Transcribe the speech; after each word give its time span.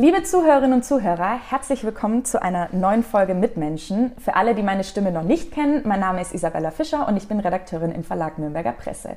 Liebe 0.00 0.22
Zuhörerinnen 0.22 0.74
und 0.74 0.84
Zuhörer, 0.84 1.40
herzlich 1.50 1.82
willkommen 1.82 2.24
zu 2.24 2.40
einer 2.40 2.68
neuen 2.70 3.02
Folge 3.02 3.34
Mitmenschen. 3.34 4.12
Für 4.18 4.36
alle, 4.36 4.54
die 4.54 4.62
meine 4.62 4.84
Stimme 4.84 5.10
noch 5.10 5.24
nicht 5.24 5.50
kennen, 5.50 5.82
mein 5.86 5.98
Name 5.98 6.20
ist 6.20 6.32
Isabella 6.32 6.70
Fischer 6.70 7.08
und 7.08 7.16
ich 7.16 7.26
bin 7.26 7.40
Redakteurin 7.40 7.90
im 7.90 8.04
Verlag 8.04 8.38
Nürnberger 8.38 8.70
Presse. 8.70 9.16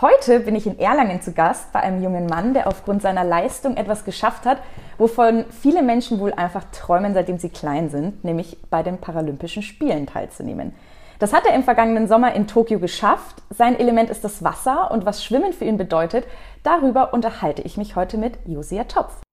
Heute 0.00 0.38
bin 0.38 0.54
ich 0.54 0.68
in 0.68 0.78
Erlangen 0.78 1.20
zu 1.20 1.32
Gast 1.32 1.72
bei 1.72 1.80
einem 1.80 2.00
jungen 2.00 2.26
Mann, 2.26 2.54
der 2.54 2.68
aufgrund 2.68 3.02
seiner 3.02 3.24
Leistung 3.24 3.76
etwas 3.76 4.04
geschafft 4.04 4.46
hat, 4.46 4.58
wovon 4.98 5.46
viele 5.50 5.82
Menschen 5.82 6.20
wohl 6.20 6.32
einfach 6.32 6.62
träumen, 6.70 7.12
seitdem 7.12 7.38
sie 7.38 7.48
klein 7.48 7.90
sind, 7.90 8.22
nämlich 8.22 8.56
bei 8.70 8.84
den 8.84 8.98
Paralympischen 8.98 9.64
Spielen 9.64 10.06
teilzunehmen. 10.06 10.76
Das 11.18 11.32
hat 11.32 11.44
er 11.44 11.56
im 11.56 11.64
vergangenen 11.64 12.06
Sommer 12.06 12.34
in 12.34 12.46
Tokio 12.46 12.78
geschafft. 12.78 13.42
Sein 13.50 13.76
Element 13.76 14.10
ist 14.10 14.22
das 14.22 14.44
Wasser 14.44 14.92
und 14.92 15.06
was 15.06 15.24
Schwimmen 15.24 15.52
für 15.52 15.64
ihn 15.64 15.76
bedeutet, 15.76 16.24
darüber 16.62 17.12
unterhalte 17.12 17.62
ich 17.62 17.76
mich 17.76 17.96
heute 17.96 18.16
mit 18.16 18.38
Josia 18.46 18.84
Topf. 18.84 19.23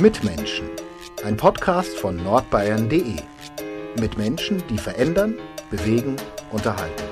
Mitmenschen, 0.00 0.68
ein 1.24 1.36
Podcast 1.36 1.96
von 1.96 2.16
nordbayern.de. 2.16 3.14
Mit 4.00 4.18
Menschen, 4.18 4.60
die 4.68 4.76
verändern, 4.76 5.36
bewegen, 5.70 6.16
unterhalten. 6.50 7.04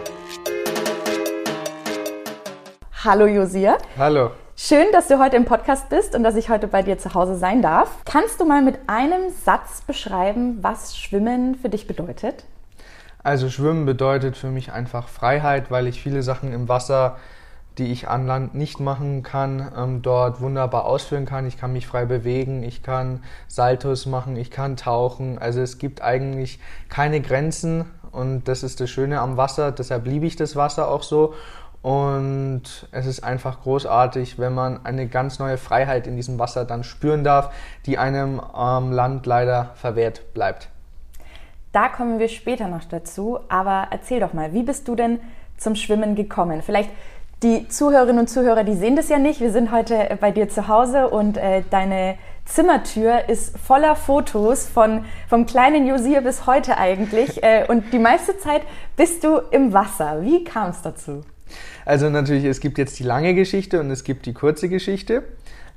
Hallo 3.04 3.26
Josia. 3.26 3.78
Hallo. 3.96 4.32
Schön, 4.56 4.86
dass 4.90 5.06
du 5.06 5.20
heute 5.20 5.36
im 5.36 5.44
Podcast 5.44 5.90
bist 5.90 6.16
und 6.16 6.24
dass 6.24 6.34
ich 6.34 6.48
heute 6.48 6.66
bei 6.66 6.82
dir 6.82 6.98
zu 6.98 7.14
Hause 7.14 7.36
sein 7.36 7.62
darf. 7.62 7.98
Kannst 8.04 8.40
du 8.40 8.44
mal 8.44 8.62
mit 8.62 8.80
einem 8.88 9.30
Satz 9.30 9.82
beschreiben, 9.82 10.58
was 10.60 10.96
Schwimmen 10.96 11.54
für 11.54 11.68
dich 11.68 11.86
bedeutet? 11.86 12.42
Also 13.22 13.48
Schwimmen 13.48 13.86
bedeutet 13.86 14.36
für 14.36 14.48
mich 14.48 14.72
einfach 14.72 15.06
Freiheit, 15.06 15.70
weil 15.70 15.86
ich 15.86 16.02
viele 16.02 16.24
Sachen 16.24 16.52
im 16.52 16.68
Wasser 16.68 17.16
die 17.78 17.90
ich 17.92 18.08
an 18.08 18.26
Land 18.26 18.54
nicht 18.54 18.80
machen 18.80 19.22
kann, 19.22 19.72
ähm, 19.76 20.02
dort 20.02 20.40
wunderbar 20.40 20.84
ausführen 20.84 21.24
kann. 21.24 21.46
Ich 21.46 21.58
kann 21.58 21.72
mich 21.72 21.86
frei 21.86 22.04
bewegen, 22.04 22.62
ich 22.62 22.82
kann 22.82 23.22
Saltos 23.48 24.06
machen, 24.06 24.36
ich 24.36 24.50
kann 24.50 24.76
tauchen. 24.76 25.38
Also 25.38 25.60
es 25.60 25.78
gibt 25.78 26.02
eigentlich 26.02 26.58
keine 26.88 27.20
Grenzen 27.20 27.86
und 28.10 28.46
das 28.48 28.62
ist 28.62 28.80
das 28.80 28.90
Schöne 28.90 29.20
am 29.20 29.36
Wasser. 29.36 29.72
Deshalb 29.72 30.06
liebe 30.06 30.26
ich 30.26 30.36
das 30.36 30.54
Wasser 30.54 30.88
auch 30.88 31.02
so. 31.02 31.34
Und 31.80 32.86
es 32.92 33.06
ist 33.06 33.24
einfach 33.24 33.62
großartig, 33.62 34.38
wenn 34.38 34.54
man 34.54 34.84
eine 34.86 35.08
ganz 35.08 35.40
neue 35.40 35.58
Freiheit 35.58 36.06
in 36.06 36.14
diesem 36.14 36.38
Wasser 36.38 36.64
dann 36.64 36.84
spüren 36.84 37.24
darf, 37.24 37.52
die 37.86 37.98
einem 37.98 38.38
am 38.38 38.92
Land 38.92 39.26
leider 39.26 39.72
verwehrt 39.74 40.32
bleibt. 40.32 40.68
Da 41.72 41.88
kommen 41.88 42.20
wir 42.20 42.28
später 42.28 42.68
noch 42.68 42.84
dazu. 42.84 43.40
Aber 43.48 43.88
erzähl 43.90 44.20
doch 44.20 44.32
mal, 44.32 44.52
wie 44.52 44.62
bist 44.62 44.86
du 44.86 44.94
denn 44.94 45.18
zum 45.56 45.74
Schwimmen 45.74 46.14
gekommen? 46.14 46.62
Vielleicht 46.62 46.90
die 47.42 47.66
Zuhörerinnen 47.68 48.20
und 48.20 48.28
Zuhörer, 48.28 48.64
die 48.64 48.74
sehen 48.74 48.94
das 48.94 49.08
ja 49.08 49.18
nicht. 49.18 49.40
Wir 49.40 49.50
sind 49.50 49.72
heute 49.72 50.16
bei 50.20 50.30
dir 50.30 50.48
zu 50.48 50.68
Hause 50.68 51.08
und 51.08 51.36
äh, 51.36 51.62
deine 51.70 52.16
Zimmertür 52.44 53.28
ist 53.28 53.58
voller 53.58 53.96
Fotos 53.96 54.66
von 54.66 55.04
vom 55.28 55.46
kleinen 55.46 55.86
Josier 55.86 56.20
bis 56.20 56.46
heute 56.46 56.78
eigentlich. 56.78 57.40
Äh, 57.42 57.64
und 57.66 57.92
die 57.92 57.98
meiste 57.98 58.38
Zeit 58.38 58.62
bist 58.96 59.24
du 59.24 59.38
im 59.50 59.72
Wasser. 59.72 60.22
Wie 60.22 60.44
kam 60.44 60.70
es 60.70 60.80
dazu? 60.80 61.22
Also 61.84 62.08
natürlich, 62.08 62.44
es 62.44 62.60
gibt 62.60 62.78
jetzt 62.78 63.00
die 63.00 63.02
lange 63.02 63.34
Geschichte 63.34 63.80
und 63.80 63.90
es 63.90 64.04
gibt 64.04 64.26
die 64.26 64.32
kurze 64.32 64.68
Geschichte. 64.68 65.24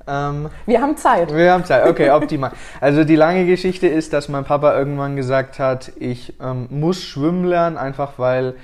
Ähm, 0.06 0.48
wir 0.64 0.80
haben 0.80 0.96
Zeit. 0.96 1.34
Wir 1.34 1.52
haben 1.52 1.64
Zeit, 1.64 1.88
okay, 1.88 2.10
optimal. 2.10 2.52
Also 2.80 3.02
die 3.02 3.16
lange 3.16 3.46
Geschichte 3.46 3.88
ist, 3.88 4.12
dass 4.12 4.28
mein 4.28 4.44
Papa 4.44 4.78
irgendwann 4.78 5.16
gesagt 5.16 5.58
hat, 5.58 5.90
ich 5.98 6.34
ähm, 6.40 6.68
muss 6.70 7.02
schwimmen 7.02 7.44
lernen, 7.44 7.76
einfach 7.76 8.12
weil 8.18 8.54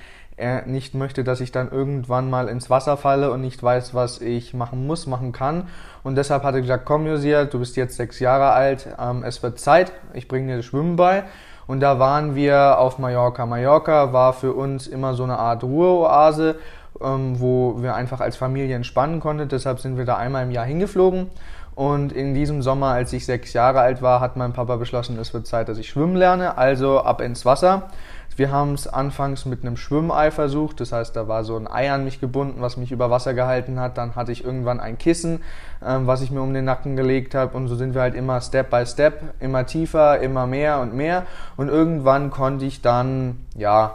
er 0.43 0.67
nicht 0.67 0.95
möchte, 0.95 1.25
dass 1.25 1.41
ich 1.41 1.53
dann 1.53 1.71
irgendwann 1.71 2.29
mal 2.29 2.49
ins 2.49 2.69
Wasser 2.69 2.97
falle 2.97 3.31
und 3.31 3.41
nicht 3.41 3.63
weiß, 3.63 3.95
was 3.95 4.21
ich 4.21 4.53
machen 4.53 4.87
muss, 4.87 5.07
machen 5.07 5.33
kann. 5.33 5.69
Und 6.03 6.17
deshalb 6.17 6.43
hat 6.43 6.55
er 6.55 6.61
gesagt, 6.61 6.85
komm 6.85 7.07
Josia, 7.07 7.45
du 7.45 7.61
bist 7.61 7.77
jetzt 7.77 7.97
sechs 7.97 8.19
Jahre 8.19 8.51
alt, 8.51 8.89
ähm, 9.01 9.23
es 9.25 9.43
wird 9.43 9.59
Zeit, 9.59 9.93
ich 10.13 10.29
bringe 10.29 10.49
dir 10.49 10.57
das 10.57 10.67
Schwimmen 10.67 10.97
bei. 10.97 11.25
Und 11.67 11.81
da 11.81 11.99
waren 11.99 12.35
wir 12.35 12.79
auf 12.79 12.99
Mallorca. 12.99 13.47
Mallorca 13.47 14.13
war 14.13 14.33
für 14.33 14.53
uns 14.53 14.87
immer 14.87 15.15
so 15.15 15.23
eine 15.23 15.39
Art 15.39 15.63
Ruheoase, 15.63 16.57
ähm, 17.01 17.41
wo 17.41 17.81
wir 17.81 17.95
einfach 17.95 18.21
als 18.21 18.37
Familie 18.37 18.75
entspannen 18.75 19.21
konnten. 19.21 19.49
Deshalb 19.49 19.81
sind 19.81 19.97
wir 19.97 20.05
da 20.05 20.17
einmal 20.17 20.43
im 20.43 20.51
Jahr 20.51 20.67
hingeflogen. 20.67 21.31
Und 21.75 22.13
in 22.13 22.35
diesem 22.35 22.61
Sommer, 22.61 22.89
als 22.89 23.13
ich 23.13 23.25
sechs 23.25 23.55
Jahre 23.55 23.81
alt 23.81 24.03
war, 24.03 24.21
hat 24.21 24.37
mein 24.37 24.53
Papa 24.53 24.77
beschlossen, 24.77 25.19
es 25.19 25.33
wird 25.33 25.47
Zeit, 25.47 25.69
dass 25.69 25.79
ich 25.79 25.89
schwimmen 25.89 26.17
lerne, 26.17 26.59
also 26.59 27.01
ab 27.01 27.23
ins 27.23 27.47
Wasser. 27.47 27.89
Wir 28.39 28.51
haben 28.51 28.75
es 28.75 28.87
anfangs 28.87 29.45
mit 29.45 29.63
einem 29.63 29.77
Schwimmei 29.77 30.31
versucht, 30.31 30.81
das 30.81 30.93
heißt, 30.93 31.15
da 31.17 31.29
war 31.29 31.45
so 31.45 31.57
ein 31.57 31.67
Ei 31.67 31.93
an 31.93 32.05
mich 32.05 32.21
gebunden, 32.21 32.61
was 32.61 32.77
mich 32.77 32.93
über 32.93 33.11
Wasser 33.11 33.35
gehalten 33.35 33.79
hat. 33.79 33.99
Dann 33.99 34.15
hatte 34.15 34.33
ich 34.33 34.45
irgendwann 34.45 34.81
ein 34.81 34.99
Kissen, 34.99 35.43
ähm, 35.85 36.07
was 36.07 36.23
ich 36.23 36.31
mir 36.31 36.41
um 36.41 36.55
den 36.55 36.65
Nacken 36.65 36.97
gelegt 36.97 37.35
habe 37.35 37.57
und 37.57 37.69
so 37.69 37.77
sind 37.77 37.95
wir 37.95 38.03
halt 38.03 38.15
immer 38.15 38.41
Step 38.41 38.71
by 38.71 38.87
Step, 38.87 39.35
immer 39.41 39.67
tiefer, 39.67 40.21
immer 40.21 40.47
mehr 40.47 40.81
und 40.81 40.95
mehr. 40.95 41.25
Und 41.57 41.69
irgendwann 41.69 42.31
konnte 42.31 42.65
ich 42.65 42.83
dann, 42.83 43.47
ja, 43.57 43.95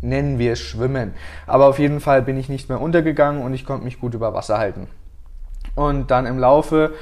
nennen 0.00 0.38
wir 0.38 0.52
es 0.52 0.60
Schwimmen. 0.60 1.14
Aber 1.46 1.66
auf 1.66 1.78
jeden 1.78 2.00
Fall 2.00 2.22
bin 2.22 2.36
ich 2.36 2.48
nicht 2.48 2.68
mehr 2.68 2.80
untergegangen 2.80 3.42
und 3.42 3.54
ich 3.54 3.64
konnte 3.64 3.84
mich 3.84 4.00
gut 4.00 4.14
über 4.14 4.34
Wasser 4.34 4.58
halten. 4.58 4.88
Und 5.74 6.10
dann 6.10 6.26
im 6.26 6.38
Laufe 6.38 6.92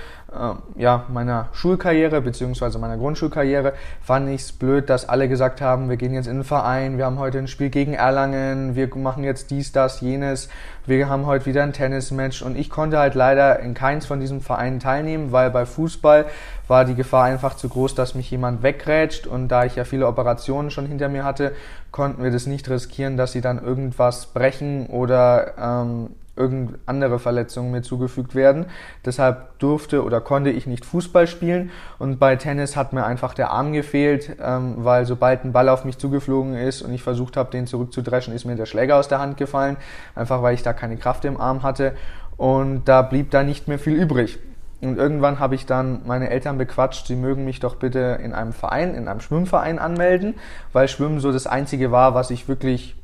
ja, 0.77 1.05
meiner 1.09 1.49
Schulkarriere 1.53 2.21
beziehungsweise 2.21 2.79
meiner 2.79 2.97
Grundschulkarriere 2.97 3.73
fand 4.01 4.29
ich 4.29 4.43
es 4.43 4.53
blöd, 4.53 4.89
dass 4.89 5.09
alle 5.09 5.29
gesagt 5.29 5.61
haben, 5.61 5.89
wir 5.89 5.97
gehen 5.97 6.15
jetzt 6.15 6.29
in 6.29 6.37
den 6.37 6.45
Verein, 6.45 6.99
wir 6.99 7.07
haben 7.07 7.19
heute 7.19 7.39
ein 7.39 7.49
Spiel 7.49 7.69
gegen 7.69 7.95
Erlangen, 7.95 8.77
wir 8.77 8.95
machen 8.95 9.25
jetzt 9.25 9.51
dies, 9.51 9.73
das, 9.73 10.01
jenes, 10.01 10.49
wir 10.87 11.09
haben 11.09 11.27
heute 11.27 11.47
wieder 11.47 11.65
ein 11.65 11.73
Tennismatch 11.73 12.43
und 12.43 12.57
ich 12.57 12.71
konnte 12.71 12.99
halt 12.99 13.17
leider 13.17 13.59
in 13.59 13.75
keins 13.75 14.07
von 14.07 14.21
diesen 14.21 14.41
Vereinen 14.41 14.79
teilnehmen, 14.79 15.33
weil 15.33 15.51
bei 15.51 15.67
Fußball 15.67 16.27
war 16.69 16.85
die 16.85 16.95
Gefahr 16.95 17.25
einfach 17.25 17.57
zu 17.57 17.69
groß, 17.69 17.97
dass 17.97 18.15
mich 18.15 18.31
jemand 18.31 18.63
wegrätscht 18.63 19.27
und 19.27 19.49
da 19.49 19.65
ich 19.65 19.75
ja 19.75 19.85
viele 19.85 20.07
Operationen 20.07 20.71
schon 20.71 20.87
hinter 20.87 21.09
mir 21.09 21.25
hatte, 21.25 21.53
konnten 21.91 22.23
wir 22.23 22.31
das 22.31 22.47
nicht 22.47 22.71
riskieren, 22.71 23.17
dass 23.17 23.33
sie 23.33 23.41
dann 23.41 23.61
irgendwas 23.61 24.27
brechen 24.27 24.87
oder 24.87 25.55
ähm, 25.59 26.11
irgendeine 26.41 26.79
andere 26.87 27.19
Verletzungen 27.19 27.71
mir 27.71 27.83
zugefügt 27.83 28.35
werden. 28.35 28.67
Deshalb 29.05 29.59
durfte 29.59 30.03
oder 30.03 30.21
konnte 30.21 30.51
ich 30.51 30.67
nicht 30.67 30.85
Fußball 30.85 31.27
spielen 31.27 31.71
und 31.99 32.19
bei 32.19 32.37
Tennis 32.37 32.77
hat 32.77 32.93
mir 32.93 33.05
einfach 33.05 33.35
der 33.35 33.51
Arm 33.51 33.73
gefehlt, 33.73 34.37
ähm, 34.43 34.77
weil 34.79 35.05
sobald 35.05 35.45
ein 35.45 35.53
Ball 35.53 35.69
auf 35.69 35.85
mich 35.85 35.99
zugeflogen 35.99 36.55
ist 36.55 36.83
und 36.83 36.93
ich 36.93 37.03
versucht 37.03 37.37
habe, 37.37 37.51
den 37.51 37.67
zurückzudreschen, 37.67 38.35
ist 38.35 38.47
mir 38.47 38.57
der 38.57 38.67
Schläger 38.67 38.97
aus 38.97 39.09
der 39.09 39.21
Hand 39.21 39.37
gefallen, 39.37 39.77
einfach 40.15 40.43
weil 40.43 40.55
ich 40.55 40.63
da 40.63 40.73
keine 40.73 40.97
Kraft 40.97 41.25
im 41.25 41.41
Arm 41.41 41.63
hatte 41.63 41.93
und 42.37 42.85
da 42.87 43.03
blieb 43.03 43.31
da 43.31 43.43
nicht 43.43 43.69
mehr 43.69 43.79
viel 43.79 43.95
übrig. 43.95 44.39
Und 44.81 44.97
irgendwann 44.97 45.39
habe 45.41 45.55
ich 45.55 45.67
dann 45.67 46.01
meine 46.07 46.31
Eltern 46.31 46.57
bequatscht, 46.57 47.07
sie 47.07 47.17
mögen 47.17 47.45
mich 47.45 47.61
doch 47.61 47.77
bitte 47.77 48.19
in 48.23 48.33
einem 48.33 48.55
Verein, 48.55 48.95
in 48.95 49.09
einem 49.09 49.21
Schwimmverein 49.21 49.79
anmelden, 49.79 50.35
weil 50.73 50.89
Schwimmen 50.89 51.21
so 51.21 51.33
das 51.33 51.47
Einzige 51.47 51.93
war, 51.93 52.15
was 52.15 52.31
ich 52.31 52.49
wirklich 52.49 52.97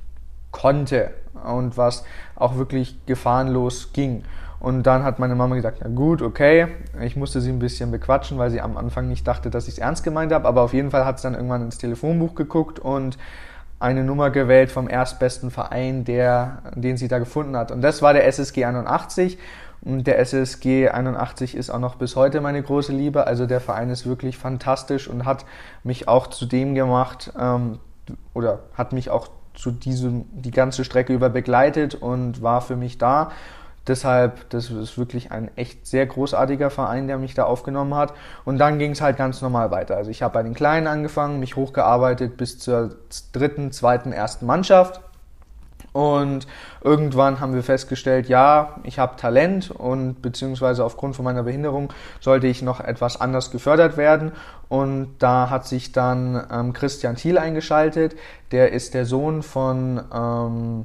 konnte 0.56 1.10
und 1.44 1.76
was 1.76 2.04
auch 2.34 2.56
wirklich 2.56 3.04
gefahrenlos 3.06 3.92
ging. 3.92 4.24
Und 4.58 4.84
dann 4.84 5.04
hat 5.04 5.18
meine 5.18 5.34
Mama 5.34 5.54
gesagt, 5.54 5.78
na 5.82 5.88
gut, 5.88 6.22
okay. 6.22 6.68
Ich 7.02 7.14
musste 7.14 7.42
sie 7.42 7.50
ein 7.50 7.58
bisschen 7.58 7.90
bequatschen, 7.90 8.38
weil 8.38 8.50
sie 8.50 8.62
am 8.62 8.76
Anfang 8.78 9.06
nicht 9.06 9.26
dachte, 9.28 9.50
dass 9.50 9.68
ich 9.68 9.74
es 9.74 9.78
ernst 9.78 10.02
gemeint 10.02 10.32
habe. 10.32 10.48
Aber 10.48 10.62
auf 10.62 10.72
jeden 10.72 10.90
Fall 10.90 11.04
hat 11.04 11.18
sie 11.18 11.24
dann 11.24 11.34
irgendwann 11.34 11.62
ins 11.62 11.76
Telefonbuch 11.76 12.34
geguckt 12.34 12.78
und 12.78 13.18
eine 13.78 14.02
Nummer 14.02 14.30
gewählt 14.30 14.72
vom 14.72 14.88
erstbesten 14.88 15.50
Verein, 15.50 16.04
der, 16.04 16.62
den 16.74 16.96
sie 16.96 17.08
da 17.08 17.18
gefunden 17.18 17.54
hat. 17.54 17.70
Und 17.70 17.82
das 17.82 18.00
war 18.00 18.14
der 18.14 18.26
SSG 18.26 18.64
81. 18.64 19.38
Und 19.82 20.06
der 20.06 20.18
SSG 20.18 20.88
81 20.88 21.54
ist 21.54 21.68
auch 21.68 21.78
noch 21.78 21.96
bis 21.96 22.16
heute 22.16 22.40
meine 22.40 22.62
große 22.62 22.92
Liebe. 22.92 23.26
Also 23.26 23.44
der 23.44 23.60
Verein 23.60 23.90
ist 23.90 24.06
wirklich 24.06 24.38
fantastisch 24.38 25.06
und 25.06 25.26
hat 25.26 25.44
mich 25.84 26.08
auch 26.08 26.28
zu 26.28 26.46
dem 26.46 26.74
gemacht, 26.74 27.30
ähm, 27.38 27.78
oder 28.32 28.60
hat 28.74 28.94
mich 28.94 29.10
auch 29.10 29.28
zu 29.56 29.72
diesem, 29.72 30.26
die 30.32 30.52
ganze 30.52 30.84
Strecke 30.84 31.12
über 31.12 31.28
begleitet 31.28 31.94
und 31.94 32.42
war 32.42 32.60
für 32.60 32.76
mich 32.76 32.98
da. 32.98 33.32
Deshalb, 33.86 34.50
das 34.50 34.70
ist 34.70 34.98
wirklich 34.98 35.30
ein 35.30 35.48
echt 35.56 35.86
sehr 35.86 36.06
großartiger 36.06 36.70
Verein, 36.70 37.06
der 37.06 37.18
mich 37.18 37.34
da 37.34 37.44
aufgenommen 37.44 37.94
hat. 37.94 38.14
Und 38.44 38.58
dann 38.58 38.78
ging 38.78 38.92
es 38.92 39.00
halt 39.00 39.16
ganz 39.16 39.40
normal 39.42 39.70
weiter. 39.70 39.96
Also 39.96 40.10
ich 40.10 40.22
habe 40.22 40.34
bei 40.34 40.42
den 40.42 40.54
Kleinen 40.54 40.88
angefangen, 40.88 41.38
mich 41.38 41.54
hochgearbeitet 41.54 42.36
bis 42.36 42.58
zur 42.58 42.96
dritten, 43.32 43.70
zweiten, 43.70 44.12
ersten 44.12 44.44
Mannschaft. 44.44 45.00
Und 45.96 46.46
irgendwann 46.84 47.40
haben 47.40 47.54
wir 47.54 47.62
festgestellt, 47.62 48.28
ja, 48.28 48.74
ich 48.82 48.98
habe 48.98 49.16
Talent 49.16 49.70
und 49.70 50.20
beziehungsweise 50.20 50.84
aufgrund 50.84 51.16
von 51.16 51.24
meiner 51.24 51.44
Behinderung 51.44 51.90
sollte 52.20 52.48
ich 52.48 52.60
noch 52.60 52.80
etwas 52.80 53.18
anders 53.18 53.50
gefördert 53.50 53.96
werden. 53.96 54.32
Und 54.68 55.14
da 55.20 55.48
hat 55.48 55.66
sich 55.66 55.92
dann 55.92 56.46
ähm, 56.52 56.74
Christian 56.74 57.16
Thiel 57.16 57.38
eingeschaltet. 57.38 58.14
Der 58.52 58.72
ist 58.72 58.92
der 58.92 59.06
Sohn 59.06 59.42
von 59.42 60.02
ähm, 60.12 60.84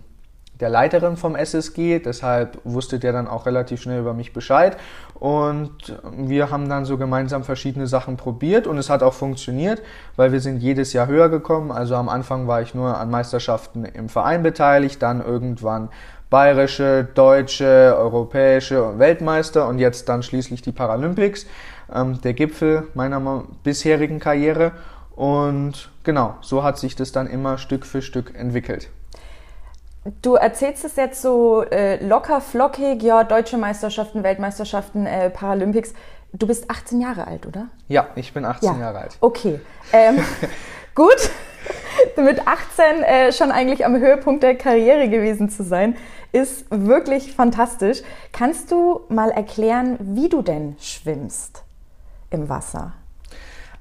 der 0.61 0.69
Leiterin 0.69 1.17
vom 1.17 1.35
SSG, 1.35 1.99
deshalb 1.99 2.59
wusste 2.63 2.99
der 2.99 3.11
dann 3.11 3.27
auch 3.27 3.45
relativ 3.45 3.81
schnell 3.81 3.99
über 3.99 4.13
mich 4.13 4.31
Bescheid. 4.31 4.77
Und 5.15 5.99
wir 6.15 6.49
haben 6.49 6.69
dann 6.69 6.85
so 6.85 6.97
gemeinsam 6.97 7.43
verschiedene 7.43 7.87
Sachen 7.87 8.15
probiert 8.17 8.67
und 8.67 8.77
es 8.77 8.89
hat 8.89 9.03
auch 9.03 9.13
funktioniert, 9.13 9.81
weil 10.15 10.31
wir 10.31 10.39
sind 10.39 10.57
jedes 10.57 10.93
Jahr 10.93 11.07
höher 11.07 11.29
gekommen. 11.29 11.71
Also 11.71 11.95
am 11.95 12.09
Anfang 12.09 12.47
war 12.47 12.61
ich 12.61 12.73
nur 12.73 12.97
an 12.97 13.09
Meisterschaften 13.09 13.85
im 13.85 14.07
Verein 14.07 14.43
beteiligt, 14.43 15.01
dann 15.01 15.21
irgendwann 15.23 15.89
bayerische, 16.29 17.07
deutsche, 17.13 17.95
europäische 17.97 18.83
und 18.83 18.99
Weltmeister 18.99 19.67
und 19.67 19.79
jetzt 19.79 20.07
dann 20.09 20.23
schließlich 20.23 20.61
die 20.61 20.71
Paralympics. 20.71 21.45
Ähm, 21.93 22.21
der 22.21 22.33
Gipfel 22.33 22.87
meiner 22.93 23.43
bisherigen 23.63 24.19
Karriere. 24.19 24.71
Und 25.15 25.91
genau, 26.03 26.35
so 26.41 26.63
hat 26.63 26.77
sich 26.77 26.95
das 26.95 27.11
dann 27.11 27.27
immer 27.27 27.57
Stück 27.57 27.85
für 27.85 28.01
Stück 28.01 28.33
entwickelt. 28.33 28.89
Du 30.21 30.33
erzählst 30.33 30.83
es 30.83 30.95
jetzt 30.95 31.21
so 31.21 31.63
äh, 31.63 32.03
locker, 32.03 32.41
flockig, 32.41 33.03
ja, 33.03 33.23
deutsche 33.23 33.57
Meisterschaften, 33.57 34.23
Weltmeisterschaften, 34.23 35.05
äh, 35.05 35.29
Paralympics. 35.29 35.93
Du 36.33 36.47
bist 36.47 36.71
18 36.71 37.01
Jahre 37.01 37.27
alt, 37.27 37.45
oder? 37.45 37.67
Ja, 37.87 38.07
ich 38.15 38.33
bin 38.33 38.43
18 38.43 38.73
ja. 38.73 38.79
Jahre 38.79 38.99
alt. 38.99 39.17
Okay. 39.21 39.59
Ähm, 39.93 40.17
gut, 40.95 41.29
mit 42.17 42.47
18 42.47 43.03
äh, 43.03 43.31
schon 43.31 43.51
eigentlich 43.51 43.85
am 43.85 43.95
Höhepunkt 43.95 44.41
der 44.41 44.55
Karriere 44.55 45.07
gewesen 45.07 45.49
zu 45.49 45.63
sein, 45.63 45.95
ist 46.31 46.65
wirklich 46.71 47.33
fantastisch. 47.33 48.01
Kannst 48.31 48.71
du 48.71 49.01
mal 49.09 49.29
erklären, 49.29 49.97
wie 49.99 50.29
du 50.29 50.41
denn 50.41 50.77
schwimmst 50.79 51.63
im 52.31 52.49
Wasser? 52.49 52.93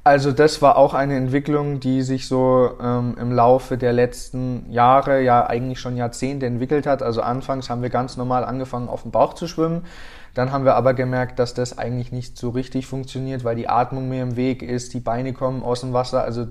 Also 0.03 0.33
das 0.33 0.63
war 0.63 0.77
auch 0.77 0.95
eine 0.95 1.17
Entwicklung, 1.17 1.79
die 1.79 2.01
sich 2.01 2.27
so 2.27 2.71
ähm, 2.83 3.17
im 3.21 3.33
Laufe 3.33 3.77
der 3.77 3.93
letzten 3.93 4.71
Jahre, 4.73 5.23
ja 5.23 5.47
eigentlich 5.47 5.79
schon 5.79 5.97
Jahrzehnte 5.97 6.47
entwickelt 6.47 6.87
hat. 6.87 7.03
Also 7.03 7.21
anfangs 7.21 7.69
haben 7.69 7.83
wir 7.83 7.91
ganz 7.91 8.17
normal 8.17 8.45
angefangen, 8.45 8.89
auf 8.89 9.03
dem 9.03 9.11
Bauch 9.11 9.35
zu 9.35 9.47
schwimmen. 9.47 9.85
Dann 10.33 10.53
haben 10.53 10.65
wir 10.65 10.75
aber 10.77 10.95
gemerkt, 10.95 11.39
dass 11.39 11.53
das 11.53 11.77
eigentlich 11.77 12.13
nicht 12.13 12.39
so 12.39 12.51
richtig 12.51 12.87
funktioniert, 12.87 13.45
weil 13.45 13.57
die 13.57 13.69
Atmung 13.69 14.09
mir 14.09 14.23
im 14.23 14.37
Weg 14.37 14.63
ist, 14.63 14.95
die 14.95 15.01
Beine 15.01 15.35
kommen 15.35 15.63
aus 15.63 15.81
dem 15.81 15.93
Wasser. 15.93 16.23
Also 16.23 16.47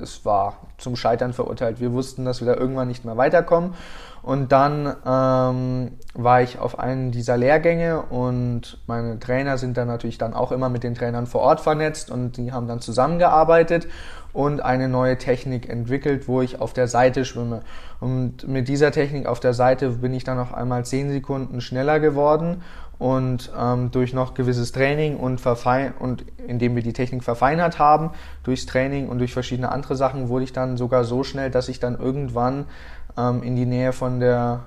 es 0.00 0.24
war 0.24 0.58
zum 0.78 0.94
Scheitern 0.94 1.32
verurteilt. 1.32 1.80
Wir 1.80 1.92
wussten, 1.92 2.24
dass 2.24 2.40
wir 2.40 2.46
da 2.46 2.54
irgendwann 2.54 2.88
nicht 2.88 3.04
mehr 3.04 3.16
weiterkommen. 3.16 3.74
Und 4.22 4.52
dann 4.52 4.96
ähm, 5.04 5.92
war 6.14 6.42
ich 6.42 6.58
auf 6.60 6.78
einen 6.78 7.10
dieser 7.10 7.36
Lehrgänge 7.36 8.02
und 8.02 8.78
meine 8.86 9.18
Trainer 9.18 9.58
sind 9.58 9.76
dann 9.76 9.88
natürlich 9.88 10.16
dann 10.16 10.32
auch 10.32 10.52
immer 10.52 10.68
mit 10.68 10.84
den 10.84 10.94
Trainern 10.94 11.26
vor 11.26 11.40
Ort 11.40 11.60
vernetzt 11.60 12.10
und 12.10 12.36
die 12.36 12.52
haben 12.52 12.68
dann 12.68 12.80
zusammengearbeitet 12.80 13.88
und 14.32 14.62
eine 14.62 14.88
neue 14.88 15.18
Technik 15.18 15.68
entwickelt, 15.68 16.28
wo 16.28 16.40
ich 16.40 16.60
auf 16.60 16.72
der 16.72 16.86
Seite 16.86 17.24
schwimme. 17.24 17.62
Und 18.00 18.46
mit 18.46 18.68
dieser 18.68 18.92
Technik 18.92 19.26
auf 19.26 19.40
der 19.40 19.54
Seite 19.54 19.90
bin 19.90 20.14
ich 20.14 20.22
dann 20.24 20.38
auf 20.38 20.54
einmal 20.54 20.84
10 20.84 21.10
Sekunden 21.10 21.60
schneller 21.60 21.98
geworden 21.98 22.62
und 22.98 23.50
ähm, 23.58 23.90
durch 23.90 24.12
noch 24.12 24.34
gewisses 24.34 24.70
Training 24.70 25.16
und, 25.16 25.40
verfein 25.40 25.92
und 25.98 26.24
indem 26.46 26.76
wir 26.76 26.84
die 26.84 26.92
Technik 26.92 27.24
verfeinert 27.24 27.80
haben, 27.80 28.10
durchs 28.44 28.64
Training 28.64 29.08
und 29.08 29.18
durch 29.18 29.32
verschiedene 29.32 29.72
andere 29.72 29.96
Sachen, 29.96 30.28
wurde 30.28 30.44
ich 30.44 30.52
dann 30.52 30.76
sogar 30.76 31.02
so 31.02 31.24
schnell, 31.24 31.50
dass 31.50 31.68
ich 31.68 31.80
dann 31.80 31.98
irgendwann 31.98 32.66
ähm, 33.16 33.42
in 33.42 33.56
die 33.56 33.66
Nähe 33.66 33.92
von 33.92 34.20
der 34.20 34.60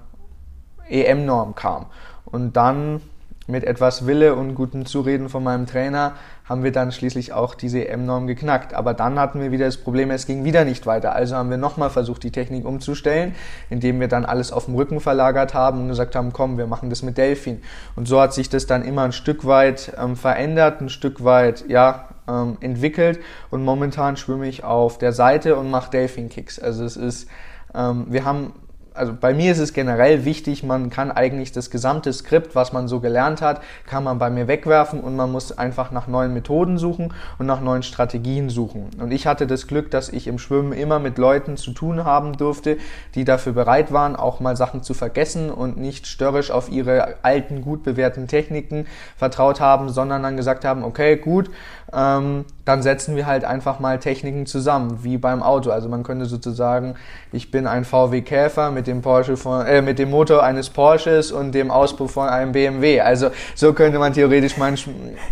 EM-Norm 0.90 1.56
kam. 1.56 1.88
Und 2.26 2.56
dann 2.58 3.02
mit 3.48 3.64
etwas 3.64 4.08
Wille 4.08 4.34
und 4.34 4.56
guten 4.56 4.86
Zureden 4.86 5.30
von 5.30 5.44
meinem 5.44 5.68
Trainer 5.68 6.14
haben 6.46 6.64
wir 6.64 6.72
dann 6.72 6.92
schließlich 6.92 7.34
auch 7.34 7.54
diese 7.56 7.88
EM-Norm 7.88 8.26
geknackt. 8.28 8.74
Aber 8.74 8.94
dann 8.94 9.20
hatten 9.20 9.40
wir 9.40 9.52
wieder 9.52 9.66
das 9.66 9.78
Problem, 9.78 10.10
es 10.12 10.26
ging 10.26 10.44
wieder 10.44 10.66
nicht 10.66 10.86
weiter. 10.86 11.14
Also 11.14 11.36
haben 11.36 11.50
wir 11.50 11.58
nochmal 11.58 11.90
versucht, 11.90 12.24
die 12.24 12.32
Technik 12.32 12.66
umzustellen, 12.66 13.36
indem 13.70 14.00
wir 14.00 14.08
dann 14.08 14.26
alles 14.26 14.52
auf 14.52 14.66
dem 14.66 14.76
Rücken 14.76 15.00
verlagert 15.00 15.54
haben 15.54 15.82
und 15.82 15.88
gesagt 15.90 16.16
haben, 16.16 16.34
komm, 16.34 16.58
wir 16.58 16.68
machen 16.68 16.90
das 16.90 17.04
mit 17.04 17.18
Delfin. 17.18 17.62
Und 17.96 18.08
so 18.08 18.20
hat 18.20 18.34
sich 18.34 18.50
das 18.50 18.66
dann 18.66 18.84
immer 18.84 19.04
ein 19.04 19.12
Stück 19.12 19.46
weit 19.46 19.94
ähm, 20.00 20.16
verändert, 20.16 20.82
ein 20.82 20.90
Stück 20.90 21.24
weit, 21.24 21.66
ja, 21.68 22.10
ähm, 22.28 22.58
entwickelt. 22.62 23.20
Und 23.50 23.64
momentan 23.64 24.18
schwimme 24.18 24.48
ich 24.48 24.64
auf 24.64 24.98
der 24.98 25.14
Seite 25.14 25.56
und 25.56 25.70
mache 25.70 25.92
Delfin-Kicks. 25.92 26.60
Also 26.60 26.84
es 26.84 26.98
ist, 26.98 27.28
wir 27.76 28.26
haben 28.26 28.54
also 28.96 29.14
bei 29.20 29.34
mir 29.34 29.52
ist 29.52 29.60
es 29.60 29.74
generell 29.74 30.26
wichtig, 30.26 30.64
man 30.64 30.90
kann 30.90 31.12
eigentlich 31.12 31.52
das 31.52 31.70
gesamte 31.70 32.12
Skript, 32.14 32.56
was 32.56 32.72
man 32.72 32.88
so 32.88 33.02
gelernt 33.02 33.42
hat, 33.42 33.62
kann 33.86 34.04
man 34.04 34.18
bei 34.18 34.30
mir 34.30 34.48
wegwerfen 34.48 35.02
und 35.02 35.16
man 35.16 35.32
muss 35.32 35.58
einfach 35.58 35.92
nach 35.92 36.08
neuen 36.08 36.34
Methoden 36.34 36.78
suchen 36.78 37.14
und 37.38 37.46
nach 37.46 37.62
neuen 37.62 37.84
Strategien 37.84 38.50
suchen. 38.50 38.90
Und 39.00 39.12
ich 39.12 39.28
hatte 39.28 39.48
das 39.48 39.68
Glück, 39.68 39.92
dass 39.92 40.10
ich 40.10 40.28
im 40.28 40.40
Schwimmen 40.40 40.72
immer 40.72 41.00
mit 41.00 41.18
Leuten 41.18 41.58
zu 41.58 41.72
tun 41.72 42.06
haben 42.06 42.38
durfte, 42.38 42.78
die 43.16 43.26
dafür 43.26 43.54
bereit 43.54 43.92
waren, 43.92 44.16
auch 44.16 44.40
mal 44.40 44.56
Sachen 44.56 44.82
zu 44.82 44.94
vergessen 44.94 45.52
und 45.52 45.78
nicht 45.78 46.08
störrisch 46.08 46.52
auf 46.52 46.72
ihre 46.72 47.16
alten, 47.22 47.62
gut 47.62 47.84
bewährten 47.84 48.28
Techniken 48.28 48.88
vertraut 49.18 49.60
haben, 49.60 49.90
sondern 49.90 50.24
dann 50.24 50.38
gesagt 50.38 50.64
haben, 50.64 50.84
okay, 50.84 51.18
gut, 51.18 51.50
ähm, 51.94 52.46
dann 52.66 52.82
setzen 52.82 53.16
wir 53.16 53.28
halt 53.28 53.46
einfach 53.46 53.80
mal 53.80 54.00
Techniken 54.00 54.48
zusammen, 54.48 55.00
wie 55.04 55.18
beim 55.18 55.44
Auto. 55.44 55.70
Also 55.70 55.88
man 55.88 56.04
könnte 56.04 56.26
sozusagen, 56.26 56.96
ich 57.32 57.52
bin 57.52 57.68
ein 57.68 57.86
VW 57.86 58.22
Käfer 58.22 58.72
mit 58.72 58.88
dem 58.88 59.04
Porsche 59.04 59.38
von, 59.38 59.66
äh, 59.66 59.84
mit 59.84 60.00
dem 60.00 60.10
Motor 60.10 60.44
eines 60.44 60.72
Porsches 60.72 61.32
und 61.32 61.54
dem 61.54 61.70
Auspuff 61.70 62.12
von 62.12 62.28
einem 62.28 62.54
BMW. 62.54 63.02
Also 63.02 63.30
so 63.54 63.74
könnte 63.74 64.00
man 64.00 64.14
theoretisch 64.14 64.58
mein, 64.58 64.78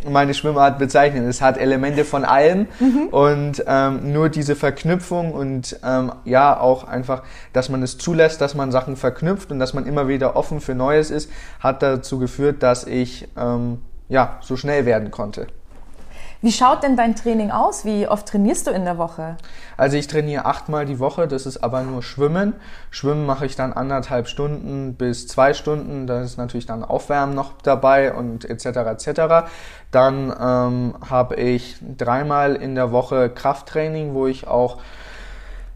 meine 0.07 0.35
Schwimmart 0.35 0.77
bezeichnen. 0.77 1.27
Es 1.27 1.41
hat 1.41 1.57
Elemente 1.57 2.05
von 2.05 2.23
allem 2.23 2.67
mhm. 2.79 3.07
und 3.09 3.63
ähm, 3.67 4.13
nur 4.13 4.29
diese 4.29 4.55
Verknüpfung 4.55 5.33
und 5.33 5.79
ähm, 5.83 6.11
ja 6.25 6.59
auch 6.59 6.87
einfach, 6.87 7.23
dass 7.51 7.69
man 7.69 7.81
es 7.81 7.97
zulässt, 7.97 8.41
dass 8.41 8.53
man 8.53 8.71
Sachen 8.71 8.95
verknüpft 8.95 9.51
und 9.51 9.57
dass 9.57 9.73
man 9.73 9.87
immer 9.87 10.07
wieder 10.07 10.35
offen 10.35 10.61
für 10.61 10.75
Neues 10.75 11.09
ist, 11.09 11.31
hat 11.59 11.81
dazu 11.81 12.19
geführt, 12.19 12.61
dass 12.61 12.85
ich 12.85 13.27
ähm, 13.35 13.79
ja 14.07 14.37
so 14.41 14.55
schnell 14.55 14.85
werden 14.85 15.09
konnte. 15.09 15.47
Wie 16.43 16.51
schaut 16.51 16.83
denn 16.83 16.97
dein 16.97 17.15
Training 17.15 17.51
aus? 17.51 17.85
Wie 17.85 18.05
oft 18.05 18.27
trainierst 18.27 18.67
du 18.67 18.71
in 18.71 18.83
der 18.83 18.97
Woche? 18.97 19.37
Also 19.77 19.95
ich 19.95 20.07
trainiere 20.07 20.43
achtmal 20.43 20.85
die 20.85 20.99
Woche, 20.99 21.25
das 21.25 21.45
ist 21.45 21.63
aber 21.63 21.83
nur 21.83 22.03
Schwimmen. 22.03 22.51
Schwimmen 22.91 23.25
mache 23.25 23.45
ich 23.45 23.55
dann 23.55 23.71
anderthalb 23.71 24.27
Stunden 24.27 24.95
bis 24.95 25.25
zwei 25.29 25.53
Stunden, 25.53 26.05
da 26.05 26.21
ist 26.21 26.35
natürlich 26.35 26.65
dann 26.65 26.83
Aufwärmen 26.83 27.33
noch 27.33 27.53
dabei 27.63 28.13
und 28.13 28.43
etc. 28.43 28.65
etc. 28.65 29.47
Dann 29.91 30.33
ähm, 30.37 30.95
habe 31.09 31.35
ich 31.35 31.77
dreimal 31.97 32.57
in 32.57 32.75
der 32.75 32.91
Woche 32.91 33.29
Krafttraining, 33.29 34.13
wo 34.13 34.27
ich 34.27 34.45
auch 34.45 34.79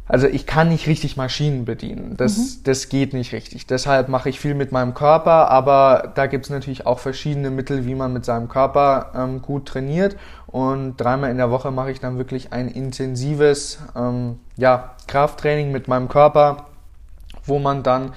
also 0.09 0.27
ich 0.27 0.45
kann 0.45 0.69
nicht 0.69 0.87
richtig 0.87 1.17
Maschinen 1.17 1.65
bedienen. 1.65 2.15
Das, 2.15 2.37
mhm. 2.37 2.63
das 2.63 2.87
geht 2.87 3.13
nicht 3.13 3.33
richtig. 3.33 3.67
Deshalb 3.67 4.07
mache 4.07 4.29
ich 4.29 4.39
viel 4.39 4.53
mit 4.53 4.71
meinem 4.71 4.93
Körper, 4.93 5.49
aber 5.51 6.13
da 6.15 6.27
gibt 6.27 6.45
es 6.45 6.49
natürlich 6.49 6.85
auch 6.85 6.99
verschiedene 6.99 7.49
Mittel, 7.49 7.85
wie 7.85 7.95
man 7.95 8.13
mit 8.13 8.23
seinem 8.23 8.47
Körper 8.47 9.11
ähm, 9.13 9.41
gut 9.41 9.65
trainiert. 9.67 10.15
Und 10.47 10.97
dreimal 10.97 11.29
in 11.29 11.38
der 11.38 11.51
Woche 11.51 11.71
mache 11.71 11.91
ich 11.91 11.99
dann 11.99 12.17
wirklich 12.17 12.53
ein 12.53 12.69
intensives 12.69 13.79
ähm, 13.95 14.39
ja, 14.55 14.95
Krafttraining 15.07 15.71
mit 15.71 15.88
meinem 15.88 16.07
Körper, 16.07 16.67
wo 17.45 17.59
man 17.59 17.83
dann 17.83 18.13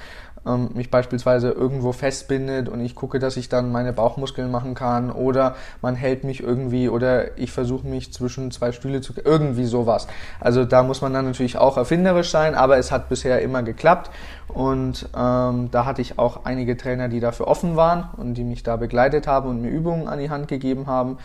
ähm, 0.47 0.71
mich 0.75 0.91
beispielsweise 0.91 1.50
irgendwo 1.50 1.93
festbindet 1.93 2.69
und 2.69 2.81
ich 2.81 2.94
gucke, 2.94 3.19
dass 3.19 3.37
ich 3.37 3.49
dann 3.49 3.73
meine 3.73 3.93
Bauchmuskeln 3.93 4.50
machen 4.50 4.75
kann 4.75 5.11
oder 5.11 5.56
man 5.82 5.94
hält 5.94 6.25
mich 6.25 6.43
irgendwie 6.43 6.88
oder 6.88 7.37
ich 7.38 7.53
versuche 7.53 7.87
mich 7.87 8.13
zwischen 8.13 8.51
zwei 8.51 8.72
Stühle 8.72 9.01
zu 9.01 9.13
irgendwie 9.22 9.67
sowas. 9.67 10.06
Also 10.41 10.65
da 10.65 10.82
muss 10.82 11.03
man 11.03 11.13
dann 11.13 11.27
natürlich 11.27 11.58
auch 11.58 11.77
erfinderisch 11.77 12.31
sein, 12.31 12.55
aber 12.55 12.79
es 12.79 12.91
hat 12.91 13.08
bisher 13.08 13.43
immer 13.43 13.63
geklappt 13.63 14.10
und 14.49 15.08
ähm, 15.17 15.70
da 15.70 15.84
hatte 15.84 16.01
ich 16.01 16.19
auch 16.19 16.44
einige 16.44 16.77
Trainer, 16.77 17.08
die 17.08 17.20
dafür 17.20 17.46
offen 17.46 17.77
waren 17.77 18.08
und 18.17 18.34
die 18.34 18.44
mich 18.44 18.63
da 18.63 18.77
begleitet 18.77 19.27
haben 19.27 19.49
und 19.49 19.60
mir 19.60 19.70
Übungen 19.70 20.08
an 20.08 20.19
die 20.19 20.31
Hand 20.31 20.49
gegeben 20.49 20.87
haben. 20.87 21.19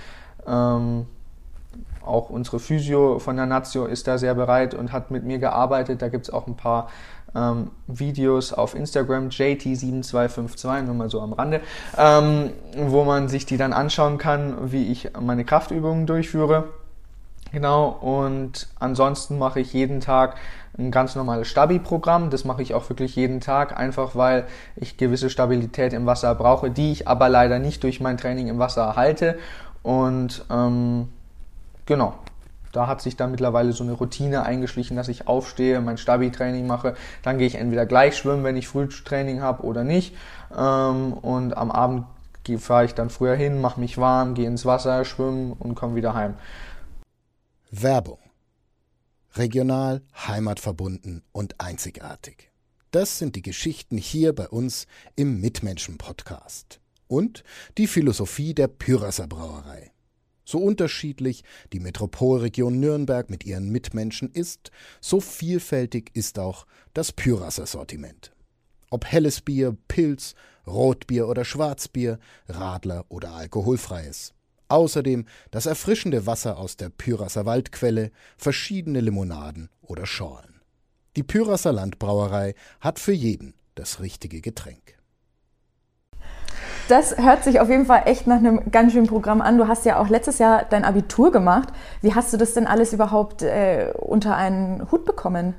Ähm, 0.47 1.05
auch 2.05 2.29
unsere 2.29 2.59
Physio 2.59 3.19
von 3.19 3.35
der 3.35 3.47
Nazio 3.47 3.85
ist 3.85 4.07
da 4.07 4.17
sehr 4.17 4.35
bereit 4.35 4.73
und 4.73 4.91
hat 4.91 5.09
mit 5.11 5.23
mir 5.23 5.39
gearbeitet. 5.39 6.01
Da 6.01 6.09
gibt 6.09 6.27
es 6.27 6.33
auch 6.33 6.47
ein 6.47 6.55
paar 6.55 6.89
ähm, 7.35 7.71
Videos 7.87 8.53
auf 8.53 8.75
Instagram, 8.75 9.29
JT7252, 9.29 10.83
nur 10.83 10.95
mal 10.95 11.09
so 11.09 11.21
am 11.21 11.33
Rande, 11.33 11.61
ähm, 11.97 12.51
wo 12.77 13.03
man 13.03 13.27
sich 13.27 13.45
die 13.45 13.57
dann 13.57 13.73
anschauen 13.73 14.17
kann, 14.17 14.71
wie 14.71 14.91
ich 14.91 15.09
meine 15.19 15.45
Kraftübungen 15.45 16.05
durchführe. 16.05 16.65
Genau, 17.51 17.87
und 17.87 18.67
ansonsten 18.79 19.37
mache 19.37 19.61
ich 19.61 19.71
jeden 19.73 20.01
Tag 20.01 20.35
ein 20.77 20.91
ganz 20.91 21.15
normales 21.15 21.47
Stabi-Programm. 21.47 22.29
Das 22.29 22.43
mache 22.43 22.61
ich 22.61 22.73
auch 22.73 22.89
wirklich 22.89 23.15
jeden 23.15 23.39
Tag, 23.39 23.77
einfach 23.77 24.15
weil 24.15 24.45
ich 24.75 24.97
gewisse 24.97 25.29
Stabilität 25.29 25.93
im 25.93 26.05
Wasser 26.05 26.35
brauche, 26.35 26.69
die 26.69 26.91
ich 26.91 27.07
aber 27.07 27.29
leider 27.29 27.59
nicht 27.59 27.83
durch 27.83 28.01
mein 28.01 28.17
Training 28.17 28.47
im 28.47 28.59
Wasser 28.59 28.83
erhalte. 28.83 29.37
Und 29.85 30.43
ähm, 30.49 31.09
genau, 31.85 32.15
da 32.71 32.87
hat 32.87 33.03
sich 33.03 33.17
dann 33.17 33.29
mittlerweile 33.29 33.71
so 33.71 33.83
eine 33.83 33.93
Routine 33.93 34.41
eingeschlichen, 34.41 34.97
dass 34.97 35.09
ich 35.09 35.27
aufstehe, 35.27 35.79
mein 35.79 35.99
Stabi-Training 35.99 36.65
mache, 36.65 36.95
dann 37.21 37.37
gehe 37.37 37.45
ich 37.45 37.53
entweder 37.53 37.85
gleich 37.85 38.17
schwimmen, 38.17 38.43
wenn 38.43 38.57
ich 38.57 38.67
Frühtraining 38.67 39.43
habe 39.43 39.61
oder 39.61 39.83
nicht. 39.83 40.15
Ähm, 40.57 41.13
und 41.13 41.55
am 41.55 41.69
Abend 41.69 42.05
fahre 42.57 42.85
ich 42.85 42.95
dann 42.95 43.11
früher 43.11 43.35
hin, 43.35 43.61
mache 43.61 43.79
mich 43.79 43.99
warm, 43.99 44.33
gehe 44.33 44.47
ins 44.47 44.65
Wasser, 44.65 45.05
schwimmen 45.05 45.53
und 45.53 45.75
komme 45.75 45.93
wieder 45.93 46.15
heim. 46.15 46.33
Werbung. 47.69 48.17
Regional, 49.35 50.01
heimatverbunden 50.15 51.21
und 51.31 51.61
einzigartig. 51.61 52.49
Das 52.89 53.19
sind 53.19 53.35
die 53.35 53.43
Geschichten 53.43 53.97
hier 53.99 54.33
bei 54.33 54.47
uns 54.47 54.87
im 55.15 55.41
Mitmenschen-Podcast. 55.41 56.79
Und 57.07 57.43
die 57.77 57.87
Philosophie 57.87 58.53
der 58.53 58.67
Pyrasser 58.67 59.27
Brauerei. 59.27 59.91
So 60.45 60.59
unterschiedlich 60.59 61.43
die 61.73 61.79
Metropolregion 61.79 62.79
Nürnberg 62.79 63.29
mit 63.29 63.45
ihren 63.45 63.69
Mitmenschen 63.69 64.31
ist, 64.31 64.71
so 65.01 65.19
vielfältig 65.19 66.11
ist 66.13 66.37
auch 66.37 66.67
das 66.93 67.11
Pyrasser 67.11 67.65
Sortiment. 67.65 68.31
Ob 68.91 69.05
helles 69.05 69.41
Bier, 69.41 69.75
Pilz, 69.87 70.35
Rotbier 70.67 71.27
oder 71.27 71.45
Schwarzbier, 71.45 72.19
Radler 72.47 73.05
oder 73.09 73.33
alkoholfreies. 73.33 74.33
Außerdem 74.67 75.25
das 75.51 75.65
erfrischende 75.65 76.25
Wasser 76.25 76.57
aus 76.57 76.77
der 76.77 76.89
Pyrasser 76.89 77.45
Waldquelle, 77.45 78.11
verschiedene 78.37 78.99
Limonaden 78.99 79.69
oder 79.81 80.05
Schorlen. 80.05 80.61
Die 81.15 81.23
Pyrasser 81.23 81.71
Landbrauerei 81.71 82.55
hat 82.81 82.99
für 82.99 83.13
jeden 83.13 83.53
das 83.75 83.99
richtige 83.99 84.41
Getränk. 84.41 84.94
Das 86.87 87.17
hört 87.17 87.43
sich 87.43 87.59
auf 87.59 87.69
jeden 87.69 87.87
Fall 87.87 88.03
echt 88.05 88.27
nach 88.27 88.37
einem 88.37 88.71
ganz 88.71 88.93
schönen 88.93 89.07
Programm 89.07 89.41
an. 89.41 89.57
Du 89.57 89.67
hast 89.67 89.85
ja 89.85 89.97
auch 89.97 90.07
letztes 90.07 90.37
Jahr 90.37 90.65
dein 90.69 90.85
Abitur 90.85 91.31
gemacht. 91.31 91.69
Wie 92.01 92.13
hast 92.13 92.31
du 92.31 92.37
das 92.37 92.53
denn 92.53 92.67
alles 92.67 92.93
überhaupt 92.93 93.41
äh, 93.41 93.91
unter 93.97 94.35
einen 94.35 94.85
Hut 94.91 95.03
bekommen? 95.03 95.55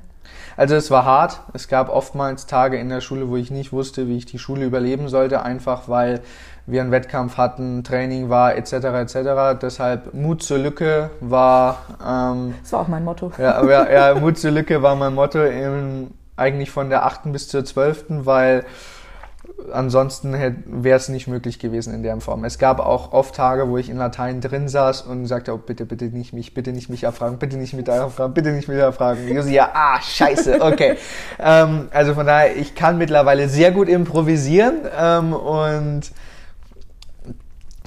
Also 0.55 0.75
es 0.75 0.89
war 0.89 1.03
hart. 1.03 1.41
Es 1.53 1.67
gab 1.67 1.89
oftmals 1.89 2.45
Tage 2.45 2.77
in 2.77 2.87
der 2.87 3.01
Schule, 3.01 3.29
wo 3.29 3.35
ich 3.35 3.51
nicht 3.51 3.73
wusste, 3.73 4.07
wie 4.07 4.17
ich 4.17 4.25
die 4.25 4.39
Schule 4.39 4.65
überleben 4.65 5.09
sollte, 5.09 5.43
einfach 5.43 5.89
weil 5.89 6.21
wir 6.65 6.81
einen 6.81 6.91
Wettkampf 6.91 7.37
hatten, 7.37 7.83
Training 7.83 8.29
war 8.29 8.55
etc. 8.55 8.73
etc. 8.73 9.59
Deshalb 9.61 10.13
Mut 10.13 10.43
zur 10.43 10.57
Lücke 10.59 11.09
war. 11.19 11.77
Ähm, 12.05 12.55
das 12.61 12.73
war 12.73 12.79
auch 12.81 12.87
mein 12.87 13.03
Motto. 13.03 13.31
Ja, 13.37 13.63
ja, 13.65 13.89
ja 13.89 14.15
Mut 14.15 14.37
zur 14.37 14.51
Lücke 14.51 14.81
war 14.81 14.95
mein 14.95 15.13
Motto 15.13 15.43
im, 15.43 16.11
eigentlich 16.37 16.71
von 16.71 16.89
der 16.89 17.05
8. 17.05 17.31
bis 17.31 17.49
zur 17.49 17.65
12., 17.65 18.05
weil 18.25 18.65
ansonsten 19.71 20.33
wäre 20.33 20.97
es 20.97 21.09
nicht 21.09 21.27
möglich 21.27 21.59
gewesen 21.59 21.93
in 21.93 22.03
der 22.03 22.19
Form. 22.21 22.45
Es 22.45 22.57
gab 22.57 22.79
auch 22.79 23.11
oft 23.11 23.35
Tage, 23.35 23.69
wo 23.69 23.77
ich 23.77 23.89
in 23.89 23.97
Latein 23.97 24.41
drin 24.41 24.67
saß 24.69 25.01
und 25.01 25.25
sagte, 25.25 25.53
oh, 25.53 25.57
bitte, 25.57 25.85
bitte 25.85 26.05
nicht 26.05 26.33
mich, 26.33 26.53
bitte 26.53 26.71
nicht 26.71 26.89
mich 26.89 27.03
erfragen, 27.03 27.37
bitte 27.39 27.57
nicht 27.57 27.73
mich 27.73 27.87
erfragen, 27.87 28.33
bitte 28.33 28.51
nicht 28.51 28.67
mich 28.67 28.77
erfragen. 28.77 29.27
Josi, 29.27 29.53
ja, 29.53 29.69
ah, 29.73 29.99
scheiße, 30.01 30.61
okay. 30.61 30.97
ähm, 31.39 31.87
also 31.91 32.13
von 32.13 32.25
daher, 32.25 32.55
ich 32.55 32.75
kann 32.75 32.97
mittlerweile 32.97 33.49
sehr 33.49 33.71
gut 33.71 33.89
improvisieren 33.89 34.81
ähm, 34.97 35.33
und 35.33 36.11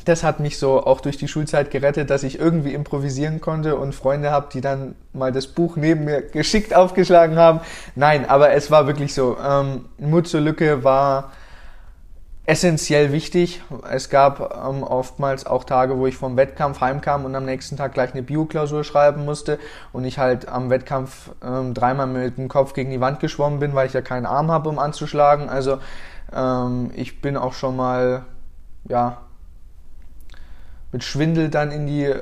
das 0.05 0.25
hat 0.25 0.41
mich 0.41 0.59
so 0.59 0.85
auch 0.85 1.01
durch 1.01 1.19
die 1.19 1.29
Schulzeit 1.29 1.71
gerettet, 1.71 2.11
dass 2.11 2.23
ich 2.23 2.39
irgendwie 2.39 2.75
improvisieren 2.75 3.41
konnte 3.41 3.77
und 3.77 3.95
Freunde 3.95 4.31
habe, 4.31 4.49
die 4.53 4.61
dann 4.61 4.95
mal 5.13 5.31
das 5.31 5.47
Buch 5.47 5.77
neben 5.77 6.05
mir 6.05 6.23
geschickt 6.23 6.75
aufgeschlagen 6.75 7.37
haben. 7.37 7.61
Nein, 7.95 8.29
aber 8.29 8.51
es 8.53 8.71
war 8.71 8.87
wirklich 8.87 9.15
so. 9.15 9.37
Ähm, 9.39 9.85
Mut 9.99 10.27
zur 10.27 10.41
Lücke 10.41 10.83
war 10.85 11.33
essentiell 12.51 13.13
wichtig. 13.13 13.63
Es 13.89 14.11
gab 14.11 14.41
ähm, 14.41 14.83
oftmals 14.83 15.47
auch 15.47 15.63
Tage, 15.63 15.97
wo 15.99 16.09
ich 16.09 16.17
vom 16.17 16.37
Wettkampf 16.37 16.81
heimkam 16.81 17.25
und 17.25 17.33
am 17.37 17.45
nächsten 17.45 17.77
Tag 17.77 17.95
gleich 17.95 18.13
eine 18.13 18.25
Bioklausur 18.25 18.83
schreiben 18.83 19.25
musste 19.25 19.61
und 19.93 20.05
ich 20.05 20.19
halt 20.19 20.49
am 20.49 20.69
Wettkampf 20.69 21.31
ähm, 21.45 21.75
dreimal 21.75 22.09
mit 22.09 22.39
dem 22.39 22.49
Kopf 22.49 22.73
gegen 22.73 22.91
die 22.91 23.01
Wand 23.01 23.21
geschwommen 23.21 23.61
bin, 23.61 23.77
weil 23.77 23.87
ich 23.87 23.93
ja 23.93 24.01
keinen 24.01 24.27
Arm 24.27 24.51
habe, 24.51 24.69
um 24.69 24.81
anzuschlagen. 24.81 25.49
Also 25.49 25.79
ähm, 26.35 26.91
ich 26.97 27.21
bin 27.21 27.37
auch 27.37 27.53
schon 27.53 27.77
mal 27.77 28.25
ja 28.89 29.19
mit 30.91 31.05
Schwindel 31.05 31.51
dann 31.51 31.71
in 31.71 31.87
die 31.87 32.07
äh, 32.07 32.19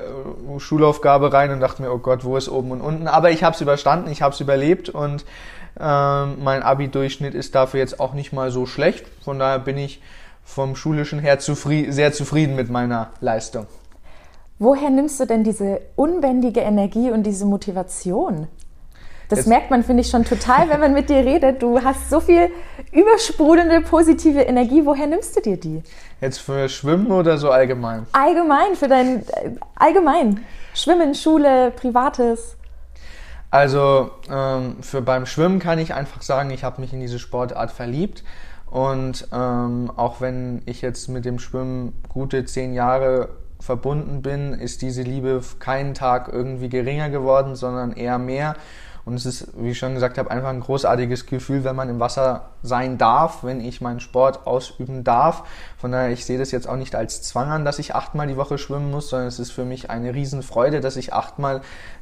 Schulaufgabe 0.59 1.33
rein 1.33 1.49
und 1.49 1.59
dachte 1.59 1.81
mir, 1.81 1.91
oh 1.91 1.97
Gott, 1.97 2.23
wo 2.23 2.37
ist 2.37 2.49
oben 2.49 2.69
und 2.69 2.81
unten? 2.81 3.07
Aber 3.07 3.31
ich 3.31 3.43
habe 3.43 3.55
es 3.55 3.61
überstanden, 3.61 4.11
ich 4.11 4.21
habe 4.21 4.35
es 4.35 4.39
überlebt 4.39 4.89
und 4.89 5.25
ähm, 5.79 6.43
mein 6.43 6.61
Abi-Durchschnitt 6.61 7.33
ist 7.33 7.55
dafür 7.55 7.79
jetzt 7.79 7.99
auch 7.99 8.13
nicht 8.13 8.31
mal 8.31 8.51
so 8.51 8.67
schlecht. 8.67 9.07
Von 9.23 9.39
daher 9.39 9.57
bin 9.57 9.79
ich 9.79 10.01
vom 10.49 10.75
schulischen 10.75 11.19
her 11.19 11.37
zufrieden, 11.39 11.91
sehr 11.91 12.11
zufrieden 12.11 12.55
mit 12.55 12.69
meiner 12.69 13.11
Leistung. 13.21 13.67
Woher 14.57 14.89
nimmst 14.89 15.19
du 15.19 15.25
denn 15.25 15.43
diese 15.43 15.81
unbändige 15.95 16.61
Energie 16.61 17.11
und 17.11 17.23
diese 17.23 17.45
Motivation? 17.45 18.47
Das 19.29 19.39
Jetzt. 19.39 19.47
merkt 19.47 19.69
man, 19.69 19.83
finde 19.83 20.01
ich, 20.01 20.09
schon 20.09 20.25
total, 20.25 20.69
wenn 20.69 20.79
man 20.79 20.93
mit 20.93 21.07
dir 21.09 21.17
redet. 21.17 21.61
Du 21.61 21.81
hast 21.83 22.09
so 22.09 22.19
viel 22.19 22.49
übersprudelnde 22.91 23.81
positive 23.81 24.41
Energie. 24.41 24.83
Woher 24.83 25.05
nimmst 25.05 25.37
du 25.37 25.41
dir 25.41 25.57
die? 25.57 25.83
Jetzt 26.19 26.39
für 26.39 26.67
Schwimmen 26.67 27.11
oder 27.11 27.37
so 27.37 27.51
allgemein? 27.51 28.07
Allgemein, 28.11 28.75
für 28.75 28.87
dein 28.87 29.19
äh, 29.19 29.51
allgemein. 29.75 30.43
Schwimmen, 30.73 31.13
Schule, 31.13 31.71
Privates. 31.71 32.57
Also 33.51 34.09
ähm, 34.31 34.77
für 34.81 35.01
beim 35.03 35.27
Schwimmen 35.27 35.59
kann 35.59 35.77
ich 35.77 35.93
einfach 35.93 36.23
sagen, 36.23 36.49
ich 36.49 36.63
habe 36.63 36.81
mich 36.81 36.91
in 36.91 36.99
diese 36.99 37.19
Sportart 37.19 37.71
verliebt. 37.71 38.23
Und 38.69 39.27
ähm, 39.33 39.91
auch 39.95 40.21
wenn 40.21 40.61
ich 40.65 40.81
jetzt 40.81 41.09
mit 41.09 41.25
dem 41.25 41.39
Schwimmen 41.39 41.93
gute 42.07 42.45
zehn 42.45 42.73
Jahre 42.73 43.29
verbunden 43.59 44.21
bin, 44.21 44.53
ist 44.53 44.81
diese 44.81 45.01
Liebe 45.01 45.41
keinen 45.59 45.93
Tag 45.93 46.29
irgendwie 46.31 46.69
geringer 46.69 47.09
geworden, 47.09 47.55
sondern 47.55 47.91
eher 47.93 48.19
mehr. 48.19 48.55
Und 49.05 49.15
es 49.15 49.25
ist, 49.25 49.47
wie 49.57 49.71
ich 49.71 49.79
schon 49.79 49.95
gesagt 49.95 50.19
habe, 50.19 50.29
einfach 50.29 50.49
ein 50.49 50.59
großartiges 50.59 51.25
Gefühl, 51.25 51.63
wenn 51.63 51.75
man 51.75 51.89
im 51.89 51.99
Wasser 51.99 52.51
sein 52.61 52.99
darf, 52.99 53.43
wenn 53.43 53.59
ich 53.59 53.81
meinen 53.81 53.99
Sport 53.99 54.45
ausüben 54.45 55.03
darf. 55.03 55.43
Von 55.77 55.91
daher, 55.91 56.11
ich 56.11 56.25
sehe 56.25 56.37
das 56.37 56.51
jetzt 56.51 56.69
auch 56.69 56.75
nicht 56.75 56.95
als 56.95 57.23
Zwang 57.23 57.49
an, 57.49 57.65
dass 57.65 57.79
ich 57.79 57.95
achtmal 57.95 58.27
die 58.27 58.37
Woche 58.37 58.59
schwimmen 58.59 58.91
muss, 58.91 59.09
sondern 59.09 59.27
es 59.27 59.39
ist 59.39 59.51
für 59.51 59.65
mich 59.65 59.89
eine 59.89 60.13
Riesenfreude, 60.13 60.79
dass 60.79 60.95
ich 60.95 61.11
achtmal 61.11 61.61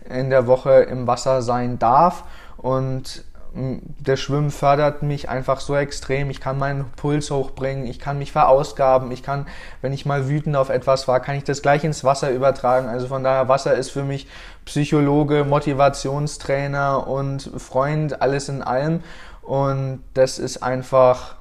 in 0.09 0.29
der 0.29 0.47
Woche 0.47 0.81
im 0.81 1.07
Wasser 1.07 1.41
sein 1.41 1.79
darf. 1.79 2.25
Und 2.57 3.24
der 3.54 4.18
Schwimmen 4.18 4.51
fördert 4.51 5.04
mich 5.04 5.30
einfach 5.30 5.60
so 5.60 5.75
extrem. 5.75 6.30
Ich 6.30 6.39
kann 6.39 6.58
meinen 6.58 6.86
Puls 6.96 7.32
hochbringen, 7.32 7.88
ich 7.88 8.00
kann 8.00 8.18
mich 8.20 8.32
verausgaben, 8.32 9.12
ich 9.12 9.24
kann, 9.24 9.48
wenn 9.82 9.94
ich 9.94 10.06
mal 10.06 10.27
wütend 10.27 10.56
auf 10.56 10.70
etwas 10.70 11.08
war, 11.08 11.20
kann 11.20 11.36
ich 11.36 11.44
das 11.44 11.62
gleich 11.62 11.84
ins 11.84 12.04
Wasser 12.04 12.32
übertragen. 12.32 12.88
Also 12.88 13.08
von 13.08 13.24
daher, 13.24 13.50
Wasser 13.50 13.74
ist 13.75 13.92
für 13.92 14.04
mich 14.04 14.27
Psychologe, 14.66 15.44
Motivationstrainer 15.44 17.08
und 17.08 17.51
Freund, 17.58 18.22
alles 18.22 18.50
in 18.50 18.62
allem. 18.62 19.01
Und 19.42 20.04
das 20.13 20.39
ist 20.39 20.62
einfach 20.62 21.36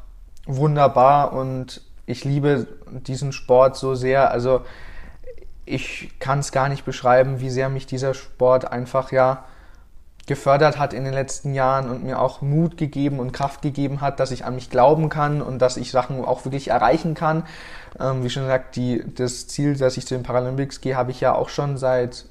wunderbar 0.47 1.33
und 1.33 1.83
ich 2.07 2.25
liebe 2.25 2.67
diesen 2.89 3.33
Sport 3.33 3.77
so 3.77 3.95
sehr. 3.95 4.31
Also 4.31 4.63
ich 5.65 6.13
kann 6.21 6.39
es 6.39 6.53
gar 6.53 6.69
nicht 6.69 6.85
beschreiben, 6.85 7.41
wie 7.41 7.51
sehr 7.51 7.69
mich 7.69 7.87
dieser 7.87 8.15
Sport 8.15 8.71
einfach 8.71 9.11
ja 9.13 9.45
gefördert 10.27 10.79
hat 10.79 10.93
in 10.93 11.05
den 11.05 11.15
letzten 11.15 11.55
Jahren 11.55 11.89
und 11.89 12.03
mir 12.03 12.21
auch 12.21 12.43
Mut 12.43 12.77
gegeben 12.77 13.21
und 13.21 13.33
Kraft 13.33 13.63
gegeben 13.63 14.01
hat, 14.01 14.19
dass 14.19 14.33
ich 14.33 14.45
an 14.45 14.57
mich 14.57 14.71
glauben 14.71 15.09
kann 15.09 15.41
und 15.41 15.61
dass 15.61 15.77
ich 15.77 15.93
Sachen 15.93 16.25
auch 16.25 16.45
wirklich 16.45 16.69
erreichen 16.69 17.15
kann. 17.15 17.45
Ähm, 18.01 18.25
wie 18.25 18.31
schon 18.31 18.43
gesagt, 18.43 18.77
die, 18.77 19.05
das 19.15 19.47
Ziel, 19.47 19.77
dass 19.77 19.97
ich 19.97 20.07
zu 20.07 20.15
den 20.15 20.25
Paralympics 20.25 20.81
gehe, 20.81 20.97
habe 20.97 21.13
ich 21.13 21.21
ja 21.21 21.35
auch 21.35 21.49
schon 21.49 21.79
seit, 21.79 22.27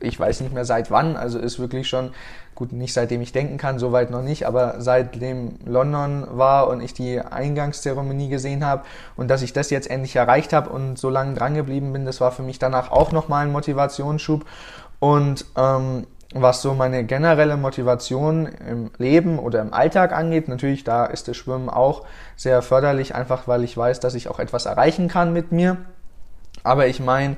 ich 0.00 0.18
weiß 0.18 0.40
nicht 0.40 0.52
mehr 0.52 0.64
seit 0.64 0.90
wann, 0.90 1.16
also 1.16 1.38
ist 1.38 1.60
wirklich 1.60 1.88
schon, 1.88 2.10
gut, 2.56 2.72
nicht 2.72 2.92
seitdem 2.92 3.20
ich 3.20 3.32
denken 3.32 3.58
kann, 3.58 3.78
soweit 3.78 4.10
noch 4.10 4.22
nicht, 4.22 4.46
aber 4.46 4.76
seitdem 4.78 5.58
London 5.64 6.26
war 6.30 6.68
und 6.68 6.80
ich 6.80 6.94
die 6.94 7.20
Eingangszeremonie 7.20 8.28
gesehen 8.28 8.64
habe 8.64 8.84
und 9.16 9.28
dass 9.28 9.42
ich 9.42 9.52
das 9.52 9.70
jetzt 9.70 9.90
endlich 9.90 10.16
erreicht 10.16 10.52
habe 10.52 10.70
und 10.70 10.98
so 10.98 11.10
lange 11.10 11.34
dran 11.34 11.54
geblieben 11.54 11.92
bin, 11.92 12.04
das 12.04 12.20
war 12.20 12.32
für 12.32 12.42
mich 12.42 12.58
danach 12.58 12.90
auch 12.90 13.12
nochmal 13.12 13.46
ein 13.46 13.52
Motivationsschub. 13.52 14.44
Und 15.00 15.44
ähm, 15.56 16.06
was 16.42 16.62
so 16.62 16.74
meine 16.74 17.04
generelle 17.04 17.56
Motivation 17.56 18.46
im 18.46 18.90
Leben 18.98 19.38
oder 19.38 19.60
im 19.60 19.72
Alltag 19.72 20.12
angeht, 20.12 20.48
natürlich 20.48 20.82
da 20.82 21.06
ist 21.06 21.28
das 21.28 21.36
Schwimmen 21.36 21.68
auch 21.68 22.04
sehr 22.36 22.60
förderlich, 22.60 23.14
einfach 23.14 23.46
weil 23.46 23.62
ich 23.62 23.76
weiß, 23.76 24.00
dass 24.00 24.14
ich 24.14 24.28
auch 24.28 24.40
etwas 24.40 24.66
erreichen 24.66 25.08
kann 25.08 25.32
mit 25.32 25.52
mir. 25.52 25.76
Aber 26.64 26.86
ich 26.88 26.98
meine, 26.98 27.36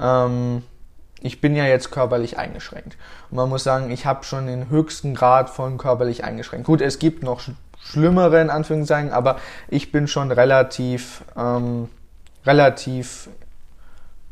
ähm, 0.00 0.62
ich 1.20 1.40
bin 1.40 1.56
ja 1.56 1.66
jetzt 1.66 1.90
körperlich 1.90 2.38
eingeschränkt. 2.38 2.96
Und 3.30 3.36
man 3.36 3.48
muss 3.48 3.64
sagen, 3.64 3.90
ich 3.90 4.06
habe 4.06 4.24
schon 4.24 4.46
den 4.46 4.70
höchsten 4.70 5.14
Grad 5.14 5.50
von 5.50 5.76
körperlich 5.76 6.24
eingeschränkt. 6.24 6.66
Gut, 6.66 6.80
es 6.80 6.98
gibt 6.98 7.22
noch 7.22 7.42
schlimmere 7.82 8.40
in 8.40 8.50
Anführungszeichen, 8.50 9.12
aber 9.12 9.36
ich 9.68 9.92
bin 9.92 10.06
schon 10.06 10.30
relativ, 10.30 11.22
ähm, 11.36 11.88
relativ 12.46 13.28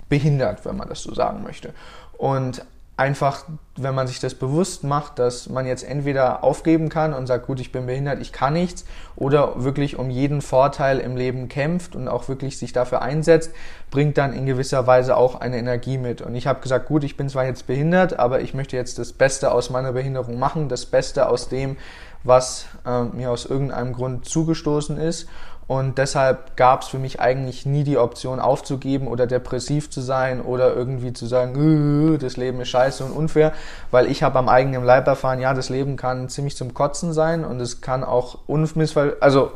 behindert, 0.09 0.65
wenn 0.65 0.77
man 0.77 0.89
das 0.89 1.03
so 1.03 1.15
sagen 1.15 1.43
möchte. 1.43 1.75
Und 2.17 2.65
einfach, 2.97 3.45
wenn 3.77 3.95
man 3.95 4.07
sich 4.07 4.21
das 4.21 4.35
bewusst 4.35 4.83
macht, 4.83 5.19
dass 5.19 5.51
man 5.51 5.67
jetzt 5.67 5.85
entweder 5.85 6.43
aufgeben 6.43 6.89
kann 6.89 7.13
und 7.13 7.27
sagt, 7.27 7.47
gut, 7.47 7.61
ich 7.61 7.71
bin 7.71 7.85
behindert, 7.85 8.23
ich 8.23 8.33
kann 8.33 8.55
nichts, 8.55 8.87
oder 9.17 9.63
wirklich 9.63 9.99
um 9.99 10.09
jeden 10.09 10.41
Vorteil 10.41 10.99
im 10.99 11.15
Leben 11.15 11.49
kämpft 11.49 11.95
und 11.95 12.09
auch 12.09 12.29
wirklich 12.29 12.59
sich 12.59 12.73
dafür 12.73 13.03
einsetzt, 13.03 13.53
bringt 13.91 14.17
dann 14.17 14.33
in 14.33 14.47
gewisser 14.47 14.87
Weise 14.87 15.17
auch 15.17 15.41
eine 15.41 15.59
Energie 15.59 15.99
mit. 15.99 16.23
Und 16.23 16.35
ich 16.35 16.47
habe 16.47 16.61
gesagt, 16.61 16.89
gut, 16.89 17.05
ich 17.05 17.19
bin 17.19 17.29
zwar 17.29 17.45
jetzt 17.45 17.67
behindert, 17.67 18.19
aber 18.19 18.41
ich 18.41 18.55
möchte 18.55 18.77
jetzt 18.77 18.99
das 18.99 19.13
Beste 19.13 19.53
aus 19.53 19.69
meiner 19.69 19.93
Behinderung 19.93 20.39
machen, 20.39 20.71
das 20.71 20.87
Beste 20.87 21.29
aus 21.29 21.51
dem, 21.51 21.77
was 22.25 22.67
äh, 22.87 23.03
mir 23.05 23.31
aus 23.31 23.45
irgendeinem 23.45 23.93
Grund 23.93 24.25
zugestoßen 24.25 24.97
ist 24.97 25.29
und 25.69 25.99
deshalb 25.99 26.57
gab 26.57 26.83
es 26.83 26.89
für 26.89 26.99
mich 26.99 27.21
eigentlich 27.21 27.67
nie 27.67 27.83
die 27.83 27.99
Option 27.99 28.39
aufzugeben 28.39 29.09
oder 29.09 29.27
depressiv 29.27 29.91
zu 29.91 30.01
sein 30.01 30.41
oder 30.41 30.75
irgendwie 30.75 31.13
zu 31.13 31.27
sagen, 31.27 32.15
äh, 32.15 32.19
das 32.19 32.37
Leben 32.37 32.61
ist 32.61 32.69
scheiße 32.69 33.05
und 33.05 33.13
unfair, 33.13 33.53
weil 33.91 34.07
ich 34.07 34.23
habe 34.23 34.39
am 34.39 34.49
eigenen 34.49 34.85
Leib 34.85 35.07
erfahren, 35.09 35.41
ja, 35.41 35.55
das 35.55 35.69
Leben 35.69 35.97
kann 35.97 36.29
ziemlich 36.29 36.57
zum 36.57 36.73
Kotzen 36.73 37.13
sein 37.13 37.45
und 37.45 37.61
es 37.61 37.81
kann 37.81 38.05
auch 38.05 38.39
unmissver, 38.47 39.15
also 39.21 39.51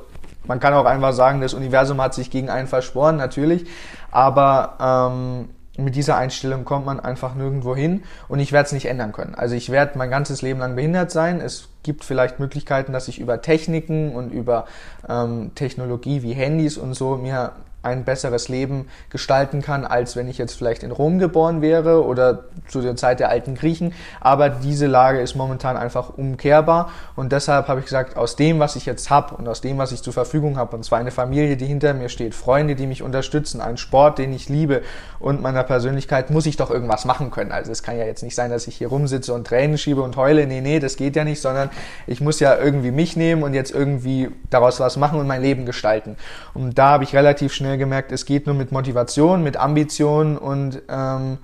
man 0.46 0.58
kann 0.58 0.74
auch 0.74 0.84
einfach 0.84 1.12
sagen, 1.12 1.40
das 1.40 1.54
Universum 1.54 2.00
hat 2.00 2.14
sich 2.14 2.30
gegen 2.30 2.50
einen 2.50 2.66
verschworen, 2.66 3.16
natürlich, 3.16 3.66
aber 4.10 5.08
ähm, 5.08 5.48
mit 5.76 5.94
dieser 5.94 6.16
Einstellung 6.16 6.64
kommt 6.64 6.86
man 6.86 7.00
einfach 7.00 7.34
nirgendwo 7.34 7.76
hin 7.76 8.02
und 8.28 8.40
ich 8.40 8.52
werde 8.52 8.66
es 8.66 8.72
nicht 8.72 8.86
ändern 8.86 9.12
können. 9.12 9.34
Also 9.34 9.54
ich 9.54 9.70
werde 9.70 9.96
mein 9.96 10.10
ganzes 10.10 10.42
Leben 10.42 10.60
lang 10.60 10.74
behindert 10.74 11.10
sein. 11.10 11.40
Es 11.40 11.68
gibt 11.82 12.04
vielleicht 12.04 12.38
Möglichkeiten, 12.38 12.92
dass 12.92 13.08
ich 13.08 13.18
über 13.18 13.42
Techniken 13.42 14.14
und 14.14 14.32
über 14.32 14.66
ähm, 15.08 15.52
Technologie 15.54 16.22
wie 16.22 16.32
Handys 16.32 16.76
und 16.76 16.94
so 16.94 17.16
mir 17.16 17.52
ein 17.82 18.04
besseres 18.04 18.48
Leben 18.48 18.88
gestalten 19.08 19.62
kann, 19.62 19.84
als 19.84 20.16
wenn 20.16 20.28
ich 20.28 20.38
jetzt 20.38 20.54
vielleicht 20.54 20.82
in 20.82 20.90
Rom 20.90 21.18
geboren 21.18 21.62
wäre 21.62 22.04
oder 22.04 22.44
zu 22.68 22.80
der 22.82 22.96
Zeit 22.96 23.20
der 23.20 23.30
alten 23.30 23.54
Griechen. 23.54 23.94
Aber 24.20 24.50
diese 24.50 24.86
Lage 24.86 25.20
ist 25.20 25.34
momentan 25.34 25.76
einfach 25.76 26.10
umkehrbar 26.16 26.90
und 27.16 27.32
deshalb 27.32 27.68
habe 27.68 27.80
ich 27.80 27.86
gesagt, 27.86 28.16
aus 28.16 28.36
dem, 28.36 28.58
was 28.58 28.76
ich 28.76 28.86
jetzt 28.86 29.10
habe 29.10 29.34
und 29.36 29.48
aus 29.48 29.60
dem, 29.60 29.78
was 29.78 29.92
ich 29.92 30.02
zur 30.02 30.12
Verfügung 30.12 30.58
habe, 30.58 30.76
und 30.76 30.84
zwar 30.84 30.98
eine 30.98 31.10
Familie, 31.10 31.56
die 31.56 31.66
hinter 31.66 31.94
mir 31.94 32.08
steht, 32.08 32.34
Freunde, 32.34 32.74
die 32.74 32.86
mich 32.86 33.02
unterstützen, 33.02 33.60
einen 33.60 33.78
Sport, 33.78 34.18
den 34.18 34.32
ich 34.32 34.48
liebe 34.48 34.82
und 35.18 35.40
meiner 35.40 35.62
Persönlichkeit, 35.62 36.30
muss 36.30 36.46
ich 36.46 36.56
doch 36.56 36.70
irgendwas 36.70 37.04
machen 37.04 37.30
können. 37.30 37.52
Also 37.52 37.72
es 37.72 37.82
kann 37.82 37.98
ja 37.98 38.04
jetzt 38.04 38.22
nicht 38.22 38.34
sein, 38.34 38.50
dass 38.50 38.66
ich 38.66 38.76
hier 38.76 38.88
rumsitze 38.88 39.32
und 39.32 39.46
Tränen 39.46 39.78
schiebe 39.78 40.02
und 40.02 40.16
heule. 40.16 40.46
Nee, 40.46 40.60
nee, 40.60 40.80
das 40.80 40.96
geht 40.96 41.16
ja 41.16 41.24
nicht, 41.24 41.40
sondern 41.40 41.70
ich 42.06 42.20
muss 42.20 42.40
ja 42.40 42.56
irgendwie 42.56 42.90
mich 42.90 43.16
nehmen 43.16 43.42
und 43.42 43.54
jetzt 43.54 43.72
irgendwie 43.72 44.30
daraus 44.50 44.80
was 44.80 44.96
machen 44.96 45.18
und 45.18 45.26
mein 45.26 45.42
Leben 45.42 45.66
gestalten. 45.66 46.16
Und 46.54 46.78
da 46.78 46.90
habe 46.90 47.04
ich 47.04 47.14
relativ 47.14 47.52
schnell 47.52 47.69
schnell 47.70 47.78
gemerkt, 47.78 48.10
es 48.10 48.24
geht 48.24 48.46
nur 48.46 48.56
mit 48.56 48.72
Motivation, 48.72 49.44
mit 49.44 49.56
Ambition 49.56 50.36
und 50.36 50.82
ähm, 50.88 51.38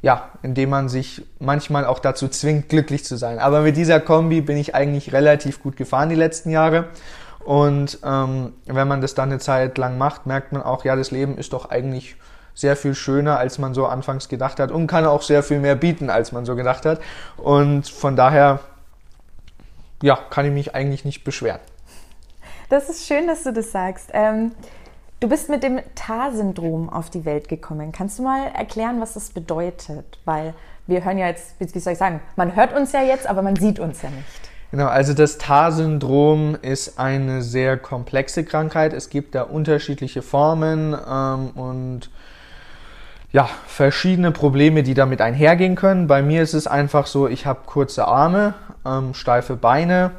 ja, 0.00 0.30
indem 0.42 0.70
man 0.70 0.88
sich 0.88 1.24
manchmal 1.40 1.84
auch 1.84 1.98
dazu 1.98 2.28
zwingt, 2.28 2.68
glücklich 2.68 3.04
zu 3.04 3.16
sein. 3.16 3.40
Aber 3.40 3.62
mit 3.62 3.76
dieser 3.76 3.98
Kombi 3.98 4.42
bin 4.42 4.56
ich 4.56 4.76
eigentlich 4.76 5.12
relativ 5.12 5.60
gut 5.60 5.76
gefahren 5.76 6.08
die 6.08 6.14
letzten 6.14 6.50
Jahre. 6.50 6.84
Und 7.44 7.98
ähm, 8.04 8.52
wenn 8.66 8.86
man 8.86 9.00
das 9.00 9.14
dann 9.14 9.30
eine 9.30 9.40
Zeit 9.40 9.76
lang 9.76 9.98
macht, 9.98 10.26
merkt 10.26 10.52
man 10.52 10.62
auch, 10.62 10.84
ja, 10.84 10.94
das 10.94 11.10
Leben 11.10 11.36
ist 11.36 11.52
doch 11.52 11.68
eigentlich 11.68 12.14
sehr 12.54 12.76
viel 12.76 12.94
schöner, 12.94 13.38
als 13.38 13.58
man 13.58 13.74
so 13.74 13.86
anfangs 13.86 14.28
gedacht 14.28 14.60
hat 14.60 14.70
und 14.70 14.86
kann 14.86 15.04
auch 15.04 15.22
sehr 15.22 15.42
viel 15.42 15.58
mehr 15.58 15.74
bieten, 15.74 16.10
als 16.10 16.30
man 16.30 16.44
so 16.44 16.54
gedacht 16.54 16.86
hat. 16.86 17.00
Und 17.36 17.88
von 17.88 18.14
daher, 18.14 18.60
ja, 20.00 20.16
kann 20.30 20.46
ich 20.46 20.52
mich 20.52 20.74
eigentlich 20.76 21.04
nicht 21.04 21.24
beschweren. 21.24 21.60
Das 22.68 22.88
ist 22.88 23.06
schön, 23.06 23.26
dass 23.26 23.42
du 23.42 23.52
das 23.52 23.72
sagst. 23.72 24.10
Ähm 24.12 24.52
Du 25.18 25.30
bist 25.30 25.48
mit 25.48 25.62
dem 25.62 25.80
TAR-Syndrom 25.94 26.90
auf 26.90 27.08
die 27.08 27.24
Welt 27.24 27.48
gekommen. 27.48 27.90
Kannst 27.90 28.18
du 28.18 28.22
mal 28.22 28.48
erklären, 28.48 29.00
was 29.00 29.14
das 29.14 29.30
bedeutet? 29.30 30.18
Weil 30.26 30.52
wir 30.86 31.06
hören 31.06 31.16
ja 31.16 31.26
jetzt, 31.26 31.54
wie 31.58 31.78
soll 31.78 31.94
ich 31.94 31.98
sagen, 31.98 32.20
man 32.36 32.54
hört 32.54 32.76
uns 32.76 32.92
ja 32.92 33.02
jetzt, 33.02 33.26
aber 33.26 33.40
man 33.40 33.56
sieht 33.56 33.78
uns 33.78 34.02
ja 34.02 34.10
nicht. 34.10 34.26
Genau, 34.72 34.88
also 34.88 35.14
das 35.14 35.38
TAR-Syndrom 35.38 36.58
ist 36.60 36.98
eine 36.98 37.40
sehr 37.40 37.78
komplexe 37.78 38.44
Krankheit. 38.44 38.92
Es 38.92 39.08
gibt 39.08 39.34
da 39.34 39.44
unterschiedliche 39.44 40.20
Formen 40.20 40.94
ähm, 40.94 41.50
und 41.54 42.10
ja, 43.32 43.48
verschiedene 43.66 44.32
Probleme, 44.32 44.82
die 44.82 44.92
damit 44.92 45.22
einhergehen 45.22 45.76
können. 45.76 46.08
Bei 46.08 46.20
mir 46.20 46.42
ist 46.42 46.52
es 46.52 46.66
einfach 46.66 47.06
so, 47.06 47.26
ich 47.26 47.46
habe 47.46 47.60
kurze 47.64 48.06
Arme, 48.06 48.52
ähm, 48.84 49.14
steife 49.14 49.56
Beine, 49.56 50.10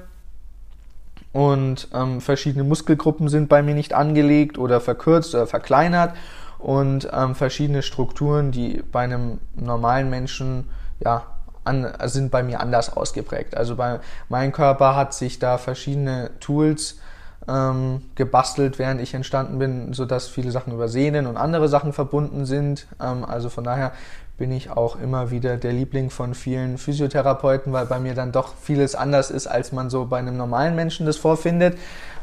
und 1.33 1.87
ähm, 1.93 2.21
verschiedene 2.21 2.63
Muskelgruppen 2.63 3.29
sind 3.29 3.49
bei 3.49 3.61
mir 3.61 3.75
nicht 3.75 3.93
angelegt 3.93 4.57
oder 4.57 4.81
verkürzt 4.81 5.35
oder 5.35 5.47
verkleinert 5.47 6.13
und 6.59 7.07
ähm, 7.13 7.35
verschiedene 7.35 7.81
Strukturen, 7.81 8.51
die 8.51 8.83
bei 8.91 9.01
einem 9.01 9.39
normalen 9.55 10.09
Menschen 10.09 10.69
ja 10.99 11.23
an, 11.63 11.93
sind 12.05 12.31
bei 12.31 12.43
mir 12.43 12.59
anders 12.59 12.95
ausgeprägt. 12.95 13.55
Also 13.55 13.75
bei 13.75 13.99
mein 14.29 14.51
Körper 14.51 14.95
hat 14.95 15.13
sich 15.13 15.37
da 15.37 15.57
verschiedene 15.57 16.31
Tools 16.39 16.99
ähm, 17.47 18.01
gebastelt, 18.15 18.79
während 18.79 19.01
ich 19.01 19.13
entstanden 19.13 19.59
bin, 19.59 19.93
so 19.93 20.05
dass 20.05 20.27
viele 20.27 20.51
Sachen 20.51 20.73
über 20.73 20.87
Sehnen 20.87 21.27
und 21.27 21.37
andere 21.37 21.67
Sachen 21.67 21.93
verbunden 21.93 22.45
sind. 22.45 22.87
Ähm, 23.01 23.23
also 23.23 23.49
von 23.49 23.63
daher 23.63 23.91
bin 24.37 24.51
ich 24.51 24.69
auch 24.69 24.99
immer 24.99 25.31
wieder 25.31 25.57
der 25.57 25.73
Liebling 25.73 26.09
von 26.09 26.35
vielen 26.35 26.77
Physiotherapeuten, 26.77 27.73
weil 27.73 27.87
bei 27.87 27.99
mir 27.99 28.13
dann 28.13 28.31
doch 28.31 28.53
vieles 28.55 28.93
anders 28.93 29.31
ist, 29.31 29.47
als 29.47 29.71
man 29.71 29.89
so 29.89 30.05
bei 30.05 30.19
einem 30.19 30.37
normalen 30.37 30.75
Menschen 30.75 31.05
das 31.05 31.17
vorfindet. 31.17 31.77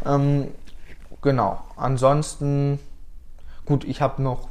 Ähm, 0.07 0.49
genau. 1.23 1.61
Ansonsten, 1.77 2.79
gut, 3.67 3.85
ich 3.85 4.01
habe 4.01 4.23
noch 4.23 4.49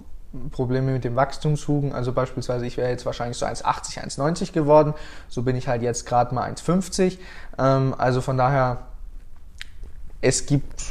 Probleme 0.51 0.91
mit 0.91 1.03
dem 1.03 1.15
Wachstumshugen. 1.15 1.93
Also 1.93 2.11
beispielsweise, 2.11 2.65
ich 2.65 2.77
wäre 2.77 2.89
jetzt 2.89 3.05
wahrscheinlich 3.05 3.37
so 3.37 3.45
1,80, 3.45 4.03
1,90 4.17 4.51
geworden. 4.51 4.93
So 5.29 5.43
bin 5.43 5.55
ich 5.55 5.67
halt 5.67 5.81
jetzt 5.83 6.05
gerade 6.05 6.35
mal 6.35 6.51
1,50. 6.51 7.17
Ähm, 7.57 7.95
also 7.97 8.19
von 8.19 8.37
daher, 8.37 8.79
es 10.21 10.45
gibt 10.45 10.83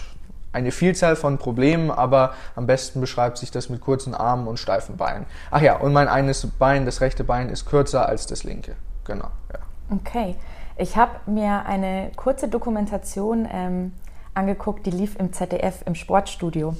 eine 0.53 0.71
Vielzahl 0.71 1.17
von 1.17 1.39
Problemen, 1.39 1.91
aber 1.91 2.35
am 2.55 2.67
besten 2.67 3.01
beschreibt 3.01 3.39
sich 3.39 3.51
das 3.51 3.69
mit 3.69 3.81
kurzen 3.81 4.15
Armen 4.15 4.47
und 4.47 4.59
steifen 4.59 4.97
Beinen. 4.97 5.27
Ach 5.51 5.63
ja, 5.63 5.77
und 5.77 5.93
mein 5.93 6.09
eines 6.09 6.47
Bein, 6.59 6.85
das 6.85 7.01
rechte 7.01 7.25
Bein, 7.25 7.49
ist 7.49 7.67
kürzer 7.67 8.09
als 8.09 8.27
das 8.27 8.45
linke. 8.45 8.77
Genau. 9.05 9.29
Ja. 9.53 9.59
Okay. 9.91 10.37
Ich 10.77 10.97
habe 10.97 11.13
mir 11.27 11.67
eine 11.67 12.11
kurze 12.17 12.49
Dokumentation 12.49 13.47
ähm, 13.51 13.93
angeguckt, 14.35 14.87
die 14.87 14.91
lief 14.91 15.17
im 15.19 15.33
ZDF 15.33 15.83
im 15.87 15.95
Sportstudio. 15.95 16.75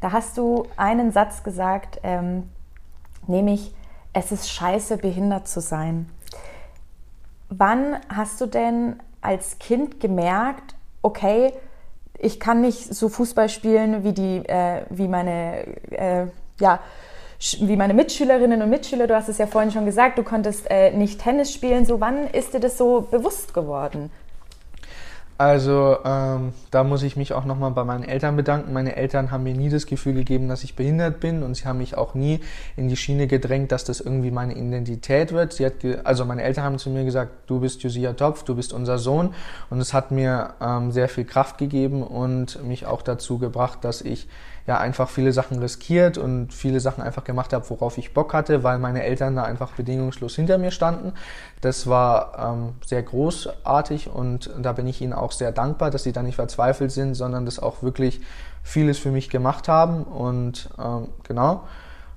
Da 0.00 0.12
hast 0.12 0.38
du 0.38 0.66
einen 0.76 1.12
Satz 1.12 1.42
gesagt, 1.42 2.00
ähm, 2.02 2.50
nämlich, 3.26 3.74
es 4.12 4.32
ist 4.32 4.50
scheiße, 4.50 4.98
behindert 4.98 5.48
zu 5.48 5.60
sein. 5.60 6.08
Wann 7.48 7.98
hast 8.08 8.40
du 8.40 8.46
denn 8.46 8.96
als 9.20 9.58
Kind 9.58 10.00
gemerkt, 10.00 10.74
okay, 11.02 11.52
ich 12.18 12.40
kann 12.40 12.60
nicht 12.60 12.94
so 12.94 13.08
Fußball 13.08 13.48
spielen 13.48 14.04
wie 14.04 14.12
die, 14.12 14.38
äh, 14.48 14.82
wie 14.90 15.08
meine, 15.08 15.66
äh, 15.90 16.26
ja, 16.60 16.80
wie 17.60 17.76
meine 17.76 17.94
Mitschülerinnen 17.94 18.62
und 18.62 18.70
Mitschüler. 18.70 19.06
Du 19.06 19.14
hast 19.14 19.28
es 19.28 19.38
ja 19.38 19.46
vorhin 19.46 19.70
schon 19.70 19.84
gesagt, 19.84 20.18
du 20.18 20.22
konntest 20.22 20.70
äh, 20.70 20.90
nicht 20.92 21.20
Tennis 21.20 21.52
spielen. 21.52 21.84
So, 21.84 22.00
wann 22.00 22.28
ist 22.28 22.54
dir 22.54 22.60
das 22.60 22.78
so 22.78 23.02
bewusst 23.02 23.52
geworden? 23.52 24.10
Also 25.38 25.98
ähm, 26.02 26.54
da 26.70 26.82
muss 26.82 27.02
ich 27.02 27.16
mich 27.16 27.34
auch 27.34 27.44
nochmal 27.44 27.70
bei 27.70 27.84
meinen 27.84 28.04
Eltern 28.04 28.36
bedanken. 28.36 28.72
Meine 28.72 28.96
Eltern 28.96 29.30
haben 29.30 29.42
mir 29.42 29.52
nie 29.52 29.68
das 29.68 29.84
Gefühl 29.84 30.14
gegeben, 30.14 30.48
dass 30.48 30.64
ich 30.64 30.76
behindert 30.76 31.20
bin 31.20 31.42
und 31.42 31.54
sie 31.54 31.66
haben 31.66 31.78
mich 31.78 31.96
auch 31.96 32.14
nie 32.14 32.40
in 32.74 32.88
die 32.88 32.96
Schiene 32.96 33.26
gedrängt, 33.26 33.70
dass 33.70 33.84
das 33.84 34.00
irgendwie 34.00 34.30
meine 34.30 34.54
Identität 34.54 35.32
wird. 35.32 35.52
Sie 35.52 35.66
hat 35.66 35.74
also 36.04 36.24
meine 36.24 36.42
Eltern 36.42 36.64
haben 36.64 36.78
zu 36.78 36.88
mir 36.88 37.04
gesagt, 37.04 37.32
du 37.48 37.60
bist 37.60 37.82
Josia 37.82 38.14
Topf, 38.14 38.44
du 38.44 38.54
bist 38.54 38.72
unser 38.72 38.98
Sohn 38.98 39.34
und 39.68 39.78
es 39.78 39.92
hat 39.92 40.10
mir 40.10 40.54
ähm, 40.60 40.90
sehr 40.90 41.08
viel 41.08 41.24
Kraft 41.24 41.58
gegeben 41.58 42.02
und 42.02 42.64
mich 42.64 42.86
auch 42.86 43.02
dazu 43.02 43.38
gebracht, 43.38 43.80
dass 43.82 44.00
ich 44.00 44.28
ja 44.66 44.78
einfach 44.78 45.08
viele 45.08 45.32
Sachen 45.32 45.58
riskiert 45.58 46.18
und 46.18 46.52
viele 46.52 46.80
Sachen 46.80 47.02
einfach 47.02 47.24
gemacht 47.24 47.52
habe, 47.52 47.68
worauf 47.70 47.98
ich 47.98 48.12
Bock 48.14 48.34
hatte, 48.34 48.64
weil 48.64 48.78
meine 48.78 49.04
Eltern 49.04 49.36
da 49.36 49.44
einfach 49.44 49.72
bedingungslos 49.72 50.34
hinter 50.34 50.58
mir 50.58 50.70
standen. 50.72 51.12
Das 51.60 51.86
war 51.86 52.54
ähm, 52.54 52.74
sehr 52.84 53.02
großartig 53.02 54.08
und 54.08 54.50
da 54.60 54.72
bin 54.72 54.86
ich 54.86 55.00
ihnen 55.00 55.12
auch 55.12 55.32
sehr 55.32 55.52
dankbar, 55.52 55.90
dass 55.90 56.02
sie 56.02 56.12
da 56.12 56.22
nicht 56.22 56.36
verzweifelt 56.36 56.90
sind, 56.90 57.14
sondern 57.14 57.44
das 57.44 57.58
auch 57.58 57.82
wirklich 57.82 58.20
vieles 58.62 58.98
für 58.98 59.10
mich 59.10 59.30
gemacht 59.30 59.68
haben 59.68 60.02
und 60.02 60.68
ähm, 60.78 61.08
genau. 61.22 61.62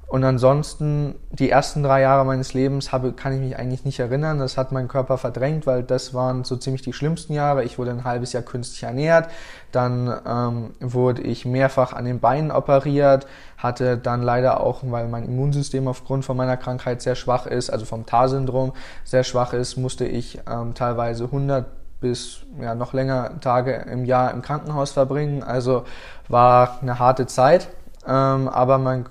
Und 0.10 0.24
ansonsten, 0.24 1.14
die 1.30 1.52
ersten 1.52 1.84
drei 1.84 2.02
Jahre 2.02 2.26
meines 2.26 2.56
Lebens 2.56 2.92
habe, 2.92 3.14
kann 3.14 3.32
ich 3.32 3.40
mich 3.40 3.60
eigentlich 3.60 3.86
nicht 3.86 4.00
erinnern. 4.00 4.40
Das 4.40 4.58
hat 4.58 4.72
mein 4.72 4.88
Körper 4.88 5.20
verdrängt, 5.20 5.68
weil 5.68 5.84
das 5.84 6.16
waren 6.16 6.44
so 6.44 6.56
ziemlich 6.56 6.82
die 6.82 6.94
schlimmsten 6.94 7.34
Jahre. 7.34 7.64
Ich 7.64 7.78
wurde 7.78 7.92
ein 7.92 8.04
halbes 8.04 8.34
Jahr 8.34 8.42
künstlich 8.42 8.82
ernährt. 8.82 9.30
Dann 9.72 10.12
ähm, 10.26 10.72
wurde 10.80 11.22
ich 11.22 11.46
mehrfach 11.46 11.94
an 11.94 12.06
den 12.06 12.20
Beinen 12.20 12.50
operiert, 12.50 13.28
hatte 13.60 14.00
dann 14.00 14.24
leider 14.24 14.62
auch, 14.62 14.82
weil 14.84 15.08
mein 15.08 15.26
Immunsystem 15.26 15.88
aufgrund 15.88 16.26
von 16.26 16.36
meiner 16.36 16.58
Krankheit 16.58 17.04
sehr 17.04 17.14
schwach 17.14 17.46
ist, 17.46 17.70
also 17.70 17.86
vom 17.86 18.08
TAR-Syndrom 18.08 18.74
sehr 19.04 19.24
schwach 19.24 19.54
ist, 19.54 19.78
musste 19.78 20.06
ich 20.06 20.40
ähm, 20.50 20.74
teilweise 20.74 21.26
100 21.26 21.68
bis 22.02 22.46
ja, 22.60 22.74
noch 22.74 22.94
länger 22.94 23.40
Tage 23.42 23.86
im 23.92 24.06
Jahr 24.06 24.32
im 24.32 24.42
Krankenhaus 24.42 24.90
verbringen. 24.92 25.44
Also 25.44 25.84
war 26.28 26.80
eine 26.82 26.98
harte 26.98 27.28
Zeit. 27.28 27.68
Ähm, 28.08 28.48
aber 28.48 28.80
mein 28.80 29.06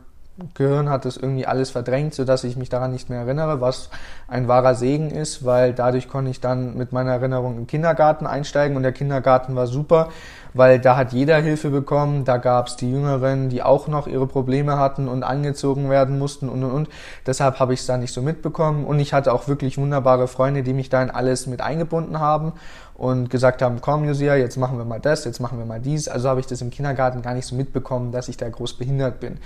Gehirn 0.54 0.88
hat 0.88 1.04
das 1.04 1.16
irgendwie 1.16 1.46
alles 1.46 1.70
verdrängt, 1.70 2.14
sodass 2.14 2.44
ich 2.44 2.56
mich 2.56 2.68
daran 2.68 2.92
nicht 2.92 3.10
mehr 3.10 3.20
erinnere, 3.20 3.60
was 3.60 3.90
ein 4.28 4.46
wahrer 4.46 4.76
Segen 4.76 5.10
ist, 5.10 5.44
weil 5.44 5.72
dadurch 5.72 6.08
konnte 6.08 6.30
ich 6.30 6.40
dann 6.40 6.76
mit 6.76 6.92
meiner 6.92 7.12
Erinnerung 7.12 7.56
im 7.56 7.66
Kindergarten 7.66 8.26
einsteigen 8.26 8.76
und 8.76 8.84
der 8.84 8.92
Kindergarten 8.92 9.56
war 9.56 9.66
super, 9.66 10.10
weil 10.58 10.80
da 10.80 10.96
hat 10.96 11.12
jeder 11.12 11.40
Hilfe 11.40 11.70
bekommen, 11.70 12.24
da 12.24 12.36
gab 12.36 12.66
es 12.66 12.74
die 12.74 12.90
Jüngeren, 12.90 13.48
die 13.48 13.62
auch 13.62 13.86
noch 13.86 14.08
ihre 14.08 14.26
Probleme 14.26 14.76
hatten 14.76 15.06
und 15.06 15.22
angezogen 15.22 15.88
werden 15.88 16.18
mussten 16.18 16.48
und 16.48 16.64
und 16.64 16.72
und. 16.72 16.88
Deshalb 17.26 17.60
habe 17.60 17.74
ich 17.74 17.80
es 17.80 17.86
da 17.86 17.96
nicht 17.96 18.12
so 18.12 18.22
mitbekommen 18.22 18.84
und 18.84 18.98
ich 18.98 19.14
hatte 19.14 19.32
auch 19.32 19.46
wirklich 19.46 19.78
wunderbare 19.78 20.26
Freunde, 20.26 20.64
die 20.64 20.72
mich 20.72 20.88
da 20.90 21.00
in 21.00 21.10
alles 21.10 21.46
mit 21.46 21.60
eingebunden 21.60 22.18
haben 22.18 22.54
und 22.94 23.30
gesagt 23.30 23.62
haben, 23.62 23.80
komm 23.80 24.04
Josia, 24.04 24.34
jetzt 24.34 24.56
machen 24.56 24.76
wir 24.76 24.84
mal 24.84 24.98
das, 24.98 25.24
jetzt 25.24 25.38
machen 25.38 25.58
wir 25.58 25.64
mal 25.64 25.78
dies. 25.78 26.08
Also 26.08 26.28
habe 26.28 26.40
ich 26.40 26.46
das 26.46 26.60
im 26.60 26.70
Kindergarten 26.70 27.22
gar 27.22 27.34
nicht 27.34 27.46
so 27.46 27.54
mitbekommen, 27.54 28.10
dass 28.10 28.28
ich 28.28 28.36
da 28.36 28.48
groß 28.48 28.74
behindert 28.74 29.20
bin. 29.20 29.38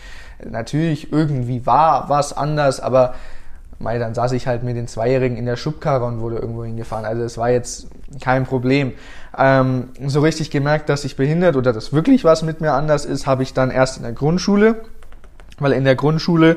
Natürlich, 0.43 1.13
irgendwie 1.13 1.67
war 1.67 2.09
was 2.09 2.35
anders, 2.35 2.81
aber 2.81 3.15
mei, 3.83 3.99
dann 3.99 4.15
saß 4.15 4.33
ich 4.33 4.47
halt 4.47 4.63
mit 4.63 4.77
den 4.77 4.89
Zweijährigen 4.89 5.37
in 5.37 5.47
der 5.47 5.57
Schubkarre 5.57 6.05
und 6.05 6.21
wurde 6.21 6.37
irgendwo 6.37 6.65
hingefahren. 6.65 7.05
Also 7.05 7.23
es 7.23 7.37
war 7.37 7.51
jetzt 7.51 7.89
kein 8.21 8.45
Problem. 8.45 8.93
Ähm, 9.37 9.89
so 10.07 10.21
richtig 10.21 10.51
gemerkt, 10.51 10.89
dass 10.89 11.05
ich 11.05 11.17
behindert 11.17 11.57
oder 11.57 11.73
dass 11.73 11.93
wirklich 11.93 12.25
was 12.25 12.43
mit 12.43 12.61
mir 12.61 12.73
anders 12.73 13.05
ist, 13.05 13.27
habe 13.27 13.43
ich 13.43 13.55
dann 13.55 13.71
erst 13.71 13.97
in 13.97 14.03
der 14.03 14.13
Grundschule, 14.13 14.83
weil 15.59 15.73
in 15.73 15.85
der 15.85 15.97
Grundschule 15.97 16.57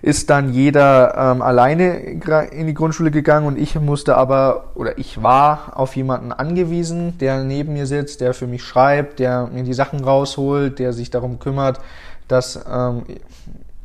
ist 0.00 0.30
dann 0.30 0.52
jeder 0.52 1.14
ähm, 1.16 1.42
alleine 1.42 1.98
in 1.98 2.66
die 2.66 2.74
Grundschule 2.74 3.10
gegangen 3.10 3.46
und 3.46 3.58
ich 3.58 3.74
musste 3.80 4.16
aber 4.16 4.70
oder 4.74 4.96
ich 4.98 5.22
war 5.22 5.72
auf 5.74 5.96
jemanden 5.96 6.32
angewiesen, 6.32 7.18
der 7.18 7.42
neben 7.42 7.72
mir 7.72 7.86
sitzt, 7.86 8.20
der 8.20 8.34
für 8.34 8.46
mich 8.46 8.62
schreibt, 8.62 9.18
der 9.18 9.48
mir 9.48 9.64
die 9.64 9.74
Sachen 9.74 10.02
rausholt, 10.02 10.78
der 10.78 10.92
sich 10.92 11.10
darum 11.10 11.38
kümmert, 11.38 11.80
dass 12.28 12.64
ähm, 12.70 13.02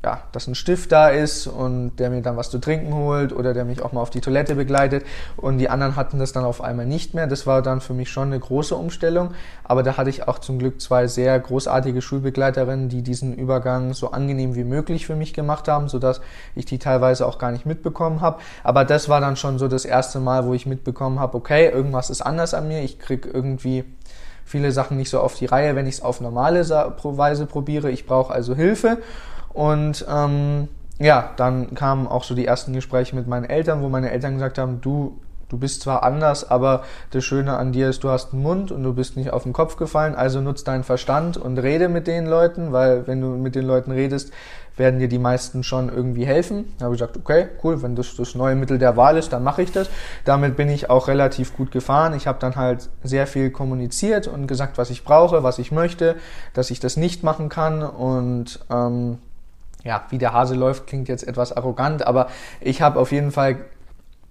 ja, 0.04 0.22
dass 0.34 0.48
ein 0.48 0.56
Stift 0.56 0.92
da 0.92 1.08
ist 1.08 1.48
und 1.48 1.96
der 1.96 2.10
mir 2.10 2.22
dann 2.22 2.36
was 2.36 2.50
zu 2.50 2.60
trinken 2.60 2.94
holt 2.94 3.32
oder 3.32 3.54
der 3.54 3.64
mich 3.64 3.82
auch 3.82 3.94
mal 3.94 4.02
auf 4.02 4.10
die 4.10 4.20
Toilette 4.20 4.56
begleitet 4.56 5.06
und 5.38 5.60
die 5.60 5.70
anderen 5.70 5.96
hatten 5.96 6.20
das 6.20 6.34
dann 6.34 6.44
auf 6.44 6.62
einmal 6.62 6.86
nicht 6.86 7.14
mehr. 7.14 7.26
Das 7.26 7.48
war 7.48 7.62
dann 7.62 7.80
für 7.80 7.94
mich 7.94 8.10
schon 8.10 8.28
eine 8.28 8.40
große 8.40 8.76
Umstellung, 8.76 9.32
aber 9.64 9.82
da 9.82 9.96
hatte 9.96 10.10
ich 10.10 10.28
auch 10.28 10.40
zum 10.40 10.60
Glück 10.60 10.82
zwei 10.82 11.08
sehr 11.08 11.40
großartige 11.40 12.02
Schulbegleiterinnen, 12.02 12.90
die 12.90 13.02
diesen 13.02 13.34
Übergang 13.34 13.94
so 13.94 14.12
angenehm 14.12 14.56
wie 14.56 14.66
möglich 14.66 15.06
für 15.06 15.16
mich 15.16 15.34
gemacht 15.34 15.70
haben, 15.70 15.88
sodass 15.88 16.20
ich 16.54 16.66
die 16.66 16.80
teilweise 16.80 17.26
auch 17.26 17.40
gar 17.40 17.52
nicht 17.52 17.66
mitbekommen 17.66 18.20
habe. 18.20 18.42
Aber 18.64 18.84
das 18.84 19.08
war 19.08 19.22
dann 19.22 19.38
schon 19.38 19.58
so 19.58 19.70
das 19.70 19.86
erste 19.86 20.20
Mal, 20.20 20.46
wo 20.46 20.54
ich 20.54 20.66
mitbekommen 20.66 21.22
habe, 21.22 21.38
okay, 21.38 21.70
irgendwas 21.70 22.10
ist 22.10 22.22
anders 22.22 22.54
an 22.54 22.68
mir, 22.68 22.82
ich 22.84 23.00
krieg 23.00 23.26
irgendwie 23.32 23.86
viele 24.44 24.74
Sachen 24.74 24.98
nicht 24.98 25.10
so 25.10 25.22
auf 25.22 25.36
die 25.36 25.46
Reihe, 25.46 25.78
wenn 25.78 25.88
ich 25.88 25.96
es 25.96 26.02
auf 26.02 26.20
normale 26.20 26.68
Weise 26.70 27.46
probiere. 27.46 27.90
Ich 27.90 28.06
brauche 28.06 28.34
also 28.34 28.54
Hilfe 28.54 28.98
und 29.54 30.06
ähm, 30.10 30.68
ja, 31.00 31.32
dann 31.38 31.74
kamen 31.76 32.08
auch 32.08 32.24
so 32.24 32.36
die 32.36 32.46
ersten 32.46 32.74
Gespräche 32.74 33.16
mit 33.16 33.28
meinen 33.28 33.46
Eltern, 33.46 33.82
wo 33.82 33.90
meine 33.90 34.12
Eltern 34.12 34.36
gesagt 34.36 34.58
haben, 34.58 34.80
du, 34.82 35.20
du 35.50 35.58
bist 35.58 35.82
zwar 35.82 36.04
anders, 36.04 36.50
aber 36.50 36.84
das 37.12 37.24
Schöne 37.24 37.58
an 37.58 37.72
dir 37.72 37.90
ist, 37.90 38.04
du 38.04 38.10
hast 38.10 38.34
einen 38.34 38.44
Mund 38.44 38.72
und 38.72 38.84
du 38.84 38.94
bist 38.94 39.18
nicht 39.18 39.32
auf 39.32 39.44
den 39.44 39.54
Kopf 39.54 39.76
gefallen, 39.76 40.16
also 40.16 40.42
nutz 40.42 40.64
deinen 40.64 40.84
Verstand 40.84 41.38
und 41.38 41.58
rede 41.58 41.90
mit 41.90 42.08
den 42.08 42.26
Leuten, 42.26 42.72
weil 42.72 43.08
wenn 43.08 43.22
du 43.22 43.28
mit 43.28 43.56
den 43.56 43.66
Leuten 43.66 43.92
redest, 43.92 44.32
werden 44.76 45.00
dir 45.00 45.08
die 45.08 45.20
meisten 45.20 45.64
schon 45.64 45.90
irgendwie 45.90 46.26
helfen. 46.26 46.74
Da 46.80 46.86
habe 46.86 46.96
ich 46.96 47.02
gesagt, 47.02 47.18
okay, 47.18 47.50
cool, 47.64 47.84
wenn 47.84 47.96
das 47.96 48.16
das 48.16 48.34
neue 48.34 48.56
Mittel 48.56 48.80
der 48.80 48.98
Wahl 48.98 49.18
ist, 49.18 49.32
dann 49.32 49.44
mache 49.44 49.62
ich 49.62 49.72
das. 49.72 49.90
Damit 50.26 50.56
bin 50.56 50.70
ich 50.70 50.90
auch 50.90 51.08
relativ 51.08 51.56
gut 51.56 51.72
gefahren. 51.72 52.16
Ich 52.16 52.26
habe 52.26 52.40
dann 52.40 52.56
halt 52.56 52.90
sehr 53.04 53.28
viel 53.28 53.52
kommuniziert 53.52 54.28
und 54.28 54.48
gesagt, 54.48 54.78
was 54.78 54.90
ich 54.90 55.04
brauche, 55.04 55.44
was 55.44 55.60
ich 55.60 55.72
möchte, 55.72 56.16
dass 56.54 56.72
ich 56.72 56.80
das 56.80 56.98
nicht 56.98 57.24
machen 57.24 57.50
kann 57.50 57.84
und 57.84 58.60
ähm, 58.72 59.20
ja, 59.84 60.04
wie 60.10 60.18
der 60.18 60.34
Hase 60.34 60.56
läuft, 60.56 60.88
klingt 60.88 61.10
jetzt 61.10 61.28
etwas 61.28 61.56
arrogant, 61.56 62.06
aber 62.06 62.28
ich 62.62 62.82
habe 62.82 63.00
auf 63.00 63.12
jeden 63.12 63.32
Fall 63.32 63.58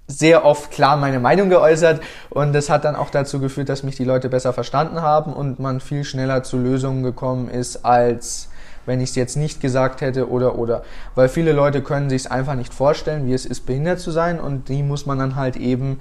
sehr 0.09 0.45
oft 0.45 0.71
klar 0.71 0.97
meine 0.97 1.21
Meinung 1.21 1.49
geäußert 1.49 2.03
und 2.31 2.53
das 2.53 2.71
hat 2.71 2.85
dann 2.85 2.97
auch 2.97 3.11
dazu 3.11 3.41
geführt, 3.41 3.69
dass 3.69 3.83
mich 3.83 3.97
die 3.97 4.05
Leute 4.05 4.29
besser 4.29 4.53
verstanden 4.53 5.01
haben 5.01 5.33
und 5.33 5.59
man 5.59 5.81
viel 5.81 6.05
schneller 6.05 6.43
zu 6.43 6.59
Lösungen 6.59 7.03
gekommen 7.03 7.49
ist, 7.49 7.85
als 7.85 8.49
wenn 8.85 9.01
ich 9.01 9.11
es 9.11 9.17
jetzt 9.17 9.37
nicht 9.37 9.61
gesagt 9.61 10.01
hätte 10.01 10.29
oder 10.29 10.59
oder. 10.59 10.83
Weil 11.15 11.29
viele 11.29 11.53
Leute 11.53 11.83
können 11.83 12.11
sich 12.11 12.23
es 12.23 12.31
einfach 12.31 12.55
nicht 12.55 12.75
vorstellen, 12.75 13.27
wie 13.27 13.33
es 13.33 13.47
ist, 13.47 13.65
behindert 13.65 14.01
zu 14.01 14.11
sein 14.11 14.41
und 14.41 14.69
die 14.69 14.83
muss 14.83 15.07
man 15.07 15.19
dann 15.19 15.37
halt 15.37 15.57
eben 15.57 16.01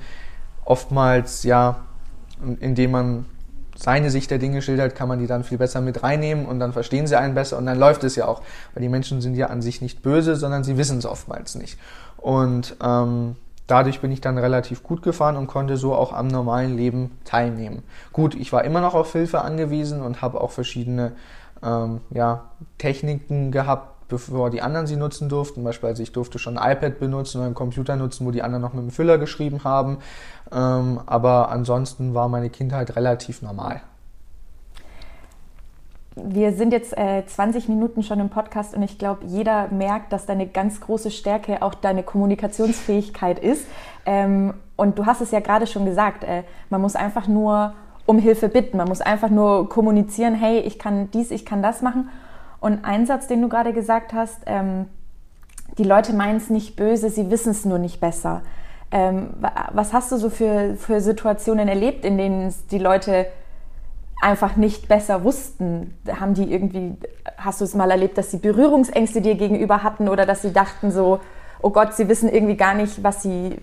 oftmals, 0.66 1.44
ja, 1.44 1.82
indem 2.60 2.92
man 2.92 3.26
seine 3.82 4.12
Sicht 4.12 4.30
der 4.30 4.38
Dinge 4.38 4.62
schildert, 4.62 4.96
kann 4.96 5.08
man 5.08 5.20
die 5.20 5.28
dann 5.28 5.44
viel 5.44 5.58
besser 5.58 5.82
mit 5.82 6.04
reinnehmen 6.04 6.46
und 6.46 6.60
dann 6.60 6.72
verstehen 6.72 7.08
sie 7.08 7.18
einen 7.18 7.34
besser 7.34 7.58
und 7.58 7.66
dann 7.66 7.80
läuft 7.80 8.04
es 8.04 8.16
ja 8.16 8.28
auch. 8.28 8.42
Weil 8.74 8.84
die 8.84 8.90
Menschen 8.90 9.22
sind 9.22 9.36
ja 9.36 9.48
an 9.48 9.62
sich 9.62 9.82
nicht 9.82 10.02
böse, 10.04 10.36
sondern 10.36 10.64
sie 10.64 10.78
wissen 10.78 11.00
es 11.00 11.06
oftmals 11.06 11.56
nicht. 11.56 11.80
Und 12.18 12.76
ähm, 12.84 13.36
dadurch 13.66 14.02
bin 14.02 14.12
ich 14.12 14.22
dann 14.22 14.38
relativ 14.38 14.84
gut 14.84 15.02
gefahren 15.02 15.36
und 15.36 15.48
konnte 15.48 15.78
so 15.78 15.96
auch 15.96 16.14
am 16.14 16.28
normalen 16.28 16.78
Leben 16.78 17.18
teilnehmen. 17.26 17.84
Gut, 18.14 18.36
ich 18.36 18.54
war 18.54 18.64
immer 18.66 18.82
noch 18.82 18.94
auf 18.94 19.12
Hilfe 19.12 19.42
angewiesen 19.42 20.02
und 20.02 20.22
habe 20.22 20.42
auch 20.42 20.52
verschiedene 20.52 21.14
ähm, 21.64 22.02
ja, 22.12 22.46
Techniken 22.78 23.52
gehabt, 23.52 24.01
bevor 24.12 24.52
die 24.52 24.62
anderen 24.62 24.86
sie 24.86 24.98
nutzen 24.98 25.30
durften. 25.30 25.64
Beispielsweise 25.64 26.04
ich 26.04 26.12
durfte 26.12 26.38
schon 26.38 26.58
ein 26.58 26.72
iPad 26.72 27.00
benutzen 27.00 27.38
oder 27.38 27.46
einen 27.48 27.56
Computer 27.56 27.96
nutzen, 27.96 28.28
wo 28.28 28.32
die 28.32 28.44
anderen 28.44 28.62
noch 28.62 28.74
mit 28.74 28.84
dem 28.84 28.92
Füller 28.92 29.18
geschrieben 29.18 29.64
haben. 29.64 29.98
Ähm, 30.52 31.00
aber 31.08 31.50
ansonsten 31.50 32.14
war 32.14 32.28
meine 32.28 32.50
Kindheit 32.50 32.96
relativ 32.96 33.42
normal. 33.42 33.82
Wir 36.16 36.52
sind 36.52 36.74
jetzt 36.74 36.96
äh, 36.98 37.24
20 37.26 37.70
Minuten 37.70 38.04
schon 38.04 38.20
im 38.20 38.30
Podcast 38.30 38.76
und 38.76 38.84
ich 38.84 38.98
glaube, 38.98 39.26
jeder 39.26 39.70
merkt, 39.70 40.12
dass 40.12 40.26
deine 40.26 40.46
ganz 40.46 40.82
große 40.82 41.10
Stärke 41.10 41.62
auch 41.62 41.74
deine 41.74 42.04
Kommunikationsfähigkeit 42.04 43.40
ist. 43.40 43.66
Ähm, 44.06 44.54
und 44.76 45.00
du 45.00 45.06
hast 45.06 45.22
es 45.22 45.32
ja 45.32 45.40
gerade 45.40 45.68
schon 45.68 45.86
gesagt, 45.86 46.26
äh, 46.26 46.44
man 46.70 46.82
muss 46.82 46.98
einfach 46.98 47.30
nur 47.30 47.74
um 48.06 48.20
Hilfe 48.20 48.50
bitten, 48.50 48.76
man 48.76 48.90
muss 48.90 49.00
einfach 49.00 49.30
nur 49.30 49.70
kommunizieren, 49.70 50.36
hey, 50.36 50.60
ich 50.60 50.78
kann 50.78 51.10
dies, 51.12 51.32
ich 51.32 51.46
kann 51.46 51.64
das 51.64 51.82
machen. 51.82 52.10
Und 52.62 52.86
ein 52.86 53.06
Satz, 53.06 53.28
den 53.28 53.42
du 53.42 53.50
gerade 53.50 53.74
gesagt 53.74 54.14
hast, 54.14 54.38
ähm, 54.46 54.86
die 55.78 55.84
Leute 55.84 56.14
meinen 56.14 56.38
es 56.38 56.50
nicht 56.50 56.76
böse, 56.76 57.10
sie 57.10 57.30
wissen 57.30 57.52
es 57.52 57.66
nur 57.66 57.80
nicht 57.80 58.00
besser. 58.00 58.44
Ähm, 58.92 59.34
was 59.72 59.94
hast 59.94 60.12
du 60.12 60.18
so 60.18 60.30
für, 60.30 60.76
für 60.76 61.02
Situationen 61.02 61.68
erlebt, 61.68 62.06
in 62.06 62.18
denen 62.18 62.54
die 62.70 62.78
Leute 62.78 63.26
einfach 64.22 64.58
nicht 64.58 64.88
besser 64.88 65.24
wussten? 65.24 65.98
Haben 66.20 66.36
die 66.36 66.54
irgendwie, 66.54 66.98
hast 67.36 67.62
du 67.62 67.66
es 67.66 67.74
mal 67.74 67.90
erlebt, 67.90 68.18
dass 68.18 68.30
sie 68.30 68.38
Berührungsängste 68.38 69.22
dir 69.22 69.36
gegenüber 69.36 69.82
hatten 69.82 70.08
oder 70.08 70.26
dass 70.26 70.44
sie 70.44 70.54
dachten 70.54 70.92
so, 70.92 71.20
oh 71.62 71.72
Gott, 71.72 71.96
sie 71.96 72.08
wissen 72.10 72.30
irgendwie 72.30 72.58
gar 72.58 72.76
nicht, 72.76 73.04
was 73.04 73.24
sie, 73.24 73.58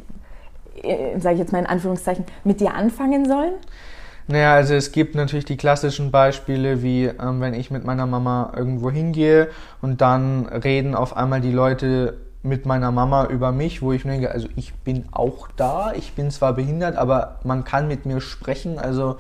äh, 0.83 1.21
sage 1.21 1.35
ich 1.35 1.41
jetzt 1.41 1.53
mal 1.53 1.61
in 1.61 1.67
Anführungszeichen, 1.67 2.25
mit 2.43 2.61
dir 2.61 2.75
anfangen 2.75 3.29
sollen? 3.29 3.53
Naja, 4.31 4.55
also 4.55 4.75
es 4.75 4.93
gibt 4.93 5.15
natürlich 5.15 5.47
die 5.47 5.57
klassischen 5.57 6.11
Beispiele, 6.11 6.83
wie 6.83 7.07
ähm, 7.07 7.41
wenn 7.41 7.55
ich 7.55 7.71
mit 7.71 7.85
meiner 7.85 8.07
Mama 8.07 8.53
irgendwo 8.55 8.91
hingehe 8.91 9.49
und 9.81 10.03
dann 10.03 10.45
reden 10.47 10.95
auf 10.95 11.17
einmal 11.17 11.41
die 11.41 11.51
Leute 11.51 12.19
mit 12.43 12.67
meiner 12.67 12.93
Mama 12.93 13.27
über 13.27 13.53
mich, 13.53 13.81
wo 13.81 13.93
ich 13.93 14.05
mir 14.05 14.13
denke, 14.13 14.31
also 14.31 14.49
ich 14.55 14.75
bin 14.75 15.07
auch 15.13 15.49
da, 15.57 15.93
ich 15.95 16.13
bin 16.13 16.31
zwar 16.31 16.53
behindert, 16.53 16.97
aber 16.97 17.39
man 17.43 17.65
kann 17.65 17.89
mit 17.89 18.05
mir 18.05 18.21
sprechen, 18.21 18.79
also 18.79 19.17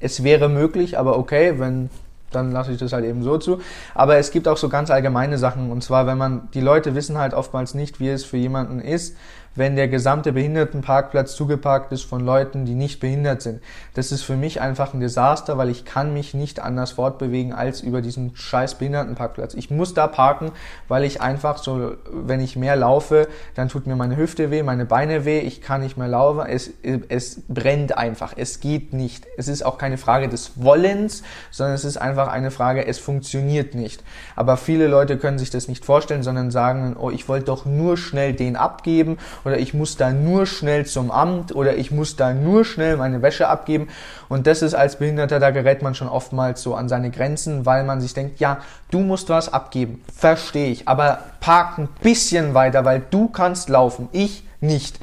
es 0.00 0.24
wäre 0.24 0.48
möglich, 0.48 0.98
aber 0.98 1.18
okay, 1.18 1.58
wenn 1.58 1.90
dann 2.30 2.52
lasse 2.52 2.72
ich 2.72 2.78
das 2.78 2.92
halt 2.92 3.04
eben 3.04 3.22
so 3.22 3.38
zu. 3.38 3.60
Aber 3.94 4.16
es 4.16 4.30
gibt 4.30 4.46
auch 4.48 4.56
so 4.56 4.68
ganz 4.68 4.90
allgemeine 4.90 5.36
Sachen. 5.36 5.70
Und 5.70 5.82
zwar, 5.82 6.06
wenn 6.06 6.18
man, 6.18 6.48
die 6.54 6.60
Leute 6.60 6.94
wissen 6.94 7.18
halt 7.18 7.34
oftmals 7.34 7.74
nicht, 7.74 8.00
wie 8.00 8.08
es 8.08 8.24
für 8.24 8.36
jemanden 8.36 8.80
ist, 8.80 9.16
wenn 9.56 9.76
der 9.76 9.88
gesamte 9.88 10.32
Behindertenparkplatz 10.32 11.34
zugeparkt 11.34 11.92
ist 11.92 12.04
von 12.04 12.24
Leuten, 12.24 12.64
die 12.64 12.74
nicht 12.74 13.00
behindert 13.00 13.42
sind. 13.42 13.60
Das 13.94 14.12
ist 14.12 14.22
für 14.22 14.36
mich 14.36 14.60
einfach 14.60 14.94
ein 14.94 15.00
Desaster, 15.00 15.58
weil 15.58 15.70
ich 15.70 15.84
kann 15.84 16.14
mich 16.14 16.34
nicht 16.34 16.60
anders 16.60 16.92
fortbewegen 16.92 17.52
als 17.52 17.80
über 17.80 18.00
diesen 18.00 18.36
scheiß 18.36 18.76
Behindertenparkplatz. 18.76 19.54
Ich 19.54 19.70
muss 19.70 19.92
da 19.92 20.06
parken, 20.06 20.52
weil 20.86 21.04
ich 21.04 21.20
einfach 21.20 21.58
so, 21.58 21.96
wenn 22.12 22.40
ich 22.40 22.54
mehr 22.54 22.76
laufe, 22.76 23.28
dann 23.54 23.68
tut 23.68 23.86
mir 23.86 23.96
meine 23.96 24.16
Hüfte 24.16 24.50
weh, 24.50 24.62
meine 24.62 24.86
Beine 24.86 25.24
weh, 25.24 25.40
ich 25.40 25.60
kann 25.60 25.80
nicht 25.80 25.96
mehr 25.96 26.08
laufen, 26.08 26.46
es, 26.48 26.70
es 27.08 27.42
brennt 27.48 27.98
einfach, 27.98 28.34
es 28.36 28.60
geht 28.60 28.92
nicht. 28.92 29.26
Es 29.36 29.48
ist 29.48 29.64
auch 29.64 29.78
keine 29.78 29.98
Frage 29.98 30.28
des 30.28 30.62
Wollens, 30.62 31.22
sondern 31.50 31.74
es 31.74 31.84
ist 31.84 31.96
einfach 31.96 32.28
eine 32.28 32.50
Frage, 32.52 32.86
es 32.86 32.98
funktioniert 32.98 33.74
nicht. 33.74 34.04
Aber 34.36 34.56
viele 34.56 34.86
Leute 34.86 35.18
können 35.18 35.38
sich 35.38 35.50
das 35.50 35.66
nicht 35.66 35.84
vorstellen, 35.84 36.22
sondern 36.22 36.50
sagen, 36.50 36.96
oh, 36.98 37.10
ich 37.10 37.28
wollte 37.28 37.46
doch 37.46 37.64
nur 37.64 37.96
schnell 37.96 38.32
den 38.32 38.56
abgeben 38.56 39.18
oder 39.44 39.58
ich 39.58 39.74
muss 39.74 39.96
da 39.96 40.10
nur 40.10 40.46
schnell 40.46 40.86
zum 40.86 41.10
Amt 41.10 41.54
oder 41.54 41.76
ich 41.76 41.90
muss 41.90 42.16
da 42.16 42.32
nur 42.32 42.64
schnell 42.64 42.96
meine 42.96 43.22
Wäsche 43.22 43.48
abgeben. 43.48 43.88
Und 44.28 44.46
das 44.46 44.62
ist 44.62 44.74
als 44.74 44.96
Behinderter, 44.96 45.40
da 45.40 45.50
gerät 45.50 45.82
man 45.82 45.94
schon 45.94 46.08
oftmals 46.08 46.62
so 46.62 46.74
an 46.74 46.88
seine 46.88 47.10
Grenzen, 47.10 47.66
weil 47.66 47.84
man 47.84 48.00
sich 48.00 48.14
denkt, 48.14 48.40
ja, 48.40 48.60
du 48.90 49.00
musst 49.00 49.28
was 49.28 49.52
abgeben, 49.52 50.02
verstehe 50.14 50.70
ich, 50.70 50.88
aber 50.88 51.20
park 51.40 51.78
ein 51.78 51.88
bisschen 52.02 52.54
weiter, 52.54 52.84
weil 52.84 53.02
du 53.10 53.28
kannst 53.28 53.68
laufen, 53.68 54.08
ich 54.12 54.44
nicht. 54.60 55.00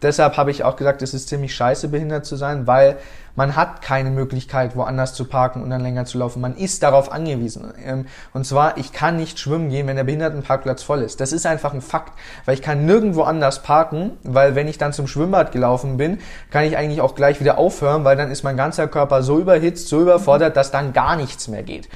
Deshalb 0.00 0.36
habe 0.36 0.50
ich 0.50 0.62
auch 0.62 0.76
gesagt, 0.76 1.02
es 1.02 1.12
ist 1.12 1.28
ziemlich 1.28 1.54
scheiße, 1.54 1.88
behindert 1.88 2.24
zu 2.24 2.36
sein, 2.36 2.66
weil 2.66 2.98
man 3.38 3.54
hat 3.54 3.82
keine 3.82 4.10
Möglichkeit, 4.10 4.74
woanders 4.74 5.14
zu 5.14 5.24
parken 5.24 5.62
und 5.62 5.70
dann 5.70 5.80
länger 5.80 6.04
zu 6.06 6.18
laufen. 6.18 6.40
Man 6.40 6.56
ist 6.56 6.82
darauf 6.82 7.12
angewiesen. 7.12 7.72
Ähm, 7.84 8.06
und 8.34 8.44
zwar, 8.44 8.78
ich 8.78 8.92
kann 8.92 9.16
nicht 9.16 9.38
schwimmen 9.38 9.70
gehen, 9.70 9.86
wenn 9.86 9.94
der 9.94 10.02
Behindertenparkplatz 10.02 10.82
voll 10.82 11.02
ist. 11.02 11.20
Das 11.20 11.30
ist 11.30 11.46
einfach 11.46 11.72
ein 11.72 11.80
Fakt, 11.80 12.18
weil 12.46 12.54
ich 12.54 12.62
kann 12.62 12.84
nirgendwo 12.84 13.22
anders 13.22 13.62
parken, 13.62 14.18
weil 14.24 14.56
wenn 14.56 14.66
ich 14.66 14.76
dann 14.76 14.92
zum 14.92 15.06
Schwimmbad 15.06 15.52
gelaufen 15.52 15.98
bin, 15.98 16.18
kann 16.50 16.64
ich 16.64 16.76
eigentlich 16.76 17.00
auch 17.00 17.14
gleich 17.14 17.38
wieder 17.38 17.58
aufhören, 17.58 18.02
weil 18.02 18.16
dann 18.16 18.32
ist 18.32 18.42
mein 18.42 18.56
ganzer 18.56 18.88
Körper 18.88 19.22
so 19.22 19.38
überhitzt, 19.38 19.86
so 19.86 20.00
überfordert, 20.00 20.56
dass 20.56 20.72
dann 20.72 20.92
gar 20.92 21.14
nichts 21.14 21.46
mehr 21.46 21.62
geht. 21.62 21.88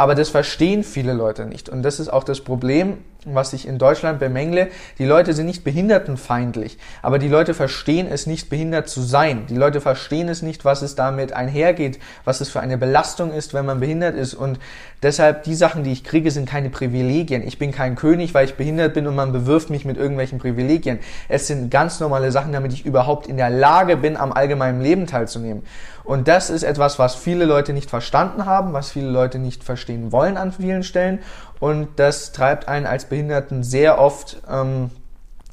Aber 0.00 0.14
das 0.14 0.30
verstehen 0.30 0.82
viele 0.82 1.12
Leute 1.12 1.44
nicht. 1.44 1.68
Und 1.68 1.82
das 1.82 2.00
ist 2.00 2.08
auch 2.08 2.24
das 2.24 2.40
Problem, 2.40 2.96
was 3.26 3.52
ich 3.52 3.68
in 3.68 3.76
Deutschland 3.76 4.18
bemängle. 4.18 4.68
Die 4.98 5.04
Leute 5.04 5.34
sind 5.34 5.44
nicht 5.44 5.62
behindertenfeindlich, 5.62 6.78
aber 7.02 7.18
die 7.18 7.28
Leute 7.28 7.52
verstehen 7.52 8.06
es 8.10 8.26
nicht, 8.26 8.48
behindert 8.48 8.88
zu 8.88 9.02
sein. 9.02 9.44
Die 9.50 9.56
Leute 9.56 9.82
verstehen 9.82 10.30
es 10.30 10.40
nicht, 10.40 10.64
was 10.64 10.80
es 10.80 10.94
damit 10.94 11.34
einhergeht, 11.34 11.98
was 12.24 12.40
es 12.40 12.48
für 12.48 12.60
eine 12.60 12.78
Belastung 12.78 13.30
ist, 13.30 13.52
wenn 13.52 13.66
man 13.66 13.78
behindert 13.78 14.14
ist. 14.14 14.32
Und 14.32 14.58
deshalb, 15.02 15.42
die 15.42 15.54
Sachen, 15.54 15.84
die 15.84 15.92
ich 15.92 16.02
kriege, 16.02 16.30
sind 16.30 16.48
keine 16.48 16.70
Privilegien. 16.70 17.46
Ich 17.46 17.58
bin 17.58 17.70
kein 17.70 17.94
König, 17.94 18.32
weil 18.32 18.46
ich 18.46 18.54
behindert 18.54 18.94
bin 18.94 19.06
und 19.06 19.14
man 19.14 19.32
bewirft 19.32 19.68
mich 19.68 19.84
mit 19.84 19.98
irgendwelchen 19.98 20.38
Privilegien. 20.38 20.98
Es 21.28 21.46
sind 21.46 21.70
ganz 21.70 22.00
normale 22.00 22.32
Sachen, 22.32 22.52
damit 22.54 22.72
ich 22.72 22.86
überhaupt 22.86 23.26
in 23.26 23.36
der 23.36 23.50
Lage 23.50 23.98
bin, 23.98 24.16
am 24.16 24.32
allgemeinen 24.32 24.80
Leben 24.80 25.06
teilzunehmen. 25.06 25.62
Und 26.10 26.26
das 26.26 26.50
ist 26.50 26.64
etwas, 26.64 26.98
was 26.98 27.14
viele 27.14 27.44
Leute 27.44 27.72
nicht 27.72 27.88
verstanden 27.88 28.44
haben, 28.44 28.72
was 28.72 28.90
viele 28.90 29.08
Leute 29.08 29.38
nicht 29.38 29.62
verstehen 29.62 30.10
wollen 30.10 30.36
an 30.36 30.50
vielen 30.50 30.82
Stellen. 30.82 31.20
Und 31.60 31.86
das 32.00 32.32
treibt 32.32 32.66
einen 32.66 32.84
als 32.84 33.04
Behinderten 33.04 33.62
sehr 33.62 34.00
oft 34.00 34.38
ähm, 34.50 34.90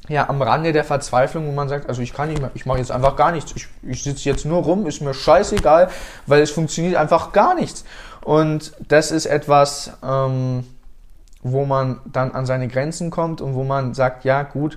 ja, 0.08 0.28
am 0.28 0.42
Rande 0.42 0.72
der 0.72 0.82
Verzweiflung, 0.82 1.46
wo 1.46 1.52
man 1.52 1.68
sagt, 1.68 1.88
also 1.88 2.02
ich 2.02 2.12
kann 2.12 2.28
nicht 2.28 2.40
mehr, 2.40 2.50
ich 2.54 2.66
mache 2.66 2.78
jetzt 2.78 2.90
einfach 2.90 3.14
gar 3.14 3.30
nichts. 3.30 3.52
Ich, 3.54 3.68
ich 3.84 4.02
sitze 4.02 4.28
jetzt 4.28 4.46
nur 4.46 4.64
rum, 4.64 4.88
ist 4.88 5.00
mir 5.00 5.14
scheißegal, 5.14 5.90
weil 6.26 6.42
es 6.42 6.50
funktioniert 6.50 6.96
einfach 6.96 7.30
gar 7.30 7.54
nichts. 7.54 7.84
Und 8.20 8.72
das 8.88 9.12
ist 9.12 9.26
etwas, 9.26 9.92
ähm, 10.02 10.64
wo 11.40 11.66
man 11.66 12.00
dann 12.04 12.32
an 12.32 12.46
seine 12.46 12.66
Grenzen 12.66 13.10
kommt 13.10 13.40
und 13.40 13.54
wo 13.54 13.62
man 13.62 13.94
sagt, 13.94 14.24
ja 14.24 14.42
gut, 14.42 14.76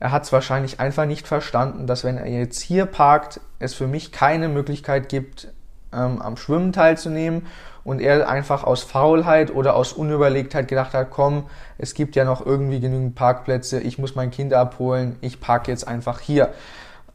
er 0.00 0.12
hat 0.12 0.24
es 0.24 0.32
wahrscheinlich 0.32 0.80
einfach 0.80 1.06
nicht 1.06 1.26
verstanden, 1.26 1.86
dass 1.86 2.04
wenn 2.04 2.18
er 2.18 2.26
jetzt 2.26 2.60
hier 2.60 2.86
parkt, 2.86 3.40
es 3.58 3.74
für 3.74 3.86
mich 3.86 4.12
keine 4.12 4.48
Möglichkeit 4.48 5.08
gibt, 5.08 5.48
ähm, 5.92 6.20
am 6.20 6.36
Schwimmen 6.36 6.72
teilzunehmen 6.72 7.46
und 7.84 8.00
er 8.00 8.28
einfach 8.28 8.64
aus 8.64 8.82
Faulheit 8.82 9.54
oder 9.54 9.76
aus 9.76 9.92
Unüberlegtheit 9.92 10.68
gedacht 10.68 10.94
hat, 10.94 11.10
komm, 11.10 11.44
es 11.78 11.94
gibt 11.94 12.16
ja 12.16 12.24
noch 12.24 12.44
irgendwie 12.44 12.80
genügend 12.80 13.14
Parkplätze, 13.14 13.80
ich 13.80 13.98
muss 13.98 14.14
mein 14.14 14.30
Kind 14.30 14.52
abholen, 14.52 15.16
ich 15.20 15.40
parke 15.40 15.70
jetzt 15.70 15.86
einfach 15.86 16.20
hier. 16.20 16.52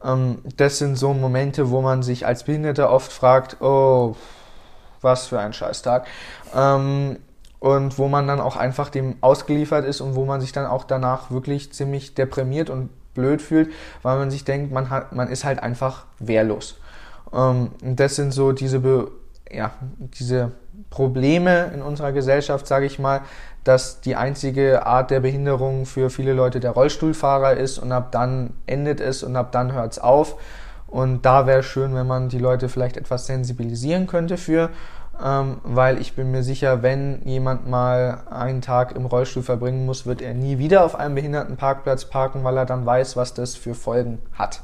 Ähm, 0.02 0.38
das 0.56 0.78
sind 0.78 0.96
so 0.96 1.12
Momente, 1.12 1.70
wo 1.70 1.82
man 1.82 2.02
sich 2.02 2.26
als 2.26 2.44
Behinderter 2.44 2.90
oft 2.90 3.12
fragt, 3.12 3.60
oh, 3.60 4.16
was 5.00 5.26
für 5.26 5.38
ein 5.40 5.52
Scheißtag. 5.52 6.06
Ähm, 6.54 7.18
und 7.60 7.98
wo 7.98 8.08
man 8.08 8.26
dann 8.26 8.40
auch 8.40 8.56
einfach 8.56 8.88
dem 8.88 9.16
ausgeliefert 9.20 9.84
ist 9.84 10.00
und 10.00 10.14
wo 10.16 10.24
man 10.24 10.40
sich 10.40 10.52
dann 10.52 10.66
auch 10.66 10.84
danach 10.84 11.30
wirklich 11.30 11.72
ziemlich 11.72 12.14
deprimiert 12.14 12.70
und 12.70 12.88
blöd 13.14 13.42
fühlt, 13.42 13.70
weil 14.02 14.18
man 14.18 14.30
sich 14.30 14.44
denkt, 14.44 14.72
man 14.72 14.90
hat, 14.90 15.12
man 15.12 15.28
ist 15.28 15.44
halt 15.44 15.62
einfach 15.62 16.06
wehrlos. 16.18 16.78
Ähm, 17.32 17.70
und 17.82 18.00
das 18.00 18.16
sind 18.16 18.32
so 18.32 18.52
diese, 18.52 18.80
Be 18.80 19.10
ja, 19.52 19.72
diese 20.18 20.52
Probleme 20.88 21.70
in 21.74 21.82
unserer 21.82 22.12
Gesellschaft, 22.12 22.66
sage 22.66 22.86
ich 22.86 22.98
mal, 22.98 23.20
dass 23.62 24.00
die 24.00 24.16
einzige 24.16 24.86
Art 24.86 25.10
der 25.10 25.20
Behinderung 25.20 25.84
für 25.84 26.08
viele 26.08 26.32
Leute 26.32 26.60
der 26.60 26.70
Rollstuhlfahrer 26.70 27.56
ist 27.56 27.78
und 27.78 27.92
ab 27.92 28.10
dann 28.10 28.54
endet 28.66 29.00
es 29.00 29.22
und 29.22 29.36
ab 29.36 29.52
dann 29.52 29.72
hört 29.72 29.92
es 29.92 29.98
auf. 29.98 30.36
Und 30.86 31.24
da 31.24 31.46
wäre 31.46 31.62
schön, 31.62 31.94
wenn 31.94 32.06
man 32.06 32.28
die 32.28 32.38
Leute 32.38 32.68
vielleicht 32.68 32.96
etwas 32.96 33.26
sensibilisieren 33.26 34.06
könnte 34.06 34.36
für 34.36 34.70
weil 35.22 36.00
ich 36.00 36.14
bin 36.14 36.30
mir 36.30 36.42
sicher, 36.42 36.82
wenn 36.82 37.22
jemand 37.24 37.68
mal 37.68 38.22
einen 38.30 38.62
Tag 38.62 38.96
im 38.96 39.06
Rollstuhl 39.06 39.42
verbringen 39.42 39.84
muss, 39.84 40.06
wird 40.06 40.22
er 40.22 40.34
nie 40.34 40.58
wieder 40.58 40.84
auf 40.84 40.94
einem 40.94 41.14
Behindertenparkplatz 41.14 42.06
parken, 42.06 42.42
weil 42.44 42.56
er 42.56 42.66
dann 42.66 42.86
weiß, 42.86 43.16
was 43.16 43.34
das 43.34 43.54
für 43.54 43.74
Folgen 43.74 44.18
hat. 44.32 44.62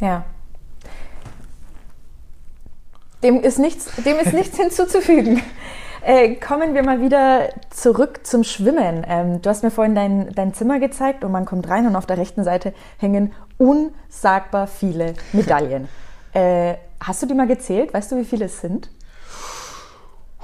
Ja. 0.00 0.24
Dem 3.22 3.40
ist 3.40 3.58
nichts, 3.58 3.90
dem 4.04 4.18
ist 4.18 4.32
nichts 4.32 4.56
hinzuzufügen. 4.60 5.42
Äh, 6.02 6.36
kommen 6.36 6.74
wir 6.74 6.82
mal 6.82 7.02
wieder 7.02 7.50
zurück 7.68 8.20
zum 8.22 8.42
Schwimmen. 8.42 9.04
Ähm, 9.06 9.42
du 9.42 9.50
hast 9.50 9.62
mir 9.62 9.70
vorhin 9.70 9.94
dein, 9.94 10.32
dein 10.34 10.54
Zimmer 10.54 10.80
gezeigt 10.80 11.24
und 11.24 11.32
man 11.32 11.44
kommt 11.44 11.68
rein 11.68 11.86
und 11.86 11.94
auf 11.94 12.06
der 12.06 12.16
rechten 12.16 12.42
Seite 12.42 12.72
hängen 12.98 13.32
unsagbar 13.58 14.66
viele 14.66 15.14
Medaillen. 15.32 15.88
Äh, 16.32 16.76
hast 17.00 17.20
du 17.20 17.26
die 17.26 17.34
mal 17.34 17.48
gezählt? 17.48 17.92
Weißt 17.92 18.12
du, 18.12 18.16
wie 18.16 18.24
viele 18.24 18.44
es 18.44 18.60
sind? 18.60 18.88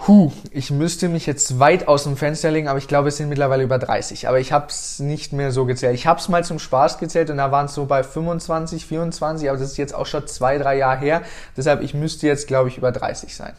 Huh, 0.07 0.31
ich 0.51 0.71
müsste 0.71 1.09
mich 1.09 1.27
jetzt 1.27 1.59
weit 1.59 1.89
aus 1.89 2.05
dem 2.05 2.17
Fenster 2.17 2.51
legen, 2.51 2.69
aber 2.69 2.79
ich 2.79 2.87
glaube, 2.87 3.09
es 3.09 3.17
sind 3.17 3.29
mittlerweile 3.29 3.63
über 3.65 3.79
30. 3.79 4.29
Aber 4.29 4.39
ich 4.39 4.53
habe 4.53 4.67
es 4.69 5.01
nicht 5.01 5.33
mehr 5.33 5.51
so 5.51 5.65
gezählt. 5.65 5.95
Ich 5.95 6.07
habe 6.07 6.21
es 6.21 6.29
mal 6.29 6.45
zum 6.45 6.59
Spaß 6.59 6.99
gezählt 6.99 7.31
und 7.31 7.39
da 7.39 7.51
waren 7.51 7.67
es 7.67 7.75
so 7.75 7.87
bei 7.87 8.03
25, 8.03 8.87
24, 8.87 9.49
aber 9.49 9.59
das 9.59 9.71
ist 9.71 9.79
jetzt 9.79 9.95
auch 9.95 10.07
schon 10.07 10.27
zwei, 10.27 10.59
drei 10.59 10.77
Jahre 10.77 11.01
her. 11.01 11.23
Deshalb, 11.57 11.83
ich 11.83 11.95
müsste 11.95 12.27
jetzt, 12.27 12.47
glaube 12.47 12.69
ich, 12.69 12.79
über 12.79 12.93
30 12.93 13.35
sein. 13.35 13.55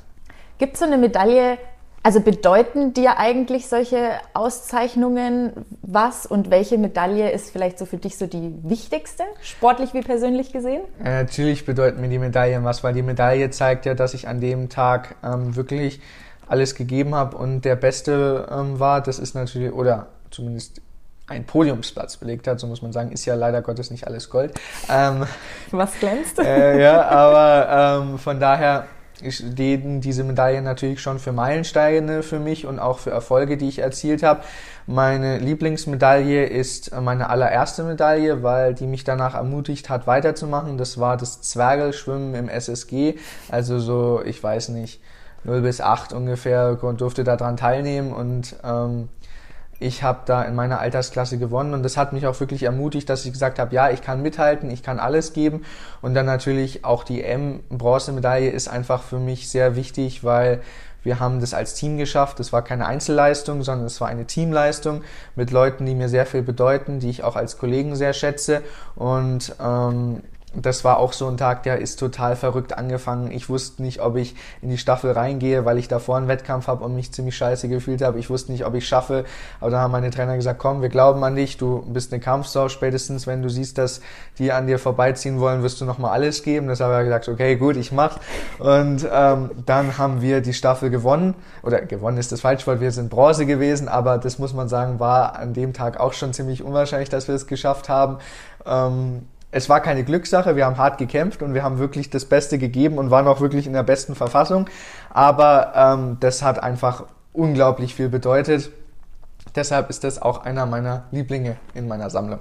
Gibt 0.57 0.73
es 0.75 0.79
so 0.79 0.85
eine 0.85 0.97
Medaille, 0.97 1.57
also 2.01 2.21
bedeuten 2.21 2.93
dir 2.93 3.17
eigentlich 3.17 3.67
solche 3.67 4.11
Auszeichnungen 4.33 5.51
was 5.81 6.25
und 6.25 6.49
welche 6.49 6.77
Medaille 6.77 7.31
ist 7.31 7.49
vielleicht 7.49 7.77
so 7.77 7.85
für 7.85 7.97
dich 7.97 8.17
so 8.17 8.27
die 8.27 8.53
wichtigste, 8.63 9.23
sportlich 9.41 9.93
wie 9.93 10.01
persönlich 10.01 10.53
gesehen? 10.53 10.81
Ja, 11.03 11.23
natürlich 11.23 11.65
bedeuten 11.65 11.99
mir 11.99 12.07
die 12.07 12.19
Medaillen 12.19 12.63
was, 12.63 12.83
weil 12.83 12.93
die 12.93 13.01
Medaille 13.01 13.49
zeigt 13.49 13.85
ja, 13.85 13.93
dass 13.93 14.13
ich 14.13 14.27
an 14.27 14.39
dem 14.39 14.69
Tag 14.69 15.15
ähm, 15.23 15.55
wirklich 15.57 15.99
alles 16.47 16.75
gegeben 16.75 17.15
habe 17.15 17.37
und 17.37 17.61
der 17.61 17.75
Beste 17.75 18.47
ähm, 18.51 18.79
war, 18.79 19.01
das 19.01 19.19
ist 19.19 19.35
natürlich, 19.35 19.73
oder 19.73 20.07
zumindest 20.31 20.81
ein 21.27 21.45
Podiumsplatz 21.45 22.17
belegt 22.17 22.47
hat, 22.47 22.59
so 22.59 22.67
muss 22.67 22.81
man 22.81 22.93
sagen, 22.93 23.11
ist 23.11 23.25
ja 23.25 23.35
leider 23.35 23.61
Gottes 23.61 23.91
nicht 23.91 24.07
alles 24.07 24.29
Gold. 24.29 24.53
Ähm, 24.89 25.25
Was 25.71 25.99
glänzt? 25.99 26.39
Äh, 26.39 26.81
ja, 26.81 27.03
aber 27.07 28.01
ähm, 28.01 28.17
von 28.17 28.39
daher 28.39 28.87
stehen 29.29 29.99
diese 29.99 30.23
Medaillen 30.23 30.63
natürlich 30.63 31.01
schon 31.01 31.19
für 31.19 31.31
Meilensteine 31.31 32.21
für 32.23 32.39
mich 32.39 32.65
und 32.65 32.79
auch 32.79 32.99
für 32.99 33.09
Erfolge, 33.09 33.57
die 33.57 33.67
ich 33.67 33.79
erzielt 33.79 34.23
habe. 34.23 34.41
Meine 34.85 35.39
Lieblingsmedaille 35.39 36.45
ist 36.45 36.95
meine 36.95 37.29
allererste 37.29 37.83
Medaille, 37.83 38.43
weil 38.43 38.73
die 38.73 38.85
mich 38.85 39.03
danach 39.03 39.33
ermutigt 39.33 39.89
hat, 39.89 40.07
weiterzumachen. 40.07 40.77
Das 40.77 40.99
war 40.99 41.17
das 41.17 41.41
Zwergelschwimmen 41.41 42.35
im 42.35 42.47
SSG. 42.47 43.15
Also 43.49 43.79
so, 43.79 44.21
ich 44.23 44.41
weiß 44.41 44.69
nicht, 44.69 45.01
0 45.43 45.61
bis 45.61 45.81
8 45.81 46.13
ungefähr 46.13 46.77
und 46.81 47.01
durfte 47.01 47.23
daran 47.23 47.57
teilnehmen 47.57 48.13
und 48.13 48.55
ähm, 48.63 49.09
ich 49.79 50.01
habe 50.01 50.21
da 50.25 50.41
in 50.41 50.55
meiner 50.55 50.79
Altersklasse 50.79 51.37
gewonnen 51.37 51.73
und 51.73 51.83
das 51.83 51.97
hat 51.97 52.11
mich 52.11 52.25
auch 52.25 52.39
wirklich 52.39 52.63
ermutigt, 52.63 53.09
dass 53.09 53.25
ich 53.25 53.31
gesagt 53.31 53.59
habe, 53.59 53.75
ja, 53.75 53.91
ich 53.91 54.01
kann 54.01 54.23
mithalten, 54.23 54.71
ich 54.71 54.81
kann 54.81 54.99
alles 54.99 55.33
geben 55.33 55.63
und 56.01 56.15
dann 56.15 56.25
natürlich 56.25 56.83
auch 56.83 57.03
die 57.03 57.23
M-Bronzemedaille 57.23 58.49
ist 58.49 58.67
einfach 58.67 59.03
für 59.03 59.19
mich 59.19 59.49
sehr 59.49 59.75
wichtig, 59.75 60.23
weil 60.23 60.61
wir 61.03 61.19
haben 61.19 61.39
das 61.39 61.53
als 61.53 61.75
Team 61.75 61.97
geschafft. 61.97 62.39
Das 62.39 62.51
war 62.51 62.63
keine 62.63 62.85
Einzelleistung, 62.85 63.63
sondern 63.63 63.85
es 63.85 64.01
war 64.01 64.09
eine 64.09 64.25
Teamleistung 64.25 65.03
mit 65.35 65.51
Leuten, 65.51 65.85
die 65.85 65.95
mir 65.95 66.09
sehr 66.09 66.25
viel 66.25 66.41
bedeuten, 66.41 66.99
die 66.99 67.09
ich 67.09 67.23
auch 67.23 67.35
als 67.35 67.57
Kollegen 67.57 67.95
sehr 67.95 68.13
schätze 68.13 68.61
und 68.95 69.55
ähm, 69.63 70.23
das 70.61 70.83
war 70.83 70.97
auch 70.97 71.13
so 71.13 71.27
ein 71.27 71.37
Tag, 71.37 71.63
der 71.63 71.79
ist 71.79 71.97
total 71.97 72.35
verrückt 72.35 72.77
angefangen. 72.77 73.31
Ich 73.31 73.47
wusste 73.47 73.83
nicht, 73.83 74.01
ob 74.01 74.15
ich 74.15 74.35
in 74.61 74.69
die 74.69 74.77
Staffel 74.77 75.11
reingehe, 75.11 75.65
weil 75.65 75.77
ich 75.77 75.87
davor 75.87 76.17
einen 76.17 76.27
Wettkampf 76.27 76.67
habe 76.67 76.83
und 76.83 76.95
mich 76.95 77.11
ziemlich 77.11 77.37
scheiße 77.37 77.69
gefühlt 77.69 78.01
habe. 78.01 78.17
Ich 78.17 78.29
wusste 78.29 78.51
nicht, 78.51 78.65
ob 78.65 78.73
ich 78.73 78.87
schaffe. 78.87 79.25
Aber 79.59 79.69
da 79.69 79.79
haben 79.79 79.91
meine 79.91 80.09
Trainer 80.09 80.35
gesagt, 80.35 80.59
komm, 80.59 80.81
wir 80.81 80.89
glauben 80.89 81.23
an 81.23 81.35
dich, 81.35 81.57
du 81.57 81.83
bist 81.87 82.11
eine 82.11 82.19
Kampfsau. 82.19 82.69
Spätestens, 82.69 83.27
wenn 83.27 83.43
du 83.43 83.49
siehst, 83.49 83.77
dass 83.77 84.01
die 84.39 84.51
an 84.51 84.65
dir 84.65 84.79
vorbeiziehen 84.79 85.39
wollen, 85.39 85.61
wirst 85.61 85.79
du 85.79 85.85
nochmal 85.85 86.11
alles 86.11 86.41
geben. 86.41 86.67
Das 86.67 86.79
habe 86.79 86.97
ich 86.97 87.03
gesagt, 87.05 87.29
okay, 87.29 87.55
gut, 87.55 87.77
ich 87.77 87.91
mach. 87.91 88.17
Und 88.57 89.07
ähm, 89.11 89.51
dann 89.65 89.97
haben 89.99 90.21
wir 90.21 90.41
die 90.41 90.53
Staffel 90.53 90.89
gewonnen. 90.89 91.35
Oder 91.61 91.81
gewonnen 91.81 92.17
ist 92.17 92.31
das 92.31 92.41
Falschwort, 92.41 92.81
wir 92.81 92.91
sind 92.91 93.09
Bronze 93.09 93.45
gewesen, 93.45 93.87
aber 93.87 94.17
das 94.17 94.39
muss 94.39 94.53
man 94.53 94.67
sagen, 94.67 94.99
war 94.99 95.35
an 95.35 95.53
dem 95.53 95.73
Tag 95.73 95.99
auch 95.99 96.13
schon 96.13 96.33
ziemlich 96.33 96.63
unwahrscheinlich, 96.63 97.09
dass 97.09 97.27
wir 97.27 97.35
es 97.35 97.45
geschafft 97.45 97.89
haben. 97.89 98.17
Ähm, 98.65 99.27
es 99.51 99.69
war 99.69 99.79
keine 99.79 100.03
Glückssache, 100.03 100.55
wir 100.55 100.65
haben 100.65 100.77
hart 100.77 100.97
gekämpft 100.97 101.41
und 101.41 101.53
wir 101.53 101.63
haben 101.63 101.79
wirklich 101.79 102.09
das 102.09 102.25
Beste 102.25 102.57
gegeben 102.57 102.97
und 102.97 103.11
waren 103.11 103.27
auch 103.27 103.39
wirklich 103.39 103.65
in 103.65 103.73
der 103.73 103.83
besten 103.83 104.15
Verfassung. 104.15 104.69
Aber 105.09 105.73
ähm, 105.75 106.17
das 106.19 106.43
hat 106.43 106.61
einfach 106.61 107.05
unglaublich 107.33 107.95
viel 107.95 108.09
bedeutet. 108.09 108.71
Deshalb 109.55 109.89
ist 109.89 110.03
das 110.03 110.21
auch 110.21 110.43
einer 110.43 110.65
meiner 110.65 111.05
Lieblinge 111.11 111.57
in 111.73 111.87
meiner 111.87 112.09
Sammlung. 112.09 112.39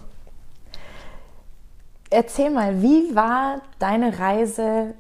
Erzähl 2.11 2.51
mal, 2.51 2.83
wie 2.83 3.15
war 3.15 3.61
deine 3.79 4.19
Reise 4.19 4.95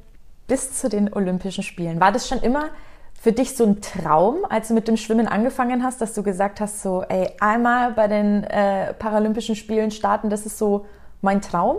bis 0.46 0.74
zu 0.74 0.88
den 0.88 1.12
Olympischen 1.12 1.62
Spielen? 1.62 2.00
War 2.00 2.12
das 2.12 2.28
schon 2.28 2.38
immer 2.38 2.70
für 3.20 3.32
dich 3.32 3.56
so 3.56 3.64
ein 3.64 3.80
Traum, 3.80 4.44
als 4.48 4.68
du 4.68 4.74
mit 4.74 4.88
dem 4.88 4.96
Schwimmen 4.96 5.26
angefangen 5.26 5.82
hast, 5.82 6.00
dass 6.00 6.14
du 6.14 6.22
gesagt 6.22 6.60
hast, 6.60 6.82
so, 6.82 7.02
ey, 7.02 7.30
einmal 7.40 7.92
bei 7.92 8.08
den 8.08 8.44
äh, 8.44 8.92
Paralympischen 8.94 9.56
Spielen 9.56 9.90
starten, 9.90 10.30
das 10.30 10.46
ist 10.46 10.58
so 10.58 10.86
mein 11.22 11.40
Traum? 11.40 11.78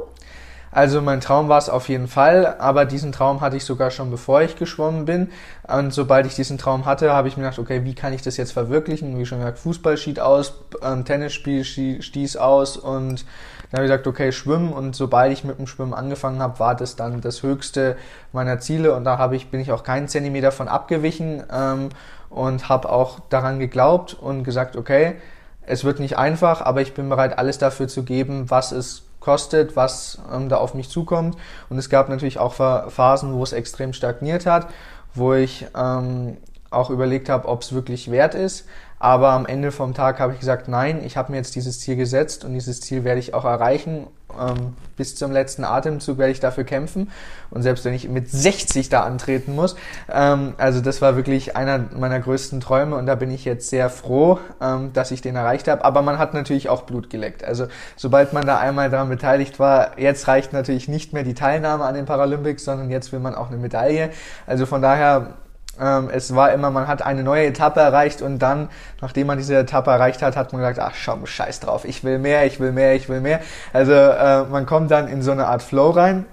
Also 0.77 1.01
mein 1.01 1.21
Traum 1.21 1.49
war 1.49 1.57
es 1.57 1.69
auf 1.69 1.89
jeden 1.89 2.07
Fall, 2.07 2.45
aber 2.59 2.85
diesen 2.85 3.11
Traum 3.11 3.41
hatte 3.41 3.57
ich 3.57 3.65
sogar 3.65 3.89
schon 3.89 4.11
bevor 4.11 4.43
ich 4.43 4.57
geschwommen 4.57 5.05
bin. 5.05 5.31
Und 5.67 5.91
sobald 5.91 6.27
ich 6.27 6.35
diesen 6.35 6.59
Traum 6.59 6.85
hatte, 6.85 7.11
habe 7.13 7.27
ich 7.27 7.35
mir 7.35 7.45
gedacht, 7.45 7.57
okay, 7.57 7.83
wie 7.83 7.95
kann 7.95 8.13
ich 8.13 8.21
das 8.21 8.37
jetzt 8.37 8.51
verwirklichen? 8.51 9.17
Wie 9.17 9.25
schon 9.25 9.39
gesagt, 9.39 9.57
Fußball 9.57 9.97
schied 9.97 10.19
aus, 10.19 10.53
ähm, 10.83 11.03
Tennisspiel 11.03 11.63
stieß 11.63 12.37
aus 12.37 12.77
und 12.77 13.25
dann 13.71 13.79
habe 13.79 13.85
ich 13.85 13.89
gesagt, 13.89 14.05
okay, 14.05 14.31
schwimmen. 14.31 14.71
Und 14.71 14.95
sobald 14.95 15.33
ich 15.33 15.43
mit 15.43 15.57
dem 15.57 15.65
Schwimmen 15.65 15.95
angefangen 15.95 16.43
habe, 16.43 16.59
war 16.59 16.75
das 16.75 16.95
dann 16.95 17.21
das 17.21 17.41
höchste 17.41 17.97
meiner 18.31 18.59
Ziele 18.59 18.93
und 18.93 19.03
da 19.03 19.17
habe 19.17 19.35
ich, 19.35 19.49
bin 19.49 19.59
ich 19.59 19.71
auch 19.71 19.81
keinen 19.81 20.07
Zentimeter 20.07 20.51
von 20.51 20.67
abgewichen 20.67 21.41
ähm, 21.51 21.89
und 22.29 22.69
habe 22.69 22.89
auch 22.89 23.19
daran 23.29 23.57
geglaubt 23.57 24.13
und 24.13 24.43
gesagt, 24.43 24.75
okay, 24.75 25.15
es 25.63 25.83
wird 25.83 25.99
nicht 25.99 26.19
einfach, 26.19 26.61
aber 26.61 26.81
ich 26.81 26.93
bin 26.93 27.09
bereit, 27.09 27.39
alles 27.39 27.57
dafür 27.57 27.87
zu 27.87 28.03
geben, 28.03 28.51
was 28.51 28.71
es 28.71 29.06
kostet, 29.19 29.75
was 29.75 30.19
ähm, 30.33 30.49
da 30.49 30.57
auf 30.57 30.73
mich 30.73 30.89
zukommt. 30.89 31.37
Und 31.69 31.77
es 31.77 31.89
gab 31.89 32.09
natürlich 32.09 32.39
auch 32.39 32.53
Phasen, 32.53 33.33
wo 33.33 33.43
es 33.43 33.53
extrem 33.53 33.93
stagniert 33.93 34.45
hat, 34.45 34.67
wo 35.13 35.33
ich 35.33 35.65
ähm, 35.75 36.37
auch 36.69 36.89
überlegt 36.89 37.29
habe, 37.29 37.47
ob 37.47 37.61
es 37.61 37.73
wirklich 37.73 38.11
wert 38.11 38.35
ist. 38.35 38.65
Aber 38.99 39.31
am 39.31 39.45
Ende 39.45 39.71
vom 39.71 39.93
Tag 39.93 40.19
habe 40.19 40.33
ich 40.33 40.39
gesagt, 40.39 40.67
nein, 40.67 41.03
ich 41.03 41.17
habe 41.17 41.31
mir 41.31 41.37
jetzt 41.37 41.55
dieses 41.55 41.79
Ziel 41.79 41.95
gesetzt 41.95 42.43
und 42.43 42.53
dieses 42.53 42.81
Ziel 42.81 43.03
werde 43.03 43.19
ich 43.19 43.33
auch 43.33 43.45
erreichen. 43.45 44.07
Ähm, 44.37 44.75
bis 44.97 45.15
zum 45.15 45.31
letzten 45.31 45.63
Atemzug 45.63 46.17
werde 46.17 46.31
ich 46.31 46.39
dafür 46.39 46.63
kämpfen. 46.63 47.11
Und 47.49 47.61
selbst 47.61 47.85
wenn 47.85 47.93
ich 47.93 48.09
mit 48.09 48.29
60 48.29 48.89
da 48.89 49.03
antreten 49.03 49.55
muss. 49.55 49.75
Ähm, 50.11 50.53
also 50.57 50.81
das 50.81 51.01
war 51.01 51.15
wirklich 51.15 51.55
einer 51.55 51.85
meiner 51.95 52.19
größten 52.19 52.59
Träume 52.59 52.95
und 52.95 53.05
da 53.05 53.15
bin 53.15 53.31
ich 53.31 53.45
jetzt 53.45 53.69
sehr 53.69 53.89
froh, 53.89 54.39
ähm, 54.61 54.91
dass 54.93 55.11
ich 55.11 55.21
den 55.21 55.35
erreicht 55.35 55.67
habe. 55.67 55.85
Aber 55.85 56.01
man 56.01 56.17
hat 56.17 56.33
natürlich 56.33 56.67
auch 56.67 56.83
Blut 56.83 57.09
geleckt. 57.09 57.43
Also 57.43 57.67
sobald 57.95 58.33
man 58.33 58.45
da 58.45 58.57
einmal 58.59 58.89
daran 58.89 59.09
beteiligt 59.09 59.59
war, 59.59 59.97
jetzt 59.97 60.27
reicht 60.27 60.51
natürlich 60.51 60.87
nicht 60.87 61.13
mehr 61.13 61.23
die 61.23 61.33
Teilnahme 61.33 61.85
an 61.85 61.95
den 61.95 62.05
Paralympics, 62.05 62.65
sondern 62.65 62.89
jetzt 62.89 63.11
will 63.11 63.19
man 63.19 63.35
auch 63.35 63.47
eine 63.47 63.57
Medaille. 63.57 64.09
Also 64.45 64.65
von 64.65 64.81
daher 64.81 65.35
es 65.79 66.33
war 66.35 66.51
immer, 66.53 66.71
man 66.71 66.87
hat 66.87 67.01
eine 67.01 67.23
neue 67.23 67.45
Etappe 67.45 67.79
erreicht 67.79 68.21
und 68.21 68.39
dann, 68.39 68.69
nachdem 69.01 69.27
man 69.27 69.37
diese 69.37 69.55
Etappe 69.55 69.91
erreicht 69.91 70.21
hat, 70.21 70.35
hat 70.35 70.51
man 70.53 70.61
gesagt, 70.61 70.79
ach 70.79 70.95
schau, 70.95 71.25
scheiß 71.25 71.59
drauf, 71.59 71.85
ich 71.85 72.03
will 72.03 72.19
mehr, 72.19 72.45
ich 72.45 72.59
will 72.59 72.71
mehr, 72.71 72.95
ich 72.95 73.09
will 73.09 73.21
mehr. 73.21 73.41
Also 73.73 73.93
äh, 73.93 74.43
man 74.45 74.65
kommt 74.65 74.91
dann 74.91 75.07
in 75.07 75.21
so 75.21 75.31
eine 75.31 75.47
Art 75.47 75.61
Flow 75.61 75.91
rein 75.91 76.25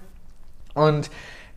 und 0.74 1.10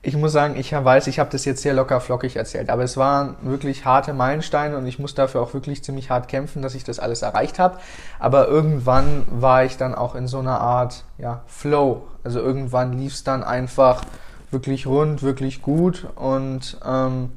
ich 0.08 0.16
muss 0.16 0.32
sagen, 0.32 0.56
ich 0.58 0.72
weiß, 0.72 1.08
ich 1.08 1.20
habe 1.20 1.30
das 1.32 1.44
jetzt 1.44 1.64
sehr 1.64 1.74
locker 1.74 2.00
flockig 2.00 2.38
erzählt, 2.38 2.70
aber 2.70 2.84
es 2.84 2.96
waren 2.96 3.36
wirklich 3.42 3.84
harte 3.84 4.14
Meilensteine 4.14 4.78
und 4.78 4.86
ich 4.86 5.00
muss 5.00 5.16
dafür 5.16 5.42
auch 5.42 5.54
wirklich 5.54 5.84
ziemlich 5.84 6.10
hart 6.10 6.30
kämpfen, 6.30 6.62
dass 6.62 6.76
ich 6.76 6.84
das 6.84 7.00
alles 7.00 7.24
erreicht 7.24 7.60
habe. 7.60 7.78
Aber 8.20 8.48
irgendwann 8.48 9.26
war 9.30 9.66
ich 9.66 9.76
dann 9.76 9.96
auch 9.96 10.16
in 10.16 10.28
so 10.28 10.40
einer 10.40 10.62
Art 10.62 11.04
ja, 11.18 11.42
Flow. 11.48 12.04
Also 12.24 12.40
irgendwann 12.40 12.94
lief 12.94 13.16
es 13.16 13.24
dann 13.26 13.44
einfach 13.44 14.02
wirklich 14.50 14.88
rund, 14.88 15.24
wirklich 15.24 15.62
gut 15.62 16.08
und 16.16 16.78
ähm, 16.86 17.32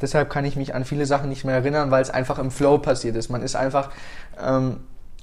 Deshalb 0.00 0.30
kann 0.30 0.44
ich 0.44 0.56
mich 0.56 0.74
an 0.74 0.84
viele 0.84 1.06
Sachen 1.06 1.28
nicht 1.28 1.44
mehr 1.44 1.56
erinnern, 1.56 1.90
weil 1.90 2.02
es 2.02 2.10
einfach 2.10 2.38
im 2.38 2.50
Flow 2.50 2.78
passiert 2.78 3.16
ist. 3.16 3.28
Man 3.28 3.42
ist 3.42 3.56
einfach 3.56 3.90
ähm, 4.40 4.80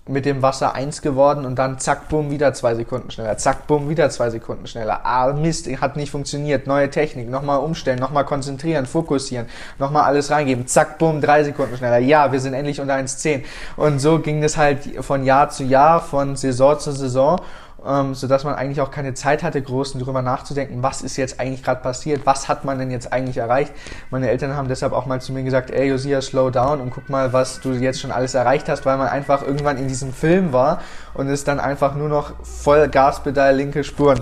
mit 0.08 0.26
dem 0.26 0.44
Wasser 0.44 0.76
eins 0.76 1.02
geworden 1.02 1.46
und 1.46 1.56
dann 1.58 1.80
zack, 1.80 2.10
bumm, 2.10 2.30
wieder 2.30 2.54
zwei 2.54 2.76
Sekunden 2.76 3.10
schneller, 3.10 3.38
zack, 3.38 3.66
bumm, 3.66 3.90
wieder 3.90 4.12
zwei 4.12 4.30
Sekunden 4.30 4.68
schneller. 4.68 5.04
Ah, 5.04 5.34
Mist, 5.34 5.68
hat 5.82 5.96
nicht 5.96 6.12
funktioniert. 6.12 6.68
Neue 6.68 6.92
Technik, 6.92 7.28
nochmal 7.28 7.60
umstellen, 7.60 7.98
nochmal 7.98 8.24
konzentrieren, 8.24 8.86
fokussieren, 8.86 9.48
nochmal 9.80 10.04
alles 10.04 10.30
reingeben, 10.30 10.68
zack, 10.68 11.00
bumm, 11.00 11.22
drei 11.22 11.44
Sekunden 11.44 11.76
schneller. 11.76 11.98
Ja, 11.98 12.32
wir 12.32 12.40
sind 12.40 12.54
endlich 12.54 12.80
unter 12.80 12.94
1,10. 12.94 13.44
Und 13.78 13.98
so 13.98 14.20
ging 14.20 14.44
es 14.44 14.58
halt 14.58 15.04
von 15.04 15.24
Jahr 15.24 15.50
zu 15.50 15.64
Jahr, 15.64 16.02
von 16.02 16.36
Saison 16.36 16.78
zu 16.78 16.92
Saison 16.92 17.40
ähm, 17.88 18.16
sodass 18.16 18.44
man 18.44 18.56
eigentlich 18.56 18.82
auch 18.82 18.92
keine 18.92 19.14
Zeit 19.14 19.44
hatte, 19.44 19.62
groß 19.62 19.94
darüber 19.94 20.22
nachzudenken, 20.22 20.82
was 20.84 21.02
ist 21.02 21.18
jetzt 21.18 21.40
eigentlich 21.40 21.64
gerade 21.64 21.82
passiert, 21.82 22.26
was 22.26 22.48
hat 22.48 22.66
man 22.66 22.80
denn 22.80 22.92
jetzt 22.92 23.12
eigentlich 23.14 23.38
erreicht. 23.38 23.74
Meine 24.12 24.30
Eltern 24.30 24.56
haben 24.56 24.68
deshalb 24.68 24.94
auch 24.94 25.06
mal 25.06 25.22
zu 25.22 25.34
mir 25.34 25.44
gesagt, 25.44 25.72
ey 25.72 25.90
Josia, 25.90 26.22
slow 26.22 26.52
down 26.52 26.82
und 26.82 26.92
guck 26.92 27.10
mal, 27.10 27.34
was 27.34 27.60
du 27.60 27.74
jetzt 27.74 28.00
schon 28.00 28.12
alles 28.12 28.34
erreicht 28.34 28.70
hast, 28.70 28.86
weil 28.86 28.98
man 28.98 29.08
einfach 29.08 29.42
irgendwann 29.42 29.78
in 29.78 29.88
diesem 29.88 30.14
Film 30.14 30.54
war 30.54 30.82
und 31.14 31.28
es 31.28 31.44
dann 31.44 31.60
einfach 31.60 31.96
nur 31.96 32.10
noch 32.10 32.34
voll 32.44 32.88
Gaspedal, 32.88 33.56
linke 33.56 33.84
Spuren 33.84 34.20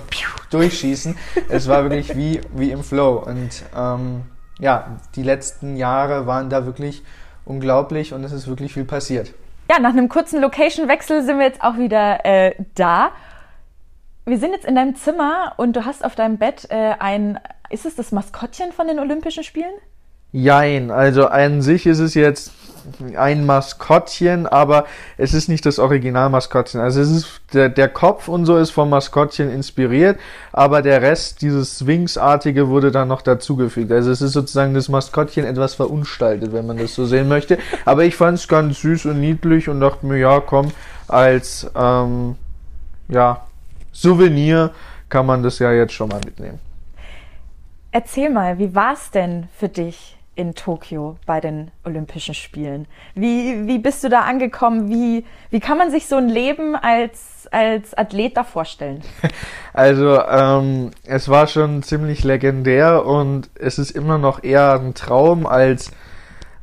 durchschießen. 0.49 1.17
es 1.49 1.67
war 1.67 1.83
wirklich 1.83 2.15
wie, 2.15 2.41
wie 2.53 2.71
im 2.71 2.83
Flow 2.83 3.23
und 3.25 3.63
ähm, 3.75 4.23
ja, 4.59 4.97
die 5.15 5.23
letzten 5.23 5.75
Jahre 5.75 6.27
waren 6.27 6.49
da 6.49 6.65
wirklich 6.65 7.03
unglaublich 7.45 8.13
und 8.13 8.23
es 8.23 8.31
ist 8.31 8.47
wirklich 8.47 8.73
viel 8.73 8.85
passiert. 8.85 9.33
Ja, 9.69 9.79
nach 9.79 9.91
einem 9.91 10.09
kurzen 10.09 10.41
Location-Wechsel 10.41 11.23
sind 11.23 11.39
wir 11.39 11.45
jetzt 11.45 11.63
auch 11.63 11.77
wieder 11.77 12.25
äh, 12.25 12.53
da 12.75 13.11
wir 14.25 14.37
sind 14.37 14.51
jetzt 14.51 14.65
in 14.65 14.75
deinem 14.75 14.95
Zimmer 14.95 15.53
und 15.57 15.75
du 15.75 15.85
hast 15.85 16.03
auf 16.05 16.15
deinem 16.15 16.37
Bett 16.37 16.67
äh, 16.69 16.93
ein, 16.99 17.39
ist 17.69 17.85
es 17.85 17.95
das 17.95 18.11
Maskottchen 18.11 18.71
von 18.71 18.87
den 18.87 18.99
Olympischen 18.99 19.43
Spielen? 19.43 19.73
Jein, 20.31 20.89
also 20.89 21.27
an 21.27 21.61
sich 21.61 21.85
ist 21.85 21.99
es 21.99 22.15
jetzt 22.15 22.51
ein 23.15 23.45
Maskottchen, 23.45 24.47
aber 24.47 24.85
es 25.17 25.33
ist 25.33 25.47
nicht 25.47 25.65
das 25.65 25.77
Original-Maskottchen. 25.77 26.81
Also 26.81 27.01
es 27.01 27.11
ist 27.11 27.41
der, 27.53 27.69
der 27.69 27.87
Kopf 27.87 28.27
und 28.27 28.45
so 28.45 28.57
ist 28.57 28.71
vom 28.71 28.89
Maskottchen 28.89 29.51
inspiriert, 29.51 30.19
aber 30.51 30.81
der 30.81 31.01
Rest, 31.01 31.41
dieses 31.41 31.79
Sphinx-artige, 31.79 32.67
wurde 32.67 32.91
dann 32.91 33.07
noch 33.07 33.21
dazugefügt. 33.21 33.91
Also 33.91 34.09
es 34.09 34.21
ist 34.21 34.33
sozusagen 34.33 34.73
das 34.73 34.89
Maskottchen 34.89 35.45
etwas 35.45 35.75
verunstaltet, 35.75 36.51
wenn 36.51 36.65
man 36.65 36.77
das 36.77 36.95
so 36.95 37.05
sehen 37.05 37.27
möchte. 37.27 37.57
Aber 37.85 38.03
ich 38.03 38.15
fand 38.15 38.39
es 38.39 38.47
ganz 38.47 38.81
süß 38.81 39.05
und 39.05 39.21
niedlich 39.21 39.69
und 39.69 39.79
dachte 39.79 40.05
mir, 40.05 40.17
ja, 40.17 40.39
komm, 40.39 40.71
als 41.07 41.69
ähm, 41.75 42.35
ja, 43.07 43.45
Souvenir 43.93 44.71
kann 45.07 45.25
man 45.25 45.43
das 45.43 45.59
ja 45.59 45.71
jetzt 45.71 45.93
schon 45.93 46.09
mal 46.09 46.19
mitnehmen. 46.25 46.59
Erzähl 47.91 48.29
mal, 48.29 48.57
wie 48.57 48.73
war 48.73 48.93
es 48.93 49.11
denn 49.11 49.47
für 49.55 49.69
dich 49.69 50.17
in 50.35 50.55
Tokio 50.55 51.17
bei 51.25 51.39
den 51.39 51.69
Olympischen 51.83 52.33
Spielen? 52.33 52.87
Wie, 53.13 53.67
wie 53.67 53.77
bist 53.77 54.03
du 54.03 54.09
da 54.09 54.21
angekommen? 54.21 54.89
Wie, 54.89 55.25
wie 55.51 55.59
kann 55.59 55.77
man 55.77 55.91
sich 55.91 56.07
so 56.07 56.15
ein 56.15 56.27
Leben 56.27 56.75
als, 56.75 57.47
als 57.51 57.95
Athlet 57.95 58.35
da 58.37 58.43
vorstellen? 58.43 59.01
Also 59.75 60.21
ähm, 60.21 60.91
es 61.03 61.29
war 61.29 61.47
schon 61.47 61.81
ziemlich 61.81 62.23
legendär 62.23 63.07
und 63.07 63.49
es 63.55 63.79
ist 63.79 63.89
immer 63.89 64.19
noch 64.19 64.43
eher 64.43 64.73
ein 64.73 64.93
Traum 64.93 65.47
als 65.47 65.89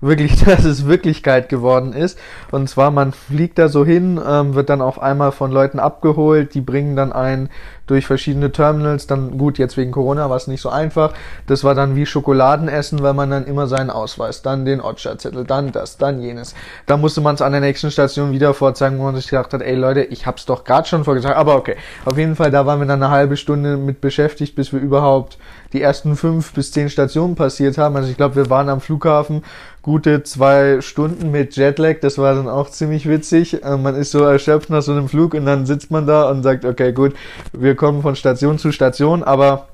wirklich, 0.00 0.40
dass 0.44 0.64
es 0.64 0.86
Wirklichkeit 0.86 1.48
geworden 1.48 1.92
ist. 1.92 2.18
Und 2.50 2.68
zwar, 2.68 2.90
man 2.90 3.12
fliegt 3.12 3.58
da 3.58 3.68
so 3.68 3.84
hin, 3.84 4.20
ähm, 4.26 4.54
wird 4.54 4.70
dann 4.70 4.80
auf 4.80 5.00
einmal 5.00 5.32
von 5.32 5.50
Leuten 5.50 5.78
abgeholt, 5.78 6.54
die 6.54 6.60
bringen 6.60 6.96
dann 6.96 7.12
einen 7.12 7.50
durch 7.86 8.06
verschiedene 8.06 8.52
Terminals. 8.52 9.06
Dann 9.06 9.36
gut, 9.36 9.58
jetzt 9.58 9.76
wegen 9.76 9.90
Corona 9.90 10.30
war 10.30 10.36
es 10.36 10.46
nicht 10.46 10.60
so 10.60 10.68
einfach. 10.68 11.12
Das 11.46 11.64
war 11.64 11.74
dann 11.74 11.96
wie 11.96 12.06
Schokoladenessen, 12.06 13.02
weil 13.02 13.14
man 13.14 13.30
dann 13.30 13.46
immer 13.46 13.66
seinen 13.66 13.90
Ausweis, 13.90 14.42
dann 14.42 14.64
den 14.64 14.80
Otscha-Zettel, 14.80 15.44
dann 15.44 15.72
das, 15.72 15.98
dann 15.98 16.20
jenes. 16.20 16.54
Da 16.86 16.96
musste 16.96 17.20
man 17.20 17.34
es 17.34 17.42
an 17.42 17.52
der 17.52 17.60
nächsten 17.60 17.90
Station 17.90 18.30
wieder 18.32 18.54
vorzeigen, 18.54 18.98
wo 18.98 19.04
man 19.04 19.16
sich 19.16 19.28
gedacht 19.28 19.52
hat, 19.52 19.62
ey 19.62 19.74
Leute, 19.74 20.02
ich 20.02 20.26
hab's 20.26 20.46
doch 20.46 20.64
gerade 20.64 20.88
schon 20.88 21.04
vorgesagt. 21.04 21.36
Aber 21.36 21.56
okay, 21.56 21.76
auf 22.04 22.16
jeden 22.16 22.36
Fall, 22.36 22.50
da 22.50 22.64
waren 22.64 22.78
wir 22.78 22.86
dann 22.86 23.02
eine 23.02 23.12
halbe 23.12 23.36
Stunde 23.36 23.76
mit 23.76 24.00
beschäftigt, 24.00 24.54
bis 24.54 24.72
wir 24.72 24.80
überhaupt 24.80 25.38
die 25.72 25.80
ersten 25.80 26.16
fünf 26.16 26.52
bis 26.52 26.72
zehn 26.72 26.90
Stationen 26.90 27.34
passiert 27.34 27.78
haben. 27.78 27.96
Also 27.96 28.10
ich 28.10 28.16
glaube, 28.16 28.36
wir 28.36 28.50
waren 28.50 28.68
am 28.68 28.80
Flughafen 28.80 29.42
gute 29.82 30.22
zwei 30.22 30.80
Stunden 30.80 31.30
mit 31.30 31.56
Jetlag. 31.56 32.00
Das 32.00 32.18
war 32.18 32.34
dann 32.34 32.48
auch 32.48 32.70
ziemlich 32.70 33.08
witzig. 33.08 33.62
Äh, 33.62 33.76
man 33.76 33.94
ist 33.94 34.10
so 34.10 34.24
erschöpft 34.24 34.70
nach 34.70 34.82
so 34.82 34.92
einem 34.92 35.08
Flug 35.08 35.34
und 35.34 35.46
dann 35.46 35.66
sitzt 35.66 35.90
man 35.90 36.06
da 36.06 36.28
und 36.28 36.42
sagt, 36.42 36.64
okay, 36.64 36.92
gut, 36.92 37.14
wir 37.52 37.74
kommen 37.74 38.02
von 38.02 38.16
Station 38.16 38.58
zu 38.58 38.72
Station, 38.72 39.22
aber 39.22 39.68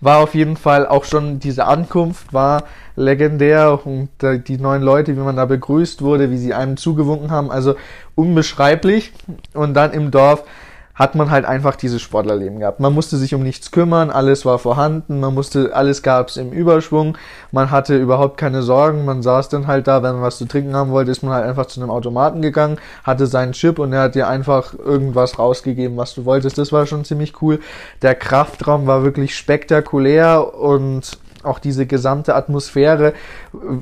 war 0.00 0.18
auf 0.18 0.34
jeden 0.34 0.56
Fall 0.56 0.86
auch 0.86 1.04
schon 1.04 1.40
diese 1.40 1.66
Ankunft 1.66 2.32
war 2.32 2.64
legendär 2.96 3.80
und 3.84 4.08
die 4.22 4.58
neuen 4.58 4.82
Leute, 4.82 5.16
wie 5.16 5.20
man 5.20 5.36
da 5.36 5.44
begrüßt 5.44 6.02
wurde, 6.02 6.30
wie 6.30 6.38
sie 6.38 6.54
einem 6.54 6.76
zugewunken 6.76 7.30
haben, 7.30 7.50
also 7.50 7.74
unbeschreiblich. 8.14 9.12
Und 9.54 9.74
dann 9.74 9.92
im 9.92 10.10
Dorf 10.10 10.44
hat 10.94 11.14
man 11.14 11.30
halt 11.30 11.44
einfach 11.44 11.76
dieses 11.76 12.02
Sportlerleben 12.02 12.58
gehabt. 12.58 12.80
Man 12.80 12.92
musste 12.92 13.16
sich 13.16 13.34
um 13.34 13.42
nichts 13.42 13.70
kümmern, 13.70 14.10
alles 14.10 14.44
war 14.44 14.58
vorhanden, 14.58 15.20
man 15.20 15.34
musste, 15.34 15.74
alles 15.74 16.02
gab's 16.02 16.36
im 16.36 16.52
Überschwung, 16.52 17.16
man 17.52 17.70
hatte 17.70 17.96
überhaupt 17.96 18.36
keine 18.36 18.62
Sorgen, 18.62 19.04
man 19.04 19.22
saß 19.22 19.48
dann 19.48 19.66
halt 19.66 19.86
da, 19.86 20.02
wenn 20.02 20.14
man 20.14 20.22
was 20.22 20.38
zu 20.38 20.46
trinken 20.46 20.74
haben 20.74 20.90
wollte, 20.90 21.10
ist 21.10 21.22
man 21.22 21.32
halt 21.32 21.46
einfach 21.46 21.66
zu 21.66 21.80
einem 21.80 21.90
Automaten 21.90 22.42
gegangen, 22.42 22.78
hatte 23.04 23.26
seinen 23.26 23.52
Chip 23.52 23.78
und 23.78 23.92
er 23.92 24.02
hat 24.02 24.14
dir 24.14 24.28
einfach 24.28 24.74
irgendwas 24.74 25.38
rausgegeben, 25.38 25.96
was 25.96 26.14
du 26.14 26.24
wolltest. 26.24 26.58
Das 26.58 26.72
war 26.72 26.86
schon 26.86 27.04
ziemlich 27.04 27.40
cool. 27.40 27.60
Der 28.02 28.14
Kraftraum 28.14 28.86
war 28.86 29.02
wirklich 29.02 29.34
spektakulär 29.36 30.54
und 30.54 31.18
auch 31.42 31.58
diese 31.58 31.86
gesamte 31.86 32.34
Atmosphäre 32.34 33.14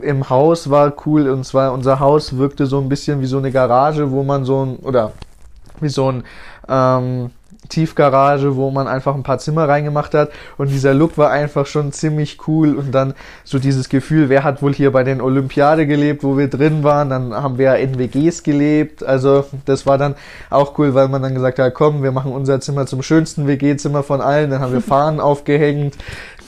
im 0.03 0.31
Haus 0.31 0.71
war 0.71 0.93
cool 1.07 1.29
und 1.29 1.45
zwar 1.45 1.73
unser 1.73 1.99
Haus 1.99 2.39
wirkte 2.39 2.67
so 2.67 2.79
ein 2.79 2.89
bisschen 2.89 3.21
wie 3.21 3.27
so 3.27 3.39
eine 3.39 3.51
Garage, 3.51 4.13
wo 4.13 4.23
man 4.23 4.45
so 4.45 4.65
ein, 4.65 4.77
oder 4.77 5.13
wie 5.81 5.89
so 5.89 6.11
ein 6.11 6.25
ähm, 6.69 7.31
Tiefgarage, 7.69 8.57
wo 8.57 8.71
man 8.71 8.89
einfach 8.89 9.15
ein 9.15 9.23
paar 9.23 9.39
Zimmer 9.39 9.69
reingemacht 9.69 10.15
hat. 10.15 10.31
Und 10.57 10.71
dieser 10.71 10.95
Look 10.95 11.19
war 11.19 11.31
einfach 11.31 11.67
schon 11.67 11.93
ziemlich 11.93 12.39
cool. 12.47 12.75
Und 12.75 12.93
dann 12.93 13.15
so 13.45 13.59
dieses 13.59 13.89
Gefühl, 13.89 14.29
wer 14.29 14.45
hat 14.45 14.63
wohl 14.63 14.75
hier 14.75 14.93
bei 14.93 15.05
den 15.05 15.21
Olympiade 15.21 15.87
gelebt, 15.87 16.23
wo 16.23 16.37
wir 16.37 16.49
drin 16.49 16.83
waren, 16.83 17.11
dann 17.11 17.35
haben 17.35 17.59
wir 17.59 17.77
in 17.77 17.99
WGs 17.99 18.43
gelebt, 18.43 19.03
also 19.03 19.45
das 19.65 19.87
war 19.87 19.99
dann 19.99 20.15
auch 20.51 20.79
cool, 20.79 20.95
weil 20.95 21.09
man 21.09 21.23
dann 21.23 21.35
gesagt 21.35 21.59
hat, 21.59 21.75
komm, 21.75 22.03
wir 22.03 22.13
machen 22.13 22.33
unser 22.33 22.61
Zimmer 22.61 22.87
zum 22.87 23.03
schönsten 23.03 23.47
WG-Zimmer 23.47 24.03
von 24.03 24.21
allen, 24.21 24.51
dann 24.51 24.61
haben 24.61 24.73
wir 24.73 24.81
Fahnen 24.89 25.21
aufgehängt, 25.21 25.97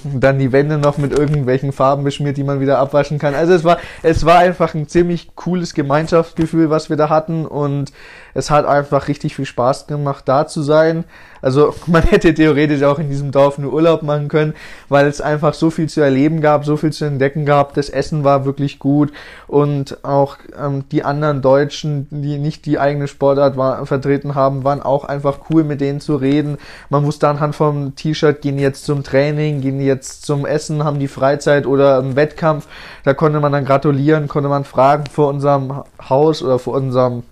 dann 0.05 0.39
die 0.39 0.53
Wände 0.53 0.79
noch 0.79 0.99
mit 0.99 1.17
irgendwelchen 1.17 1.73
Farben 1.73 2.05
beschmiert, 2.05 2.37
die 2.37 2.45
man 2.45 2.61
wieder 2.61 2.79
abwaschen 2.79 3.19
kann. 3.19 3.35
Also 3.35 3.53
es 3.53 3.65
war, 3.65 3.79
es 4.03 4.25
war 4.25 4.39
einfach 4.39 4.75
ein 4.75 4.89
ziemlich 4.89 5.35
cooles 5.35 5.75
Gemeinschaftsgefühl, 5.75 6.71
was 6.71 6.89
wir 6.89 6.97
da 6.97 7.09
hatten. 7.09 7.47
Und 7.47 7.93
es 8.35 8.51
hat 8.51 8.67
einfach 8.67 9.09
richtig 9.09 9.37
viel 9.37 9.47
Spaß 9.47 9.87
gemacht, 9.87 10.25
da 10.27 10.47
zu 10.47 10.63
sein. 10.63 11.05
Also 11.43 11.75
man 11.87 12.03
hätte 12.03 12.35
theoretisch 12.35 12.83
auch 12.83 12.99
in 12.99 13.09
diesem 13.09 13.31
Dorf 13.31 13.59
nur 13.59 13.73
Urlaub 13.73 14.03
machen 14.03 14.29
können, 14.29 14.55
weil 14.89 15.07
es 15.07 15.21
einfach 15.21 15.55
so 15.55 15.71
viel 15.71 15.89
zu 15.89 16.01
erleben 16.01 16.41
gab, 16.41 16.65
so 16.65 16.77
viel 16.77 16.93
zu 16.93 17.05
entdecken 17.05 17.45
gab. 17.45 17.75
Das 17.75 17.89
Essen 17.89 18.25
war 18.25 18.45
wirklich 18.45 18.79
gut 18.79 19.13
und 19.47 20.05
auch 20.05 20.37
ähm, 20.59 20.85
die 20.91 21.05
anderen 21.05 21.43
Deutschen, 21.43 22.07
die 22.11 22.39
nicht 22.39 22.67
die 22.67 22.79
eigene 22.79 23.09
Sportart 23.09 23.57
war, 23.57 23.85
vertreten 23.87 24.35
haben, 24.35 24.65
waren 24.65 24.83
auch 24.83 25.05
einfach 25.05 25.39
cool, 25.51 25.65
mit 25.65 25.81
denen 25.81 26.01
zu 26.01 26.17
reden. 26.17 26.59
Man 26.89 27.05
wusste 27.05 27.29
anhand 27.29 27.55
vom 27.57 27.95
T-Shirt, 27.95 28.43
gehen 28.43 28.59
jetzt 28.59 28.85
zum 28.85 29.03
Training, 29.03 29.61
gehen 29.61 29.81
jetzt 29.81 30.25
zum 30.25 30.47
Essen, 30.47 30.85
haben 30.85 30.99
die 30.99 31.09
Freizeit 31.09 31.67
oder 31.67 31.99
einen 31.99 32.17
Wettkampf. 32.17 32.67
Da 33.05 33.15
konnte 33.15 33.41
man 33.41 33.53
dann 33.53 33.65
gratulieren, 33.65 34.29
konnte 34.29 34.49
man 34.49 34.65
fragen 34.65 35.05
vor 35.07 35.29
unserem 35.29 35.83
Haus 36.09 36.43
oder 36.43 36.59
vor 36.59 36.75
unserem 36.75 37.23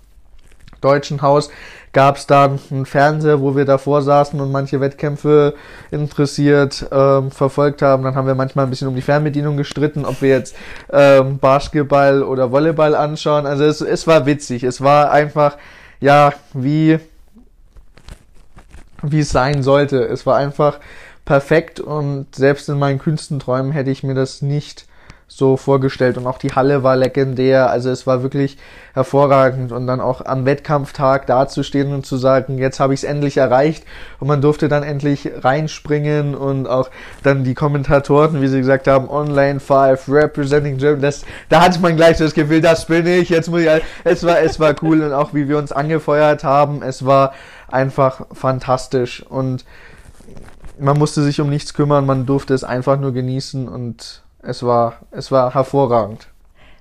deutschen 0.81 1.21
Haus 1.21 1.49
gab 1.91 2.17
es 2.17 2.27
dann 2.27 2.59
einen 2.69 2.85
Fernseher, 2.85 3.41
wo 3.41 3.55
wir 3.55 3.65
davor 3.65 4.01
saßen 4.01 4.39
und 4.39 4.51
manche 4.51 4.79
Wettkämpfe 4.79 5.55
interessiert 5.91 6.85
ähm, 6.91 7.31
verfolgt 7.31 7.81
haben. 7.81 8.03
Dann 8.03 8.15
haben 8.15 8.27
wir 8.27 8.35
manchmal 8.35 8.65
ein 8.65 8.69
bisschen 8.69 8.87
um 8.87 8.95
die 8.95 9.01
Fernbedienung 9.01 9.57
gestritten, 9.57 10.05
ob 10.05 10.21
wir 10.21 10.29
jetzt 10.29 10.55
ähm, 10.91 11.39
Basketball 11.39 12.21
oder 12.23 12.51
Volleyball 12.51 12.95
anschauen. 12.95 13.45
Also 13.45 13.63
es, 13.63 13.81
es 13.81 14.05
war 14.05 14.25
witzig. 14.25 14.63
Es 14.63 14.81
war 14.81 15.11
einfach, 15.11 15.57
ja, 15.99 16.33
wie, 16.53 16.99
wie 19.01 19.19
es 19.19 19.31
sein 19.31 19.63
sollte. 19.63 20.03
Es 20.03 20.25
war 20.25 20.37
einfach 20.37 20.79
perfekt 21.25 21.79
und 21.79 22.35
selbst 22.35 22.69
in 22.69 22.79
meinen 22.79 22.99
kühnsten 22.99 23.39
Träumen 23.39 23.71
hätte 23.71 23.91
ich 23.91 24.03
mir 24.03 24.15
das 24.15 24.41
nicht 24.41 24.88
so 25.31 25.57
vorgestellt 25.57 26.17
und 26.17 26.25
auch 26.25 26.39
die 26.39 26.53
Halle 26.53 26.83
war 26.83 26.95
legendär, 26.95 27.69
also 27.69 27.91
es 27.91 28.07
war 28.07 28.23
wirklich 28.23 28.57
hervorragend 28.93 29.71
und 29.71 29.85
dann 29.85 30.01
auch 30.01 30.25
am 30.25 30.45
Wettkampftag 30.45 31.27
dazustehen 31.27 31.93
und 31.93 32.05
zu 32.05 32.17
sagen, 32.17 32.57
jetzt 32.57 32.79
habe 32.79 32.95
ich 32.95 33.01
es 33.01 33.03
endlich 33.03 33.37
erreicht. 33.37 33.85
Und 34.19 34.27
man 34.27 34.41
durfte 34.41 34.67
dann 34.67 34.81
endlich 34.81 35.29
reinspringen 35.41 36.35
und 36.35 36.67
auch 36.67 36.89
dann 37.23 37.43
die 37.43 37.53
Kommentatoren, 37.53 38.41
wie 38.41 38.47
sie 38.47 38.57
gesagt 38.57 38.87
haben, 38.87 39.07
Online 39.07 39.59
5, 39.59 40.09
Representing 40.09 40.77
Germany, 40.77 41.03
das, 41.03 41.23
da 41.47 41.61
hatte 41.61 41.79
man 41.79 41.95
gleich 41.95 42.17
das 42.17 42.33
Gefühl, 42.33 42.59
das 42.59 42.87
bin 42.87 43.05
ich, 43.05 43.29
jetzt 43.29 43.49
muss 43.49 43.61
ich, 43.61 43.69
es 44.03 44.25
war, 44.25 44.39
es 44.39 44.59
war 44.59 44.73
cool 44.81 45.03
und 45.03 45.13
auch 45.13 45.33
wie 45.33 45.47
wir 45.47 45.59
uns 45.59 45.71
angefeuert 45.71 46.43
haben, 46.43 46.81
es 46.81 47.05
war 47.05 47.33
einfach 47.67 48.25
fantastisch. 48.33 49.23
Und 49.29 49.63
man 50.79 50.97
musste 50.97 51.21
sich 51.21 51.39
um 51.39 51.49
nichts 51.49 51.75
kümmern, 51.75 52.07
man 52.07 52.25
durfte 52.25 52.55
es 52.55 52.63
einfach 52.63 52.99
nur 52.99 53.13
genießen 53.13 53.67
und 53.67 54.23
es 54.41 54.63
war, 54.63 54.99
es 55.11 55.31
war 55.31 55.53
hervorragend. 55.53 56.27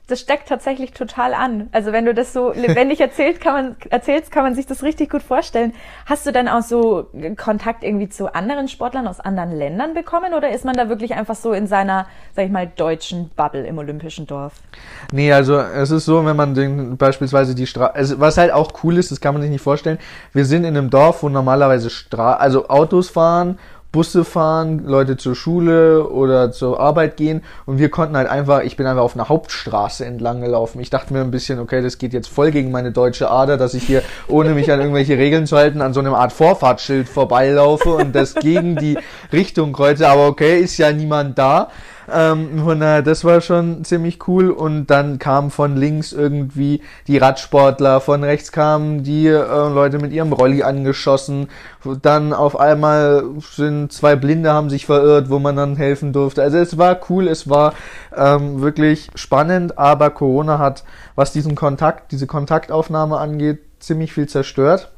Das 0.06 0.20
steckt 0.20 0.48
tatsächlich 0.48 0.92
total 0.92 1.34
an. 1.34 1.68
Also 1.70 1.92
wenn 1.92 2.06
du 2.06 2.14
das 2.14 2.32
so 2.32 2.50
lebendig 2.54 2.98
erzählst, 2.98 3.42
kann 3.42 3.52
man, 3.52 3.76
erzählst, 3.90 4.32
kann 4.32 4.42
man 4.42 4.54
sich 4.54 4.64
das 4.64 4.82
richtig 4.82 5.10
gut 5.10 5.22
vorstellen. 5.22 5.74
Hast 6.06 6.24
du 6.24 6.32
dann 6.32 6.48
auch 6.48 6.62
so 6.62 7.08
Kontakt 7.36 7.84
irgendwie 7.84 8.08
zu 8.08 8.34
anderen 8.34 8.68
Sportlern 8.68 9.06
aus 9.06 9.20
anderen 9.20 9.52
Ländern 9.52 9.92
bekommen 9.92 10.32
oder 10.32 10.50
ist 10.50 10.64
man 10.64 10.74
da 10.78 10.88
wirklich 10.88 11.12
einfach 11.12 11.34
so 11.34 11.52
in 11.52 11.66
seiner, 11.66 12.06
sag 12.34 12.46
ich 12.46 12.50
mal, 12.50 12.66
deutschen 12.74 13.28
Bubble 13.36 13.66
im 13.66 13.76
Olympischen 13.76 14.26
Dorf? 14.26 14.54
Nee, 15.12 15.30
also 15.30 15.58
es 15.58 15.90
ist 15.90 16.06
so, 16.06 16.24
wenn 16.24 16.36
man 16.36 16.54
den 16.54 16.96
beispielsweise 16.96 17.54
die 17.54 17.66
Straße, 17.66 17.94
also 17.94 18.18
was 18.18 18.38
halt 18.38 18.50
auch 18.50 18.72
cool 18.82 18.96
ist, 18.96 19.10
das 19.10 19.20
kann 19.20 19.34
man 19.34 19.42
sich 19.42 19.50
nicht 19.50 19.62
vorstellen. 19.62 19.98
Wir 20.32 20.46
sind 20.46 20.64
in 20.64 20.74
einem 20.74 20.88
Dorf, 20.88 21.22
wo 21.22 21.28
normalerweise 21.28 21.90
Stra 21.90 22.36
also 22.36 22.68
Autos 22.68 23.10
fahren 23.10 23.58
Busse 23.90 24.24
fahren, 24.24 24.84
Leute 24.84 25.16
zur 25.16 25.34
Schule 25.34 26.06
oder 26.08 26.52
zur 26.52 26.78
Arbeit 26.78 27.16
gehen 27.16 27.42
und 27.64 27.78
wir 27.78 27.88
konnten 27.88 28.16
halt 28.16 28.28
einfach, 28.28 28.62
ich 28.62 28.76
bin 28.76 28.86
einfach 28.86 29.02
auf 29.02 29.14
einer 29.14 29.28
Hauptstraße 29.30 30.04
entlang 30.04 30.42
gelaufen. 30.42 30.78
Ich 30.80 30.90
dachte 30.90 31.12
mir 31.14 31.20
ein 31.20 31.30
bisschen, 31.30 31.58
okay, 31.58 31.80
das 31.80 31.96
geht 31.96 32.12
jetzt 32.12 32.28
voll 32.28 32.50
gegen 32.50 32.70
meine 32.70 32.92
deutsche 32.92 33.30
Ader, 33.30 33.56
dass 33.56 33.72
ich 33.72 33.84
hier, 33.84 34.02
ohne 34.28 34.50
mich 34.50 34.70
an 34.70 34.80
irgendwelche 34.80 35.16
Regeln 35.16 35.46
zu 35.46 35.56
halten, 35.56 35.80
an 35.80 35.94
so 35.94 36.00
einem 36.00 36.14
Art 36.14 36.32
Vorfahrtsschild 36.32 37.08
vorbeilaufe 37.08 37.90
und 37.94 38.14
das 38.14 38.34
gegen 38.34 38.76
die 38.76 38.98
Richtung 39.32 39.72
kreuze, 39.72 40.08
aber 40.08 40.26
okay, 40.26 40.58
ist 40.60 40.76
ja 40.76 40.92
niemand 40.92 41.38
da. 41.38 41.70
Ähm, 42.12 42.60
von 42.64 42.80
daher, 42.80 43.02
das 43.02 43.24
war 43.24 43.40
schon 43.40 43.84
ziemlich 43.84 44.26
cool. 44.28 44.50
Und 44.50 44.86
dann 44.86 45.18
kamen 45.18 45.50
von 45.50 45.76
links 45.76 46.12
irgendwie 46.12 46.82
die 47.06 47.18
Radsportler, 47.18 48.00
von 48.00 48.24
rechts 48.24 48.52
kamen 48.52 49.02
die 49.02 49.26
äh, 49.26 49.38
Leute 49.38 49.98
mit 49.98 50.12
ihrem 50.12 50.32
Rolli 50.32 50.62
angeschossen. 50.62 51.48
Dann 52.02 52.32
auf 52.32 52.58
einmal 52.58 53.24
sind 53.40 53.92
zwei 53.92 54.16
Blinde 54.16 54.52
haben 54.52 54.70
sich 54.70 54.86
verirrt, 54.86 55.30
wo 55.30 55.38
man 55.38 55.56
dann 55.56 55.76
helfen 55.76 56.12
durfte. 56.12 56.42
Also 56.42 56.58
es 56.58 56.78
war 56.78 56.98
cool, 57.08 57.28
es 57.28 57.48
war 57.48 57.74
ähm, 58.16 58.60
wirklich 58.60 59.10
spannend, 59.14 59.78
aber 59.78 60.10
Corona 60.10 60.58
hat, 60.58 60.84
was 61.14 61.32
diesen 61.32 61.54
Kontakt, 61.54 62.12
diese 62.12 62.26
Kontaktaufnahme 62.26 63.18
angeht, 63.18 63.60
ziemlich 63.80 64.12
viel 64.12 64.28
zerstört 64.28 64.90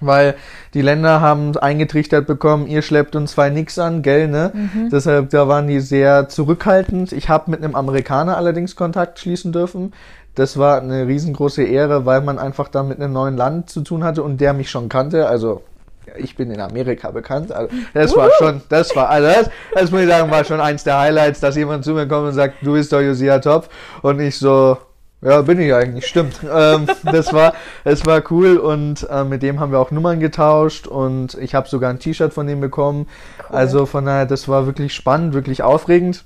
weil 0.00 0.34
die 0.74 0.82
Länder 0.82 1.20
haben 1.20 1.56
eingetrichtert 1.56 2.26
bekommen, 2.26 2.66
ihr 2.66 2.82
schleppt 2.82 3.16
uns 3.16 3.32
zwei 3.32 3.50
nix 3.50 3.78
an, 3.78 4.02
gell, 4.02 4.28
ne? 4.28 4.52
Mhm. 4.54 4.90
Deshalb, 4.90 5.30
da 5.30 5.48
waren 5.48 5.66
die 5.66 5.80
sehr 5.80 6.28
zurückhaltend. 6.28 7.12
Ich 7.12 7.28
habe 7.28 7.50
mit 7.50 7.62
einem 7.62 7.74
Amerikaner 7.74 8.36
allerdings 8.36 8.76
Kontakt 8.76 9.18
schließen 9.18 9.52
dürfen. 9.52 9.92
Das 10.34 10.58
war 10.58 10.80
eine 10.80 11.06
riesengroße 11.06 11.64
Ehre, 11.64 12.06
weil 12.06 12.20
man 12.20 12.38
einfach 12.38 12.68
da 12.68 12.82
mit 12.82 13.00
einem 13.00 13.12
neuen 13.12 13.36
Land 13.36 13.68
zu 13.68 13.80
tun 13.82 14.04
hatte 14.04 14.22
und 14.22 14.40
der 14.40 14.52
mich 14.52 14.70
schon 14.70 14.88
kannte. 14.88 15.26
Also 15.26 15.62
ich 16.16 16.36
bin 16.36 16.50
in 16.50 16.60
Amerika 16.60 17.10
bekannt. 17.10 17.52
Also 17.52 17.74
das 17.94 18.16
war 18.16 18.30
schon, 18.38 18.62
das 18.68 18.94
war, 18.96 19.08
also 19.08 19.28
das, 19.28 19.50
das 19.74 19.90
muss 19.90 20.02
ich 20.02 20.08
sagen, 20.08 20.30
war 20.30 20.44
schon 20.44 20.60
eins 20.60 20.84
der 20.84 20.98
Highlights, 20.98 21.40
dass 21.40 21.56
jemand 21.56 21.84
zu 21.84 21.92
mir 21.92 22.06
kommt 22.06 22.28
und 22.28 22.34
sagt, 22.34 22.54
du 22.62 22.72
bist 22.72 22.92
doch 22.92 23.00
Josia 23.00 23.38
Top 23.38 23.68
und 24.02 24.20
ich 24.20 24.38
so, 24.38 24.78
ja, 25.22 25.42
bin 25.42 25.60
ich 25.60 25.72
eigentlich, 25.74 26.06
stimmt. 26.06 26.40
ähm, 26.50 26.86
das 27.04 27.32
war, 27.32 27.54
es 27.84 28.06
war 28.06 28.22
cool 28.30 28.56
und 28.56 29.06
äh, 29.10 29.24
mit 29.24 29.42
dem 29.42 29.60
haben 29.60 29.72
wir 29.72 29.78
auch 29.78 29.90
Nummern 29.90 30.20
getauscht 30.20 30.86
und 30.86 31.34
ich 31.34 31.54
habe 31.54 31.68
sogar 31.68 31.90
ein 31.90 31.98
T-Shirt 31.98 32.32
von 32.32 32.46
dem 32.46 32.60
bekommen. 32.60 33.06
Cool. 33.38 33.56
Also 33.56 33.86
von 33.86 34.06
daher, 34.06 34.26
das 34.26 34.48
war 34.48 34.66
wirklich 34.66 34.94
spannend, 34.94 35.34
wirklich 35.34 35.62
aufregend 35.62 36.24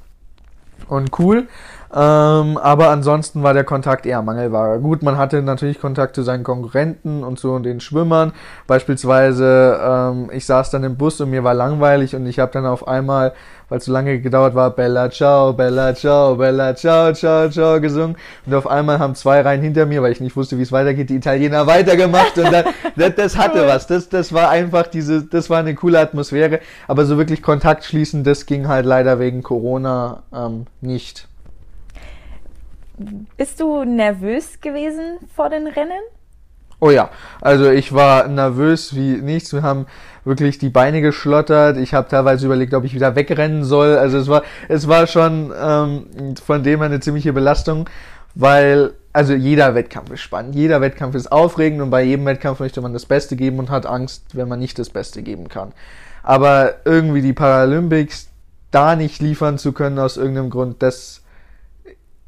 und 0.89 1.19
cool. 1.19 1.49
Ähm, 1.97 2.57
aber 2.59 2.89
ansonsten 2.91 3.45
war 3.45 3.55
der 3.55 3.63
Kontakt 3.63 4.05
eher 4.05 4.21
Mangelware. 4.21 4.81
Gut, 4.81 5.05
man 5.05 5.17
hatte 5.17 5.43
natürlich 5.43 5.81
Kontakt 5.81 6.17
zu 6.17 6.23
seinen 6.23 6.43
Konkurrenten 6.43 7.23
und 7.23 7.39
zu 7.39 7.57
den 7.61 7.79
Schwimmern. 7.79 8.33
Beispielsweise, 8.67 9.81
ähm, 9.81 10.29
ich 10.33 10.45
saß 10.45 10.71
dann 10.71 10.83
im 10.83 10.97
Bus 10.97 11.21
und 11.21 11.31
mir 11.31 11.45
war 11.45 11.55
langweilig 11.55 12.17
und 12.17 12.27
ich 12.27 12.41
habe 12.41 12.51
dann 12.51 12.67
auf 12.67 12.89
einmal 12.89 13.33
weil 13.69 13.79
es 13.79 13.85
so 13.85 13.93
lange 13.93 14.21
gedauert 14.21 14.55
war, 14.55 14.71
Bella 14.71 15.11
Ciao, 15.11 15.53
Bella 15.53 15.95
Ciao, 15.95 16.37
Bella 16.37 16.75
Ciao, 16.75 17.13
Ciao, 17.13 17.49
Ciao 17.49 17.81
gesungen. 17.81 18.17
Und 18.47 18.55
auf 18.55 18.67
einmal 18.67 18.99
haben 18.99 19.15
zwei 19.15 19.41
Reihen 19.41 19.63
hinter 19.63 19.87
mir, 19.87 20.03
weil 20.03 20.13
ich 20.13 20.21
nicht 20.21 20.37
wusste, 20.37 20.59
wie 20.59 20.63
es 20.63 20.73
weitergeht, 20.73 21.11
die 21.11 21.17
Italiener 21.17 21.67
weitergemacht. 21.69 22.37
Und 22.39 22.53
dann, 22.53 22.67
das, 22.97 23.15
das 23.17 23.37
hatte 23.37 23.67
was. 23.67 23.87
Das, 23.87 24.09
das 24.09 24.33
war 24.33 24.51
einfach 24.51 24.87
diese, 24.87 25.25
das 25.25 25.51
war 25.51 25.59
eine 25.59 25.75
coole 25.75 25.99
Atmosphäre. 25.99 26.61
Aber 26.89 27.05
so 27.07 27.19
wirklich 27.19 27.43
Kontakt 27.43 27.85
schließen, 27.85 28.25
das 28.25 28.47
ging 28.47 28.69
halt 28.69 28.87
leider 28.87 29.19
wegen 29.19 29.43
Corona 29.43 30.23
ähm, 30.33 30.67
nicht. 30.81 31.29
Bist 33.37 33.61
du 33.61 33.85
nervös 33.85 34.61
gewesen 34.61 35.19
vor 35.35 35.51
den 35.51 35.67
Rennen? 35.67 36.01
Oh 36.81 36.91
ja, 36.91 37.11
also 37.41 37.71
ich 37.71 37.93
war 37.93 38.29
nervös 38.29 38.95
wie 38.95 39.17
nichts. 39.17 39.53
Wir 39.53 39.63
haben 39.63 39.87
wirklich 40.25 40.59
die 40.59 40.69
Beine 40.69 41.01
geschlottert. 41.01 41.77
Ich 41.77 41.95
habe 41.95 42.09
teilweise 42.09 42.47
überlegt, 42.47 42.75
ob 42.75 42.85
ich 42.85 42.95
wieder 42.95 43.15
wegrennen 43.15 43.65
soll. 43.65 43.97
Also 43.97 44.19
es 44.19 44.29
war, 44.29 44.43
es 44.69 44.89
war 44.89 45.07
schon 45.07 45.53
ähm, 45.59 46.35
von 46.45 46.63
dem 46.63 46.83
eine 46.83 47.01
ziemliche 47.01 47.33
Belastung, 47.33 47.89
weil 48.35 48.93
also 49.13 49.33
jeder 49.33 49.75
Wettkampf 49.75 50.11
ist 50.11 50.23
spannend, 50.23 50.57
jeder 50.57 50.81
Wettkampf 50.81 51.15
ist 51.15 51.31
aufregend 51.31 51.81
und 51.81 51.91
bei 51.91 52.03
jedem 52.03 52.27
Wettkampf 52.27 52.59
möchte 52.59 52.81
man 52.81 52.93
das 52.93 53.07
Beste 53.07 53.37
geben 53.37 53.61
und 53.61 53.71
hat 53.71 53.87
Angst, 53.87 54.25
wenn 54.33 54.49
man 54.49 54.59
nicht 54.59 54.79
das 54.79 54.91
Beste 54.91 55.23
geben 55.23 55.49
kann. 55.49 55.73
Aber 56.25 56.75
irgendwie 56.85 57.23
die 57.23 57.33
Paralympics 57.33 58.29
da 58.73 58.97
nicht 58.97 59.23
liefern 59.23 59.57
zu 59.57 59.73
können 59.73 60.01
aus 60.01 60.17
irgendeinem 60.17 60.51
Grund, 60.51 60.83
das 60.83 61.23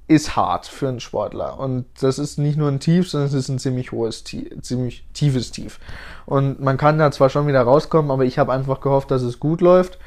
ist 0.09 0.37
hart 0.37 0.67
für 0.67 0.89
einen 0.89 1.01
Sportler. 1.01 1.59
Und 1.59 1.87
das 2.01 2.19
ist 2.19 2.39
nicht 2.39 2.57
nur 2.57 2.69
ein 2.69 2.81
Tief, 2.81 3.11
sondern 3.11 3.29
es 3.29 3.35
ist 3.35 3.49
ein 3.49 3.59
ziemlich 3.59 3.93
hohes, 3.93 4.23
ziemlich 4.25 5.05
tiefes 5.13 5.51
Tief. 5.51 5.81
Und 6.27 6.61
man 6.61 6.77
kann 6.77 6.99
da 6.99 7.11
zwar 7.11 7.29
schon 7.29 7.47
wieder 7.47 7.63
rauskommen, 7.63 8.11
aber 8.11 8.25
ich 8.25 8.39
habe 8.39 8.53
einfach 8.53 8.81
gehofft, 8.81 9.11
dass 9.11 9.23
es 9.23 9.41
gut 9.41 9.61
läuft. 9.61 9.99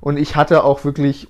Und 0.00 0.16
ich 0.16 0.36
hatte 0.36 0.62
auch 0.62 0.84
wirklich 0.84 1.28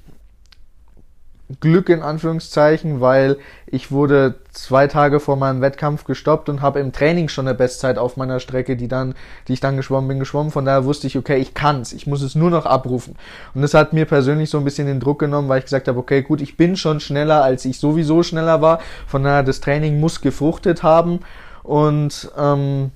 Glück 1.61 1.89
in 1.89 2.03
Anführungszeichen, 2.03 3.01
weil 3.01 3.39
ich 3.67 3.91
wurde 3.91 4.35
zwei 4.53 4.87
Tage 4.87 5.19
vor 5.19 5.37
meinem 5.37 5.63
Wettkampf 5.63 6.05
gestoppt 6.05 6.51
und 6.51 6.61
habe 6.61 6.81
im 6.81 6.93
Training 6.93 7.29
schon 7.29 7.49
eine 7.49 7.57
Bestzeit 7.57 7.97
auf 7.97 8.19
meiner 8.19 8.39
Strecke, 8.39 8.77
die 8.77 8.89
dann, 8.89 9.15
die 9.47 9.55
ich 9.55 9.61
dann 9.61 9.77
geschwommen 9.77 10.09
bin, 10.09 10.19
geschwommen. 10.19 10.53
Von 10.53 10.67
daher 10.67 10.85
wusste 10.85 11.07
ich, 11.07 11.17
okay, 11.17 11.39
ich 11.39 11.55
kann's, 11.55 11.95
ich 11.95 12.07
muss 12.07 12.21
es 12.21 12.35
nur 12.35 12.51
noch 12.51 12.67
abrufen. 12.67 13.17
Und 13.55 13.63
das 13.63 13.73
hat 13.73 13.95
mir 13.95 14.05
persönlich 14.05 14.51
so 14.51 14.59
ein 14.59 14.65
bisschen 14.65 14.87
den 14.87 15.01
Druck 15.01 15.21
genommen, 15.21 15.49
weil 15.49 15.61
ich 15.61 15.65
gesagt 15.65 15.89
habe, 15.89 15.99
okay, 15.99 16.21
gut, 16.23 16.43
ich 16.43 16.59
bin 16.59 16.77
schon 16.77 17.01
schneller, 17.01 17.43
als 17.43 17.65
ich 17.65 17.79
sowieso 17.79 18.23
schneller 18.23 18.61
war. 18.61 18.81
Von 19.07 19.25
daher 19.25 19.43
das 19.43 19.61
Training 19.61 20.01
muss 20.01 20.21
gefruchtet 20.21 20.83
haben 20.83 21.21
und 21.63 22.31
ähm, 22.37 22.91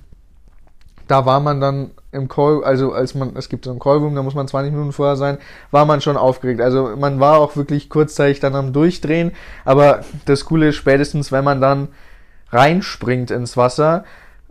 da 1.07 1.25
war 1.25 1.39
man 1.39 1.59
dann 1.59 1.91
im 2.13 2.27
Call, 2.27 2.63
also 2.63 2.93
als 2.93 3.15
man, 3.15 3.35
es 3.35 3.49
gibt 3.49 3.65
so 3.65 3.71
einen 3.71 3.79
Callroom, 3.79 4.15
da 4.15 4.23
muss 4.23 4.35
man 4.35 4.47
20 4.47 4.71
Minuten 4.71 4.91
vorher 4.91 5.15
sein, 5.15 5.37
war 5.71 5.85
man 5.85 6.01
schon 6.01 6.17
aufgeregt. 6.17 6.61
Also 6.61 6.95
man 6.97 7.19
war 7.19 7.37
auch 7.39 7.55
wirklich 7.55 7.89
kurzzeitig 7.89 8.39
dann 8.39 8.55
am 8.55 8.73
Durchdrehen, 8.73 9.31
aber 9.65 10.01
das 10.25 10.45
Coole 10.45 10.69
ist 10.69 10.75
spätestens, 10.75 11.31
wenn 11.31 11.43
man 11.43 11.61
dann 11.61 11.89
reinspringt 12.51 13.31
ins 13.31 13.57
Wasser, 13.57 14.03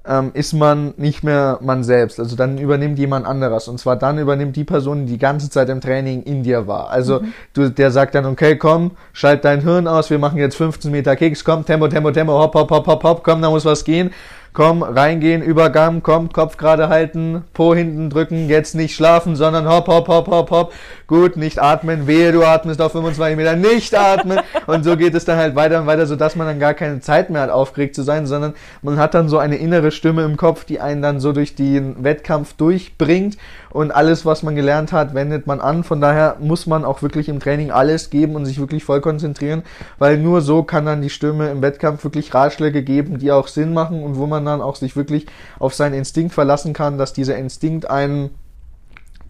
ähm, 0.06 0.30
ist 0.34 0.52
man 0.52 0.94
nicht 0.96 1.22
mehr 1.22 1.58
man 1.62 1.84
selbst. 1.84 2.18
Also 2.18 2.36
dann 2.36 2.58
übernimmt 2.58 2.98
jemand 2.98 3.26
anderes. 3.26 3.68
Und 3.68 3.78
zwar 3.78 3.96
dann 3.96 4.18
übernimmt 4.18 4.56
die 4.56 4.64
Person, 4.64 5.06
die 5.06 5.12
die 5.12 5.18
ganze 5.18 5.50
Zeit 5.50 5.68
im 5.68 5.80
Training 5.80 6.22
in 6.22 6.42
dir 6.42 6.66
war. 6.66 6.90
Also 6.90 7.20
mhm. 7.20 7.32
du, 7.52 7.70
der 7.70 7.90
sagt 7.90 8.14
dann, 8.14 8.26
okay, 8.26 8.56
komm, 8.56 8.92
schalt 9.12 9.44
dein 9.44 9.60
Hirn 9.60 9.86
aus, 9.86 10.10
wir 10.10 10.18
machen 10.18 10.38
jetzt 10.38 10.56
15 10.56 10.90
Meter 10.90 11.14
Kicks, 11.16 11.44
komm, 11.44 11.64
Tempo, 11.64 11.88
Tempo, 11.88 12.10
Tempo, 12.10 12.32
hopp, 12.32 12.54
hopp, 12.54 12.70
hopp, 12.70 12.86
hopp, 12.86 13.04
hopp, 13.04 13.24
komm, 13.24 13.42
da 13.42 13.50
muss 13.50 13.64
was 13.64 13.84
gehen 13.84 14.10
komm, 14.52 14.82
reingehen, 14.82 15.42
Übergang, 15.42 16.02
komm, 16.02 16.32
Kopf 16.32 16.56
gerade 16.56 16.88
halten, 16.88 17.44
Po 17.52 17.74
hinten 17.74 18.10
drücken, 18.10 18.48
jetzt 18.48 18.74
nicht 18.74 18.94
schlafen, 18.94 19.36
sondern 19.36 19.68
hopp, 19.68 19.88
hopp, 19.88 20.08
hopp, 20.08 20.28
hopp, 20.28 20.50
hopp. 20.50 20.72
Gut, 21.12 21.36
nicht 21.36 21.58
atmen, 21.58 22.06
wehe, 22.06 22.32
du 22.32 22.42
atmest 22.42 22.80
auf 22.80 22.92
25 22.92 23.36
Meter, 23.36 23.54
nicht 23.54 23.94
atmen. 23.94 24.40
Und 24.66 24.82
so 24.82 24.96
geht 24.96 25.14
es 25.14 25.26
dann 25.26 25.36
halt 25.36 25.54
weiter 25.54 25.78
und 25.78 25.86
weiter, 25.86 26.06
sodass 26.06 26.36
man 26.36 26.46
dann 26.46 26.58
gar 26.58 26.72
keine 26.72 27.00
Zeit 27.00 27.28
mehr 27.28 27.42
hat, 27.42 27.50
aufgeregt 27.50 27.94
zu 27.94 28.02
sein, 28.02 28.26
sondern 28.26 28.54
man 28.80 28.96
hat 28.96 29.12
dann 29.12 29.28
so 29.28 29.36
eine 29.36 29.56
innere 29.56 29.90
Stimme 29.90 30.24
im 30.24 30.38
Kopf, 30.38 30.64
die 30.64 30.80
einen 30.80 31.02
dann 31.02 31.20
so 31.20 31.34
durch 31.34 31.54
den 31.54 32.02
Wettkampf 32.02 32.54
durchbringt 32.54 33.36
und 33.68 33.90
alles, 33.90 34.24
was 34.24 34.42
man 34.42 34.56
gelernt 34.56 34.92
hat, 34.92 35.12
wendet 35.12 35.46
man 35.46 35.60
an. 35.60 35.84
Von 35.84 36.00
daher 36.00 36.36
muss 36.40 36.66
man 36.66 36.82
auch 36.82 37.02
wirklich 37.02 37.28
im 37.28 37.40
Training 37.40 37.70
alles 37.70 38.08
geben 38.08 38.34
und 38.34 38.46
sich 38.46 38.58
wirklich 38.58 38.82
voll 38.82 39.02
konzentrieren, 39.02 39.64
weil 39.98 40.16
nur 40.16 40.40
so 40.40 40.62
kann 40.62 40.86
dann 40.86 41.02
die 41.02 41.10
Stimme 41.10 41.50
im 41.50 41.60
Wettkampf 41.60 42.02
wirklich 42.04 42.32
Ratschläge 42.32 42.82
geben, 42.82 43.18
die 43.18 43.32
auch 43.32 43.48
Sinn 43.48 43.74
machen 43.74 44.02
und 44.02 44.16
wo 44.16 44.26
man 44.26 44.46
dann 44.46 44.62
auch 44.62 44.76
sich 44.76 44.96
wirklich 44.96 45.26
auf 45.58 45.74
seinen 45.74 45.92
Instinkt 45.92 46.32
verlassen 46.32 46.72
kann, 46.72 46.96
dass 46.96 47.12
dieser 47.12 47.36
Instinkt 47.36 47.90
einen 47.90 48.30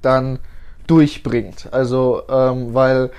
dann 0.01 0.39
durchbringt. 0.87 1.69
Also, 1.71 2.23
ähm, 2.29 2.75
weil 2.75 3.11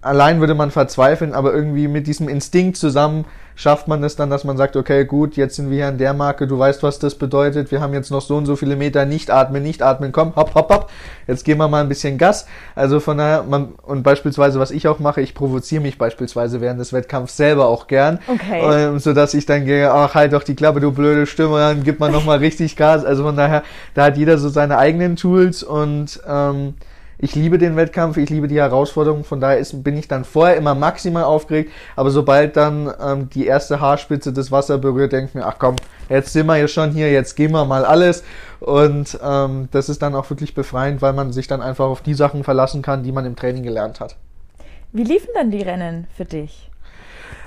allein 0.00 0.40
würde 0.40 0.54
man 0.54 0.70
verzweifeln, 0.70 1.32
aber 1.32 1.54
irgendwie 1.54 1.88
mit 1.88 2.06
diesem 2.06 2.28
Instinkt 2.28 2.76
zusammen 2.76 3.24
schafft 3.54 3.88
man 3.88 4.02
es 4.04 4.16
dann, 4.16 4.30
dass 4.30 4.44
man 4.44 4.56
sagt, 4.56 4.76
okay, 4.76 5.04
gut, 5.04 5.36
jetzt 5.36 5.56
sind 5.56 5.70
wir 5.70 5.76
hier 5.76 5.86
an 5.88 5.98
der 5.98 6.14
Marke, 6.14 6.46
du 6.46 6.58
weißt, 6.58 6.82
was 6.82 6.98
das 6.98 7.14
bedeutet, 7.14 7.70
wir 7.70 7.80
haben 7.80 7.92
jetzt 7.92 8.10
noch 8.10 8.20
so 8.20 8.36
und 8.36 8.46
so 8.46 8.56
viele 8.56 8.76
Meter, 8.76 9.04
nicht 9.04 9.30
atmen, 9.30 9.62
nicht 9.62 9.82
atmen, 9.82 10.12
komm, 10.12 10.34
hopp, 10.36 10.54
hopp, 10.54 10.70
hopp, 10.70 10.90
jetzt 11.26 11.44
geben 11.44 11.60
wir 11.60 11.68
mal 11.68 11.82
ein 11.82 11.88
bisschen 11.88 12.18
Gas. 12.18 12.46
Also 12.74 13.00
von 13.00 13.18
daher, 13.18 13.42
man, 13.42 13.72
und 13.82 14.02
beispielsweise, 14.02 14.58
was 14.58 14.70
ich 14.70 14.88
auch 14.88 14.98
mache, 14.98 15.20
ich 15.20 15.34
provoziere 15.34 15.82
mich 15.82 15.98
beispielsweise 15.98 16.60
während 16.60 16.80
des 16.80 16.92
Wettkampfs 16.92 17.36
selber 17.36 17.66
auch 17.66 17.86
gern, 17.86 18.18
okay. 18.26 18.60
ähm, 18.62 18.98
sodass 18.98 19.34
ich 19.34 19.46
dann 19.46 19.64
gehe, 19.64 19.90
ach, 19.90 20.14
halt 20.14 20.32
doch 20.32 20.42
die 20.42 20.54
Klappe, 20.54 20.80
du 20.80 20.92
blöde 20.92 21.26
Stimme, 21.26 21.58
dann 21.58 21.82
gibt 21.82 22.00
man 22.00 22.12
nochmal 22.12 22.38
richtig 22.42 22.76
Gas. 22.76 23.04
Also 23.04 23.22
von 23.22 23.36
daher, 23.36 23.62
da 23.94 24.04
hat 24.04 24.16
jeder 24.16 24.38
so 24.38 24.48
seine 24.48 24.78
eigenen 24.78 25.16
Tools 25.16 25.62
und 25.62 26.20
ähm, 26.28 26.74
ich 27.18 27.34
liebe 27.34 27.58
den 27.58 27.76
Wettkampf, 27.76 28.16
ich 28.16 28.30
liebe 28.30 28.48
die 28.48 28.60
Herausforderung, 28.60 29.24
von 29.24 29.40
daher 29.40 29.58
ist, 29.58 29.84
bin 29.84 29.96
ich 29.96 30.08
dann 30.08 30.24
vorher 30.24 30.56
immer 30.56 30.74
maximal 30.74 31.24
aufgeregt, 31.24 31.70
aber 31.96 32.10
sobald 32.10 32.56
dann 32.56 32.92
ähm, 33.00 33.28
die 33.30 33.46
erste 33.46 33.80
Haarspitze 33.80 34.32
das 34.32 34.50
Wasser 34.50 34.78
berührt, 34.78 35.12
denke 35.12 35.28
ich 35.28 35.34
mir, 35.34 35.46
ach 35.46 35.56
komm, 35.58 35.76
jetzt 36.08 36.32
sind 36.32 36.46
wir 36.46 36.56
ja 36.56 36.68
schon 36.68 36.90
hier, 36.90 37.12
jetzt 37.12 37.36
gehen 37.36 37.52
wir 37.52 37.64
mal 37.64 37.84
alles 37.84 38.24
und 38.60 39.18
ähm, 39.22 39.68
das 39.70 39.88
ist 39.88 40.02
dann 40.02 40.14
auch 40.14 40.28
wirklich 40.30 40.54
befreiend, 40.54 41.02
weil 41.02 41.12
man 41.12 41.32
sich 41.32 41.46
dann 41.46 41.62
einfach 41.62 41.86
auf 41.86 42.00
die 42.00 42.14
Sachen 42.14 42.42
verlassen 42.44 42.82
kann, 42.82 43.02
die 43.02 43.12
man 43.12 43.26
im 43.26 43.36
Training 43.36 43.62
gelernt 43.62 44.00
hat. 44.00 44.16
Wie 44.92 45.04
liefen 45.04 45.30
dann 45.34 45.50
die 45.50 45.62
Rennen 45.62 46.06
für 46.16 46.24
dich? 46.24 46.71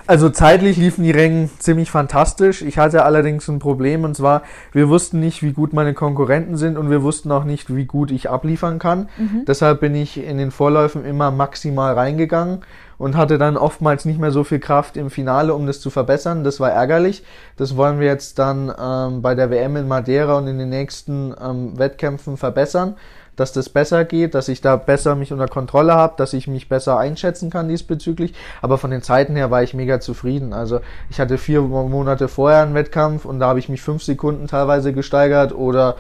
Also 0.08 0.30
zeitlich 0.30 0.78
liefen 0.78 1.04
die 1.04 1.12
Rennen 1.12 1.50
ziemlich 1.58 1.90
fantastisch. 1.90 2.62
Ich 2.62 2.78
hatte 2.78 3.04
allerdings 3.04 3.48
ein 3.48 3.60
Problem 3.60 4.04
und 4.04 4.16
zwar, 4.16 4.44
wir 4.72 4.88
wussten 4.88 5.20
nicht, 5.20 5.42
wie 5.42 5.52
gut 5.52 5.74
meine 5.74 5.94
Konkurrenten 5.96 6.58
sind 6.58 6.78
und 6.78 6.92
wir 6.92 7.02
wussten 7.02 7.32
auch 7.32 7.44
nicht, 7.44 7.76
wie 7.76 7.86
gut 7.86 8.12
ich 8.12 8.30
abliefern 8.30 8.78
kann. 8.78 9.10
Mhm. 9.18 9.46
Deshalb 9.48 9.80
bin 9.80 9.96
ich 9.96 10.24
in 10.24 10.38
den 10.38 10.52
Vorläufen 10.52 11.06
immer 11.06 11.32
maximal 11.32 11.96
reingegangen 11.96 12.60
und 12.98 13.18
hatte 13.18 13.38
dann 13.38 13.58
oftmals 13.58 14.06
nicht 14.06 14.20
mehr 14.20 14.32
so 14.32 14.44
viel 14.44 14.60
Kraft 14.60 14.96
im 14.96 15.10
Finale, 15.10 15.54
um 15.54 15.66
das 15.66 15.82
zu 15.82 15.90
verbessern. 15.90 16.44
Das 16.44 16.60
war 16.60 16.72
ärgerlich. 16.72 17.24
Das 17.58 17.76
wollen 17.76 18.00
wir 18.00 18.08
jetzt 18.08 18.38
dann 18.38 18.72
ähm, 18.80 19.22
bei 19.22 19.34
der 19.34 19.50
WM 19.50 19.76
in 19.76 19.88
Madeira 19.88 20.38
und 20.38 20.48
in 20.48 20.60
den 20.60 20.70
nächsten 20.70 21.34
ähm, 21.42 21.78
Wettkämpfen 21.78 22.38
verbessern 22.38 22.96
dass 23.36 23.54
das 23.54 23.70
besser 23.70 24.06
geht, 24.06 24.34
dass 24.36 24.48
ich 24.48 24.62
da 24.62 24.76
besser 24.76 25.16
mich 25.16 25.32
unter 25.32 25.48
Kontrolle 25.48 25.94
habe, 25.94 26.14
dass 26.18 26.34
ich 26.34 26.48
mich 26.48 26.70
besser 26.70 26.98
einschätzen 26.98 27.50
kann 27.50 27.68
diesbezüglich. 27.68 28.34
Aber 28.62 28.78
von 28.78 28.92
den 28.92 29.02
Zeiten 29.02 29.36
her 29.36 29.52
war 29.52 29.64
ich 29.64 29.74
mega 29.74 30.00
zufrieden. 30.00 30.54
Also 30.54 30.80
ich 31.10 31.20
hatte 31.20 31.38
vier 31.38 31.62
Monate 31.62 32.28
vorher 32.28 32.62
einen 32.62 32.76
Wettkampf 32.76 33.26
und 33.26 33.40
da 33.40 33.48
habe 33.48 33.60
ich 33.60 33.70
mich 33.70 33.82
fünf 33.82 34.04
Sekunden 34.04 34.48
teilweise 34.48 34.94
gesteigert 34.94 35.54
oder 35.54 35.96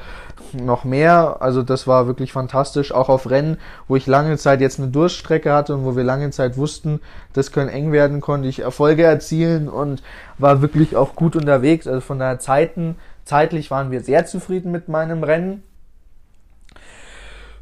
noch 0.53 0.83
mehr. 0.83 1.38
Also 1.41 1.63
das 1.63 1.88
war 1.88 2.07
wirklich 2.07 2.31
fantastisch. 2.31 2.91
Auch 2.91 3.09
auf 3.09 3.29
Rennen, 3.29 3.57
wo 3.88 3.95
ich 3.95 4.07
lange 4.07 4.38
Zeit 4.38 4.61
jetzt 4.61 4.79
eine 4.79 4.89
Durststrecke 4.89 5.51
hatte 5.51 5.75
und 5.75 5.86
wo 5.86 5.95
wir 5.95 6.03
lange 6.03 6.29
Zeit 6.31 6.57
wussten, 6.57 7.01
das 7.33 7.51
können 7.51 7.69
eng 7.69 7.91
werden, 7.91 8.21
konnte 8.21 8.47
ich 8.47 8.59
Erfolge 8.59 9.03
erzielen 9.03 9.67
und 9.69 10.01
war 10.38 10.61
wirklich 10.61 10.95
auch 10.95 11.15
gut 11.15 11.36
unterwegs. 11.36 11.88
Also 11.88 12.01
von 12.01 12.19
der 12.19 12.39
Zeiten, 12.39 12.95
zeitlich 13.23 13.71
waren 13.71 13.91
wir 13.91 14.01
sehr 14.01 14.25
zufrieden 14.25 14.71
mit 14.71 14.88
meinem 14.88 15.23
Rennen. 15.23 15.63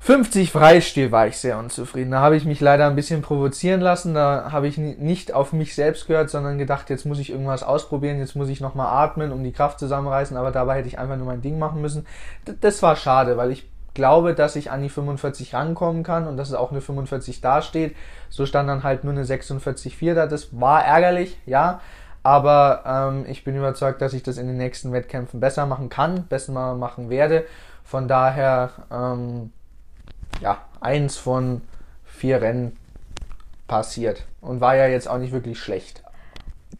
50 0.03 0.51
Freistil 0.51 1.13
war 1.13 1.27
ich 1.27 1.37
sehr 1.37 1.57
unzufrieden. 1.57 2.11
Da 2.11 2.19
habe 2.19 2.35
ich 2.35 2.43
mich 2.43 2.59
leider 2.59 2.87
ein 2.87 2.95
bisschen 2.97 3.21
provozieren 3.21 3.79
lassen. 3.79 4.13
Da 4.13 4.51
habe 4.51 4.67
ich 4.67 4.77
nicht 4.77 5.33
auf 5.33 5.53
mich 5.53 5.75
selbst 5.75 6.07
gehört, 6.07 6.29
sondern 6.29 6.57
gedacht, 6.57 6.89
jetzt 6.89 7.05
muss 7.05 7.19
ich 7.19 7.29
irgendwas 7.29 7.63
ausprobieren, 7.63 8.19
jetzt 8.19 8.35
muss 8.35 8.49
ich 8.49 8.59
nochmal 8.59 8.87
atmen, 8.87 9.31
um 9.31 9.45
die 9.45 9.53
Kraft 9.53 9.79
zusammenreißen. 9.79 10.35
Aber 10.35 10.51
dabei 10.51 10.79
hätte 10.79 10.89
ich 10.89 10.99
einfach 10.99 11.15
nur 11.15 11.27
mein 11.27 11.41
Ding 11.41 11.57
machen 11.57 11.79
müssen. 11.79 12.05
Das 12.59 12.83
war 12.83 12.97
schade, 12.97 13.37
weil 13.37 13.51
ich 13.51 13.65
glaube, 13.93 14.33
dass 14.33 14.57
ich 14.57 14.71
an 14.71 14.81
die 14.81 14.89
45 14.89 15.53
rankommen 15.53 16.03
kann 16.03 16.27
und 16.27 16.35
dass 16.35 16.49
es 16.49 16.55
auch 16.55 16.71
eine 16.71 16.81
45 16.81 17.39
dasteht. 17.39 17.95
So 18.27 18.45
stand 18.45 18.67
dann 18.67 18.83
halt 18.83 19.05
nur 19.05 19.13
eine 19.13 19.23
46,4 19.23 20.15
da. 20.15 20.27
Das 20.27 20.59
war 20.59 20.83
ärgerlich, 20.83 21.37
ja. 21.45 21.79
Aber 22.23 22.83
ähm, 22.85 23.25
ich 23.29 23.45
bin 23.45 23.55
überzeugt, 23.55 24.01
dass 24.01 24.11
ich 24.11 24.23
das 24.23 24.37
in 24.37 24.47
den 24.47 24.57
nächsten 24.57 24.91
Wettkämpfen 24.91 25.39
besser 25.39 25.65
machen 25.65 25.87
kann, 25.87 26.27
besser 26.27 26.75
machen 26.75 27.09
werde. 27.09 27.45
Von 27.85 28.09
daher 28.09 28.71
ähm, 28.91 29.51
ja, 30.41 30.61
eins 30.81 31.17
von 31.17 31.61
vier 32.03 32.41
Rennen 32.41 32.77
passiert 33.67 34.25
und 34.41 34.61
war 34.61 34.75
ja 34.75 34.87
jetzt 34.87 35.09
auch 35.09 35.17
nicht 35.17 35.31
wirklich 35.31 35.59
schlecht. 35.59 36.03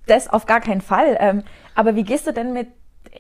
Das 0.06 0.28
auf 0.28 0.46
gar 0.46 0.62
keinen 0.62 0.82
Fall. 0.82 1.18
Ähm, 1.20 1.44
aber 1.76 1.96
wie 1.96 2.04
gehst 2.04 2.28
du 2.28 2.34
denn 2.34 2.54
mit, 2.54 2.68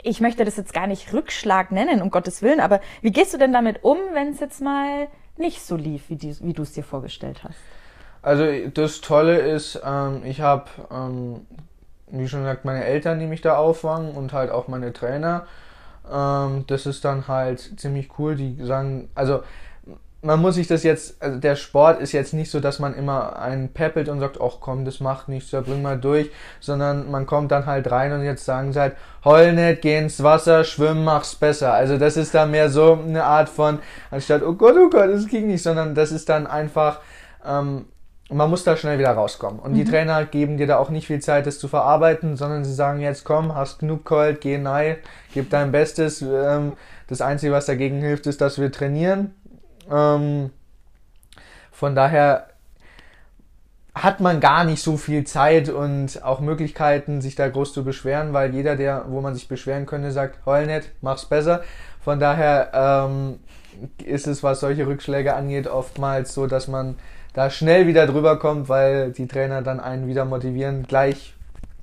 ich 0.03 0.21
möchte 0.21 0.45
das 0.45 0.57
jetzt 0.57 0.73
gar 0.73 0.87
nicht 0.87 1.13
Rückschlag 1.13 1.71
nennen, 1.71 2.01
um 2.01 2.11
Gottes 2.11 2.41
Willen, 2.41 2.59
aber 2.59 2.81
wie 3.01 3.11
gehst 3.11 3.33
du 3.33 3.37
denn 3.37 3.53
damit 3.53 3.83
um, 3.83 3.97
wenn 4.13 4.29
es 4.29 4.39
jetzt 4.39 4.61
mal 4.61 5.07
nicht 5.37 5.61
so 5.63 5.75
lief, 5.75 6.09
wie, 6.09 6.15
die, 6.15 6.35
wie 6.41 6.53
du 6.53 6.61
es 6.61 6.73
dir 6.73 6.83
vorgestellt 6.83 7.43
hast? 7.43 7.57
Also 8.21 8.45
das 8.73 9.01
Tolle 9.01 9.39
ist, 9.39 9.81
ähm, 9.85 10.21
ich 10.25 10.41
habe, 10.41 10.65
ähm, 10.91 11.45
wie 12.07 12.27
schon 12.27 12.41
gesagt, 12.41 12.65
meine 12.65 12.83
Eltern, 12.85 13.19
die 13.19 13.27
mich 13.27 13.41
da 13.41 13.57
auffangen 13.57 14.11
und 14.11 14.33
halt 14.33 14.51
auch 14.51 14.67
meine 14.67 14.93
Trainer. 14.93 15.47
Das 16.05 16.85
ist 16.85 17.05
dann 17.05 17.29
halt 17.29 17.79
ziemlich 17.79 18.19
cool. 18.19 18.35
Die 18.35 18.57
sagen, 18.61 19.07
also 19.15 19.41
man 20.23 20.41
muss 20.41 20.55
sich 20.55 20.67
das 20.67 20.83
jetzt, 20.83 21.21
also 21.21 21.37
der 21.37 21.57
Sport 21.57 21.99
ist 22.01 22.13
jetzt 22.13 22.33
nicht 22.33 22.49
so, 22.49 22.61
dass 22.61 22.79
man 22.79 22.93
immer 22.93 23.37
einen 23.37 23.73
peppelt 23.73 24.07
und 24.07 24.21
sagt, 24.21 24.39
ach 24.41 24.57
komm, 24.61 24.85
das 24.85 25.01
macht 25.01 25.27
nichts, 25.27 25.51
ja, 25.51 25.59
bring 25.59 25.81
mal 25.81 25.99
durch, 25.99 26.31
sondern 26.61 27.11
man 27.11 27.25
kommt 27.25 27.51
dann 27.51 27.65
halt 27.65 27.91
rein 27.91 28.13
und 28.13 28.23
jetzt 28.23 28.45
sagen 28.45 28.71
sie 28.71 28.79
halt, 28.79 28.95
heul 29.25 29.51
nicht, 29.51 29.81
geh 29.81 29.97
ins 29.97 30.23
Wasser, 30.23 30.63
schwimmen, 30.63 31.03
mach's 31.03 31.35
besser. 31.35 31.73
Also 31.73 31.97
das 31.97 32.15
ist 32.15 32.33
dann 32.33 32.51
mehr 32.51 32.69
so 32.69 32.97
eine 33.05 33.25
Art 33.25 33.49
von, 33.49 33.79
anstatt, 34.11 34.43
oh 34.43 34.53
Gott, 34.53 34.75
oh 34.77 34.89
Gott, 34.89 35.09
das 35.09 35.27
ging 35.27 35.47
nicht, 35.47 35.61
sondern 35.61 35.93
das 35.93 36.13
ist 36.13 36.29
dann 36.29 36.47
einfach, 36.47 37.01
ähm, 37.45 37.85
man 38.29 38.49
muss 38.49 38.63
da 38.63 38.77
schnell 38.77 38.99
wieder 38.99 39.11
rauskommen. 39.11 39.59
Und 39.59 39.71
mhm. 39.71 39.75
die 39.75 39.83
Trainer 39.83 40.23
geben 40.23 40.55
dir 40.55 40.67
da 40.67 40.77
auch 40.77 40.89
nicht 40.89 41.07
viel 41.07 41.19
Zeit, 41.19 41.45
das 41.47 41.59
zu 41.59 41.67
verarbeiten, 41.67 42.37
sondern 42.37 42.63
sie 42.63 42.73
sagen 42.73 43.01
jetzt, 43.01 43.25
komm, 43.25 43.55
hast 43.55 43.79
genug 43.79 44.05
geheult, 44.05 44.39
geh 44.39 44.57
nein, 44.57 44.95
gib 45.33 45.49
dein 45.49 45.73
Bestes. 45.73 46.21
Ähm, 46.21 46.73
das 47.07 47.19
Einzige, 47.19 47.51
was 47.51 47.65
dagegen 47.65 47.99
hilft, 47.99 48.25
ist, 48.25 48.39
dass 48.39 48.57
wir 48.57 48.71
trainieren 48.71 49.35
ähm, 49.91 50.51
von 51.71 51.95
daher 51.95 52.47
hat 53.95 54.19
man 54.19 54.39
gar 54.39 54.63
nicht 54.63 54.81
so 54.81 54.97
viel 54.97 55.23
Zeit 55.23 55.69
und 55.69 56.23
auch 56.23 56.39
Möglichkeiten, 56.39 57.21
sich 57.21 57.35
da 57.35 57.47
groß 57.47 57.73
zu 57.73 57.83
beschweren, 57.83 58.33
weil 58.33 58.53
jeder, 58.53 58.75
der, 58.75 59.05
wo 59.07 59.21
man 59.21 59.35
sich 59.35 59.47
beschweren 59.47 59.85
könnte, 59.85 60.11
sagt, 60.11 60.45
heul 60.45 60.65
nicht, 60.65 60.89
mach's 61.01 61.25
besser. 61.25 61.63
Von 62.01 62.19
daher 62.19 62.71
ähm, 62.73 63.39
ist 64.03 64.27
es, 64.27 64.41
was 64.41 64.61
solche 64.61 64.87
Rückschläge 64.87 65.35
angeht, 65.35 65.67
oftmals 65.67 66.33
so, 66.33 66.47
dass 66.47 66.67
man 66.67 66.95
da 67.33 67.49
schnell 67.49 67.87
wieder 67.87 68.07
drüber 68.07 68.39
kommt, 68.39 68.67
weil 68.67 69.11
die 69.11 69.27
Trainer 69.27 69.61
dann 69.61 69.79
einen 69.79 70.07
wieder 70.07 70.25
motivieren, 70.25 70.83
gleich 70.83 71.33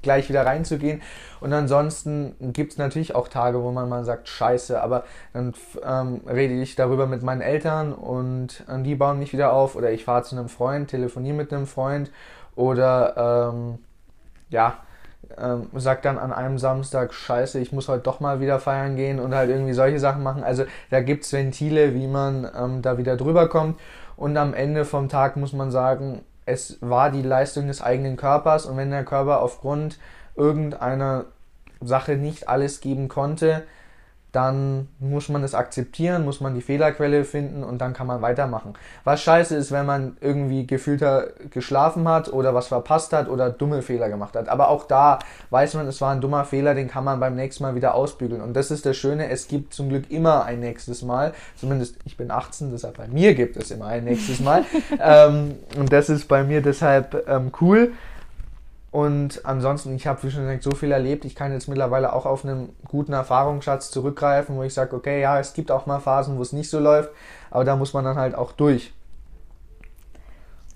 gleich 0.02 0.28
wieder 0.28 0.46
reinzugehen. 0.46 1.02
Und 1.40 1.52
ansonsten 1.52 2.34
gibt 2.52 2.72
es 2.72 2.78
natürlich 2.78 3.14
auch 3.14 3.28
Tage, 3.28 3.62
wo 3.62 3.70
man 3.70 3.88
mal 3.88 4.04
sagt, 4.04 4.28
scheiße, 4.28 4.80
aber 4.80 5.04
dann 5.32 5.54
ähm, 5.84 6.20
rede 6.26 6.54
ich 6.54 6.76
darüber 6.76 7.06
mit 7.06 7.22
meinen 7.22 7.40
Eltern 7.40 7.92
und 7.92 8.64
äh, 8.68 8.82
die 8.82 8.94
bauen 8.94 9.18
mich 9.18 9.32
wieder 9.32 9.52
auf 9.52 9.76
oder 9.76 9.90
ich 9.90 10.04
fahre 10.04 10.22
zu 10.22 10.36
einem 10.36 10.48
Freund, 10.48 10.90
telefoniere 10.90 11.36
mit 11.36 11.52
einem 11.52 11.66
Freund 11.66 12.10
oder 12.54 13.52
ähm, 13.52 13.78
ja, 14.50 14.78
ähm, 15.38 15.68
sag 15.74 16.02
dann 16.02 16.18
an 16.18 16.32
einem 16.32 16.58
Samstag, 16.58 17.14
scheiße, 17.14 17.60
ich 17.60 17.72
muss 17.72 17.88
heute 17.88 18.02
doch 18.02 18.20
mal 18.20 18.40
wieder 18.40 18.58
feiern 18.58 18.96
gehen 18.96 19.20
und 19.20 19.34
halt 19.34 19.50
irgendwie 19.50 19.72
solche 19.72 19.98
Sachen 19.98 20.22
machen. 20.22 20.42
Also 20.42 20.64
da 20.90 21.00
gibt 21.00 21.24
es 21.24 21.32
Ventile, 21.32 21.94
wie 21.94 22.06
man 22.06 22.50
ähm, 22.56 22.82
da 22.82 22.98
wieder 22.98 23.16
drüber 23.16 23.48
kommt. 23.48 23.78
Und 24.16 24.36
am 24.36 24.52
Ende 24.52 24.84
vom 24.84 25.08
Tag 25.08 25.36
muss 25.36 25.52
man 25.52 25.70
sagen, 25.70 26.22
es 26.46 26.78
war 26.80 27.10
die 27.10 27.22
Leistung 27.22 27.68
des 27.68 27.82
eigenen 27.82 28.16
Körpers 28.16 28.66
und 28.66 28.76
wenn 28.76 28.90
der 28.90 29.04
Körper 29.04 29.40
aufgrund 29.40 29.98
irgendeiner 30.36 31.26
Sache 31.80 32.16
nicht 32.16 32.48
alles 32.48 32.80
geben 32.80 33.08
konnte, 33.08 33.64
dann 34.32 34.88
muss 35.00 35.28
man 35.28 35.42
es 35.42 35.54
akzeptieren, 35.54 36.24
muss 36.24 36.40
man 36.40 36.54
die 36.54 36.60
Fehlerquelle 36.60 37.24
finden 37.24 37.64
und 37.64 37.78
dann 37.78 37.92
kann 37.92 38.06
man 38.06 38.22
weitermachen. 38.22 38.74
Was 39.04 39.22
scheiße 39.22 39.56
ist, 39.56 39.72
wenn 39.72 39.86
man 39.86 40.16
irgendwie 40.20 40.66
gefühlter 40.66 41.28
geschlafen 41.50 42.08
hat 42.08 42.32
oder 42.32 42.54
was 42.54 42.68
verpasst 42.68 43.12
hat 43.12 43.28
oder 43.28 43.50
dumme 43.50 43.82
Fehler 43.82 44.08
gemacht 44.08 44.36
hat. 44.36 44.48
Aber 44.48 44.68
auch 44.68 44.84
da 44.84 45.18
weiß 45.50 45.74
man, 45.74 45.86
es 45.88 46.00
war 46.00 46.12
ein 46.12 46.20
dummer 46.20 46.44
Fehler, 46.44 46.74
den 46.74 46.88
kann 46.88 47.04
man 47.04 47.18
beim 47.18 47.34
nächsten 47.34 47.64
Mal 47.64 47.74
wieder 47.74 47.94
ausbügeln. 47.94 48.40
Und 48.40 48.54
das 48.54 48.70
ist 48.70 48.86
das 48.86 48.96
Schöne, 48.96 49.28
es 49.30 49.48
gibt 49.48 49.74
zum 49.74 49.88
Glück 49.88 50.10
immer 50.10 50.44
ein 50.44 50.60
nächstes 50.60 51.02
Mal. 51.02 51.32
Zumindest 51.56 51.96
ich 52.04 52.16
bin 52.16 52.30
18, 52.30 52.70
deshalb 52.70 52.98
bei 52.98 53.08
mir 53.08 53.34
gibt 53.34 53.56
es 53.56 53.70
immer 53.70 53.86
ein 53.86 54.04
nächstes 54.04 54.40
Mal. 54.40 54.64
ähm, 55.00 55.56
und 55.76 55.92
das 55.92 56.08
ist 56.08 56.28
bei 56.28 56.44
mir 56.44 56.62
deshalb 56.62 57.26
ähm, 57.28 57.50
cool. 57.60 57.92
Und 58.90 59.46
ansonsten, 59.46 59.94
ich 59.94 60.06
habe, 60.06 60.22
wie 60.24 60.30
schon 60.30 60.42
gesagt, 60.42 60.64
so 60.64 60.72
viel 60.72 60.90
erlebt. 60.90 61.24
Ich 61.24 61.36
kann 61.36 61.52
jetzt 61.52 61.68
mittlerweile 61.68 62.12
auch 62.12 62.26
auf 62.26 62.44
einen 62.44 62.74
guten 62.88 63.12
Erfahrungsschatz 63.12 63.90
zurückgreifen, 63.90 64.56
wo 64.56 64.64
ich 64.64 64.74
sage, 64.74 64.96
okay, 64.96 65.20
ja, 65.20 65.38
es 65.38 65.52
gibt 65.52 65.70
auch 65.70 65.86
mal 65.86 66.00
Phasen, 66.00 66.38
wo 66.38 66.42
es 66.42 66.52
nicht 66.52 66.70
so 66.70 66.80
läuft, 66.80 67.10
aber 67.50 67.64
da 67.64 67.76
muss 67.76 67.94
man 67.94 68.04
dann 68.04 68.16
halt 68.16 68.34
auch 68.34 68.52
durch. 68.52 68.92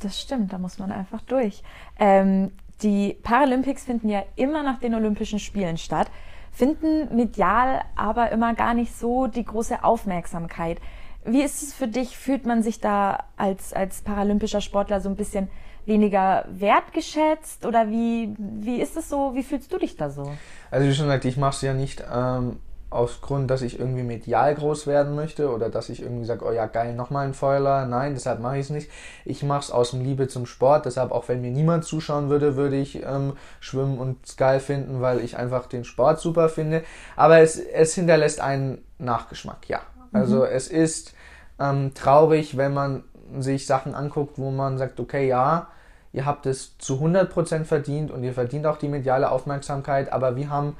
Das 0.00 0.20
stimmt, 0.20 0.52
da 0.52 0.58
muss 0.58 0.78
man 0.78 0.92
einfach 0.92 1.22
durch. 1.22 1.62
Ähm, 1.98 2.52
die 2.82 3.16
Paralympics 3.22 3.84
finden 3.84 4.08
ja 4.08 4.22
immer 4.36 4.62
nach 4.62 4.78
den 4.78 4.94
Olympischen 4.94 5.40
Spielen 5.40 5.76
statt, 5.76 6.08
finden 6.52 7.16
medial 7.16 7.80
aber 7.96 8.30
immer 8.30 8.54
gar 8.54 8.74
nicht 8.74 8.96
so 8.96 9.26
die 9.26 9.44
große 9.44 9.82
Aufmerksamkeit. 9.82 10.78
Wie 11.24 11.42
ist 11.42 11.62
es 11.62 11.74
für 11.74 11.88
dich? 11.88 12.16
Fühlt 12.16 12.46
man 12.46 12.62
sich 12.62 12.80
da 12.80 13.24
als, 13.36 13.72
als 13.72 14.02
paralympischer 14.02 14.60
Sportler 14.60 15.00
so 15.00 15.08
ein 15.08 15.16
bisschen 15.16 15.48
weniger 15.86 16.44
wertgeschätzt 16.48 17.66
oder 17.66 17.88
wie, 17.90 18.34
wie 18.38 18.80
ist 18.80 18.96
es 18.96 19.08
so, 19.08 19.34
wie 19.34 19.42
fühlst 19.42 19.72
du 19.72 19.78
dich 19.78 19.96
da 19.96 20.10
so? 20.10 20.32
Also 20.70 20.88
wie 20.88 20.94
schon 20.94 21.06
gesagt, 21.06 21.24
ich 21.24 21.36
mache 21.36 21.54
es 21.54 21.62
ja 21.62 21.74
nicht 21.74 22.02
ähm, 22.12 22.58
aus 22.94 23.20
Grund, 23.20 23.50
dass 23.50 23.62
ich 23.62 23.78
irgendwie 23.78 24.04
medial 24.04 24.54
groß 24.54 24.86
werden 24.86 25.16
möchte 25.16 25.50
oder 25.50 25.68
dass 25.68 25.88
ich 25.88 26.00
irgendwie 26.00 26.24
sage, 26.24 26.44
oh 26.46 26.52
ja 26.52 26.66
geil, 26.66 26.94
nochmal 26.94 27.26
ein 27.26 27.34
Feuerler. 27.34 27.86
Nein, 27.86 28.14
deshalb 28.14 28.40
mache 28.40 28.56
ich 28.56 28.66
es 28.66 28.70
nicht. 28.70 28.90
Ich 29.24 29.42
mache 29.42 29.60
es 29.60 29.70
aus 29.70 29.90
dem 29.90 30.02
Liebe 30.02 30.28
zum 30.28 30.46
Sport, 30.46 30.86
deshalb 30.86 31.10
auch 31.10 31.28
wenn 31.28 31.40
mir 31.40 31.50
niemand 31.50 31.84
zuschauen 31.84 32.30
würde, 32.30 32.56
würde 32.56 32.76
ich 32.76 33.02
ähm, 33.02 33.34
schwimmen 33.60 33.98
und 33.98 34.24
es 34.24 34.36
geil 34.36 34.60
finden, 34.60 35.00
weil 35.00 35.20
ich 35.20 35.36
einfach 35.36 35.66
den 35.66 35.84
Sport 35.84 36.20
super 36.20 36.48
finde. 36.48 36.84
Aber 37.16 37.38
es, 37.40 37.58
es 37.58 37.94
hinterlässt 37.94 38.40
einen 38.40 38.84
Nachgeschmack, 38.98 39.68
ja. 39.68 39.80
Also 40.12 40.38
mhm. 40.38 40.48
es 40.52 40.68
ist 40.68 41.14
ähm, 41.58 41.92
traurig, 41.94 42.56
wenn 42.56 42.72
man 42.72 43.02
sich 43.42 43.66
Sachen 43.66 43.94
anguckt, 43.94 44.38
wo 44.38 44.50
man 44.50 44.78
sagt, 44.78 45.00
okay, 45.00 45.26
ja, 45.28 45.68
ihr 46.12 46.26
habt 46.26 46.46
es 46.46 46.78
zu 46.78 46.94
100% 46.94 47.64
verdient 47.64 48.10
und 48.10 48.22
ihr 48.22 48.32
verdient 48.32 48.66
auch 48.66 48.78
die 48.78 48.88
mediale 48.88 49.30
Aufmerksamkeit, 49.30 50.12
aber 50.12 50.36
wir 50.36 50.48
haben 50.48 50.76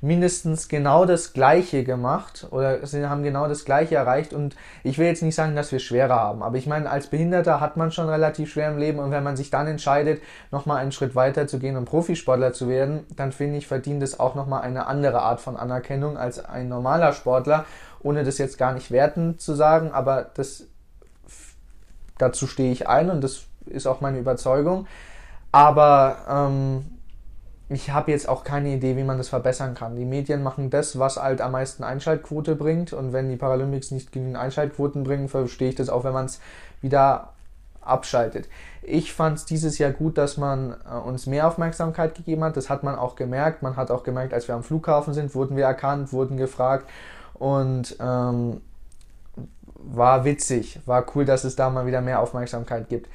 mindestens 0.00 0.68
genau 0.68 1.04
das 1.06 1.32
Gleiche 1.32 1.82
gemacht 1.82 2.46
oder 2.50 2.78
haben 3.08 3.24
genau 3.24 3.48
das 3.48 3.64
Gleiche 3.64 3.96
erreicht 3.96 4.32
und 4.32 4.54
ich 4.84 4.96
will 4.98 5.06
jetzt 5.06 5.22
nicht 5.22 5.34
sagen, 5.34 5.56
dass 5.56 5.72
wir 5.72 5.80
schwerer 5.80 6.14
haben, 6.14 6.42
aber 6.42 6.56
ich 6.56 6.66
meine, 6.66 6.88
als 6.88 7.08
Behinderter 7.08 7.60
hat 7.60 7.76
man 7.76 7.90
schon 7.90 8.08
relativ 8.08 8.52
schwer 8.52 8.70
im 8.70 8.78
Leben 8.78 9.00
und 9.00 9.10
wenn 9.10 9.24
man 9.24 9.36
sich 9.36 9.50
dann 9.50 9.66
entscheidet, 9.66 10.22
nochmal 10.52 10.76
einen 10.76 10.92
Schritt 10.92 11.16
weiter 11.16 11.48
zu 11.48 11.58
gehen 11.58 11.76
und 11.76 11.86
Profisportler 11.86 12.52
zu 12.52 12.68
werden, 12.68 13.06
dann 13.16 13.32
finde 13.32 13.58
ich, 13.58 13.66
verdient 13.66 14.02
es 14.02 14.20
auch 14.20 14.36
nochmal 14.36 14.62
eine 14.62 14.86
andere 14.86 15.20
Art 15.20 15.40
von 15.40 15.56
Anerkennung 15.56 16.16
als 16.16 16.44
ein 16.44 16.68
normaler 16.68 17.12
Sportler, 17.12 17.64
ohne 18.00 18.22
das 18.22 18.38
jetzt 18.38 18.56
gar 18.58 18.74
nicht 18.74 18.92
werten 18.92 19.38
zu 19.38 19.54
sagen, 19.54 19.90
aber 19.90 20.30
das 20.34 20.68
dazu 22.18 22.46
stehe 22.46 22.72
ich 22.72 22.88
ein 22.88 23.10
und 23.10 23.22
das 23.22 23.44
ist 23.66 23.86
auch 23.86 24.00
meine 24.00 24.18
Überzeugung. 24.18 24.86
Aber 25.52 26.18
ähm, 26.28 26.84
ich 27.70 27.90
habe 27.90 28.10
jetzt 28.10 28.28
auch 28.28 28.44
keine 28.44 28.70
Idee, 28.70 28.96
wie 28.96 29.04
man 29.04 29.18
das 29.18 29.28
verbessern 29.28 29.74
kann. 29.74 29.96
Die 29.96 30.04
Medien 30.04 30.42
machen 30.42 30.70
das, 30.70 30.98
was 30.98 31.16
halt 31.16 31.40
am 31.40 31.52
meisten 31.52 31.84
Einschaltquote 31.84 32.54
bringt. 32.54 32.92
Und 32.92 33.12
wenn 33.12 33.28
die 33.28 33.36
Paralympics 33.36 33.90
nicht 33.90 34.12
genügend 34.12 34.36
Einschaltquoten 34.36 35.04
bringen, 35.04 35.28
verstehe 35.28 35.70
ich 35.70 35.74
das 35.74 35.90
auch, 35.90 36.04
wenn 36.04 36.14
man 36.14 36.26
es 36.26 36.40
wieder 36.80 37.34
abschaltet. 37.80 38.48
Ich 38.82 39.12
fand 39.12 39.38
es 39.38 39.44
dieses 39.44 39.78
Jahr 39.78 39.90
gut, 39.90 40.16
dass 40.16 40.38
man 40.38 40.76
äh, 40.90 40.96
uns 40.96 41.26
mehr 41.26 41.46
Aufmerksamkeit 41.46 42.14
gegeben 42.14 42.44
hat. 42.44 42.56
Das 42.56 42.70
hat 42.70 42.84
man 42.84 42.94
auch 42.94 43.16
gemerkt. 43.16 43.62
Man 43.62 43.76
hat 43.76 43.90
auch 43.90 44.02
gemerkt, 44.02 44.32
als 44.32 44.48
wir 44.48 44.54
am 44.54 44.62
Flughafen 44.62 45.12
sind, 45.12 45.34
wurden 45.34 45.56
wir 45.56 45.64
erkannt, 45.64 46.12
wurden 46.12 46.38
gefragt. 46.38 46.88
Und 47.34 47.96
ähm, 48.00 48.62
war 49.78 50.24
witzig, 50.24 50.80
war 50.86 51.06
cool, 51.14 51.24
dass 51.24 51.44
es 51.44 51.56
da 51.56 51.70
mal 51.70 51.86
wieder 51.86 52.00
mehr 52.00 52.20
Aufmerksamkeit 52.20 52.88
gibt. 52.88 53.08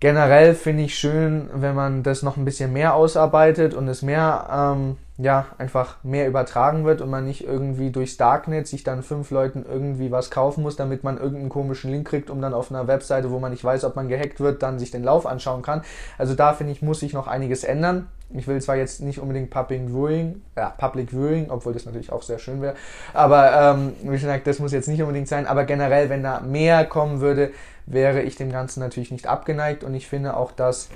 Generell 0.00 0.54
finde 0.54 0.84
ich 0.84 0.96
schön, 0.96 1.50
wenn 1.52 1.74
man 1.74 2.04
das 2.04 2.22
noch 2.22 2.36
ein 2.36 2.44
bisschen 2.44 2.72
mehr 2.72 2.94
ausarbeitet 2.94 3.74
und 3.74 3.88
es 3.88 4.02
mehr, 4.02 4.48
ähm, 4.76 4.96
ja, 5.16 5.46
einfach 5.58 5.96
mehr 6.04 6.28
übertragen 6.28 6.84
wird 6.84 7.00
und 7.00 7.10
man 7.10 7.24
nicht 7.24 7.44
irgendwie 7.44 7.90
durchs 7.90 8.16
Darknet 8.16 8.68
sich 8.68 8.84
dann 8.84 9.02
fünf 9.02 9.32
Leuten 9.32 9.66
irgendwie 9.68 10.12
was 10.12 10.30
kaufen 10.30 10.62
muss, 10.62 10.76
damit 10.76 11.02
man 11.02 11.18
irgendeinen 11.18 11.48
komischen 11.48 11.90
Link 11.90 12.06
kriegt, 12.06 12.30
um 12.30 12.40
dann 12.40 12.54
auf 12.54 12.70
einer 12.70 12.86
Webseite, 12.86 13.32
wo 13.32 13.40
man 13.40 13.50
nicht 13.50 13.64
weiß, 13.64 13.82
ob 13.82 13.96
man 13.96 14.06
gehackt 14.06 14.38
wird, 14.38 14.62
dann 14.62 14.78
sich 14.78 14.92
den 14.92 15.02
Lauf 15.02 15.26
anschauen 15.26 15.62
kann. 15.62 15.82
Also 16.16 16.34
da 16.34 16.52
finde 16.52 16.74
ich, 16.74 16.80
muss 16.80 17.00
sich 17.00 17.12
noch 17.12 17.26
einiges 17.26 17.64
ändern. 17.64 18.06
Ich 18.30 18.46
will 18.46 18.60
zwar 18.60 18.76
jetzt 18.76 19.00
nicht 19.00 19.18
unbedingt 19.18 19.50
Public 19.50 19.88
Viewing, 19.88 20.42
ja, 20.56 20.70
Public 20.78 21.10
Viewing, 21.10 21.50
obwohl 21.50 21.72
das 21.72 21.86
natürlich 21.86 22.12
auch 22.12 22.22
sehr 22.22 22.38
schön 22.38 22.60
wäre, 22.60 22.74
aber 23.14 23.74
ähm, 23.74 23.94
wie 24.02 24.10
gesagt, 24.10 24.46
das 24.46 24.58
muss 24.58 24.70
jetzt 24.70 24.86
nicht 24.86 25.00
unbedingt 25.00 25.28
sein, 25.28 25.46
aber 25.46 25.64
generell, 25.64 26.10
wenn 26.10 26.22
da 26.22 26.40
mehr 26.40 26.84
kommen 26.84 27.20
würde, 27.20 27.52
wäre 27.90 28.22
ich 28.22 28.36
dem 28.36 28.50
Ganzen 28.50 28.80
natürlich 28.80 29.10
nicht 29.10 29.26
abgeneigt 29.26 29.84
und 29.84 29.94
ich 29.94 30.06
finde 30.06 30.36
auch, 30.36 30.52
dass 30.52 30.88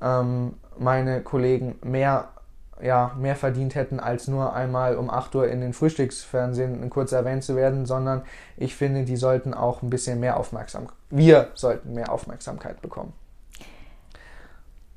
ähm, 0.00 0.54
meine 0.78 1.22
Kollegen 1.22 1.78
mehr, 1.82 2.28
ja, 2.82 3.12
mehr 3.18 3.36
verdient 3.36 3.74
hätten, 3.74 4.00
als 4.00 4.28
nur 4.28 4.54
einmal 4.54 4.96
um 4.96 5.10
8 5.10 5.34
Uhr 5.34 5.48
in 5.48 5.60
den 5.60 5.72
Frühstücksfernsehen 5.72 6.88
kurz 6.90 7.12
erwähnt 7.12 7.44
zu 7.44 7.56
werden, 7.56 7.86
sondern 7.86 8.22
ich 8.56 8.74
finde, 8.74 9.04
die 9.04 9.16
sollten 9.16 9.54
auch 9.54 9.82
ein 9.82 9.90
bisschen 9.90 10.20
mehr 10.20 10.36
Aufmerksamkeit, 10.36 10.96
wir 11.10 11.50
sollten 11.54 11.94
mehr 11.94 12.10
Aufmerksamkeit 12.10 12.80
bekommen. 12.82 13.12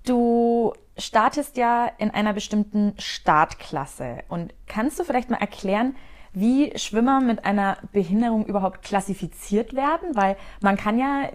Du 0.05 0.73
startest 0.97 1.57
ja 1.57 1.89
in 1.97 2.11
einer 2.11 2.33
bestimmten 2.33 2.93
Startklasse 2.97 4.23
und 4.27 4.53
kannst 4.67 4.99
du 4.99 5.03
vielleicht 5.03 5.29
mal 5.29 5.37
erklären, 5.37 5.95
wie 6.33 6.77
Schwimmer 6.77 7.21
mit 7.21 7.45
einer 7.45 7.77
Behinderung 7.91 8.45
überhaupt 8.45 8.81
klassifiziert 8.81 9.73
werden, 9.75 10.15
weil 10.15 10.35
man 10.61 10.77
kann 10.77 10.99
ja 10.99 11.29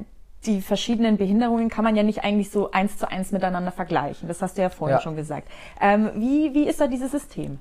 die 0.46 0.61
verschiedenen 0.61 1.16
Behinderungen 1.16 1.68
kann 1.68 1.84
man 1.84 1.96
ja 1.96 2.03
nicht 2.03 2.22
eigentlich 2.22 2.51
so 2.51 2.70
eins 2.70 2.96
zu 2.96 3.11
eins 3.11 3.32
miteinander 3.32 3.72
vergleichen. 3.72 4.28
Das 4.28 4.40
hast 4.40 4.57
du 4.57 4.62
ja 4.62 4.68
vorhin 4.68 4.96
ja. 4.96 5.03
schon 5.03 5.16
gesagt. 5.16 5.49
Ähm, 5.80 6.11
wie, 6.14 6.55
wie 6.55 6.68
ist 6.68 6.80
da 6.80 6.86
dieses 6.86 7.11
System? 7.11 7.59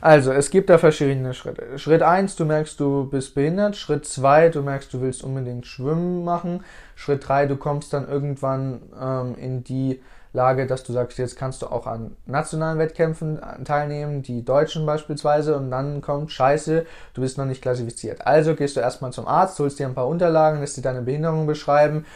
Also, 0.00 0.32
es 0.32 0.50
gibt 0.50 0.68
da 0.68 0.76
verschiedene 0.76 1.32
Schritte. 1.32 1.78
Schritt 1.78 2.02
eins, 2.02 2.36
du 2.36 2.44
merkst, 2.44 2.78
du 2.78 3.08
bist 3.08 3.34
behindert. 3.34 3.76
Schritt 3.76 4.04
zwei, 4.04 4.50
du 4.50 4.62
merkst, 4.62 4.92
du 4.92 5.00
willst 5.00 5.24
unbedingt 5.24 5.66
Schwimmen 5.66 6.22
machen. 6.22 6.64
Schritt 6.96 7.26
drei, 7.26 7.46
du 7.46 7.56
kommst 7.56 7.94
dann 7.94 8.06
irgendwann 8.06 8.82
ähm, 9.00 9.34
in 9.36 9.64
die 9.64 10.00
Lage, 10.38 10.66
dass 10.66 10.84
du 10.84 10.92
sagst, 10.92 11.18
jetzt 11.18 11.36
kannst 11.36 11.62
du 11.62 11.66
auch 11.66 11.86
an 11.86 12.16
nationalen 12.26 12.78
Wettkämpfen 12.78 13.40
teilnehmen, 13.64 14.22
die 14.22 14.44
Deutschen 14.44 14.86
beispielsweise, 14.86 15.56
und 15.56 15.70
dann 15.70 16.00
kommt 16.00 16.30
Scheiße, 16.30 16.86
du 17.14 17.20
bist 17.20 17.36
noch 17.36 17.44
nicht 17.44 17.60
klassifiziert. 17.60 18.26
Also 18.26 18.54
gehst 18.54 18.76
du 18.76 18.80
erstmal 18.80 19.12
zum 19.12 19.26
Arzt, 19.26 19.58
holst 19.58 19.78
dir 19.78 19.86
ein 19.86 19.94
paar 19.94 20.06
Unterlagen, 20.06 20.60
lässt 20.60 20.76
dir 20.76 20.82
deine 20.82 21.02
Behinderung 21.02 21.46
beschreiben 21.46 22.06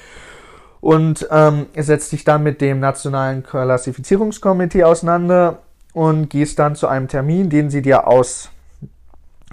und 0.80 1.28
ähm, 1.30 1.66
setzt 1.76 2.12
dich 2.12 2.24
dann 2.24 2.42
mit 2.42 2.60
dem 2.60 2.80
nationalen 2.80 3.42
Klassifizierungskomitee 3.42 4.84
auseinander 4.84 5.58
und 5.92 6.30
gehst 6.30 6.58
dann 6.58 6.76
zu 6.76 6.86
einem 6.86 7.08
Termin, 7.08 7.50
den 7.50 7.70
sie 7.70 7.82
dir 7.82 8.06
aus 8.06 8.50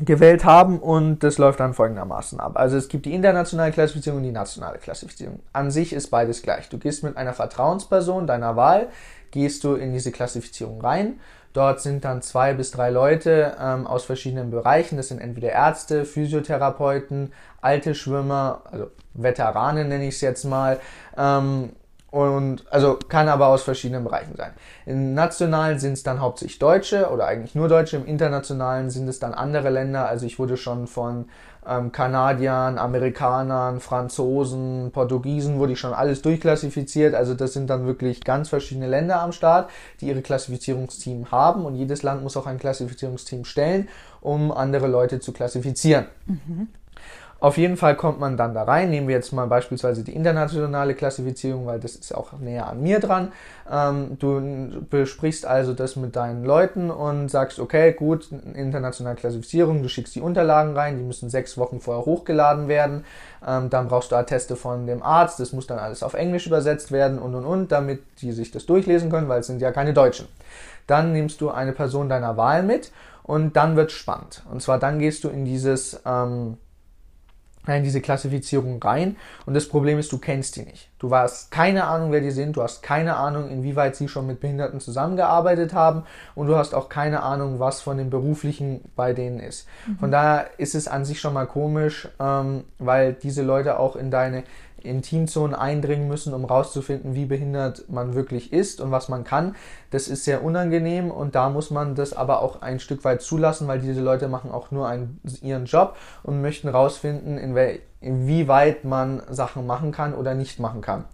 gewählt 0.02 0.46
haben 0.46 0.80
und 0.80 1.20
das 1.24 1.38
läuft 1.38 1.60
dann 1.60 1.74
folgendermaßen 1.74 2.40
ab. 2.40 2.54
Also 2.56 2.78
es 2.78 2.88
gibt 2.88 3.06
die 3.06 3.14
internationale 3.14 3.72
Klassifizierung 3.72 4.20
und 4.20 4.24
die 4.24 4.32
nationale 4.32 4.78
Klassifizierung. 4.78 5.40
An 5.54 5.72
sich 5.72 5.94
ist 5.94 6.10
beides 6.10 6.42
gleich. 6.42 6.70
Du 6.70 6.78
gehst 6.78 7.04
mit 7.04 7.18
einer 7.18 7.34
Vertrauensperson 7.34 8.28
deiner 8.28 8.56
Wahl, 8.56 8.88
gehst 9.32 9.64
du 9.64 9.76
in 9.76 9.94
diese 9.94 10.12
Klassifizierung 10.12 10.82
rein. 10.82 11.20
Dort 11.54 11.82
sind 11.82 12.06
dann 12.06 12.22
zwei 12.22 12.54
bis 12.54 12.72
drei 12.72 12.92
Leute 12.92 13.56
ähm, 13.60 13.88
aus 13.88 14.06
verschiedenen 14.06 14.52
Bereichen. 14.52 14.98
Das 14.98 15.08
sind 15.08 15.20
entweder 15.20 15.50
Ärzte, 15.50 16.06
Physiotherapeuten, 16.06 17.34
alte 17.60 17.96
Schwimmer, 17.96 18.62
also 18.72 18.92
Veteranen 19.16 19.90
nenne 19.90 20.08
ich 20.08 20.16
es 20.16 20.22
jetzt 20.22 20.46
mal, 20.46 20.80
ähm, 21.18 21.72
und 22.12 22.64
also 22.72 22.98
kann 23.08 23.28
aber 23.28 23.48
aus 23.48 23.64
verschiedenen 23.64 24.04
Bereichen 24.04 24.36
sein. 24.36 24.52
Im 24.86 25.14
nationalen 25.14 25.80
sind 25.80 25.94
es 25.94 26.04
dann 26.04 26.20
hauptsächlich 26.20 26.58
Deutsche 26.58 27.10
oder 27.10 27.28
eigentlich 27.28 27.54
nur 27.54 27.68
Deutsche. 27.68 27.98
Im 27.98 28.06
internationalen 28.06 28.90
sind 28.90 29.08
es 29.08 29.20
dann 29.20 29.34
andere 29.34 29.70
Länder. 29.70 30.08
Also 30.08 30.26
ich 30.26 30.40
wurde 30.40 30.58
schon 30.58 30.88
von 30.88 31.26
ähm, 31.68 31.92
Kanadiern, 31.92 32.80
Amerikanern, 32.80 33.80
Franzosen, 33.80 34.92
Portugiesen, 34.92 35.60
wurde 35.60 35.74
ich 35.74 35.80
schon 35.80 35.94
alles 35.94 36.22
durchklassifiziert. 36.24 37.14
Also 37.14 37.36
das 37.36 37.54
sind 37.54 37.70
dann 37.70 37.86
wirklich 37.86 38.22
ganz 38.24 38.50
verschiedene 38.50 38.88
Länder 38.88 39.22
am 39.22 39.32
Start, 39.32 39.70
die 40.02 40.08
ihre 40.08 40.22
Klassifizierungsteam 40.22 41.32
haben. 41.32 41.66
Und 41.66 41.76
jedes 41.76 42.02
Land 42.02 42.24
muss 42.24 42.38
auch 42.38 42.48
ein 42.48 42.58
Klassifizierungsteam 42.58 43.46
stellen, 43.46 43.88
um 44.22 44.52
andere 44.52 44.88
Leute 44.88 45.20
zu 45.20 45.32
klassifizieren. 45.32 46.06
Mhm. 46.26 46.70
Auf 47.42 47.58
jeden 47.58 47.78
Fall 47.78 47.96
kommt 47.96 48.20
man 48.20 48.36
dann 48.36 48.54
da 48.54 48.64
rein. 48.64 48.90
Nehmen 48.90 49.08
wir 49.08 49.16
jetzt 49.16 49.32
mal 49.32 49.48
beispielsweise 49.48 50.04
die 50.04 50.14
internationale 50.14 50.94
Klassifizierung, 50.94 51.66
weil 51.66 51.80
das 51.80 51.96
ist 51.96 52.14
auch 52.14 52.34
näher 52.34 52.68
an 52.68 52.82
mir 52.82 53.00
dran. 53.00 53.32
Ähm, 53.72 54.18
du 54.20 54.82
besprichst 54.90 55.46
also 55.46 55.74
das 55.74 55.96
mit 55.96 56.18
deinen 56.18 56.44
Leuten 56.44 56.92
und 56.92 57.30
sagst, 57.30 57.60
okay, 57.60 57.94
gut, 57.94 58.30
internationale 58.54 59.16
Klassifizierung, 59.16 59.82
du 59.82 59.88
schickst 59.88 60.16
die 60.16 60.22
Unterlagen 60.22 60.76
rein, 60.76 60.98
die 60.98 61.04
müssen 61.04 61.30
sechs 61.30 61.58
Wochen 61.58 61.80
vorher 61.80 62.06
hochgeladen 62.06 62.68
werden. 62.68 63.06
Ähm, 63.48 63.70
dann 63.70 63.88
brauchst 63.88 64.12
du 64.12 64.18
Atteste 64.18 64.58
von 64.58 64.86
dem 64.86 65.02
Arzt, 65.02 65.40
das 65.40 65.54
muss 65.54 65.66
dann 65.66 65.80
alles 65.80 66.04
auf 66.04 66.16
Englisch 66.16 66.46
übersetzt 66.46 66.92
werden 66.92 67.20
und 67.20 67.36
und 67.36 67.46
und, 67.46 67.72
damit 67.72 68.04
die 68.22 68.34
sich 68.34 68.52
das 68.52 68.66
durchlesen 68.66 69.10
können, 69.10 69.30
weil 69.30 69.40
es 69.40 69.48
sind 69.48 69.62
ja 69.62 69.72
keine 69.72 69.94
Deutschen. 69.94 70.28
Dann 70.88 71.14
nimmst 71.14 71.40
du 71.40 71.52
eine 71.52 71.72
Person 71.72 72.10
deiner 72.10 72.36
Wahl 72.36 72.64
mit 72.64 72.92
und 73.24 73.56
dann 73.56 73.78
wird 73.78 73.94
spannend. 73.94 74.44
Und 74.52 74.62
zwar 74.62 74.78
dann 74.78 75.00
gehst 75.00 75.24
du 75.24 75.30
in 75.30 75.46
dieses 75.46 76.02
ähm, 76.06 76.58
in 77.78 77.84
diese 77.84 78.02
Klassifizierung 78.02 78.82
rein 78.82 79.16
und 79.46 79.54
das 79.54 79.68
Problem 79.68 80.00
ist, 80.00 80.12
du 80.12 80.18
kennst 80.18 80.56
die 80.56 80.64
nicht. 80.64 80.90
Du 81.00 81.16
hast 81.16 81.50
keine 81.50 81.86
Ahnung, 81.86 82.12
wer 82.12 82.20
die 82.20 82.32
sind, 82.32 82.58
du 82.58 82.62
hast 82.62 82.84
keine 82.84 83.16
Ahnung, 83.16 83.50
inwieweit 83.50 83.96
sie 83.96 84.10
schon 84.10 84.28
mit 84.28 84.42
Behinderten 84.42 84.82
zusammengearbeitet 84.82 85.74
haben 85.74 86.04
und 86.36 86.48
du 86.48 86.58
hast 86.58 86.76
auch 86.76 86.90
keine 86.90 87.24
Ahnung, 87.24 87.60
was 87.60 87.80
von 87.80 87.98
dem 87.98 88.10
Beruflichen 88.10 88.82
bei 88.98 89.14
denen 89.14 89.40
ist. 89.40 89.66
Mhm. 89.88 89.98
Von 89.98 90.12
daher 90.12 90.48
ist 90.58 90.76
es 90.76 90.90
an 90.90 91.06
sich 91.06 91.22
schon 91.22 91.34
mal 91.34 91.48
komisch, 91.48 92.10
ähm, 92.20 92.66
weil 92.80 93.14
diese 93.14 93.44
Leute 93.44 93.80
auch 93.80 93.96
in 93.96 94.12
deine 94.12 94.44
Intimzonen 94.84 95.56
eindringen 95.56 96.08
müssen, 96.08 96.34
um 96.34 96.46
rauszufinden, 96.46 97.16
wie 97.16 97.26
behindert 97.26 97.90
man 97.90 98.16
wirklich 98.16 98.54
ist 98.54 98.82
und 98.82 98.92
was 98.92 99.10
man 99.10 99.24
kann. 99.24 99.56
Das 99.92 100.08
ist 100.08 100.26
sehr 100.26 100.44
unangenehm 100.44 101.12
und 101.12 101.36
da 101.36 101.50
muss 101.50 101.72
man 101.72 101.96
das 101.96 102.14
aber 102.14 102.42
auch 102.42 102.62
ein 102.62 102.80
Stück 102.80 103.04
weit 103.04 103.22
zulassen, 103.22 103.68
weil 103.68 103.80
diese 103.80 104.02
Leute 104.02 104.28
machen 104.28 104.52
auch 104.52 104.72
nur 104.72 104.88
einen, 104.88 105.20
ihren 105.42 105.66
Job 105.66 105.98
und 106.24 106.42
möchten 106.42 106.68
rausfinden, 106.68 107.38
in 107.38 107.56
inwieweit 108.02 108.86
man 108.86 109.22
Sachen 109.30 109.66
machen 109.68 109.92
kann 109.92 110.14
oder 110.14 110.34
nicht 110.34 110.60
machen 110.60 110.82
kann. 110.82 111.06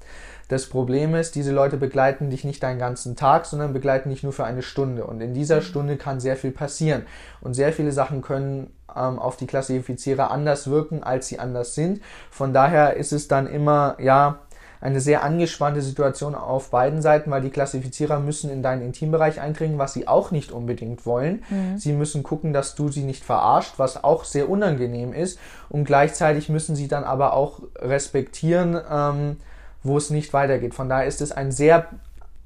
Das 0.47 0.67
Problem 0.67 1.15
ist, 1.15 1.33
diese 1.33 1.51
Leute 1.51 1.77
begleiten 1.77 2.29
dich 2.29 2.43
nicht 2.43 2.61
deinen 2.61 2.77
ganzen 2.77 3.15
Tag, 3.15 3.47
sondern 3.47 3.73
begleiten 3.73 4.09
dich 4.09 4.21
nur 4.21 4.33
für 4.33 4.43
eine 4.43 4.61
Stunde. 4.61 5.05
Und 5.05 5.21
in 5.21 5.33
dieser 5.33 5.57
mhm. 5.57 5.61
Stunde 5.61 5.97
kann 5.97 6.19
sehr 6.19 6.35
viel 6.35 6.51
passieren. 6.51 7.03
Und 7.41 7.55
sehr 7.55 7.73
viele 7.73 7.91
Sachen 7.91 8.21
können 8.21 8.71
ähm, 8.95 9.17
auf 9.17 9.37
die 9.37 9.47
Klassifizierer 9.47 10.29
anders 10.29 10.69
wirken, 10.69 11.01
als 11.01 11.27
sie 11.27 11.39
anders 11.39 11.73
sind. 11.73 12.01
Von 12.29 12.53
daher 12.53 12.95
ist 12.95 13.11
es 13.11 13.27
dann 13.27 13.47
immer, 13.47 13.97
ja, 13.99 14.39
eine 14.81 14.99
sehr 14.99 15.23
angespannte 15.23 15.81
Situation 15.81 16.35
auf 16.35 16.69
beiden 16.69 17.01
Seiten, 17.01 17.31
weil 17.31 17.41
die 17.41 17.49
Klassifizierer 17.49 18.19
müssen 18.19 18.49
in 18.49 18.61
deinen 18.61 18.81
Intimbereich 18.81 19.39
eindringen, 19.39 19.77
was 19.77 19.93
sie 19.93 20.07
auch 20.07 20.31
nicht 20.31 20.51
unbedingt 20.51 21.05
wollen. 21.05 21.43
Mhm. 21.49 21.77
Sie 21.77 21.93
müssen 21.93 22.23
gucken, 22.23 22.53
dass 22.53 22.75
du 22.75 22.89
sie 22.89 23.03
nicht 23.03 23.23
verarscht, 23.23 23.73
was 23.77 24.03
auch 24.03 24.23
sehr 24.23 24.49
unangenehm 24.49 25.13
ist. 25.13 25.39
Und 25.69 25.85
gleichzeitig 25.85 26.49
müssen 26.49 26.75
sie 26.75 26.87
dann 26.87 27.03
aber 27.03 27.33
auch 27.33 27.61
respektieren, 27.77 28.79
ähm, 28.89 29.37
wo 29.83 29.97
es 29.97 30.09
nicht 30.09 30.33
weitergeht. 30.33 30.73
Von 30.73 30.89
daher 30.89 31.07
ist 31.07 31.21
es 31.21 31.31
ein 31.31 31.51
sehr, 31.51 31.87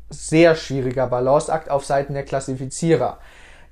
sehr 0.09 0.55
schwieriger 0.55 1.07
Balanceakt 1.07 1.69
auf 1.69 1.85
Seiten 1.85 2.13
der 2.13 2.23
Klassifizierer. 2.23 3.17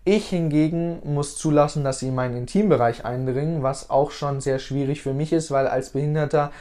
Ich 0.10 0.30
hingegen 0.30 1.00
muss 1.04 1.36
zulassen, 1.36 1.84
dass 1.84 2.00
sie 2.00 2.08
in 2.08 2.16
meinen 2.16 2.38
Intimbereich 2.38 3.04
eindringen, 3.04 3.62
was 3.62 3.90
auch 3.90 4.12
schon 4.12 4.40
sehr 4.40 4.58
schwierig 4.58 5.02
für 5.02 5.14
mich 5.14 5.34
ist, 5.34 5.52
weil 5.52 5.68
als 5.68 5.90
Behinderter 5.90 6.52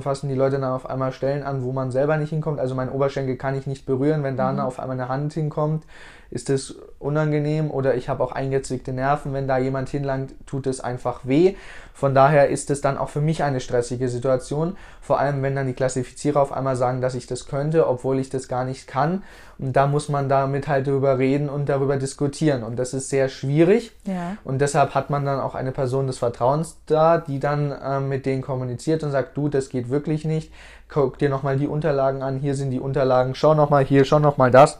fassen 0.00 0.28
die 0.28 0.34
Leute 0.34 0.58
dann 0.58 0.72
auf 0.72 0.88
einmal 0.88 1.12
Stellen 1.12 1.42
an, 1.42 1.62
wo 1.62 1.72
man 1.72 1.90
selber 1.90 2.16
nicht 2.16 2.30
hinkommt. 2.30 2.60
Also 2.60 2.74
mein 2.74 2.90
Oberschenkel 2.90 3.36
kann 3.36 3.56
ich 3.56 3.66
nicht 3.66 3.86
berühren, 3.86 4.22
wenn 4.22 4.36
da 4.36 4.52
mhm. 4.52 4.60
auf 4.60 4.80
einmal 4.80 4.98
eine 4.98 5.08
Hand 5.08 5.32
hinkommt 5.32 5.84
ist 6.30 6.48
es 6.48 6.76
unangenehm 6.98 7.70
oder 7.70 7.94
ich 7.94 8.08
habe 8.08 8.22
auch 8.22 8.32
eingezwickte 8.32 8.92
Nerven. 8.92 9.32
Wenn 9.32 9.48
da 9.48 9.58
jemand 9.58 9.88
hinlangt, 9.88 10.34
tut 10.46 10.66
es 10.66 10.80
einfach 10.80 11.20
weh. 11.24 11.56
Von 11.92 12.14
daher 12.14 12.48
ist 12.48 12.70
es 12.70 12.80
dann 12.80 12.96
auch 12.96 13.08
für 13.08 13.20
mich 13.20 13.42
eine 13.42 13.60
stressige 13.60 14.08
Situation. 14.08 14.76
Vor 15.00 15.18
allem, 15.18 15.42
wenn 15.42 15.56
dann 15.56 15.66
die 15.66 15.74
Klassifizierer 15.74 16.40
auf 16.40 16.52
einmal 16.52 16.76
sagen, 16.76 17.00
dass 17.00 17.14
ich 17.14 17.26
das 17.26 17.46
könnte, 17.46 17.88
obwohl 17.88 18.18
ich 18.18 18.30
das 18.30 18.48
gar 18.48 18.64
nicht 18.64 18.86
kann. 18.86 19.22
Und 19.58 19.74
da 19.74 19.86
muss 19.86 20.08
man 20.08 20.28
damit 20.28 20.68
halt 20.68 20.86
drüber 20.86 21.18
reden 21.18 21.50
und 21.50 21.68
darüber 21.68 21.96
diskutieren. 21.96 22.62
Und 22.62 22.78
das 22.78 22.94
ist 22.94 23.10
sehr 23.10 23.28
schwierig. 23.28 23.92
Ja. 24.04 24.36
Und 24.44 24.60
deshalb 24.60 24.94
hat 24.94 25.10
man 25.10 25.24
dann 25.24 25.40
auch 25.40 25.54
eine 25.54 25.72
Person 25.72 26.06
des 26.06 26.18
Vertrauens 26.18 26.78
da, 26.86 27.18
die 27.18 27.40
dann 27.40 27.72
äh, 27.72 28.00
mit 28.00 28.24
denen 28.24 28.40
kommuniziert 28.40 29.02
und 29.02 29.10
sagt, 29.10 29.36
du, 29.36 29.48
das 29.48 29.68
geht 29.68 29.90
wirklich 29.90 30.24
nicht. 30.24 30.52
Guck 30.88 31.18
dir 31.18 31.28
nochmal 31.28 31.58
die 31.58 31.68
Unterlagen 31.68 32.22
an. 32.22 32.38
Hier 32.38 32.54
sind 32.54 32.70
die 32.70 32.80
Unterlagen. 32.80 33.34
Schau 33.34 33.54
nochmal 33.54 33.84
hier, 33.84 34.04
schau 34.04 34.20
nochmal 34.20 34.50
das. 34.50 34.78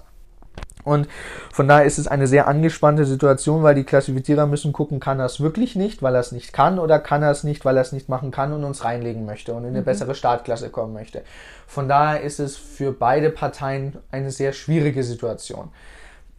Und 0.84 1.08
von 1.52 1.68
daher 1.68 1.84
ist 1.84 1.98
es 1.98 2.08
eine 2.08 2.26
sehr 2.26 2.46
angespannte 2.48 3.04
Situation, 3.04 3.62
weil 3.62 3.74
die 3.74 3.84
Klassifizierer 3.84 4.46
müssen 4.46 4.72
gucken, 4.72 5.00
kann 5.00 5.20
er 5.20 5.26
es 5.26 5.40
wirklich 5.40 5.76
nicht, 5.76 6.02
weil 6.02 6.14
er 6.14 6.20
es 6.20 6.32
nicht 6.32 6.52
kann, 6.52 6.78
oder 6.78 6.98
kann 6.98 7.22
er 7.22 7.30
es 7.30 7.44
nicht, 7.44 7.64
weil 7.64 7.76
er 7.76 7.82
es 7.82 7.92
nicht 7.92 8.08
machen 8.08 8.30
kann 8.30 8.52
und 8.52 8.64
uns 8.64 8.84
reinlegen 8.84 9.26
möchte 9.26 9.52
und 9.52 9.64
in 9.64 9.70
eine 9.70 9.80
mhm. 9.80 9.84
bessere 9.84 10.14
Startklasse 10.14 10.70
kommen 10.70 10.92
möchte. 10.92 11.22
Von 11.66 11.88
daher 11.88 12.22
ist 12.22 12.40
es 12.40 12.56
für 12.56 12.92
beide 12.92 13.30
Parteien 13.30 13.98
eine 14.10 14.30
sehr 14.30 14.52
schwierige 14.52 15.04
Situation. 15.04 15.70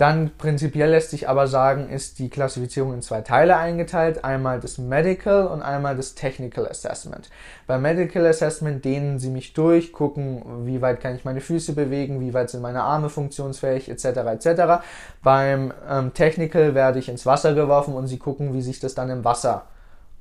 Dann 0.02 0.32
prinzipiell 0.36 0.90
lässt 0.90 1.12
sich 1.12 1.30
aber 1.30 1.46
sagen, 1.46 1.88
ist 1.88 2.18
die 2.18 2.32
Klassifizierung 2.32 2.96
in 2.96 3.04
zwei 3.04 3.22
Teile 3.22 3.58
eingeteilt. 3.58 4.24
Einmal 4.26 4.60
das 4.60 4.80
Medical 4.80 5.46
und 5.46 5.62
einmal 5.62 5.96
das 5.96 6.16
Technical 6.16 6.68
Assessment. 6.68 7.30
Beim 7.68 7.84
Medical 7.84 8.26
Assessment 8.26 8.84
dehnen 8.84 9.20
sie 9.20 9.30
mich 9.30 9.54
durch, 9.54 9.94
gucken, 9.94 10.66
wie 10.66 10.82
weit 10.82 11.02
kann 11.02 11.16
ich 11.16 11.24
meine 11.24 11.40
Füße 11.40 11.74
bewegen, 11.74 12.20
wie 12.20 12.34
weit 12.34 12.50
sind 12.50 12.64
meine 12.64 12.82
Arme 12.82 13.10
funktionsfähig, 13.10 13.90
etc. 13.90 14.06
etc. 14.06 14.84
Beim 15.22 15.72
ähm, 15.88 16.16
Technical 16.16 16.74
werde 16.74 16.98
ich 16.98 17.08
ins 17.08 17.28
Wasser 17.28 17.54
geworfen 17.54 17.94
und 17.94 18.08
sie 18.08 18.18
gucken, 18.18 18.56
wie 18.56 18.64
sich 18.64 18.80
das 18.80 18.96
dann 18.96 19.12
im 19.12 19.24
Wasser 19.24 19.66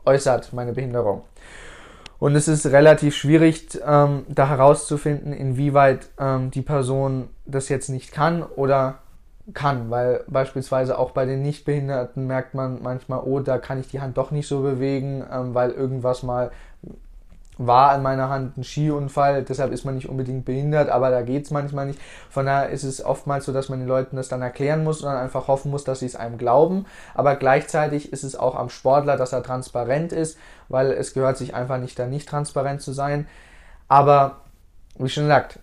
äußert, 0.04 0.52
meine 0.52 0.74
Behinderung. 0.74 1.22
Und 2.18 2.36
es 2.36 2.48
ist 2.48 2.66
relativ 2.66 3.16
schwierig, 3.16 3.80
ähm, 3.82 4.26
da 4.28 4.46
herauszufinden, 4.46 5.32
inwieweit 5.32 6.10
ähm, 6.18 6.50
die 6.50 6.60
Person 6.60 7.30
das 7.46 7.70
jetzt 7.70 7.88
nicht 7.88 8.12
kann 8.12 8.42
oder 8.42 8.98
kann, 9.54 9.90
weil 9.90 10.24
beispielsweise 10.28 10.98
auch 10.98 11.10
bei 11.12 11.26
den 11.26 11.42
Nichtbehinderten 11.42 12.26
merkt 12.26 12.54
man 12.54 12.82
manchmal, 12.82 13.20
oh, 13.24 13.40
da 13.40 13.58
kann 13.58 13.80
ich 13.80 13.88
die 13.88 14.00
Hand 14.00 14.16
doch 14.16 14.30
nicht 14.30 14.48
so 14.48 14.60
bewegen, 14.62 15.24
ähm, 15.32 15.54
weil 15.54 15.70
irgendwas 15.70 16.22
mal 16.22 16.50
war 17.62 17.90
an 17.90 18.02
meiner 18.02 18.30
Hand 18.30 18.56
ein 18.56 18.64
Skiunfall, 18.64 19.42
deshalb 19.42 19.70
ist 19.70 19.84
man 19.84 19.94
nicht 19.94 20.08
unbedingt 20.08 20.46
behindert, 20.46 20.88
aber 20.88 21.10
da 21.10 21.20
geht 21.20 21.44
es 21.44 21.50
manchmal 21.50 21.86
nicht. 21.86 22.00
Von 22.30 22.46
daher 22.46 22.70
ist 22.70 22.84
es 22.84 23.04
oftmals 23.04 23.44
so, 23.44 23.52
dass 23.52 23.68
man 23.68 23.80
den 23.80 23.88
Leuten 23.88 24.16
das 24.16 24.28
dann 24.28 24.40
erklären 24.40 24.82
muss 24.82 25.02
und 25.02 25.10
dann 25.10 25.18
einfach 25.18 25.46
hoffen 25.46 25.70
muss, 25.70 25.84
dass 25.84 26.00
sie 26.00 26.06
es 26.06 26.16
einem 26.16 26.38
glauben. 26.38 26.86
Aber 27.14 27.36
gleichzeitig 27.36 28.14
ist 28.14 28.24
es 28.24 28.34
auch 28.34 28.54
am 28.54 28.70
Sportler, 28.70 29.18
dass 29.18 29.34
er 29.34 29.42
transparent 29.42 30.12
ist, 30.12 30.38
weil 30.70 30.90
es 30.90 31.12
gehört 31.12 31.36
sich 31.36 31.54
einfach 31.54 31.76
nicht, 31.76 31.98
da 31.98 32.06
nicht 32.06 32.26
transparent 32.26 32.80
zu 32.80 32.92
sein. 32.92 33.26
Aber 33.88 34.38
wie 34.96 35.10
schon 35.10 35.24
gesagt, 35.24 35.58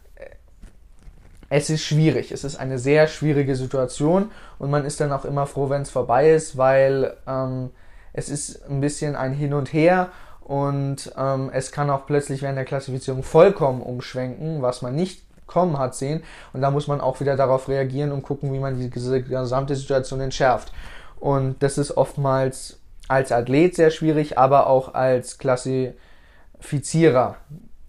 es 1.50 1.70
ist 1.70 1.84
schwierig. 1.84 2.32
Es 2.32 2.44
ist 2.44 2.58
eine 2.58 2.78
sehr 2.78 3.08
schwierige 3.08 3.56
Situation 3.56 4.32
und 4.60 4.70
man 4.70 4.86
ist 4.86 5.00
dann 5.00 5.12
auch 5.12 5.26
immer 5.26 5.46
froh, 5.46 5.70
wenn 5.70 5.82
es 5.82 5.90
vorbei 5.90 6.32
ist, 6.32 6.58
weil 6.58 7.16
ähm, 7.28 7.70
es 8.14 8.30
ist 8.30 8.70
ein 8.70 8.82
bisschen 8.82 9.16
ein 9.16 9.34
Hin 9.34 9.54
und 9.54 9.72
Her 9.72 10.10
und 10.42 11.12
ähm, 11.18 11.50
es 11.54 11.72
kann 11.72 11.90
auch 11.90 12.06
plötzlich 12.06 12.42
während 12.42 12.58
der 12.58 12.66
Klassifizierung 12.66 13.24
vollkommen 13.24 13.82
umschwenken, 13.82 14.62
was 14.62 14.82
man 14.82 14.96
nicht 14.96 15.24
kommen 15.46 15.80
hat 15.80 15.96
sehen 15.96 16.24
und 16.52 16.62
da 16.62 16.72
muss 16.72 16.88
man 16.88 17.00
auch 17.00 17.22
wieder 17.22 17.38
darauf 17.38 17.70
reagieren 17.70 18.12
und 18.12 18.24
gucken, 18.24 18.54
wie 18.54 18.60
man 18.60 18.78
die 18.78 18.90
gesamte 18.90 19.76
Situation 19.76 20.20
entschärft. 20.20 20.74
Und 21.20 21.64
das 21.64 21.78
ist 21.78 21.96
oftmals 21.96 22.80
als 23.08 23.32
Athlet 23.32 23.76
sehr 23.76 23.90
schwierig, 23.90 24.38
aber 24.38 24.68
auch 24.68 24.94
als 24.94 25.38
Klassifizierer 25.38 27.38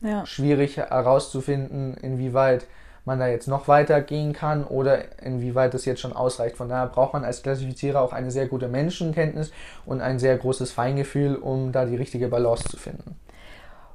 ja. 0.01 0.25
schwierig 0.25 0.77
herauszufinden, 0.77 1.95
inwieweit 1.95 2.67
man 3.09 3.19
da 3.19 3.27
jetzt 3.27 3.49
noch 3.49 3.67
weiter 3.67 4.01
gehen 4.01 4.33
kann 4.33 4.63
oder 4.65 5.21
inwieweit 5.21 5.75
das 5.75 5.85
jetzt 5.85 6.01
schon 6.01 6.13
ausreicht. 6.13 6.57
Von 6.57 6.69
daher 6.69 6.87
braucht 6.87 7.15
man 7.15 7.25
als 7.25 7.43
Klassifizierer 7.43 8.01
auch 8.01 8.13
eine 8.13 8.31
sehr 8.31 8.47
gute 8.47 8.69
Menschenkenntnis 8.69 9.51
und 9.85 10.01
ein 10.01 10.21
sehr 10.21 10.39
großes 10.39 10.71
Feingefühl, 10.71 11.35
um 11.35 11.73
da 11.73 11.87
die 11.87 11.97
richtige 11.97 12.29
Balance 12.29 12.65
zu 12.69 12.77
finden. 12.77 13.17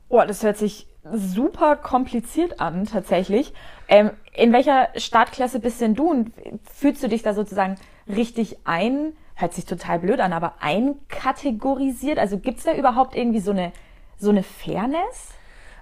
Oh, 0.10 0.22
das 0.28 0.44
hört 0.44 0.58
sich 0.58 0.88
super 1.12 1.76
kompliziert 1.76 2.60
an, 2.60 2.86
tatsächlich. 2.86 3.54
Ähm, 3.88 4.12
in 4.34 4.54
welcher 4.54 4.90
Startklasse 4.96 5.60
bist 5.60 5.82
denn 5.82 5.96
du 5.96 6.10
und 6.10 6.34
fühlst 6.72 7.04
du 7.04 7.08
dich 7.08 7.24
da 7.24 7.34
sozusagen 7.34 7.76
richtig 8.08 8.58
ein? 8.66 9.14
Hört 9.36 9.54
sich 9.54 9.66
total 9.66 10.00
blöd 10.00 10.20
an, 10.20 10.34
aber 10.34 10.56
einkategorisiert? 10.60 12.20
Also 12.20 12.38
gibt 12.38 12.60
es 12.60 12.66
da 12.66 12.74
überhaupt 12.74 13.16
irgendwie 13.16 13.40
so 13.40 13.52
eine, 13.52 13.72
so 14.18 14.30
eine 14.30 14.44
Fairness? 14.44 15.34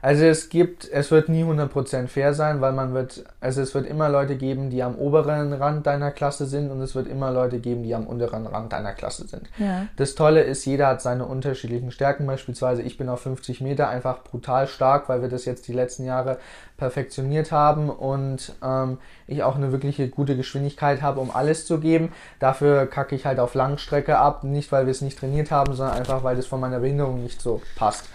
Also 0.01 0.25
es 0.25 0.49
gibt, 0.49 0.89
es 0.89 1.11
wird 1.11 1.29
nie 1.29 1.43
100% 1.43 2.07
fair 2.07 2.33
sein, 2.33 2.59
weil 2.59 2.71
man 2.71 2.93
wird, 2.93 3.23
also 3.39 3.61
es 3.61 3.75
wird 3.75 3.85
immer 3.85 4.09
Leute 4.09 4.35
geben, 4.35 4.69
die 4.71 4.81
am 4.81 4.95
oberen 4.95 5.53
Rand 5.53 5.85
deiner 5.85 6.11
Klasse 6.11 6.47
sind 6.47 6.71
und 6.71 6.81
es 6.81 6.95
wird 6.95 7.07
immer 7.07 7.31
Leute 7.31 7.59
geben, 7.59 7.83
die 7.83 7.93
am 7.93 8.07
unteren 8.07 8.47
Rand 8.47 8.73
deiner 8.73 8.93
Klasse 8.93 9.27
sind. 9.27 9.49
Ja. 9.57 9.87
Das 9.97 10.15
Tolle 10.15 10.41
ist, 10.41 10.65
jeder 10.65 10.87
hat 10.87 11.01
seine 11.01 11.25
unterschiedlichen 11.25 11.91
Stärken. 11.91 12.25
Beispielsweise 12.25 12.81
ich 12.81 12.97
bin 12.97 13.09
auf 13.09 13.21
50 13.21 13.61
Meter 13.61 13.89
einfach 13.89 14.23
brutal 14.23 14.67
stark, 14.67 15.07
weil 15.07 15.21
wir 15.21 15.29
das 15.29 15.45
jetzt 15.45 15.67
die 15.67 15.73
letzten 15.73 16.05
Jahre 16.05 16.39
perfektioniert 16.77 17.51
haben 17.51 17.91
und 17.91 18.53
ähm, 18.63 18.97
ich 19.27 19.43
auch 19.43 19.55
eine 19.55 19.71
wirkliche 19.71 20.09
gute 20.09 20.35
Geschwindigkeit 20.35 21.03
habe, 21.03 21.19
um 21.19 21.29
alles 21.29 21.67
zu 21.67 21.79
geben. 21.79 22.11
Dafür 22.39 22.87
kacke 22.87 23.15
ich 23.15 23.27
halt 23.27 23.39
auf 23.39 23.53
Langstrecke 23.53 24.17
ab, 24.17 24.43
nicht 24.43 24.71
weil 24.71 24.87
wir 24.87 24.91
es 24.91 25.01
nicht 25.01 25.19
trainiert 25.19 25.51
haben, 25.51 25.75
sondern 25.75 25.95
einfach 25.95 26.23
weil 26.23 26.35
das 26.35 26.47
von 26.47 26.59
meiner 26.59 26.79
Behinderung 26.79 27.21
nicht 27.21 27.39
so 27.39 27.61
passt 27.75 28.05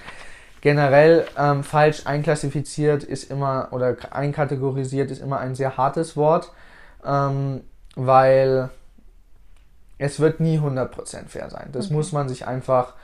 generell 0.66 1.28
ähm, 1.38 1.62
falsch 1.62 2.06
einklassifiziert 2.06 3.04
ist 3.04 3.30
immer 3.30 3.68
oder 3.70 3.96
einkategorisiert 4.10 5.12
ist 5.12 5.22
immer 5.22 5.38
ein 5.38 5.54
sehr 5.54 5.76
hartes 5.76 6.16
Wort, 6.16 6.50
ähm, 7.04 7.60
weil 7.94 8.70
es 9.98 10.18
wird 10.18 10.40
nie 10.40 10.58
100% 10.58 11.28
fair 11.28 11.50
sein. 11.50 11.68
Das 11.70 11.86
okay. 11.86 11.94
muss 11.94 12.10
man 12.10 12.28
sich 12.28 12.48
einfach, 12.48 12.94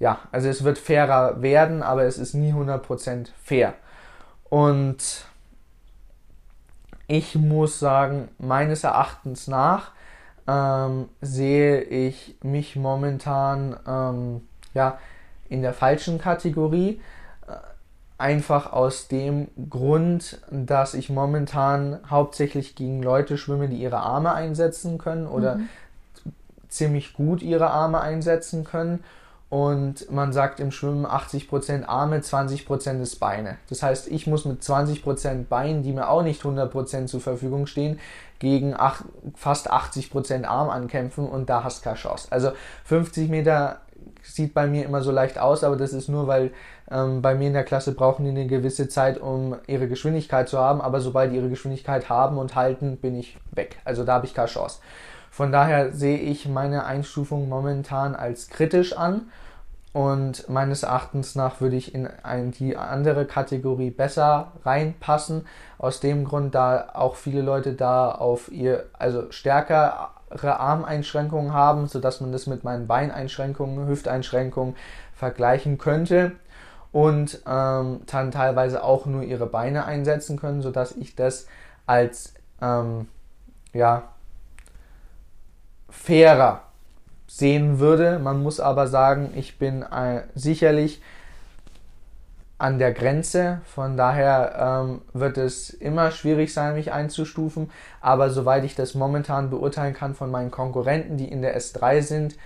ja, 0.00 0.18
also 0.32 0.48
es 0.48 0.64
wird 0.64 0.78
fairer 0.78 1.40
werden, 1.40 1.84
aber 1.84 2.06
es 2.06 2.18
ist 2.18 2.34
nie 2.34 2.52
100% 2.52 3.28
fair. 3.40 3.74
Und 4.48 5.26
ich 7.06 7.36
muss 7.36 7.78
sagen, 7.78 8.30
meines 8.38 8.82
Erachtens 8.82 9.46
nach 9.46 9.92
ähm, 10.48 11.08
sehe 11.20 11.82
ich 11.82 12.36
mich 12.42 12.74
momentan, 12.74 13.78
ähm, 13.86 14.48
ja, 14.74 14.98
in 15.50 15.60
der 15.60 15.74
falschen 15.74 16.18
Kategorie. 16.18 17.00
Äh, 17.46 17.52
einfach 18.16 18.72
aus 18.72 19.08
dem 19.08 19.48
Grund, 19.68 20.40
dass 20.50 20.94
ich 20.94 21.10
momentan 21.10 21.98
hauptsächlich 22.08 22.74
gegen 22.74 23.02
Leute 23.02 23.36
schwimme, 23.36 23.68
die 23.68 23.76
ihre 23.76 23.98
Arme 23.98 24.32
einsetzen 24.32 24.96
können 24.96 25.26
oder 25.26 25.56
mhm. 25.56 25.68
ziemlich 26.68 27.12
gut 27.12 27.42
ihre 27.42 27.70
Arme 27.70 28.00
einsetzen 28.00 28.64
können. 28.64 29.04
Und 29.50 30.08
man 30.12 30.32
sagt 30.32 30.60
im 30.60 30.70
Schwimmen 30.70 31.04
80% 31.04 31.86
Arme, 31.86 32.20
20% 32.20 33.02
ist 33.02 33.16
Beine. 33.18 33.56
Das 33.68 33.82
heißt, 33.82 34.06
ich 34.06 34.28
muss 34.28 34.44
mit 34.44 34.62
20% 34.62 35.46
Beinen, 35.46 35.82
die 35.82 35.92
mir 35.92 36.08
auch 36.08 36.22
nicht 36.22 36.42
100% 36.42 37.06
zur 37.06 37.20
Verfügung 37.20 37.66
stehen, 37.66 37.98
gegen 38.38 38.74
ach, 38.76 39.02
fast 39.34 39.72
80% 39.72 40.44
Arm 40.44 40.70
ankämpfen 40.70 41.28
und 41.28 41.50
da 41.50 41.64
hast 41.64 41.80
du 41.80 41.84
keine 41.84 41.96
Chance. 41.96 42.28
Also 42.30 42.52
50 42.84 43.28
Meter 43.28 43.80
sieht 44.22 44.54
bei 44.54 44.66
mir 44.66 44.84
immer 44.84 45.02
so 45.02 45.10
leicht 45.10 45.38
aus, 45.38 45.64
aber 45.64 45.76
das 45.76 45.92
ist 45.92 46.08
nur, 46.08 46.26
weil 46.26 46.52
ähm, 46.90 47.22
bei 47.22 47.34
mir 47.34 47.48
in 47.48 47.52
der 47.52 47.64
Klasse 47.64 47.92
brauchen 47.92 48.24
die 48.24 48.30
eine 48.30 48.46
gewisse 48.46 48.88
Zeit, 48.88 49.18
um 49.18 49.56
ihre 49.66 49.88
Geschwindigkeit 49.88 50.48
zu 50.48 50.58
haben, 50.58 50.80
aber 50.80 51.00
sobald 51.00 51.32
die 51.32 51.36
ihre 51.36 51.48
Geschwindigkeit 51.48 52.08
haben 52.08 52.38
und 52.38 52.54
halten, 52.54 52.96
bin 52.96 53.16
ich 53.16 53.38
weg. 53.52 53.78
Also 53.84 54.04
da 54.04 54.14
habe 54.14 54.26
ich 54.26 54.34
keine 54.34 54.48
Chance. 54.48 54.80
Von 55.30 55.52
daher 55.52 55.92
sehe 55.92 56.18
ich 56.18 56.48
meine 56.48 56.84
Einstufung 56.84 57.48
momentan 57.48 58.14
als 58.14 58.48
kritisch 58.48 58.96
an 58.96 59.30
und 59.92 60.48
meines 60.48 60.84
Erachtens 60.84 61.34
nach 61.34 61.60
würde 61.60 61.76
ich 61.76 61.94
in 61.94 62.06
ein, 62.06 62.52
die 62.52 62.76
andere 62.76 63.24
Kategorie 63.24 63.90
besser 63.90 64.52
reinpassen. 64.64 65.46
Aus 65.78 65.98
dem 65.98 66.24
Grund, 66.24 66.54
da 66.54 66.90
auch 66.94 67.16
viele 67.16 67.42
Leute 67.42 67.72
da 67.72 68.12
auf 68.12 68.52
ihr, 68.52 68.86
also 68.98 69.30
stärker 69.32 70.10
Armeinschränkungen 70.30 71.52
haben, 71.52 71.86
sodass 71.86 72.20
man 72.20 72.32
das 72.32 72.46
mit 72.46 72.64
meinen 72.64 72.86
Beineinschränkungen, 72.86 73.88
Hüfteinschränkungen 73.88 74.76
vergleichen 75.14 75.78
könnte 75.78 76.32
und 76.92 77.42
ähm, 77.46 78.00
dann 78.06 78.30
teilweise 78.30 78.82
auch 78.82 79.06
nur 79.06 79.22
ihre 79.22 79.46
Beine 79.46 79.84
einsetzen 79.84 80.38
können, 80.38 80.62
sodass 80.62 80.92
ich 80.92 81.14
das 81.14 81.46
als 81.86 82.34
ähm, 82.60 83.08
ja, 83.72 84.04
fairer 85.88 86.62
sehen 87.26 87.78
würde. 87.78 88.18
Man 88.18 88.42
muss 88.42 88.60
aber 88.60 88.88
sagen, 88.88 89.32
ich 89.36 89.58
bin 89.58 89.82
äh, 89.82 90.22
sicherlich 90.34 91.00
an 92.60 92.78
der 92.78 92.92
Grenze. 92.92 93.60
Von 93.64 93.96
daher 93.96 94.84
ähm, 94.84 95.02
wird 95.12 95.38
es 95.38 95.70
immer 95.70 96.10
schwierig 96.10 96.52
sein, 96.52 96.74
mich 96.74 96.92
einzustufen. 96.92 97.70
Aber 98.00 98.30
soweit 98.30 98.64
ich 98.64 98.74
das 98.74 98.94
momentan 98.94 99.50
beurteilen 99.50 99.94
kann 99.94 100.14
von 100.14 100.30
meinen 100.30 100.50
Konkurrenten, 100.50 101.16
die 101.16 101.28
in 101.28 101.42
der 101.42 101.58
S3 101.58 102.02
sind, 102.02 102.36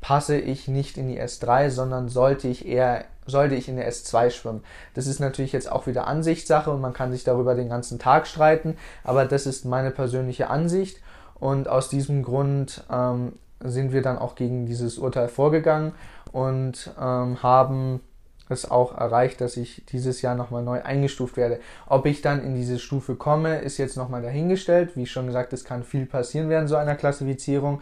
passe 0.00 0.38
ich 0.38 0.68
nicht 0.68 0.98
in 0.98 1.08
die 1.08 1.20
S3, 1.20 1.70
sondern 1.70 2.08
sollte 2.08 2.48
ich 2.48 2.66
eher 2.66 3.04
sollte 3.28 3.56
ich 3.56 3.68
in 3.68 3.74
der 3.74 3.90
S2 3.90 4.30
schwimmen. 4.30 4.62
Das 4.94 5.08
ist 5.08 5.18
natürlich 5.18 5.52
jetzt 5.52 5.70
auch 5.70 5.88
wieder 5.88 6.06
Ansichtssache 6.06 6.70
und 6.70 6.80
man 6.80 6.92
kann 6.92 7.10
sich 7.10 7.24
darüber 7.24 7.56
den 7.56 7.68
ganzen 7.68 7.98
Tag 7.98 8.28
streiten, 8.28 8.76
aber 9.02 9.24
das 9.24 9.46
ist 9.46 9.64
meine 9.64 9.90
persönliche 9.90 10.48
Ansicht 10.48 11.00
und 11.34 11.68
aus 11.68 11.88
diesem 11.88 12.22
Grund 12.22 12.84
ähm, 12.88 13.32
sind 13.58 13.92
wir 13.92 14.02
dann 14.02 14.16
auch 14.16 14.36
gegen 14.36 14.66
dieses 14.66 14.98
Urteil 14.98 15.26
vorgegangen 15.26 15.92
und 16.30 16.92
ähm, 17.00 17.42
haben 17.42 18.00
es 18.48 18.70
auch 18.70 18.96
erreicht, 18.96 19.40
dass 19.40 19.56
ich 19.56 19.84
dieses 19.86 20.22
Jahr 20.22 20.34
nochmal 20.34 20.62
neu 20.62 20.82
eingestuft 20.82 21.36
werde. 21.36 21.60
Ob 21.86 22.06
ich 22.06 22.22
dann 22.22 22.42
in 22.42 22.54
diese 22.54 22.78
Stufe 22.78 23.16
komme, 23.16 23.58
ist 23.58 23.78
jetzt 23.78 23.96
nochmal 23.96 24.22
dahingestellt. 24.22 24.96
Wie 24.96 25.06
schon 25.06 25.26
gesagt, 25.26 25.52
es 25.52 25.64
kann 25.64 25.82
viel 25.82 26.06
passieren 26.06 26.48
während 26.48 26.68
so 26.68 26.76
einer 26.76 26.94
Klassifizierung. 26.94 27.80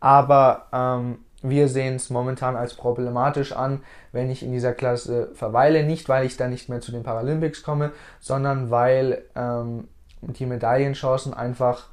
Aber 0.00 0.66
ähm, 0.72 1.18
wir 1.42 1.68
sehen 1.68 1.96
es 1.96 2.10
momentan 2.10 2.56
als 2.56 2.74
problematisch 2.74 3.52
an, 3.52 3.82
wenn 4.12 4.30
ich 4.30 4.42
in 4.42 4.52
dieser 4.52 4.72
Klasse 4.72 5.30
verweile. 5.34 5.84
Nicht, 5.84 6.08
weil 6.08 6.26
ich 6.26 6.36
dann 6.36 6.50
nicht 6.50 6.68
mehr 6.68 6.80
zu 6.80 6.92
den 6.92 7.02
Paralympics 7.02 7.62
komme, 7.62 7.92
sondern 8.20 8.70
weil 8.70 9.24
ähm, 9.34 9.88
die 10.22 10.46
Medaillenchancen 10.46 11.34
einfach 11.34 11.88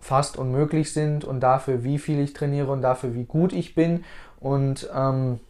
fast 0.00 0.36
unmöglich 0.36 0.92
sind 0.92 1.24
und 1.24 1.40
dafür, 1.40 1.82
wie 1.82 1.98
viel 1.98 2.20
ich 2.20 2.32
trainiere 2.32 2.70
und 2.70 2.82
dafür, 2.82 3.14
wie 3.14 3.24
gut 3.24 3.52
ich 3.52 3.74
bin. 3.74 4.04
Und 4.40 4.88
ähm, 4.94 5.40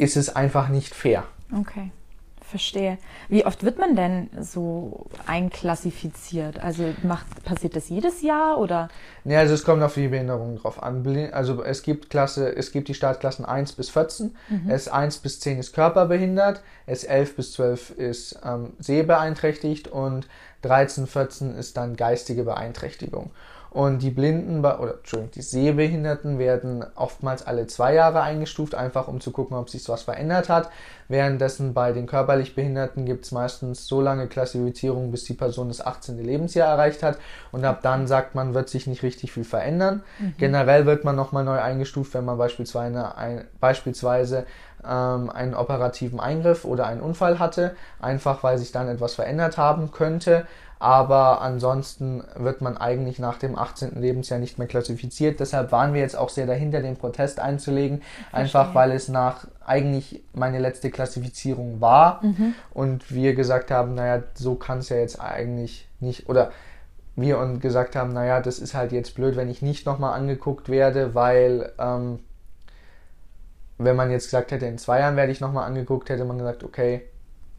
ist 0.00 0.16
es 0.16 0.34
einfach 0.34 0.68
nicht 0.68 0.94
fair. 0.94 1.24
Okay, 1.56 1.90
verstehe. 2.40 2.96
Wie 3.28 3.44
oft 3.44 3.64
wird 3.64 3.78
man 3.78 3.96
denn 3.96 4.30
so 4.40 5.06
einklassifiziert? 5.26 6.58
Also 6.58 6.94
macht, 7.02 7.44
passiert 7.44 7.76
das 7.76 7.90
jedes 7.90 8.22
Jahr 8.22 8.58
oder? 8.58 8.88
Ne, 9.24 9.36
also 9.36 9.52
es 9.52 9.62
kommt 9.62 9.82
auf 9.82 9.94
die 9.94 10.08
Behinderung 10.08 10.56
drauf 10.56 10.82
an. 10.82 11.06
Also 11.32 11.62
es 11.62 11.82
gibt 11.82 12.08
Klasse, 12.08 12.56
es 12.56 12.72
gibt 12.72 12.88
die 12.88 12.94
Startklassen 12.94 13.44
1 13.44 13.72
bis 13.72 13.90
14. 13.90 14.34
Mhm. 14.48 14.70
S1 14.70 15.22
bis 15.22 15.38
10 15.40 15.58
ist 15.58 15.74
körperbehindert, 15.74 16.62
S11 16.88 17.36
bis 17.36 17.52
12 17.52 17.90
ist 17.90 18.40
ähm, 18.42 18.72
sehbeeinträchtigt 18.78 19.88
und 19.88 20.26
13, 20.62 21.06
14 21.06 21.54
ist 21.56 21.76
dann 21.76 21.96
geistige 21.96 22.44
Beeinträchtigung. 22.44 23.30
Und 23.70 24.02
die 24.02 24.10
Blinden 24.10 24.58
oder 24.60 24.94
Entschuldigung, 24.94 25.30
die 25.30 25.42
Sehbehinderten 25.42 26.40
werden 26.40 26.84
oftmals 26.96 27.46
alle 27.46 27.68
zwei 27.68 27.94
Jahre 27.94 28.20
eingestuft, 28.20 28.74
einfach 28.74 29.06
um 29.06 29.20
zu 29.20 29.30
gucken, 29.30 29.56
ob 29.56 29.70
sich 29.70 29.88
was 29.88 30.02
verändert 30.02 30.48
hat. 30.48 30.70
Währenddessen 31.06 31.72
bei 31.72 31.92
den 31.92 32.06
körperlich 32.06 32.56
Behinderten 32.56 33.04
gibt 33.04 33.24
es 33.24 33.32
meistens 33.32 33.86
so 33.86 34.00
lange 34.00 34.26
Klassifizierung, 34.26 35.12
bis 35.12 35.24
die 35.24 35.34
Person 35.34 35.68
das 35.68 35.84
18. 35.84 36.18
Lebensjahr 36.18 36.68
erreicht 36.68 37.04
hat. 37.04 37.18
Und 37.52 37.64
ab 37.64 37.80
dann 37.82 38.08
sagt 38.08 38.34
man, 38.34 38.54
wird 38.54 38.68
sich 38.68 38.88
nicht 38.88 39.04
richtig 39.04 39.30
viel 39.32 39.44
verändern. 39.44 40.02
Mhm. 40.18 40.34
Generell 40.38 40.86
wird 40.86 41.04
man 41.04 41.14
nochmal 41.14 41.44
neu 41.44 41.60
eingestuft, 41.60 42.14
wenn 42.14 42.24
man 42.24 42.38
beispielsweise, 42.38 43.16
ein, 43.16 43.44
beispielsweise 43.60 44.46
ähm, 44.84 45.30
einen 45.30 45.54
operativen 45.54 46.18
Eingriff 46.18 46.64
oder 46.64 46.86
einen 46.86 47.00
Unfall 47.00 47.38
hatte, 47.38 47.76
einfach 48.00 48.42
weil 48.42 48.58
sich 48.58 48.72
dann 48.72 48.88
etwas 48.88 49.14
verändert 49.14 49.58
haben 49.58 49.92
könnte 49.92 50.46
aber 50.80 51.42
ansonsten 51.42 52.24
wird 52.36 52.62
man 52.62 52.78
eigentlich 52.78 53.18
nach 53.18 53.38
dem 53.38 53.56
18. 53.56 54.00
Lebensjahr 54.00 54.40
nicht 54.40 54.58
mehr 54.58 54.66
klassifiziert. 54.66 55.38
Deshalb 55.38 55.72
waren 55.72 55.92
wir 55.92 56.00
jetzt 56.00 56.16
auch 56.16 56.30
sehr 56.30 56.46
dahinter, 56.46 56.80
den 56.80 56.96
Protest 56.96 57.38
einzulegen, 57.38 58.00
einfach 58.32 58.74
weil 58.74 58.92
es 58.92 59.08
nach 59.08 59.46
eigentlich 59.64 60.22
meine 60.32 60.58
letzte 60.58 60.90
Klassifizierung 60.90 61.82
war 61.82 62.24
mhm. 62.24 62.54
und 62.72 63.12
wir 63.14 63.34
gesagt 63.34 63.70
haben, 63.70 63.94
naja, 63.94 64.22
so 64.34 64.54
kann 64.54 64.78
es 64.78 64.88
ja 64.88 64.96
jetzt 64.96 65.20
eigentlich 65.20 65.86
nicht 66.00 66.30
oder 66.30 66.50
wir 67.14 67.38
und 67.38 67.60
gesagt 67.60 67.94
haben, 67.94 68.14
naja, 68.14 68.40
das 68.40 68.58
ist 68.58 68.72
halt 68.72 68.92
jetzt 68.92 69.14
blöd, 69.14 69.36
wenn 69.36 69.50
ich 69.50 69.60
nicht 69.60 69.84
nochmal 69.84 70.18
angeguckt 70.18 70.70
werde, 70.70 71.14
weil 71.14 71.72
ähm, 71.78 72.20
wenn 73.76 73.96
man 73.96 74.10
jetzt 74.10 74.24
gesagt 74.24 74.50
hätte, 74.50 74.64
in 74.64 74.78
zwei 74.78 75.00
Jahren 75.00 75.16
werde 75.16 75.30
ich 75.30 75.40
nochmal 75.40 75.66
angeguckt, 75.66 76.08
hätte 76.08 76.24
man 76.24 76.38
gesagt, 76.38 76.64
okay, 76.64 77.02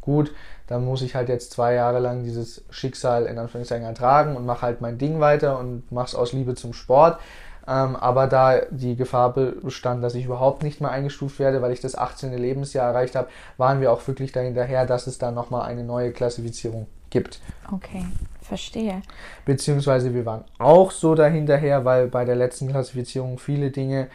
gut, 0.01 0.33
dann 0.67 0.83
muss 0.83 1.01
ich 1.01 1.15
halt 1.15 1.29
jetzt 1.29 1.51
zwei 1.51 1.73
Jahre 1.73 1.99
lang 1.99 2.23
dieses 2.23 2.63
Schicksal 2.69 3.25
in 3.25 3.37
Anführungszeichen 3.37 3.85
ertragen 3.85 4.35
und 4.35 4.45
mache 4.45 4.63
halt 4.63 4.81
mein 4.81 4.97
Ding 4.97 5.19
weiter 5.19 5.59
und 5.59 5.89
mache 5.91 6.07
es 6.07 6.15
aus 6.15 6.33
Liebe 6.33 6.55
zum 6.55 6.73
Sport. 6.73 7.19
Ähm, 7.67 7.95
aber 7.95 8.27
da 8.27 8.61
die 8.71 8.95
Gefahr 8.95 9.33
bestand, 9.33 10.03
dass 10.03 10.15
ich 10.15 10.25
überhaupt 10.25 10.63
nicht 10.63 10.81
mehr 10.81 10.89
eingestuft 10.89 11.39
werde, 11.39 11.61
weil 11.61 11.71
ich 11.71 11.79
das 11.79 11.95
18. 11.95 12.33
Lebensjahr 12.33 12.87
erreicht 12.87 13.15
habe, 13.15 13.29
waren 13.57 13.81
wir 13.81 13.91
auch 13.91 14.05
wirklich 14.07 14.31
dahinterher, 14.31 14.85
dass 14.85 15.05
es 15.07 15.19
da 15.19 15.31
nochmal 15.31 15.69
eine 15.69 15.83
neue 15.83 16.11
Klassifizierung 16.11 16.87
gibt. 17.11 17.39
Okay, 17.71 18.05
verstehe. 18.41 19.01
Beziehungsweise 19.45 20.13
wir 20.13 20.25
waren 20.25 20.43
auch 20.57 20.89
so 20.89 21.13
dahinterher, 21.13 21.85
weil 21.85 22.07
bei 22.07 22.25
der 22.25 22.35
letzten 22.35 22.69
Klassifizierung 22.69 23.37
viele 23.37 23.69
Dinge 23.69 24.07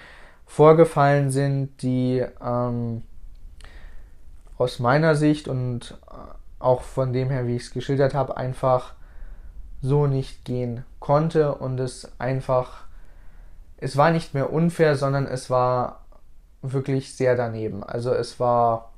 vorgefallen 0.47 1.31
sind, 1.31 1.83
die 1.83 2.25
ähm, 2.45 3.03
aus 4.59 4.79
meiner 4.79 5.15
Sicht 5.15 5.49
und 5.49 5.99
auch 6.59 6.83
von 6.83 7.13
dem 7.13 7.31
her, 7.31 7.47
wie 7.47 7.57
ich 7.57 7.65
es 7.65 7.71
geschildert 7.71 8.15
habe, 8.15 8.37
einfach 8.37 8.95
so 9.83 10.07
nicht 10.07 10.45
gehen 10.45 10.85
konnte 11.01 11.55
und 11.55 11.79
es 11.79 12.11
einfach, 12.19 12.85
es 13.77 13.97
war 13.97 14.11
nicht 14.11 14.35
mehr 14.35 14.53
unfair, 14.53 14.97
sondern 14.97 15.27
es 15.27 15.51
war 15.51 16.01
wirklich 16.63 17.15
sehr 17.15 17.37
daneben. 17.37 17.85
Also 17.85 18.13
es 18.13 18.41
war, 18.41 18.93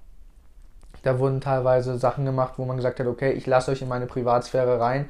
da 1.02 1.18
wurden 1.18 1.40
teilweise 1.40 1.98
Sachen 1.98 2.24
gemacht, 2.24 2.54
wo 2.56 2.64
man 2.64 2.76
gesagt 2.76 3.00
hat, 3.00 3.06
okay, 3.06 3.32
ich 3.32 3.46
lasse 3.46 3.72
euch 3.72 3.82
in 3.82 3.88
meine 3.88 4.06
Privatsphäre 4.06 4.80
rein, 4.80 5.06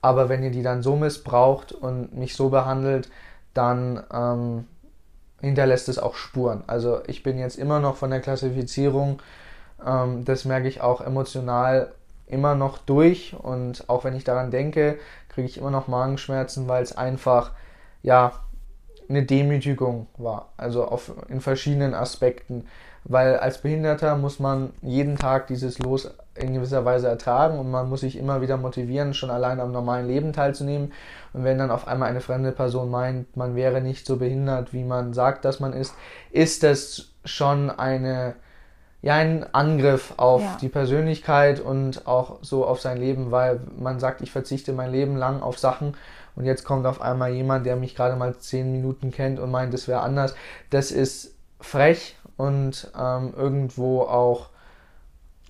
aber 0.00 0.28
wenn 0.28 0.42
ihr 0.42 0.52
die 0.52 0.62
dann 0.62 0.82
so 0.82 0.96
missbraucht 0.96 1.72
und 1.72 2.16
mich 2.16 2.36
so 2.36 2.50
behandelt, 2.50 3.10
dann 3.52 4.04
ähm, 4.12 4.66
hinterlässt 5.40 5.88
es 5.88 5.98
auch 5.98 6.14
Spuren. 6.14 6.62
Also 6.68 7.00
ich 7.06 7.22
bin 7.24 7.38
jetzt 7.38 7.58
immer 7.58 7.80
noch 7.80 7.96
von 7.96 8.10
der 8.10 8.20
Klassifizierung, 8.20 9.20
ähm, 9.84 10.24
das 10.24 10.44
merke 10.44 10.68
ich 10.68 10.80
auch 10.80 11.00
emotional 11.00 11.92
immer 12.26 12.54
noch 12.54 12.78
durch 12.78 13.34
und 13.40 13.88
auch 13.88 14.04
wenn 14.04 14.14
ich 14.14 14.24
daran 14.24 14.50
denke, 14.50 14.98
kriege 15.28 15.48
ich 15.48 15.58
immer 15.58 15.70
noch 15.70 15.88
Magenschmerzen, 15.88 16.68
weil 16.68 16.82
es 16.82 16.96
einfach 16.96 17.52
ja 18.02 18.32
eine 19.08 19.22
Demütigung 19.22 20.06
war, 20.18 20.52
also 20.56 20.84
auf, 20.84 21.12
in 21.28 21.40
verschiedenen 21.40 21.94
Aspekten, 21.94 22.66
weil 23.04 23.36
als 23.36 23.58
Behinderter 23.58 24.16
muss 24.16 24.38
man 24.38 24.72
jeden 24.82 25.16
Tag 25.16 25.46
dieses 25.46 25.78
Los 25.78 26.10
in 26.34 26.52
gewisser 26.52 26.84
Weise 26.84 27.08
ertragen 27.08 27.58
und 27.58 27.70
man 27.70 27.88
muss 27.88 28.00
sich 28.00 28.18
immer 28.18 28.42
wieder 28.42 28.58
motivieren, 28.58 29.14
schon 29.14 29.30
allein 29.30 29.60
am 29.60 29.72
normalen 29.72 30.06
Leben 30.06 30.32
teilzunehmen. 30.34 30.92
Und 31.32 31.44
wenn 31.44 31.58
dann 31.58 31.70
auf 31.70 31.88
einmal 31.88 32.10
eine 32.10 32.20
fremde 32.20 32.52
Person 32.52 32.90
meint, 32.90 33.34
man 33.36 33.56
wäre 33.56 33.80
nicht 33.80 34.06
so 34.06 34.16
behindert, 34.16 34.74
wie 34.74 34.84
man 34.84 35.14
sagt, 35.14 35.46
dass 35.46 35.58
man 35.58 35.72
ist, 35.72 35.94
ist 36.30 36.62
das 36.62 37.08
schon 37.24 37.70
eine 37.70 38.34
ja 39.02 39.14
ein 39.14 39.46
Angriff 39.54 40.14
auf 40.16 40.42
ja. 40.42 40.58
die 40.60 40.68
Persönlichkeit 40.68 41.60
und 41.60 42.06
auch 42.06 42.38
so 42.42 42.64
auf 42.66 42.80
sein 42.80 42.98
Leben, 42.98 43.30
weil 43.30 43.60
man 43.78 44.00
sagt, 44.00 44.20
ich 44.22 44.32
verzichte 44.32 44.72
mein 44.72 44.90
Leben 44.90 45.16
lang 45.16 45.40
auf 45.40 45.58
Sachen 45.58 45.96
und 46.34 46.44
jetzt 46.44 46.64
kommt 46.64 46.86
auf 46.86 47.00
einmal 47.00 47.32
jemand, 47.32 47.66
der 47.66 47.76
mich 47.76 47.94
gerade 47.94 48.16
mal 48.16 48.36
zehn 48.36 48.70
Minuten 48.72 49.10
kennt 49.10 49.38
und 49.40 49.50
meint, 49.50 49.74
das 49.74 49.88
wäre 49.88 50.00
anders. 50.00 50.34
Das 50.70 50.90
ist 50.90 51.34
frech 51.60 52.16
und 52.36 52.90
ähm, 52.98 53.34
irgendwo 53.36 54.02
auch 54.02 54.50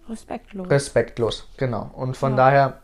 respektlos. 0.09 0.71
Respektlos, 0.71 1.49
genau. 1.57 1.91
Und 1.95 2.17
von 2.17 2.33
ja. 2.33 2.37
daher 2.37 2.79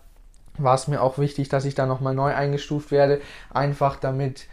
war 0.58 0.74
es 0.74 0.88
mir 0.88 1.00
auch 1.02 1.18
wichtig, 1.18 1.48
dass 1.48 1.64
ich 1.64 1.74
da 1.74 1.86
nochmal 1.86 2.14
neu 2.14 2.34
eingestuft 2.34 2.90
werde, 2.90 3.20
einfach 3.52 3.96
damit 3.96 4.46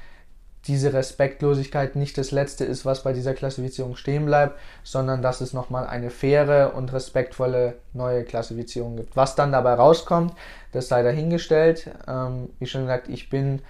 diese 0.67 0.93
Respektlosigkeit 0.93 1.95
nicht 1.95 2.17
das 2.17 2.31
Letzte 2.31 2.65
ist, 2.65 2.85
was 2.85 3.03
bei 3.03 3.13
dieser 3.13 3.33
Klassifizierung 3.33 3.95
stehen 3.95 4.25
bleibt, 4.25 4.59
sondern 4.83 5.21
dass 5.21 5.41
es 5.41 5.53
nochmal 5.53 5.87
eine 5.87 6.09
faire 6.11 6.75
und 6.75 6.93
respektvolle 6.93 7.75
neue 7.93 8.23
Klassifizierung 8.23 8.95
gibt. 8.95 9.15
Was 9.15 9.35
dann 9.35 9.51
dabei 9.51 9.73
rauskommt, 9.73 10.33
das 10.71 10.87
sei 10.87 11.01
dahingestellt. 11.01 11.89
Ähm, 12.07 12.49
wie 12.59 12.67
schon 12.67 12.81
gesagt, 12.81 13.09
ich 13.09 13.29
bin 13.29 13.61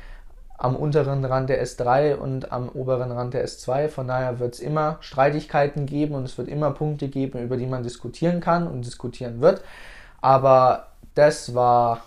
am 0.58 0.76
unteren 0.76 1.26
Rand 1.26 1.50
der 1.50 1.66
S3 1.66 2.16
und 2.16 2.52
am 2.52 2.70
oberen 2.70 3.12
Rand 3.12 3.34
der 3.34 3.48
S2. 3.48 3.88
Von 3.88 4.08
daher 4.08 4.40
wird 4.40 4.56
es 4.56 4.60
immer 4.60 4.98
Streitigkeiten 5.00 5.88
geben 5.88 6.14
und 6.14 6.26
es 6.26 6.38
wird 6.38 6.50
immer 6.50 6.72
Punkte 6.72 7.08
geben, 7.08 7.40
über 7.40 7.58
die 7.58 7.66
man 7.66 7.84
diskutieren 7.84 8.42
kann 8.42 8.68
und 8.68 8.86
diskutieren 8.86 9.42
wird. 9.42 9.64
Aber 10.20 10.88
das 11.16 11.56
war 11.56 12.04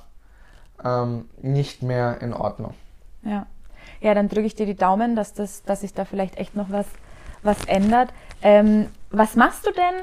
ähm, 0.85 1.29
nicht 1.43 1.83
mehr 1.83 2.21
in 2.21 2.33
Ordnung. 2.33 2.75
Ja. 3.23 3.47
Ja, 4.05 4.13
dann 4.13 4.29
drücke 4.29 4.45
ich 4.45 4.55
dir 4.55 4.67
die 4.67 4.77
Daumen, 4.77 5.17
dass, 5.17 5.33
das, 5.33 5.63
dass 5.63 5.81
sich 5.81 5.95
da 5.95 6.05
vielleicht 6.05 6.37
echt 6.37 6.55
noch 6.55 6.71
was, 6.71 6.85
was 7.43 7.65
ändert. 7.65 8.11
Ähm, 8.43 8.89
was 9.11 9.35
machst 9.35 9.67
du 9.67 9.71
denn 9.71 10.03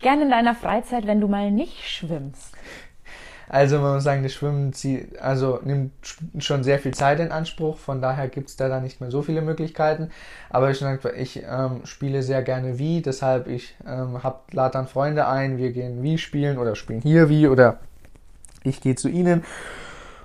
gerne 0.00 0.22
in 0.22 0.30
deiner 0.30 0.54
Freizeit, 0.54 1.06
wenn 1.06 1.20
du 1.20 1.28
mal 1.28 1.50
nicht 1.50 1.86
schwimmst? 1.86 2.54
Also 3.50 3.78
man 3.78 3.96
muss 3.96 4.04
sagen, 4.04 4.22
das 4.22 4.32
Schwimmen 4.32 4.72
zieht, 4.72 5.20
also 5.20 5.60
nimmt 5.62 5.92
schon 6.38 6.64
sehr 6.64 6.78
viel 6.78 6.94
Zeit 6.94 7.20
in 7.20 7.30
Anspruch, 7.30 7.76
von 7.76 8.00
daher 8.00 8.28
gibt 8.28 8.48
es 8.48 8.56
da 8.56 8.70
dann 8.70 8.84
nicht 8.84 9.02
mehr 9.02 9.10
so 9.10 9.20
viele 9.20 9.42
Möglichkeiten. 9.42 10.10
Aber 10.48 10.70
ich, 10.70 10.82
ich 11.18 11.42
ähm, 11.46 11.82
spiele 11.84 12.22
sehr 12.22 12.40
gerne 12.40 12.78
Wii, 12.78 13.02
deshalb 13.02 13.48
ich 13.48 13.76
ähm, 13.86 14.18
lade 14.50 14.72
dann 14.72 14.86
Freunde 14.86 15.28
ein, 15.28 15.58
wir 15.58 15.72
gehen 15.72 16.02
Wii 16.02 16.16
spielen 16.16 16.56
oder 16.56 16.74
spielen 16.74 17.02
hier 17.02 17.28
Wii 17.28 17.48
oder 17.48 17.80
ich 18.64 18.80
gehe 18.80 18.94
zu 18.94 19.10
ihnen 19.10 19.44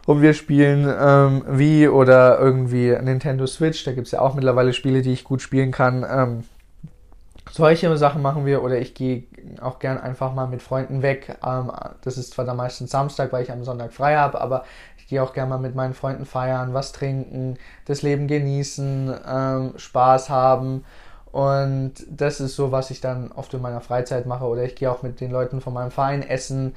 und 0.07 0.21
wir 0.21 0.33
spielen 0.33 0.89
ähm, 0.99 1.43
Wii 1.45 1.89
oder 1.89 2.39
irgendwie 2.39 2.97
Nintendo 3.01 3.45
Switch. 3.45 3.83
Da 3.83 3.91
gibt 3.91 4.07
es 4.07 4.13
ja 4.13 4.21
auch 4.21 4.35
mittlerweile 4.35 4.71
Spiele, 4.71 5.01
die 5.01 5.11
ich 5.11 5.25
gut 5.25 5.41
spielen 5.41 5.71
kann. 5.71 6.05
Ähm, 6.09 6.43
solche 7.51 7.95
Sachen 7.97 8.21
machen 8.21 8.45
wir 8.45 8.63
oder 8.63 8.79
ich 8.79 8.95
gehe 8.95 9.23
auch 9.59 9.79
gern 9.79 9.97
einfach 9.97 10.33
mal 10.33 10.47
mit 10.47 10.61
Freunden 10.61 11.01
weg. 11.01 11.37
Ähm, 11.45 11.73
das 12.05 12.17
ist 12.17 12.31
zwar 12.31 12.45
dann 12.45 12.55
meistens 12.55 12.89
Samstag, 12.89 13.33
weil 13.33 13.43
ich 13.43 13.51
am 13.51 13.65
Sonntag 13.65 13.91
frei 13.91 14.15
habe, 14.15 14.39
aber 14.39 14.63
ich 14.97 15.07
gehe 15.07 15.21
auch 15.21 15.33
gern 15.33 15.49
mal 15.49 15.57
mit 15.57 15.75
meinen 15.75 15.93
Freunden 15.93 16.25
feiern, 16.25 16.73
was 16.73 16.93
trinken, 16.93 17.57
das 17.83 18.01
Leben 18.01 18.27
genießen, 18.27 19.13
ähm, 19.27 19.73
Spaß 19.75 20.29
haben. 20.29 20.85
Und 21.33 21.95
das 22.09 22.39
ist 22.39 22.55
so, 22.55 22.71
was 22.71 22.91
ich 22.91 23.01
dann 23.01 23.33
oft 23.33 23.53
in 23.53 23.61
meiner 23.61 23.81
Freizeit 23.81 24.25
mache. 24.25 24.45
Oder 24.45 24.63
ich 24.63 24.75
gehe 24.75 24.89
auch 24.89 25.03
mit 25.03 25.19
den 25.19 25.31
Leuten 25.31 25.59
von 25.59 25.73
meinem 25.73 25.91
Verein 25.91 26.23
essen 26.23 26.75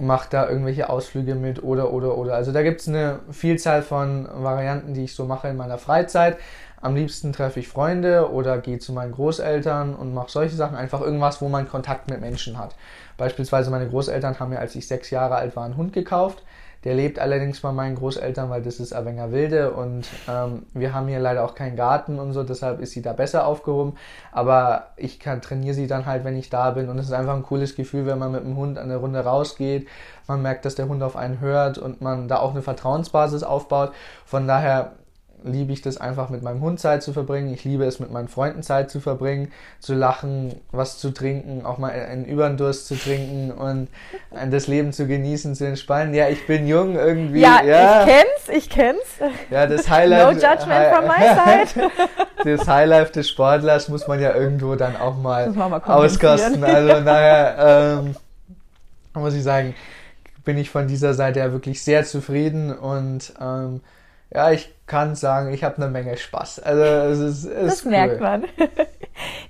mache 0.00 0.28
da 0.30 0.48
irgendwelche 0.48 0.88
Ausflüge 0.88 1.34
mit 1.34 1.62
oder 1.62 1.92
oder 1.92 2.16
oder. 2.16 2.34
Also 2.34 2.52
da 2.52 2.62
gibt 2.62 2.80
es 2.80 2.88
eine 2.88 3.20
Vielzahl 3.30 3.82
von 3.82 4.28
Varianten, 4.32 4.94
die 4.94 5.04
ich 5.04 5.14
so 5.14 5.24
mache 5.24 5.48
in 5.48 5.56
meiner 5.56 5.78
Freizeit. 5.78 6.38
Am 6.80 6.94
liebsten 6.94 7.32
treffe 7.32 7.60
ich 7.60 7.68
Freunde 7.68 8.30
oder 8.30 8.58
gehe 8.58 8.78
zu 8.78 8.92
meinen 8.92 9.12
Großeltern 9.12 9.94
und 9.94 10.12
mache 10.12 10.30
solche 10.30 10.54
Sachen. 10.54 10.76
Einfach 10.76 11.00
irgendwas, 11.00 11.40
wo 11.40 11.48
man 11.48 11.68
Kontakt 11.68 12.10
mit 12.10 12.20
Menschen 12.20 12.58
hat. 12.58 12.74
Beispielsweise 13.16 13.70
meine 13.70 13.88
Großeltern 13.88 14.38
haben 14.38 14.50
mir, 14.50 14.58
als 14.58 14.74
ich 14.74 14.86
sechs 14.86 15.10
Jahre 15.10 15.36
alt 15.36 15.56
war, 15.56 15.64
einen 15.64 15.76
Hund 15.76 15.92
gekauft. 15.92 16.42
Der 16.84 16.94
lebt 16.94 17.18
allerdings 17.18 17.60
bei 17.60 17.72
meinen 17.72 17.96
Großeltern, 17.96 18.50
weil 18.50 18.62
das 18.62 18.78
ist 18.78 18.92
Awenger 18.92 19.32
Wilde 19.32 19.72
und 19.72 20.06
ähm, 20.28 20.66
wir 20.74 20.92
haben 20.92 21.08
hier 21.08 21.18
leider 21.18 21.44
auch 21.44 21.54
keinen 21.54 21.76
Garten 21.76 22.18
und 22.18 22.32
so, 22.34 22.44
deshalb 22.44 22.80
ist 22.80 22.92
sie 22.92 23.00
da 23.00 23.14
besser 23.14 23.46
aufgehoben. 23.46 23.94
Aber 24.32 24.88
ich 24.96 25.18
kann, 25.18 25.40
trainiere 25.40 25.74
sie 25.74 25.86
dann 25.86 26.04
halt, 26.04 26.24
wenn 26.24 26.36
ich 26.36 26.50
da 26.50 26.70
bin 26.72 26.90
und 26.90 26.98
es 26.98 27.06
ist 27.06 27.12
einfach 27.12 27.34
ein 27.34 27.42
cooles 27.42 27.74
Gefühl, 27.74 28.04
wenn 28.04 28.18
man 28.18 28.32
mit 28.32 28.44
dem 28.44 28.56
Hund 28.56 28.78
eine 28.78 28.96
Runde 28.96 29.20
rausgeht. 29.20 29.88
Man 30.28 30.42
merkt, 30.42 30.66
dass 30.66 30.74
der 30.74 30.88
Hund 30.88 31.02
auf 31.02 31.16
einen 31.16 31.40
hört 31.40 31.78
und 31.78 32.02
man 32.02 32.28
da 32.28 32.38
auch 32.38 32.50
eine 32.50 32.62
Vertrauensbasis 32.62 33.42
aufbaut. 33.42 33.92
Von 34.26 34.46
daher 34.46 34.92
liebe 35.44 35.72
ich 35.72 35.82
das 35.82 35.98
einfach 35.98 36.30
mit 36.30 36.42
meinem 36.42 36.62
Hund 36.62 36.80
Zeit 36.80 37.02
zu 37.02 37.12
verbringen. 37.12 37.52
Ich 37.52 37.64
liebe 37.64 37.84
es 37.84 38.00
mit 38.00 38.10
meinen 38.10 38.28
Freunden 38.28 38.62
Zeit 38.62 38.90
zu 38.90 39.00
verbringen, 39.00 39.52
zu 39.78 39.94
lachen, 39.94 40.60
was 40.72 40.98
zu 40.98 41.10
trinken, 41.10 41.66
auch 41.66 41.78
mal 41.78 41.92
einen 41.92 42.24
Überdurst 42.24 42.86
zu 42.86 42.96
trinken 42.96 43.52
und 43.52 43.88
das 44.50 44.66
Leben 44.66 44.92
zu 44.92 45.06
genießen, 45.06 45.54
zu 45.54 45.66
entspannen. 45.66 46.14
Ja, 46.14 46.28
ich 46.28 46.46
bin 46.46 46.66
jung 46.66 46.96
irgendwie. 46.96 47.40
Ja, 47.40 47.62
ja. 47.62 48.00
ich 48.00 48.06
kenn's, 48.06 48.58
ich 48.58 48.70
kenn's. 48.70 48.98
Ja, 49.50 49.66
das 49.66 49.88
Highlight. 49.88 50.34
No 50.34 50.48
judgment 50.48 50.94
from 50.94 51.04
my 51.06 51.64
side. 51.64 51.90
das 52.58 52.66
Highlight 52.66 53.14
des 53.14 53.28
Sportlers 53.28 53.88
muss 53.88 54.08
man 54.08 54.20
ja 54.20 54.34
irgendwo 54.34 54.74
dann 54.74 54.96
auch 54.96 55.16
mal, 55.16 55.50
mal 55.50 55.78
auskosten. 55.78 56.64
Also 56.64 57.00
naja, 57.00 57.98
ähm, 57.98 58.16
muss 59.12 59.34
ich 59.34 59.42
sagen, 59.42 59.74
bin 60.44 60.56
ich 60.56 60.70
von 60.70 60.88
dieser 60.88 61.14
Seite 61.14 61.40
ja 61.40 61.52
wirklich 61.52 61.82
sehr 61.82 62.04
zufrieden 62.04 62.76
und 62.76 63.32
ähm, 63.40 63.80
ja, 64.32 64.50
ich 64.50 64.73
kann 64.86 65.14
sagen, 65.14 65.52
ich 65.52 65.64
habe 65.64 65.76
eine 65.76 65.88
Menge 65.88 66.16
Spaß. 66.16 66.60
Also 66.60 66.82
es 66.82 67.18
ist, 67.18 67.44
es 67.44 67.66
das 67.66 67.84
cool. 67.84 67.90
merkt 67.90 68.20
man. 68.20 68.44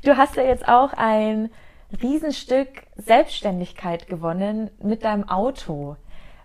Du 0.02 0.18
hast 0.18 0.36
ja 0.36 0.42
jetzt 0.42 0.68
auch 0.68 0.92
ein 0.92 1.48
Riesenstück 2.02 2.68
Selbstständigkeit 2.96 4.06
gewonnen 4.08 4.70
mit 4.82 5.04
deinem 5.04 5.26
Auto. 5.26 5.96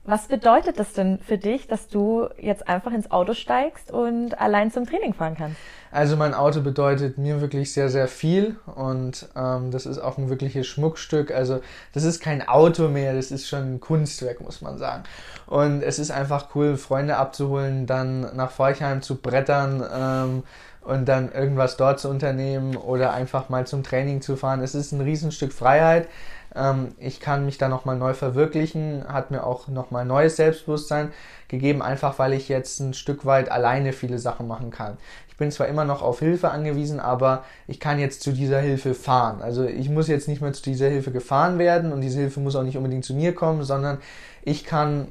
Was 0.09 0.25
bedeutet 0.25 0.79
das 0.79 0.93
denn 0.93 1.19
für 1.19 1.37
dich, 1.37 1.67
dass 1.67 1.87
du 1.87 2.29
jetzt 2.39 2.67
einfach 2.67 2.91
ins 2.93 3.11
Auto 3.11 3.35
steigst 3.35 3.91
und 3.91 4.41
allein 4.41 4.71
zum 4.71 4.87
Training 4.87 5.13
fahren 5.13 5.35
kannst? 5.37 5.57
Also 5.91 6.17
mein 6.17 6.33
Auto 6.33 6.61
bedeutet 6.61 7.19
mir 7.19 7.41
wirklich 7.41 7.71
sehr, 7.73 7.89
sehr 7.89 8.07
viel 8.07 8.55
und 8.65 9.29
ähm, 9.35 9.69
das 9.69 9.85
ist 9.85 9.99
auch 9.99 10.17
ein 10.17 10.31
wirkliches 10.31 10.65
Schmuckstück. 10.65 11.29
Also 11.29 11.61
das 11.93 12.05
ist 12.05 12.21
kein 12.21 12.47
Auto 12.47 12.87
mehr, 12.87 13.13
das 13.13 13.29
ist 13.29 13.47
schon 13.47 13.75
ein 13.75 13.79
Kunstwerk, 13.79 14.41
muss 14.41 14.63
man 14.63 14.79
sagen. 14.79 15.03
Und 15.45 15.83
es 15.83 15.99
ist 15.99 16.09
einfach 16.09 16.55
cool, 16.55 16.77
Freunde 16.77 17.17
abzuholen, 17.17 17.85
dann 17.85 18.35
nach 18.35 18.49
Forchheim 18.49 19.03
zu 19.03 19.15
brettern 19.21 19.83
ähm, 19.95 20.43
und 20.81 21.05
dann 21.07 21.31
irgendwas 21.31 21.77
dort 21.77 21.99
zu 21.99 22.09
unternehmen 22.09 22.77
oder 22.77 23.13
einfach 23.13 23.49
mal 23.49 23.67
zum 23.67 23.83
Training 23.83 24.21
zu 24.21 24.37
fahren. 24.37 24.61
Es 24.61 24.73
ist 24.73 24.91
ein 24.91 25.01
Riesenstück 25.01 25.53
Freiheit. 25.53 26.07
Ähm, 26.55 26.93
ich 26.97 27.19
kann 27.19 27.45
mich 27.45 27.57
da 27.57 27.69
nochmal 27.69 27.97
neu 27.97 28.13
verwirklichen, 28.13 29.05
hat 29.07 29.31
mir 29.31 29.43
auch 29.43 29.67
nochmal 29.67 30.05
neues 30.05 30.35
Selbstbewusstsein 30.35 31.11
gegeben, 31.47 31.81
einfach 31.81 32.19
weil 32.19 32.33
ich 32.33 32.49
jetzt 32.49 32.79
ein 32.79 32.93
Stück 32.93 33.25
weit 33.25 33.51
alleine 33.51 33.93
viele 33.93 34.19
Sachen 34.19 34.47
machen 34.47 34.71
kann. 34.71 34.97
Ich 35.27 35.37
bin 35.37 35.51
zwar 35.51 35.67
immer 35.67 35.85
noch 35.85 36.01
auf 36.01 36.19
Hilfe 36.19 36.51
angewiesen, 36.51 36.99
aber 36.99 37.45
ich 37.67 37.79
kann 37.79 37.99
jetzt 37.99 38.21
zu 38.21 38.31
dieser 38.31 38.59
Hilfe 38.59 38.93
fahren. 38.93 39.41
Also 39.41 39.63
ich 39.63 39.89
muss 39.89 40.07
jetzt 40.07 40.27
nicht 40.27 40.41
mehr 40.41 40.53
zu 40.53 40.63
dieser 40.63 40.89
Hilfe 40.89 41.11
gefahren 41.11 41.59
werden 41.59 41.93
und 41.93 42.01
diese 42.01 42.19
Hilfe 42.19 42.39
muss 42.39 42.55
auch 42.55 42.63
nicht 42.63 42.77
unbedingt 42.77 43.05
zu 43.05 43.13
mir 43.13 43.33
kommen, 43.33 43.63
sondern 43.63 43.99
ich 44.43 44.65
kann 44.65 45.07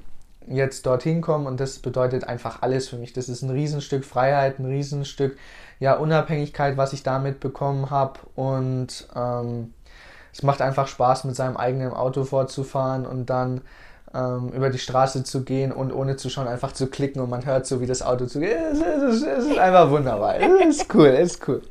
jetzt 0.51 0.87
dorthin 0.87 1.21
kommen 1.21 1.47
und 1.47 1.61
das 1.61 1.79
bedeutet 1.79 2.25
einfach 2.25 2.63
alles 2.63 2.89
für 2.89 2.97
mich. 2.97 3.13
Das 3.13 3.29
ist 3.29 3.43
ein 3.43 3.51
Riesenstück 3.51 4.05
Freiheit, 4.05 4.59
ein 4.59 4.67
Riesenstück 4.67 5.37
ja, 5.81 5.95
Unabhängigkeit, 5.95 6.77
was 6.77 6.93
ich 6.93 7.03
damit 7.03 7.41
bekommen 7.41 7.91
habe 7.91 8.21
und 8.35 9.09
ähm, 9.15 9.73
es 10.39 10.45
macht 10.45 10.63
einfach 10.63 10.87
Spaß, 10.87 11.25
mit 11.25 11.35
seinem 11.35 11.57
eigenen 11.57 11.93
Auto 11.93 12.23
fortzufahren 12.23 13.07
und 13.07 13.29
dann 13.29 13.61
ähm, 14.15 14.51
über 14.55 14.71
die 14.71 14.79
Straße 14.79 15.25
zu 15.25 15.43
gehen 15.43 15.73
und 15.73 15.93
ohne 15.93 16.17
zu 16.17 16.31
schauen 16.31 16.47
einfach 16.47 16.71
zu 16.71 16.87
klicken 16.87 17.21
und 17.21 17.29
man 17.29 17.45
hört 17.45 17.67
so, 17.67 17.81
wie 17.81 17.87
das 17.87 18.03
Auto 18.03 18.27
zugeht. 18.27 18.57
Es, 18.73 18.79
es, 18.81 19.23
es 19.23 19.47
ist 19.47 19.59
einfach 19.59 19.91
wunderbar. 19.91 20.37
Es 20.37 20.77
ist 20.77 20.95
cool, 20.95 21.09
es 21.09 21.33
ist 21.33 21.49
cool. 21.49 21.63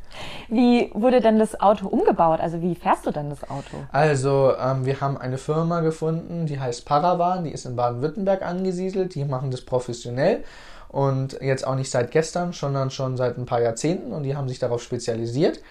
Wie 0.49 0.91
wurde 0.93 1.21
denn 1.21 1.39
das 1.39 1.57
Auto 1.61 1.87
umgebaut? 1.87 2.41
Also 2.41 2.61
wie 2.61 2.75
fährst 2.75 3.05
du 3.05 3.11
denn 3.11 3.29
das 3.29 3.41
Auto? 3.49 3.77
Also 3.93 4.51
ähm, 4.61 4.85
wir 4.85 4.99
haben 4.99 5.17
eine 5.17 5.37
Firma 5.37 5.79
gefunden, 5.79 6.45
die 6.45 6.59
heißt 6.59 6.83
Paravan, 6.83 7.45
die 7.45 7.51
ist 7.51 7.65
in 7.65 7.77
Baden-Württemberg 7.77 8.41
angesiedelt, 8.41 9.15
die 9.15 9.23
machen 9.23 9.49
das 9.49 9.61
professionell 9.61 10.43
und 10.89 11.39
jetzt 11.41 11.65
auch 11.65 11.75
nicht 11.75 11.89
seit 11.89 12.11
gestern, 12.11 12.51
sondern 12.51 12.91
schon 12.91 13.15
seit 13.15 13.37
ein 13.37 13.45
paar 13.45 13.61
Jahrzehnten 13.61 14.11
und 14.11 14.23
die 14.23 14.35
haben 14.35 14.49
sich 14.49 14.59
darauf 14.59 14.83
spezialisiert. 14.83 15.61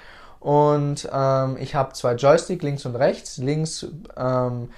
Und 0.41 1.09
ähm, 1.13 1.57
ich 1.59 1.75
habe 1.75 1.93
zwei 1.93 2.15
Joystick 2.15 2.63
links 2.63 2.87
und 2.87 2.97
rechts. 2.97 3.39
Links 3.39 3.87
ähm, 4.17 4.69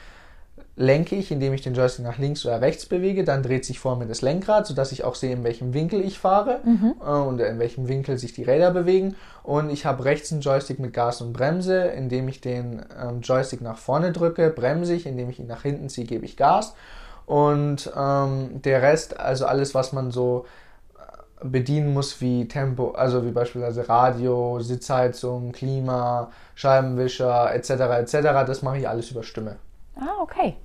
lenke 0.76 1.16
ich, 1.16 1.32
indem 1.32 1.52
ich 1.52 1.62
den 1.62 1.74
Joystick 1.74 2.04
nach 2.04 2.18
links 2.18 2.46
oder 2.46 2.60
rechts 2.60 2.86
bewege. 2.86 3.24
Dann 3.24 3.42
dreht 3.42 3.64
sich 3.64 3.78
vor 3.80 3.96
mir 3.96 4.06
das 4.06 4.22
Lenkrad, 4.22 4.66
sodass 4.66 4.92
ich 4.92 5.04
auch 5.04 5.16
sehe, 5.16 5.32
in 5.32 5.44
welchem 5.44 5.74
Winkel 5.74 6.00
ich 6.00 6.18
fahre 6.18 6.60
mhm. 6.64 6.94
äh, 7.04 7.10
und 7.10 7.40
in 7.40 7.58
welchem 7.58 7.88
Winkel 7.88 8.16
sich 8.16 8.32
die 8.32 8.44
Räder 8.44 8.70
bewegen. 8.70 9.16
Und 9.42 9.70
ich 9.70 9.84
habe 9.84 10.04
rechts 10.04 10.32
einen 10.32 10.40
Joystick 10.40 10.78
mit 10.78 10.92
Gas 10.92 11.20
und 11.20 11.32
Bremse. 11.32 11.88
Indem 11.88 12.28
ich 12.28 12.40
den 12.40 12.82
ähm, 13.00 13.20
Joystick 13.20 13.60
nach 13.60 13.78
vorne 13.78 14.12
drücke, 14.12 14.50
bremse 14.50 14.94
ich. 14.94 15.06
Indem 15.06 15.28
ich 15.30 15.40
ihn 15.40 15.46
nach 15.48 15.62
hinten 15.62 15.88
ziehe, 15.88 16.06
gebe 16.06 16.24
ich 16.24 16.36
Gas. 16.36 16.74
Und 17.26 17.92
ähm, 17.94 18.62
der 18.62 18.80
Rest, 18.80 19.20
also 19.20 19.44
alles, 19.44 19.74
was 19.74 19.92
man 19.92 20.10
so 20.10 20.46
bedienen 21.42 21.92
muss, 21.92 22.20
wie 22.20 22.48
Tempo, 22.48 22.92
also 22.92 23.24
wie 23.24 23.30
beispielsweise 23.30 23.88
Radio, 23.88 24.60
Sitzheizung, 24.60 25.52
Klima, 25.52 26.30
Scheibenwischer 26.54 27.54
etc. 27.54 27.70
etc., 27.70 28.12
das 28.46 28.62
mache 28.62 28.78
ich 28.78 28.88
alles 28.88 29.10
über 29.10 29.22
Stimme. 29.22 29.56
Ah, 29.96 30.20
okay. 30.20 30.56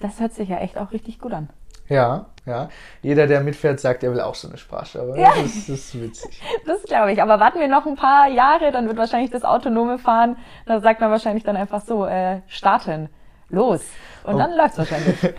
Das 0.00 0.20
hört 0.20 0.32
sich 0.32 0.48
ja 0.48 0.58
echt 0.58 0.76
auch 0.76 0.92
richtig 0.92 1.18
gut 1.18 1.32
an. 1.32 1.48
Ja, 1.88 2.26
ja. 2.46 2.68
Jeder, 3.02 3.26
der 3.26 3.40
mitfährt, 3.40 3.80
sagt, 3.80 4.02
er 4.02 4.12
will 4.12 4.20
auch 4.20 4.34
so 4.34 4.48
eine 4.48 4.58
Sprachsteuerung. 4.58 5.16
Ja. 5.16 5.30
Das, 5.30 5.52
das 5.52 5.68
ist 5.68 6.00
witzig. 6.00 6.42
Das 6.66 6.82
glaube 6.82 7.12
ich. 7.12 7.22
Aber 7.22 7.38
warten 7.40 7.60
wir 7.60 7.68
noch 7.68 7.86
ein 7.86 7.96
paar 7.96 8.28
Jahre, 8.28 8.72
dann 8.72 8.86
wird 8.88 8.96
wahrscheinlich 8.98 9.30
das 9.30 9.44
autonome 9.44 9.98
Fahren, 9.98 10.36
da 10.66 10.80
sagt 10.80 11.00
man 11.00 11.10
wahrscheinlich 11.10 11.44
dann 11.44 11.56
einfach 11.56 11.80
so, 11.80 12.06
äh, 12.06 12.40
starten, 12.48 13.08
los. 13.48 13.80
Und 14.24 14.38
dann 14.38 14.56
läuft 14.56 14.72
es 14.72 14.78
wahrscheinlich. 14.78 15.16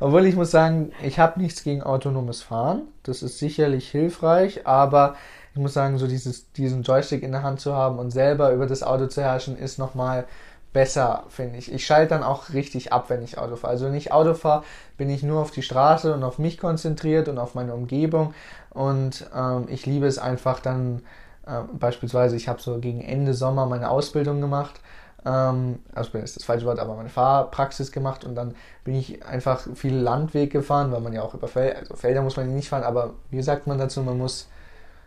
Obwohl 0.00 0.26
ich 0.26 0.34
muss 0.34 0.50
sagen, 0.50 0.92
ich 1.02 1.18
habe 1.18 1.40
nichts 1.40 1.62
gegen 1.62 1.82
autonomes 1.82 2.42
Fahren. 2.42 2.82
Das 3.04 3.22
ist 3.22 3.38
sicherlich 3.38 3.88
hilfreich, 3.88 4.66
aber 4.66 5.14
ich 5.54 5.60
muss 5.60 5.74
sagen, 5.74 5.98
so 5.98 6.06
dieses, 6.06 6.50
diesen 6.52 6.82
Joystick 6.82 7.22
in 7.22 7.32
der 7.32 7.42
Hand 7.42 7.60
zu 7.60 7.74
haben 7.74 7.98
und 7.98 8.10
selber 8.10 8.52
über 8.52 8.66
das 8.66 8.82
Auto 8.82 9.06
zu 9.06 9.22
herrschen, 9.22 9.56
ist 9.56 9.78
nochmal 9.78 10.26
besser, 10.72 11.24
finde 11.28 11.58
ich. 11.58 11.72
Ich 11.72 11.84
schalte 11.84 12.14
dann 12.14 12.22
auch 12.22 12.52
richtig 12.52 12.92
ab, 12.92 13.06
wenn 13.08 13.22
ich 13.22 13.38
Auto 13.38 13.56
fahre. 13.56 13.72
Also 13.72 13.86
wenn 13.86 13.94
ich 13.94 14.12
Auto 14.12 14.34
fahre, 14.34 14.64
bin 14.96 15.10
ich 15.10 15.22
nur 15.22 15.40
auf 15.40 15.50
die 15.50 15.62
Straße 15.62 16.14
und 16.14 16.24
auf 16.24 16.38
mich 16.38 16.58
konzentriert 16.58 17.28
und 17.28 17.38
auf 17.38 17.54
meine 17.54 17.74
Umgebung. 17.74 18.34
Und 18.70 19.30
ähm, 19.36 19.66
ich 19.68 19.84
liebe 19.84 20.06
es 20.06 20.18
einfach 20.18 20.60
dann, 20.60 21.02
äh, 21.46 21.60
beispielsweise, 21.78 22.36
ich 22.36 22.48
habe 22.48 22.60
so 22.60 22.78
gegen 22.78 23.02
Ende 23.02 23.34
Sommer 23.34 23.66
meine 23.66 23.90
Ausbildung 23.90 24.40
gemacht. 24.40 24.80
Ähm, 25.24 25.78
Ausbildung 25.94 26.24
ist 26.24 26.36
das 26.36 26.44
falsche 26.44 26.66
Wort, 26.66 26.78
aber 26.78 26.94
meine 26.94 27.08
Fahrpraxis 27.08 27.92
gemacht 27.92 28.24
und 28.24 28.34
dann 28.34 28.54
bin 28.84 28.94
ich 28.96 29.24
einfach 29.24 29.60
viel 29.74 29.94
Landweg 29.94 30.50
gefahren, 30.50 30.90
weil 30.90 31.00
man 31.00 31.12
ja 31.12 31.22
auch 31.22 31.34
über 31.34 31.46
Felder, 31.46 31.78
also 31.78 31.94
Felder 31.94 32.22
muss 32.22 32.36
man 32.36 32.52
nicht 32.54 32.68
fahren, 32.68 32.82
aber 32.82 33.14
wie 33.30 33.42
sagt 33.42 33.66
man 33.66 33.78
dazu, 33.78 34.02
man 34.02 34.18
muss 34.18 34.48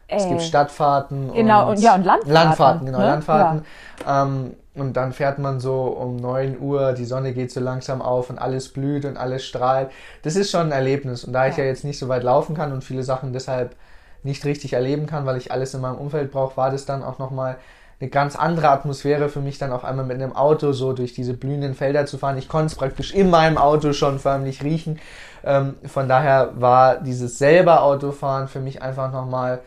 es 0.07 0.27
gibt 0.27 0.41
äh, 0.41 0.43
Stadtfahrten 0.43 1.33
genau, 1.33 1.71
und, 1.71 1.79
ja, 1.79 1.95
und 1.95 2.05
Landfahrten. 2.05 2.31
Landfahrten, 2.31 2.85
genau, 2.85 2.99
ne? 2.99 3.05
Landfahrten. 3.05 3.65
Ja. 4.05 4.23
Ähm, 4.23 4.55
und 4.75 4.93
dann 4.97 5.13
fährt 5.13 5.39
man 5.39 5.59
so 5.59 5.83
um 5.83 6.17
9 6.17 6.59
Uhr, 6.59 6.93
die 6.93 7.05
Sonne 7.05 7.33
geht 7.33 7.51
so 7.51 7.59
langsam 7.59 8.01
auf 8.01 8.29
und 8.29 8.37
alles 8.37 8.69
blüht 8.69 9.05
und 9.05 9.17
alles 9.17 9.45
strahlt. 9.45 9.89
Das 10.21 10.35
ist 10.35 10.51
schon 10.51 10.67
ein 10.67 10.71
Erlebnis. 10.71 11.23
Und 11.23 11.33
da 11.33 11.47
ich 11.47 11.57
ja, 11.57 11.63
ja 11.63 11.69
jetzt 11.69 11.85
nicht 11.85 11.97
so 11.97 12.09
weit 12.09 12.23
laufen 12.23 12.55
kann 12.55 12.73
und 12.73 12.83
viele 12.83 13.03
Sachen 13.03 13.31
deshalb 13.31 13.75
nicht 14.23 14.43
richtig 14.43 14.73
erleben 14.73 15.07
kann, 15.07 15.25
weil 15.25 15.37
ich 15.37 15.51
alles 15.51 15.73
in 15.73 15.81
meinem 15.81 15.97
Umfeld 15.97 16.31
brauche, 16.31 16.57
war 16.57 16.71
das 16.71 16.85
dann 16.85 17.03
auch 17.03 17.19
nochmal 17.19 17.57
eine 17.99 18.09
ganz 18.09 18.35
andere 18.35 18.69
Atmosphäre 18.69 19.29
für 19.29 19.39
mich, 19.39 19.57
dann 19.57 19.71
auf 19.71 19.85
einmal 19.85 20.05
mit 20.05 20.21
einem 20.21 20.35
Auto 20.35 20.73
so 20.73 20.93
durch 20.93 21.13
diese 21.13 21.33
blühenden 21.33 21.75
Felder 21.75 22.05
zu 22.05 22.17
fahren. 22.17 22.37
Ich 22.37 22.49
konnte 22.49 22.67
es 22.67 22.75
praktisch 22.75 23.13
in 23.13 23.29
meinem 23.29 23.57
Auto 23.57 23.93
schon 23.93 24.19
förmlich 24.19 24.63
riechen. 24.63 24.99
Ähm, 25.43 25.75
von 25.85 26.09
daher 26.09 26.51
war 26.55 26.97
dieses 26.97 27.37
selber 27.37 27.83
Autofahren 27.83 28.47
für 28.47 28.59
mich 28.59 28.81
einfach 28.81 29.11
nochmal 29.11 29.61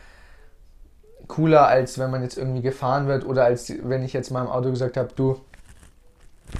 cooler, 1.27 1.69
als 1.69 1.99
wenn 1.99 2.11
man 2.11 2.23
jetzt 2.23 2.37
irgendwie 2.37 2.63
gefahren 2.63 3.07
wird 3.07 3.25
oder 3.25 3.45
als 3.45 3.73
wenn 3.83 4.03
ich 4.03 4.13
jetzt 4.13 4.31
meinem 4.31 4.49
Auto 4.49 4.71
gesagt 4.71 4.97
habe, 4.97 5.09
du 5.15 5.41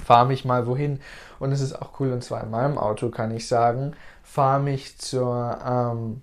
fahr 0.05 0.25
mich 0.25 0.45
mal 0.45 0.67
wohin. 0.67 0.99
Und 1.39 1.51
es 1.51 1.61
ist 1.61 1.79
auch 1.79 1.99
cool, 1.99 2.11
und 2.11 2.23
zwar 2.23 2.43
in 2.43 2.51
meinem 2.51 2.77
Auto 2.77 3.09
kann 3.09 3.31
ich 3.31 3.47
sagen, 3.47 3.93
fahr 4.23 4.59
mich 4.59 4.97
zur 4.97 5.57
ähm, 5.65 6.21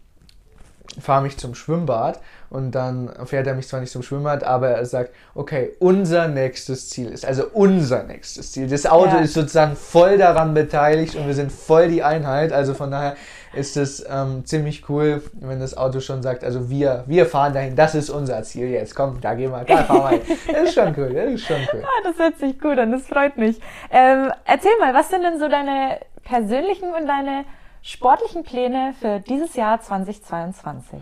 fahre 1.00 1.22
mich 1.22 1.36
zum 1.36 1.54
Schwimmbad 1.54 2.20
und 2.50 2.72
dann 2.72 3.10
fährt 3.26 3.46
er 3.46 3.54
mich 3.54 3.68
zwar 3.68 3.80
nicht 3.80 3.92
zum 3.92 4.02
Schwimmbad, 4.02 4.44
aber 4.44 4.68
er 4.70 4.86
sagt, 4.86 5.10
okay, 5.34 5.72
unser 5.78 6.28
nächstes 6.28 6.90
Ziel 6.90 7.08
ist, 7.08 7.24
also 7.24 7.44
unser 7.52 8.04
nächstes 8.04 8.52
Ziel. 8.52 8.68
Das 8.68 8.86
Auto 8.86 9.16
ja. 9.16 9.20
ist 9.20 9.34
sozusagen 9.34 9.76
voll 9.76 10.18
daran 10.18 10.54
beteiligt 10.54 11.16
und 11.16 11.26
wir 11.26 11.34
sind 11.34 11.50
voll 11.50 11.88
die 11.88 12.02
Einheit. 12.02 12.52
Also 12.52 12.74
von 12.74 12.90
daher 12.90 13.16
ist 13.52 13.76
es 13.76 14.04
ähm, 14.08 14.44
ziemlich 14.44 14.88
cool, 14.88 15.22
wenn 15.32 15.60
das 15.60 15.76
Auto 15.76 16.00
schon 16.00 16.22
sagt, 16.22 16.44
also 16.44 16.70
wir, 16.70 17.04
wir 17.06 17.26
fahren 17.26 17.54
dahin, 17.54 17.74
das 17.74 17.94
ist 17.94 18.10
unser 18.10 18.42
Ziel 18.42 18.68
jetzt. 18.68 18.94
Komm, 18.94 19.20
da 19.20 19.34
gehen 19.34 19.50
wir, 19.50 19.64
da 19.64 19.84
fahren 19.84 20.12
wir 20.12 20.18
hin. 20.18 20.38
Das 20.52 20.68
ist 20.68 20.74
schon 20.74 20.94
cool, 20.96 21.12
das 21.12 21.32
ist 21.32 21.46
schon 21.46 21.56
cool. 21.72 21.82
Ah, 21.82 22.02
das 22.04 22.18
hört 22.18 22.38
sich 22.38 22.60
gut 22.60 22.78
an, 22.78 22.92
das 22.92 23.06
freut 23.06 23.36
mich. 23.36 23.58
Ähm, 23.90 24.30
erzähl 24.44 24.72
mal, 24.80 24.94
was 24.94 25.10
sind 25.10 25.22
denn 25.22 25.38
so 25.38 25.48
deine 25.48 25.98
persönlichen 26.22 26.90
und 26.90 27.06
deine 27.06 27.44
sportlichen 27.86 28.42
Pläne 28.42 28.94
für 29.00 29.20
dieses 29.20 29.54
Jahr 29.54 29.80
2022? 29.80 31.00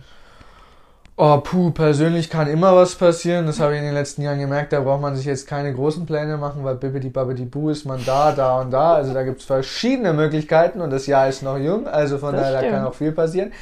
Oh, 1.16 1.38
puh, 1.38 1.70
persönlich 1.70 2.28
kann 2.28 2.48
immer 2.48 2.74
was 2.74 2.96
passieren. 2.96 3.46
Das 3.46 3.60
habe 3.60 3.74
ich 3.74 3.78
in 3.78 3.84
den 3.84 3.94
letzten 3.94 4.22
Jahren 4.22 4.40
gemerkt. 4.40 4.72
Da 4.72 4.80
braucht 4.80 5.00
man 5.00 5.14
sich 5.14 5.26
jetzt 5.26 5.46
keine 5.46 5.72
großen 5.72 6.06
Pläne 6.06 6.36
machen, 6.36 6.64
weil 6.64 6.74
Bibbidi 6.74 7.08
Babbidi 7.08 7.44
Boo 7.44 7.70
ist 7.70 7.84
man 7.84 8.04
da, 8.04 8.32
da 8.32 8.60
und 8.60 8.72
da. 8.72 8.94
Also 8.94 9.14
da 9.14 9.22
gibt 9.22 9.40
es 9.40 9.46
verschiedene 9.46 10.12
Möglichkeiten 10.12 10.80
und 10.80 10.90
das 10.90 11.06
Jahr 11.06 11.28
ist 11.28 11.42
noch 11.42 11.56
jung. 11.56 11.86
Also 11.86 12.18
von 12.18 12.32
das 12.32 12.42
daher, 12.42 12.62
da 12.62 12.68
kann 12.68 12.84
auch 12.84 12.94
viel 12.94 13.12
passieren. 13.12 13.52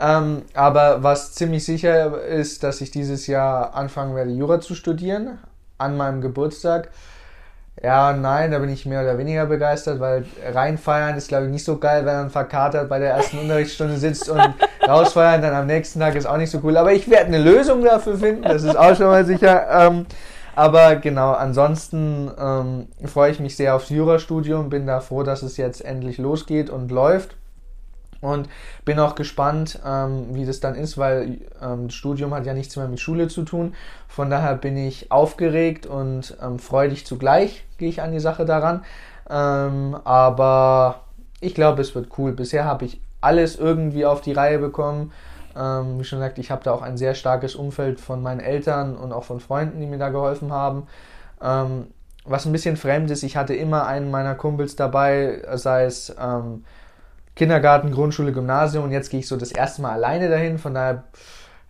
Ähm, 0.00 0.42
aber 0.54 1.02
was 1.02 1.34
ziemlich 1.34 1.64
sicher 1.64 2.22
ist, 2.22 2.62
dass 2.62 2.80
ich 2.80 2.90
dieses 2.90 3.26
Jahr 3.26 3.74
anfangen 3.74 4.16
werde, 4.16 4.30
Jura 4.30 4.60
zu 4.60 4.74
studieren. 4.74 5.38
An 5.76 5.96
meinem 5.96 6.22
Geburtstag. 6.22 6.90
Ja, 7.84 8.14
nein, 8.14 8.50
da 8.50 8.60
bin 8.60 8.70
ich 8.70 8.86
mehr 8.86 9.02
oder 9.02 9.18
weniger 9.18 9.44
begeistert, 9.44 10.00
weil 10.00 10.24
reinfeiern 10.54 11.18
ist, 11.18 11.28
glaube 11.28 11.44
ich, 11.44 11.50
nicht 11.50 11.66
so 11.66 11.76
geil, 11.76 12.06
wenn 12.06 12.14
man 12.16 12.30
verkatert 12.30 12.88
bei 12.88 12.98
der 12.98 13.10
ersten 13.10 13.38
Unterrichtsstunde 13.38 13.98
sitzt 13.98 14.30
und 14.30 14.40
rausfeiern 14.88 15.42
dann 15.42 15.52
am 15.52 15.66
nächsten 15.66 16.00
Tag 16.00 16.14
ist 16.14 16.24
auch 16.24 16.38
nicht 16.38 16.48
so 16.48 16.60
cool. 16.62 16.78
Aber 16.78 16.94
ich 16.94 17.10
werde 17.10 17.26
eine 17.26 17.42
Lösung 17.42 17.84
dafür 17.84 18.16
finden, 18.16 18.42
das 18.42 18.62
ist 18.62 18.74
auch 18.74 18.96
schon 18.96 19.08
mal 19.08 19.26
sicher. 19.26 19.66
Ähm, 19.70 20.06
aber 20.54 20.96
genau, 20.96 21.32
ansonsten 21.32 22.30
ähm, 22.40 22.88
freue 23.04 23.32
ich 23.32 23.40
mich 23.40 23.54
sehr 23.54 23.74
aufs 23.74 23.90
Jurastudium, 23.90 24.70
bin 24.70 24.86
da 24.86 25.00
froh, 25.00 25.22
dass 25.22 25.42
es 25.42 25.58
jetzt 25.58 25.84
endlich 25.84 26.16
losgeht 26.16 26.70
und 26.70 26.90
läuft. 26.90 27.36
Und 28.24 28.48
bin 28.84 28.98
auch 28.98 29.14
gespannt, 29.14 29.78
ähm, 29.86 30.34
wie 30.34 30.46
das 30.46 30.60
dann 30.60 30.74
ist, 30.74 30.96
weil 30.96 31.38
ähm, 31.62 31.88
das 31.88 31.94
Studium 31.94 32.32
hat 32.32 32.46
ja 32.46 32.54
nichts 32.54 32.76
mehr 32.76 32.88
mit 32.88 33.00
Schule 33.00 33.28
zu 33.28 33.42
tun. 33.42 33.74
Von 34.08 34.30
daher 34.30 34.54
bin 34.54 34.76
ich 34.76 35.12
aufgeregt 35.12 35.86
und 35.86 36.36
ähm, 36.42 36.58
freudig 36.58 37.06
zugleich 37.06 37.64
gehe 37.76 37.88
ich 37.88 38.00
an 38.00 38.12
die 38.12 38.20
Sache 38.20 38.44
daran. 38.44 38.82
Ähm, 39.28 39.96
aber 40.04 41.00
ich 41.40 41.54
glaube, 41.54 41.82
es 41.82 41.94
wird 41.94 42.08
cool. 42.18 42.32
Bisher 42.32 42.64
habe 42.64 42.86
ich 42.86 43.00
alles 43.20 43.56
irgendwie 43.56 44.06
auf 44.06 44.20
die 44.20 44.32
Reihe 44.32 44.58
bekommen. 44.58 45.12
Ähm, 45.56 45.98
wie 45.98 46.04
schon 46.04 46.18
gesagt, 46.18 46.38
ich 46.38 46.50
habe 46.50 46.64
da 46.64 46.72
auch 46.72 46.82
ein 46.82 46.96
sehr 46.96 47.14
starkes 47.14 47.54
Umfeld 47.54 48.00
von 48.00 48.22
meinen 48.22 48.40
Eltern 48.40 48.96
und 48.96 49.12
auch 49.12 49.24
von 49.24 49.40
Freunden, 49.40 49.80
die 49.80 49.86
mir 49.86 49.98
da 49.98 50.08
geholfen 50.08 50.52
haben. 50.52 50.86
Ähm, 51.42 51.88
was 52.24 52.46
ein 52.46 52.52
bisschen 52.52 52.76
fremd 52.76 53.10
ist, 53.10 53.22
ich 53.22 53.36
hatte 53.36 53.54
immer 53.54 53.86
einen 53.86 54.10
meiner 54.10 54.34
Kumpels 54.34 54.76
dabei, 54.76 55.42
sei 55.54 55.84
es 55.84 56.14
Kindergarten, 57.36 57.90
Grundschule, 57.90 58.32
Gymnasium 58.32 58.84
und 58.84 58.92
jetzt 58.92 59.10
gehe 59.10 59.20
ich 59.20 59.28
so 59.28 59.36
das 59.36 59.52
erste 59.52 59.82
Mal 59.82 59.92
alleine 59.92 60.28
dahin. 60.28 60.58
Von 60.58 60.74
daher, 60.74 61.04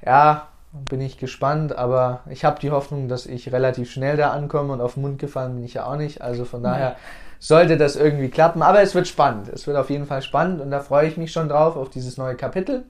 ja, 0.04 0.48
bin 0.72 1.00
ich 1.00 1.18
gespannt, 1.18 1.74
aber 1.76 2.20
ich 2.28 2.44
habe 2.44 2.60
die 2.60 2.70
Hoffnung, 2.70 3.08
dass 3.08 3.26
ich 3.26 3.52
relativ 3.52 3.90
schnell 3.90 4.16
da 4.16 4.30
ankomme 4.30 4.72
und 4.72 4.80
auf 4.80 4.94
den 4.94 5.02
Mund 5.02 5.18
gefallen 5.18 5.54
bin 5.54 5.64
ich 5.64 5.74
ja 5.74 5.86
auch 5.86 5.96
nicht. 5.96 6.20
Also 6.20 6.44
von 6.44 6.62
daher 6.62 6.96
sollte 7.38 7.76
das 7.76 7.94
irgendwie 7.94 8.28
klappen. 8.28 8.62
Aber 8.62 8.82
es 8.82 8.94
wird 8.94 9.06
spannend. 9.06 9.48
Es 9.48 9.66
wird 9.66 9.76
auf 9.76 9.90
jeden 9.90 10.06
Fall 10.06 10.22
spannend 10.22 10.60
und 10.60 10.70
da 10.70 10.80
freue 10.80 11.06
ich 11.06 11.16
mich 11.16 11.30
schon 11.30 11.48
drauf 11.48 11.76
auf 11.76 11.90
dieses 11.90 12.16
neue 12.16 12.34
Kapitel. 12.34 12.84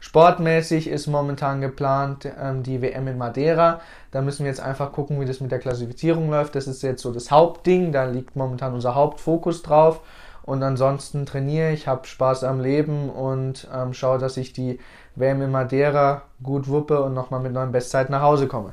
Sportmäßig 0.00 0.88
ist 0.88 1.08
momentan 1.08 1.60
geplant 1.60 2.28
ähm, 2.40 2.62
die 2.62 2.80
WM 2.80 3.08
in 3.08 3.18
Madeira. 3.18 3.80
Da 4.12 4.22
müssen 4.22 4.44
wir 4.44 4.50
jetzt 4.50 4.60
einfach 4.60 4.92
gucken, 4.92 5.20
wie 5.20 5.24
das 5.24 5.40
mit 5.40 5.50
der 5.50 5.58
Klassifizierung 5.58 6.30
läuft. 6.30 6.54
Das 6.54 6.68
ist 6.68 6.82
jetzt 6.82 7.02
so 7.02 7.12
das 7.12 7.32
Hauptding. 7.32 7.90
Da 7.90 8.04
liegt 8.04 8.36
momentan 8.36 8.74
unser 8.74 8.94
Hauptfokus 8.94 9.62
drauf. 9.62 10.00
Und 10.48 10.62
ansonsten 10.62 11.26
trainiere 11.26 11.72
ich, 11.72 11.86
habe 11.86 12.06
Spaß 12.06 12.42
am 12.42 12.58
Leben 12.58 13.10
und 13.10 13.68
ähm, 13.70 13.92
schaue, 13.92 14.16
dass 14.16 14.38
ich 14.38 14.54
die 14.54 14.80
WM 15.14 15.42
in 15.42 15.50
Madeira 15.50 16.22
gut 16.42 16.68
wuppe 16.68 17.02
und 17.02 17.12
nochmal 17.12 17.40
mit 17.40 17.52
neuen 17.52 17.70
Bestzeiten 17.70 18.12
nach 18.12 18.22
Hause 18.22 18.48
komme. 18.48 18.72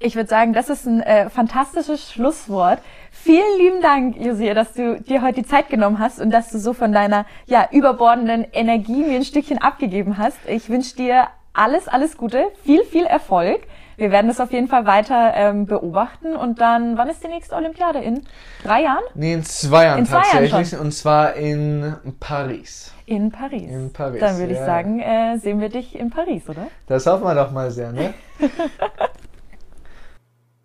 Ich 0.00 0.16
würde 0.16 0.28
sagen, 0.28 0.54
das 0.54 0.68
ist 0.68 0.84
ein 0.84 1.00
äh, 1.00 1.30
fantastisches 1.30 2.10
Schlusswort. 2.10 2.80
Vielen 3.12 3.56
lieben 3.58 3.80
Dank, 3.82 4.16
Josia, 4.16 4.52
dass 4.52 4.72
du 4.72 5.00
dir 5.00 5.22
heute 5.22 5.42
die 5.42 5.46
Zeit 5.46 5.68
genommen 5.68 6.00
hast 6.00 6.20
und 6.20 6.32
dass 6.32 6.50
du 6.50 6.58
so 6.58 6.72
von 6.72 6.92
deiner 6.92 7.24
ja, 7.46 7.68
überbordenden 7.70 8.44
Energie 8.52 9.04
mir 9.04 9.14
ein 9.14 9.24
Stückchen 9.24 9.58
abgegeben 9.58 10.18
hast. 10.18 10.38
Ich 10.48 10.68
wünsche 10.68 10.96
dir 10.96 11.28
alles, 11.52 11.86
alles 11.86 12.16
Gute, 12.16 12.46
viel, 12.64 12.82
viel 12.82 13.04
Erfolg. 13.04 13.60
Wir 13.98 14.12
werden 14.12 14.30
es 14.30 14.40
auf 14.40 14.52
jeden 14.52 14.68
Fall 14.68 14.86
weiter 14.86 15.32
ähm, 15.34 15.66
beobachten 15.66 16.36
und 16.36 16.60
dann, 16.60 16.96
wann 16.96 17.08
ist 17.08 17.24
die 17.24 17.26
nächste 17.26 17.56
Olympiade? 17.56 17.98
In 17.98 18.22
drei 18.62 18.82
Jahren? 18.82 19.02
Nee, 19.16 19.32
in 19.32 19.42
zwei 19.42 19.86
Jahren 19.86 19.98
In 19.98 20.06
zwei 20.06 20.18
Jahren 20.18 20.24
tatsächlich. 20.30 20.68
schon. 20.68 20.78
und 20.78 20.92
zwar 20.92 21.34
in 21.34 21.96
Paris. 22.20 22.94
In 23.06 23.32
Paris. 23.32 23.68
In 23.68 23.92
Paris, 23.92 24.20
Dann 24.20 24.38
würde 24.38 24.52
ich 24.52 24.58
ja. 24.60 24.66
sagen, 24.66 25.00
äh, 25.00 25.36
sehen 25.38 25.60
wir 25.60 25.68
dich 25.68 25.98
in 25.98 26.10
Paris, 26.10 26.48
oder? 26.48 26.68
Das 26.86 27.06
hoffen 27.06 27.24
wir 27.24 27.34
doch 27.34 27.50
mal 27.50 27.72
sehr, 27.72 27.90
ne? 27.90 28.14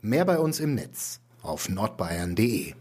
Mehr 0.01 0.25
bei 0.25 0.37
uns 0.37 0.59
im 0.59 0.75
Netz 0.75 1.19
auf 1.41 1.69
nordbayern.de. 1.69 2.75